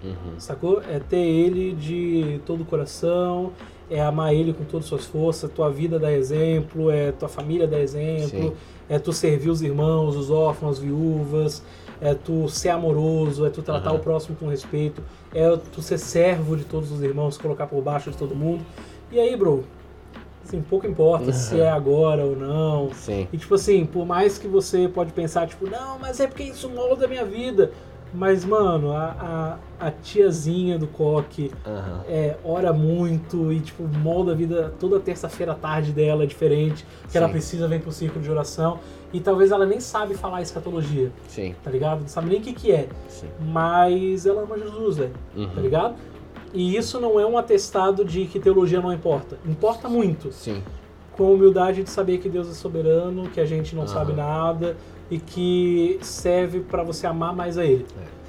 Uhum. 0.03 0.15
Sacou? 0.39 0.81
É 0.89 0.99
ter 0.99 1.19
ele 1.19 1.75
de 1.75 2.41
todo 2.47 2.63
o 2.63 2.65
coração, 2.65 3.53
é 3.91 4.01
amar 4.01 4.33
ele 4.33 4.55
com 4.55 4.65
todas 4.65 4.87
as 4.87 4.89
suas 4.89 5.05
forças, 5.05 5.51
tua 5.53 5.69
vida 5.69 5.99
dá 5.99 6.11
exemplo, 6.11 6.91
é 6.91 7.13
tua 7.13 7.29
família 7.29 7.67
dá 7.67 7.79
exemplo, 7.79 8.49
Sim. 8.49 8.53
é 8.89 8.99
tu 8.99 9.13
servir 9.13 9.51
os 9.51 9.61
irmãos, 9.61 10.17
os 10.17 10.31
órfãos, 10.31 10.79
as 10.79 10.83
viúvas, 10.83 11.63
é 12.01 12.15
tu 12.15 12.49
ser 12.49 12.71
amoroso, 12.71 13.45
é 13.45 13.51
tu 13.51 13.61
tratar 13.61 13.91
Aham. 13.91 13.99
o 13.99 14.03
próximo 14.03 14.35
com 14.35 14.49
respeito, 14.49 15.03
é 15.35 15.55
tu 15.71 15.83
ser 15.83 15.99
servo 15.99 16.57
de 16.57 16.65
todos 16.65 16.91
os 16.91 17.03
irmãos, 17.03 17.37
colocar 17.37 17.67
por 17.67 17.83
baixo 17.83 18.11
de 18.11 18.17
todo 18.17 18.35
mundo. 18.35 18.65
E 19.11 19.21
aí, 19.21 19.37
bro, 19.37 19.65
assim, 20.45 20.61
pouco 20.63 20.87
importa 20.87 21.31
se 21.33 21.61
é 21.61 21.71
agora 21.71 22.25
ou 22.25 22.37
não. 22.37 22.91
Sim. 22.95 23.27
E 23.33 23.37
tipo 23.39 23.55
assim, 23.55 23.85
por 23.87 24.05
mais 24.07 24.39
que 24.39 24.47
você 24.49 24.89
pode 24.89 25.13
pensar, 25.13 25.47
tipo, 25.47 25.69
não, 25.69 25.99
mas 25.99 26.21
é 26.21 26.27
porque 26.27 26.43
isso 26.45 26.69
molda 26.71 27.05
a 27.05 27.09
minha 27.09 27.25
vida. 27.25 27.71
Mas, 28.15 28.45
mano, 28.45 28.93
a, 28.93 29.59
a, 29.81 29.87
a 29.87 29.91
tiazinha 29.91 30.79
do 30.79 30.87
coque 30.87 31.51
Aham. 31.67 32.03
é, 32.07 32.37
ora 32.45 32.71
muito 32.71 33.51
e, 33.51 33.59
tipo, 33.61 33.85
molda 33.85 34.33
a 34.33 34.35
vida 34.35 34.71
toda 34.79 35.01
terça-feira 35.01 35.53
à 35.53 35.55
tarde 35.55 35.93
dela 35.93 36.25
é 36.25 36.27
diferente. 36.27 36.85
Que 37.11 37.17
ela 37.17 37.27
Sim. 37.29 37.33
precisa 37.33 37.67
vir 37.67 37.81
pro 37.81 37.91
círculo 37.91 38.23
de 38.23 38.31
oração. 38.31 38.81
E 39.15 39.21
talvez 39.21 39.51
ela 39.51 39.65
nem 39.65 39.81
sabe 39.81 40.13
falar 40.15 40.43
escatologia, 40.43 41.11
Sim. 41.27 41.55
tá 41.65 41.71
ligado? 41.71 42.01
Não 42.03 42.09
sabe 42.09 42.29
nem 42.29 42.39
o 42.39 42.43
que 42.43 42.53
que 42.53 42.71
é. 42.73 42.87
Sim. 43.09 43.29
Mas 43.41 44.27
ela 44.27 44.43
ama 44.43 44.59
Jesus, 44.59 44.97
velho 44.99 45.13
tá 45.35 45.41
Uhum. 45.41 45.63
ligado? 45.63 45.95
E 46.53 46.77
isso 46.77 47.01
não 47.01 47.19
é 47.19 47.27
um 47.27 47.39
atestado 47.39 48.05
de 48.05 48.27
que 48.27 48.39
teologia 48.39 48.81
não 48.81 48.93
importa. 48.93 49.39
Importa 49.47 49.89
muito. 49.89 50.33
Sim. 50.33 50.63
Com 51.13 51.27
a 51.27 51.31
humildade 51.31 51.83
de 51.83 51.91
saber 51.91 52.19
que 52.19 52.29
Deus 52.29 52.49
é 52.49 52.53
soberano, 52.53 53.29
que 53.29 53.41
a 53.41 53.45
gente 53.47 53.75
não 53.75 53.83
Aham. 53.83 53.93
sabe 53.93 54.13
nada 54.13 54.77
e 55.11 55.19
que 55.19 55.99
serve 56.03 56.61
pra 56.61 56.83
você 56.83 57.07
amar 57.07 57.35
mais 57.35 57.59
a 57.59 57.65
Ele. 57.65 57.85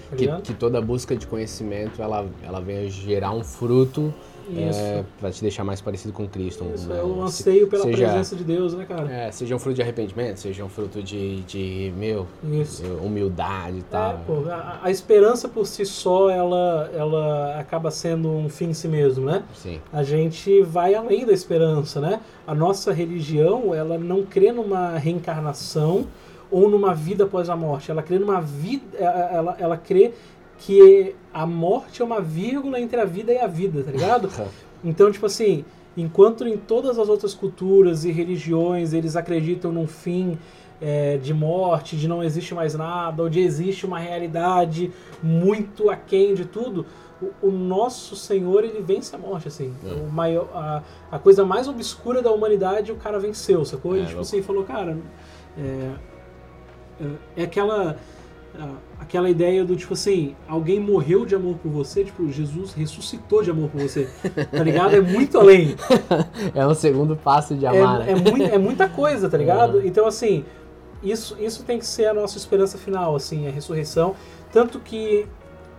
Tá 0.09 0.15
Que, 0.15 0.27
que 0.41 0.53
toda 0.53 0.81
busca 0.81 1.15
de 1.15 1.25
conhecimento 1.25 2.01
ela, 2.01 2.25
ela 2.43 2.59
venha 2.59 2.89
gerar 2.89 3.31
um 3.31 3.43
fruto. 3.43 4.13
É, 4.55 5.03
para 5.19 5.31
te 5.31 5.41
deixar 5.41 5.63
mais 5.63 5.79
parecido 5.81 6.13
com 6.13 6.27
Cristo. 6.27 6.65
Isso 6.73 6.87
né? 6.89 6.99
é 6.99 7.01
Se- 7.03 7.19
anseio 7.21 7.67
pela 7.67 7.83
seja- 7.83 8.05
presença 8.07 8.35
de 8.35 8.43
Deus, 8.43 8.73
né, 8.73 8.85
cara? 8.85 9.11
É, 9.11 9.31
seja 9.31 9.55
um 9.55 9.59
fruto 9.59 9.75
de 9.75 9.81
arrependimento, 9.81 10.37
seja 10.39 10.63
um 10.63 10.69
fruto 10.69 11.01
de, 11.01 11.41
de 11.41 11.93
meu, 11.97 12.27
Isso. 12.43 12.83
humildade 13.01 13.77
e 13.79 13.83
tal. 13.83 14.11
É, 14.13 14.17
pô, 14.25 14.49
a, 14.49 14.79
a 14.83 14.91
esperança 14.91 15.47
por 15.47 15.65
si 15.65 15.85
só, 15.85 16.29
ela, 16.29 16.89
ela 16.93 17.59
acaba 17.59 17.89
sendo 17.91 18.29
um 18.29 18.49
fim 18.49 18.69
em 18.69 18.73
si 18.73 18.87
mesmo, 18.87 19.25
né? 19.25 19.43
Sim. 19.53 19.79
A 19.91 20.03
gente 20.03 20.61
vai 20.61 20.93
além 20.95 21.25
da 21.25 21.33
esperança, 21.33 21.99
né? 22.01 22.19
A 22.45 22.53
nossa 22.53 22.91
religião, 22.91 23.73
ela 23.73 23.97
não 23.97 24.23
crê 24.23 24.51
numa 24.51 24.97
reencarnação 24.97 26.05
ou 26.51 26.69
numa 26.69 26.93
vida 26.93 27.23
após 27.23 27.49
a 27.49 27.55
morte. 27.55 27.89
Ela 27.89 28.03
crê 28.03 28.19
numa 28.19 28.39
vida, 28.39 28.83
ela, 28.97 29.55
ela 29.59 29.77
crê 29.77 30.13
que 30.65 31.13
a 31.33 31.45
morte 31.45 32.01
é 32.01 32.05
uma 32.05 32.21
vírgula 32.21 32.79
entre 32.79 32.99
a 32.99 33.05
vida 33.05 33.31
e 33.33 33.37
a 33.37 33.47
vida, 33.47 33.83
tá 33.83 33.91
ligado? 33.91 34.29
Então, 34.85 35.09
tipo 35.09 35.25
assim, 35.25 35.63
enquanto 35.95 36.45
em 36.45 36.57
todas 36.57 36.99
as 36.99 37.07
outras 37.07 37.33
culturas 37.33 38.03
e 38.03 38.11
religiões 38.11 38.91
eles 38.91 39.15
acreditam 39.15 39.71
num 39.71 39.87
fim 39.87 40.37
é, 40.81 41.15
de 41.15 41.33
morte, 41.33 41.95
de 41.95 42.05
não 42.05 42.21
existe 42.21 42.53
mais 42.53 42.75
nada, 42.75 43.23
ou 43.23 43.29
de 43.29 43.39
existe 43.39 43.85
uma 43.85 43.97
realidade 43.97 44.91
muito 45.21 45.89
aquém 45.89 46.33
de 46.33 46.43
tudo, 46.43 46.85
o, 47.21 47.47
o 47.47 47.49
nosso 47.51 48.13
Senhor 48.17 48.65
ele 48.65 48.81
vence 48.81 49.15
a 49.15 49.17
morte, 49.17 49.47
assim. 49.47 49.73
É. 49.85 49.93
O 49.93 50.11
maior, 50.11 50.49
a, 50.53 50.83
a 51.09 51.17
coisa 51.17 51.45
mais 51.45 51.65
obscura 51.69 52.21
da 52.21 52.29
humanidade 52.29 52.91
o 52.91 52.97
cara 52.97 53.17
venceu, 53.19 53.63
sacou? 53.63 53.93
É, 53.95 53.99
tipo 53.99 54.07
louco. 54.15 54.21
assim, 54.21 54.41
falou, 54.41 54.65
cara, 54.65 54.97
é, 55.57 55.91
é- 57.01 57.41
é 57.41 57.43
aquela 57.43 57.95
aquela 58.99 59.29
ideia 59.29 59.63
do 59.65 59.75
tipo 59.75 59.93
assim, 59.93 60.35
alguém 60.47 60.79
morreu 60.79 61.25
de 61.25 61.35
amor 61.35 61.55
por 61.57 61.71
você, 61.71 62.03
tipo, 62.03 62.29
Jesus 62.31 62.73
ressuscitou 62.73 63.41
de 63.43 63.49
amor 63.51 63.69
por 63.69 63.81
você. 63.81 64.07
Tá 64.51 64.63
ligado? 64.63 64.95
É 64.95 65.01
muito 65.01 65.37
além. 65.39 65.75
É 66.53 66.65
um 66.65 66.73
segundo 66.75 67.15
passo 67.15 67.55
de 67.55 67.65
É, 67.65 67.69
amar, 67.69 67.99
né? 67.99 68.11
é, 68.11 68.15
mui- 68.15 68.43
é 68.43 68.57
muita 68.57 68.87
coisa, 68.87 69.29
tá 69.29 69.37
ligado? 69.37 69.77
Uhum. 69.77 69.85
Então, 69.85 70.05
assim, 70.05 70.45
isso, 71.01 71.35
isso 71.39 71.63
tem 71.63 71.79
que 71.79 71.85
ser 71.85 72.05
a 72.07 72.13
nossa 72.13 72.37
esperança 72.37 72.77
final, 72.77 73.15
assim, 73.15 73.47
a 73.47 73.51
ressurreição. 73.51 74.15
Tanto 74.51 74.79
que 74.79 75.25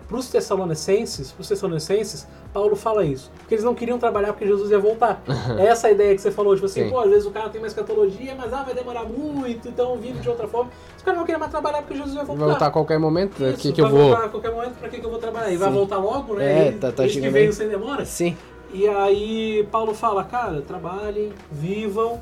pros 0.08 0.28
Tessalonicenses, 0.28 1.32
pros 1.32 1.48
Tessalonicenses, 1.48 2.26
Paulo 2.52 2.76
fala 2.76 3.04
isso. 3.04 3.30
Porque 3.38 3.54
eles 3.54 3.64
não 3.64 3.74
queriam 3.74 3.98
trabalhar 3.98 4.32
porque 4.32 4.46
Jesus 4.46 4.70
ia 4.70 4.78
voltar. 4.78 5.22
É 5.58 5.66
essa 5.66 5.90
ideia 5.90 6.14
que 6.14 6.20
você 6.20 6.30
falou, 6.30 6.54
tipo 6.54 6.66
assim, 6.66 6.84
Sim. 6.84 6.90
pô, 6.90 7.00
às 7.00 7.08
vezes 7.10 7.26
o 7.26 7.30
cara 7.30 7.48
tem 7.48 7.60
uma 7.60 7.66
escatologia, 7.66 8.34
mas 8.36 8.52
ah, 8.52 8.62
vai 8.62 8.74
demorar 8.74 9.04
muito, 9.04 9.68
então 9.68 9.96
vive 9.96 10.18
de 10.20 10.28
outra 10.28 10.46
forma. 10.48 10.70
Os 10.96 11.02
caras 11.02 11.18
não 11.18 11.24
queriam 11.24 11.38
mais 11.40 11.50
trabalhar 11.50 11.78
porque 11.82 11.94
Jesus 11.94 12.14
ia 12.14 12.24
voltar. 12.24 12.40
Vai 12.40 12.48
voltar 12.50 12.66
a 12.66 12.70
qualquer 12.70 12.98
momento? 12.98 13.44
Isso, 13.44 13.58
que, 13.58 13.72
que 13.72 13.80
eu 13.80 13.84
vai 13.86 13.92
vou. 13.94 14.08
voltar 14.08 14.24
a 14.24 14.28
qualquer 14.28 14.52
momento, 14.52 14.74
pra 14.78 14.88
que, 14.88 14.98
que 14.98 15.06
eu 15.06 15.10
vou 15.10 15.18
trabalhar? 15.18 15.50
E 15.50 15.56
vai 15.56 15.70
voltar 15.70 15.98
logo, 15.98 16.34
né? 16.34 16.68
É, 16.68 16.72
tá- 16.72 16.92
tá 16.92 17.02
eles 17.04 17.16
que 17.16 17.28
veio 17.28 17.52
sem 17.52 17.68
demora. 17.68 18.04
Sim. 18.04 18.36
E 18.72 18.88
aí 18.88 19.68
Paulo 19.70 19.94
fala, 19.94 20.24
cara, 20.24 20.60
trabalhem, 20.62 21.32
vivam, 21.50 22.20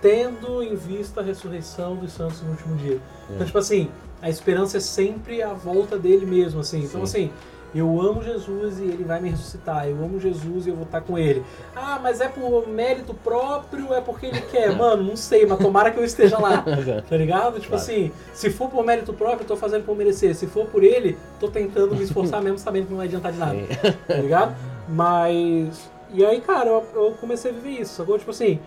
tendo 0.00 0.62
em 0.62 0.74
vista 0.74 1.20
a 1.20 1.24
ressurreição 1.24 1.96
dos 1.96 2.12
santos 2.12 2.42
no 2.42 2.50
último 2.52 2.76
dia. 2.76 3.00
Então, 3.30 3.44
tipo 3.46 3.58
assim, 3.58 3.90
a 4.22 4.28
esperança 4.30 4.76
é 4.78 4.80
sempre 4.80 5.42
a 5.42 5.52
volta 5.52 5.98
dele 5.98 6.24
mesmo, 6.26 6.60
assim. 6.60 6.82
Então, 6.84 7.02
assim, 7.02 7.30
eu 7.74 8.00
amo 8.00 8.22
Jesus 8.22 8.78
e 8.78 8.84
ele 8.84 9.04
vai 9.04 9.20
me 9.20 9.28
ressuscitar. 9.28 9.86
Eu 9.86 9.96
amo 10.02 10.18
Jesus 10.18 10.66
e 10.66 10.70
eu 10.70 10.74
vou 10.74 10.84
estar 10.84 11.02
com 11.02 11.18
ele. 11.18 11.44
Ah, 11.74 12.00
mas 12.02 12.20
é 12.20 12.28
por 12.28 12.66
mérito 12.66 13.12
próprio, 13.12 13.92
é 13.92 14.00
porque 14.00 14.26
ele 14.26 14.40
quer. 14.40 14.74
Mano, 14.74 15.02
não 15.02 15.16
sei, 15.16 15.44
mas 15.44 15.58
tomara 15.58 15.90
que 15.90 15.98
eu 15.98 16.04
esteja 16.04 16.38
lá. 16.38 16.64
Tá 17.08 17.16
ligado? 17.16 17.54
Tipo 17.60 17.68
Claro. 17.76 17.82
assim, 17.82 18.10
se 18.32 18.50
for 18.50 18.70
por 18.70 18.84
mérito 18.84 19.12
próprio, 19.12 19.42
eu 19.42 19.48
tô 19.48 19.56
fazendo 19.56 19.84
por 19.84 19.94
merecer. 19.96 20.34
Se 20.34 20.46
for 20.46 20.66
por 20.66 20.82
ele, 20.82 21.18
tô 21.38 21.48
tentando 21.48 21.94
me 21.94 22.02
esforçar 22.04 22.40
mesmo 22.42 22.58
sabendo 22.58 22.84
que 22.86 22.90
não 22.90 22.98
vai 22.98 23.06
adiantar 23.06 23.32
de 23.32 23.38
nada. 23.38 23.54
Sim. 23.58 23.66
Tá 24.06 24.14
ligado? 24.14 24.56
Mas. 24.88 25.90
E 26.14 26.24
aí, 26.24 26.40
cara, 26.40 26.70
eu, 26.70 26.84
eu 26.94 27.14
comecei 27.20 27.50
a 27.50 27.54
viver 27.54 27.82
isso. 27.82 27.94
Sacou? 27.96 28.16
Tipo 28.18 28.30
assim, 28.30 28.58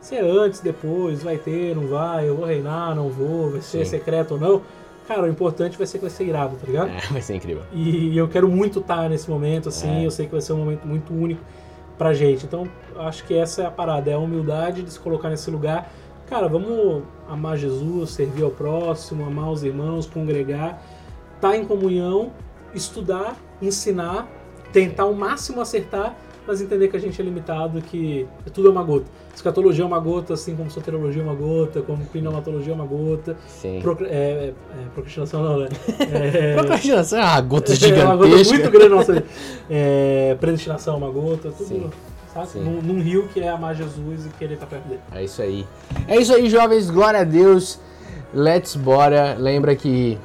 se 0.00 0.14
é 0.16 0.20
antes, 0.20 0.60
depois, 0.60 1.22
vai 1.22 1.38
ter, 1.38 1.74
não 1.74 1.86
vai, 1.86 2.28
eu 2.28 2.36
vou 2.36 2.44
reinar, 2.44 2.94
não 2.94 3.08
vou, 3.08 3.50
vai 3.52 3.60
ser 3.62 3.84
Sim. 3.84 3.90
secreto 3.92 4.32
ou 4.34 4.40
não. 4.40 4.62
Cara, 5.08 5.22
o 5.22 5.28
importante 5.28 5.78
vai 5.78 5.86
ser 5.86 5.96
que 5.98 6.02
vai 6.04 6.10
ser 6.10 6.24
irado, 6.24 6.56
tá 6.56 6.66
ligado? 6.66 6.90
É, 6.90 7.00
vai 7.10 7.22
ser 7.22 7.34
incrível. 7.34 7.62
E 7.72 8.14
eu 8.16 8.28
quero 8.28 8.46
muito 8.46 8.78
estar 8.80 9.08
nesse 9.08 9.28
momento, 9.30 9.70
assim, 9.70 10.02
É. 10.02 10.06
eu 10.06 10.10
sei 10.10 10.26
que 10.26 10.32
vai 10.32 10.42
ser 10.42 10.52
um 10.52 10.58
momento 10.58 10.86
muito 10.86 11.14
único 11.14 11.40
pra 11.96 12.12
gente. 12.12 12.44
Então, 12.44 12.68
acho 12.98 13.24
que 13.24 13.32
essa 13.34 13.62
é 13.62 13.66
a 13.66 13.70
parada, 13.70 14.10
é 14.10 14.14
a 14.14 14.18
humildade 14.18 14.82
de 14.82 14.92
se 14.92 15.00
colocar 15.00 15.30
nesse 15.30 15.50
lugar. 15.50 15.90
Cara, 16.28 16.46
vamos 16.46 17.04
amar 17.26 17.56
Jesus, 17.56 18.10
servir 18.10 18.42
ao 18.44 18.50
próximo, 18.50 19.24
amar 19.24 19.50
os 19.50 19.64
irmãos, 19.64 20.04
congregar, 20.04 20.82
estar 21.34 21.56
em 21.56 21.64
comunhão, 21.64 22.30
estudar, 22.74 23.34
ensinar, 23.62 24.28
tentar 24.74 25.06
o 25.06 25.14
máximo 25.14 25.62
acertar, 25.62 26.14
mas 26.48 26.62
entender 26.62 26.88
que 26.88 26.96
a 26.96 27.00
gente 27.00 27.20
é 27.20 27.24
limitado, 27.24 27.82
que 27.82 28.26
tudo 28.54 28.68
é 28.68 28.70
uma 28.70 28.82
gota. 28.82 29.04
Escatologia 29.34 29.84
é 29.84 29.86
uma 29.86 29.98
gota, 30.00 30.32
assim 30.32 30.56
como 30.56 30.70
soterologia 30.70 31.20
é 31.20 31.24
uma 31.24 31.34
gota, 31.34 31.82
como 31.82 32.06
pneumatologia 32.06 32.72
é 32.72 32.74
uma 32.74 32.86
gota. 32.86 33.36
Sim. 33.46 33.80
Procra- 33.82 34.08
é, 34.08 34.10
é, 34.10 34.46
é, 34.48 34.54
procrastinação 34.94 35.42
não, 35.42 35.58
né? 35.58 35.68
É, 36.00 36.54
Procrastinação 36.54 37.18
é 37.18 37.22
uma 37.22 37.40
gota 37.42 37.72
é 37.72 38.04
uma 38.04 38.16
gota 38.16 38.26
gigantesca. 38.30 38.54
muito 38.54 38.70
grande 38.70 38.88
nossa 38.88 39.12
vida. 39.12 39.26
É, 39.68 40.36
predestinação 40.40 40.94
é 40.94 40.96
uma 40.96 41.10
gota, 41.10 41.50
tudo, 41.50 41.68
Sim. 41.68 41.90
sabe? 42.32 42.58
Num, 42.60 42.80
num 42.80 43.00
rio 43.02 43.28
que 43.28 43.40
é 43.40 43.50
amar 43.50 43.74
Jesus 43.76 44.24
e 44.24 44.30
querer 44.30 44.54
estar 44.54 44.66
perto 44.66 44.88
dele. 44.88 45.00
É 45.12 45.22
isso 45.22 45.42
aí. 45.42 45.66
É 46.08 46.16
isso 46.16 46.34
aí, 46.34 46.48
jovens. 46.48 46.90
Glória 46.90 47.20
a 47.20 47.24
Deus. 47.24 47.78
Let's 48.32 48.74
bora. 48.74 49.36
Lembra 49.38 49.76
que 49.76 50.18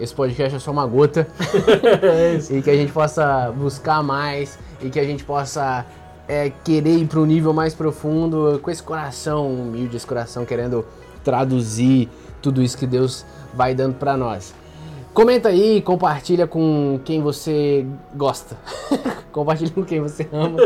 esse 0.00 0.14
podcast 0.14 0.56
é 0.56 0.58
só 0.58 0.70
uma 0.70 0.86
gota. 0.86 1.26
É 2.02 2.34
isso. 2.36 2.54
e 2.54 2.62
que 2.62 2.70
a 2.70 2.74
gente 2.74 2.90
possa 2.90 3.52
buscar 3.54 4.02
mais 4.02 4.58
e 4.80 4.90
que 4.90 4.98
a 4.98 5.04
gente 5.04 5.24
possa 5.24 5.84
é, 6.26 6.50
querer 6.64 6.96
ir 6.96 7.06
para 7.06 7.20
um 7.20 7.26
nível 7.26 7.52
mais 7.52 7.74
profundo 7.74 8.58
com 8.62 8.70
esse 8.70 8.82
coração 8.82 9.50
humilde, 9.52 9.96
esse 9.96 10.06
coração 10.06 10.44
querendo 10.44 10.84
traduzir 11.24 12.08
tudo 12.40 12.62
isso 12.62 12.76
que 12.76 12.86
Deus 12.86 13.24
vai 13.54 13.74
dando 13.74 13.94
para 13.94 14.16
nós. 14.16 14.54
Comenta 15.12 15.48
aí, 15.48 15.82
compartilha 15.82 16.46
com 16.46 17.00
quem 17.04 17.20
você 17.20 17.84
gosta. 18.14 18.56
compartilha 19.32 19.70
com 19.70 19.84
quem 19.84 20.00
você 20.00 20.28
ama. 20.32 20.58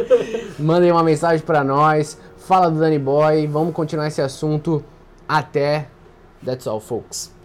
Manda 0.58 0.84
aí 0.84 0.92
uma 0.92 1.02
mensagem 1.02 1.44
para 1.44 1.64
nós. 1.64 2.18
Fala 2.36 2.70
do 2.70 2.78
Danny 2.78 2.98
Boy. 2.98 3.46
Vamos 3.46 3.72
continuar 3.72 4.08
esse 4.08 4.20
assunto 4.20 4.84
até. 5.26 5.88
That's 6.44 6.66
all, 6.66 6.80
folks. 6.80 7.41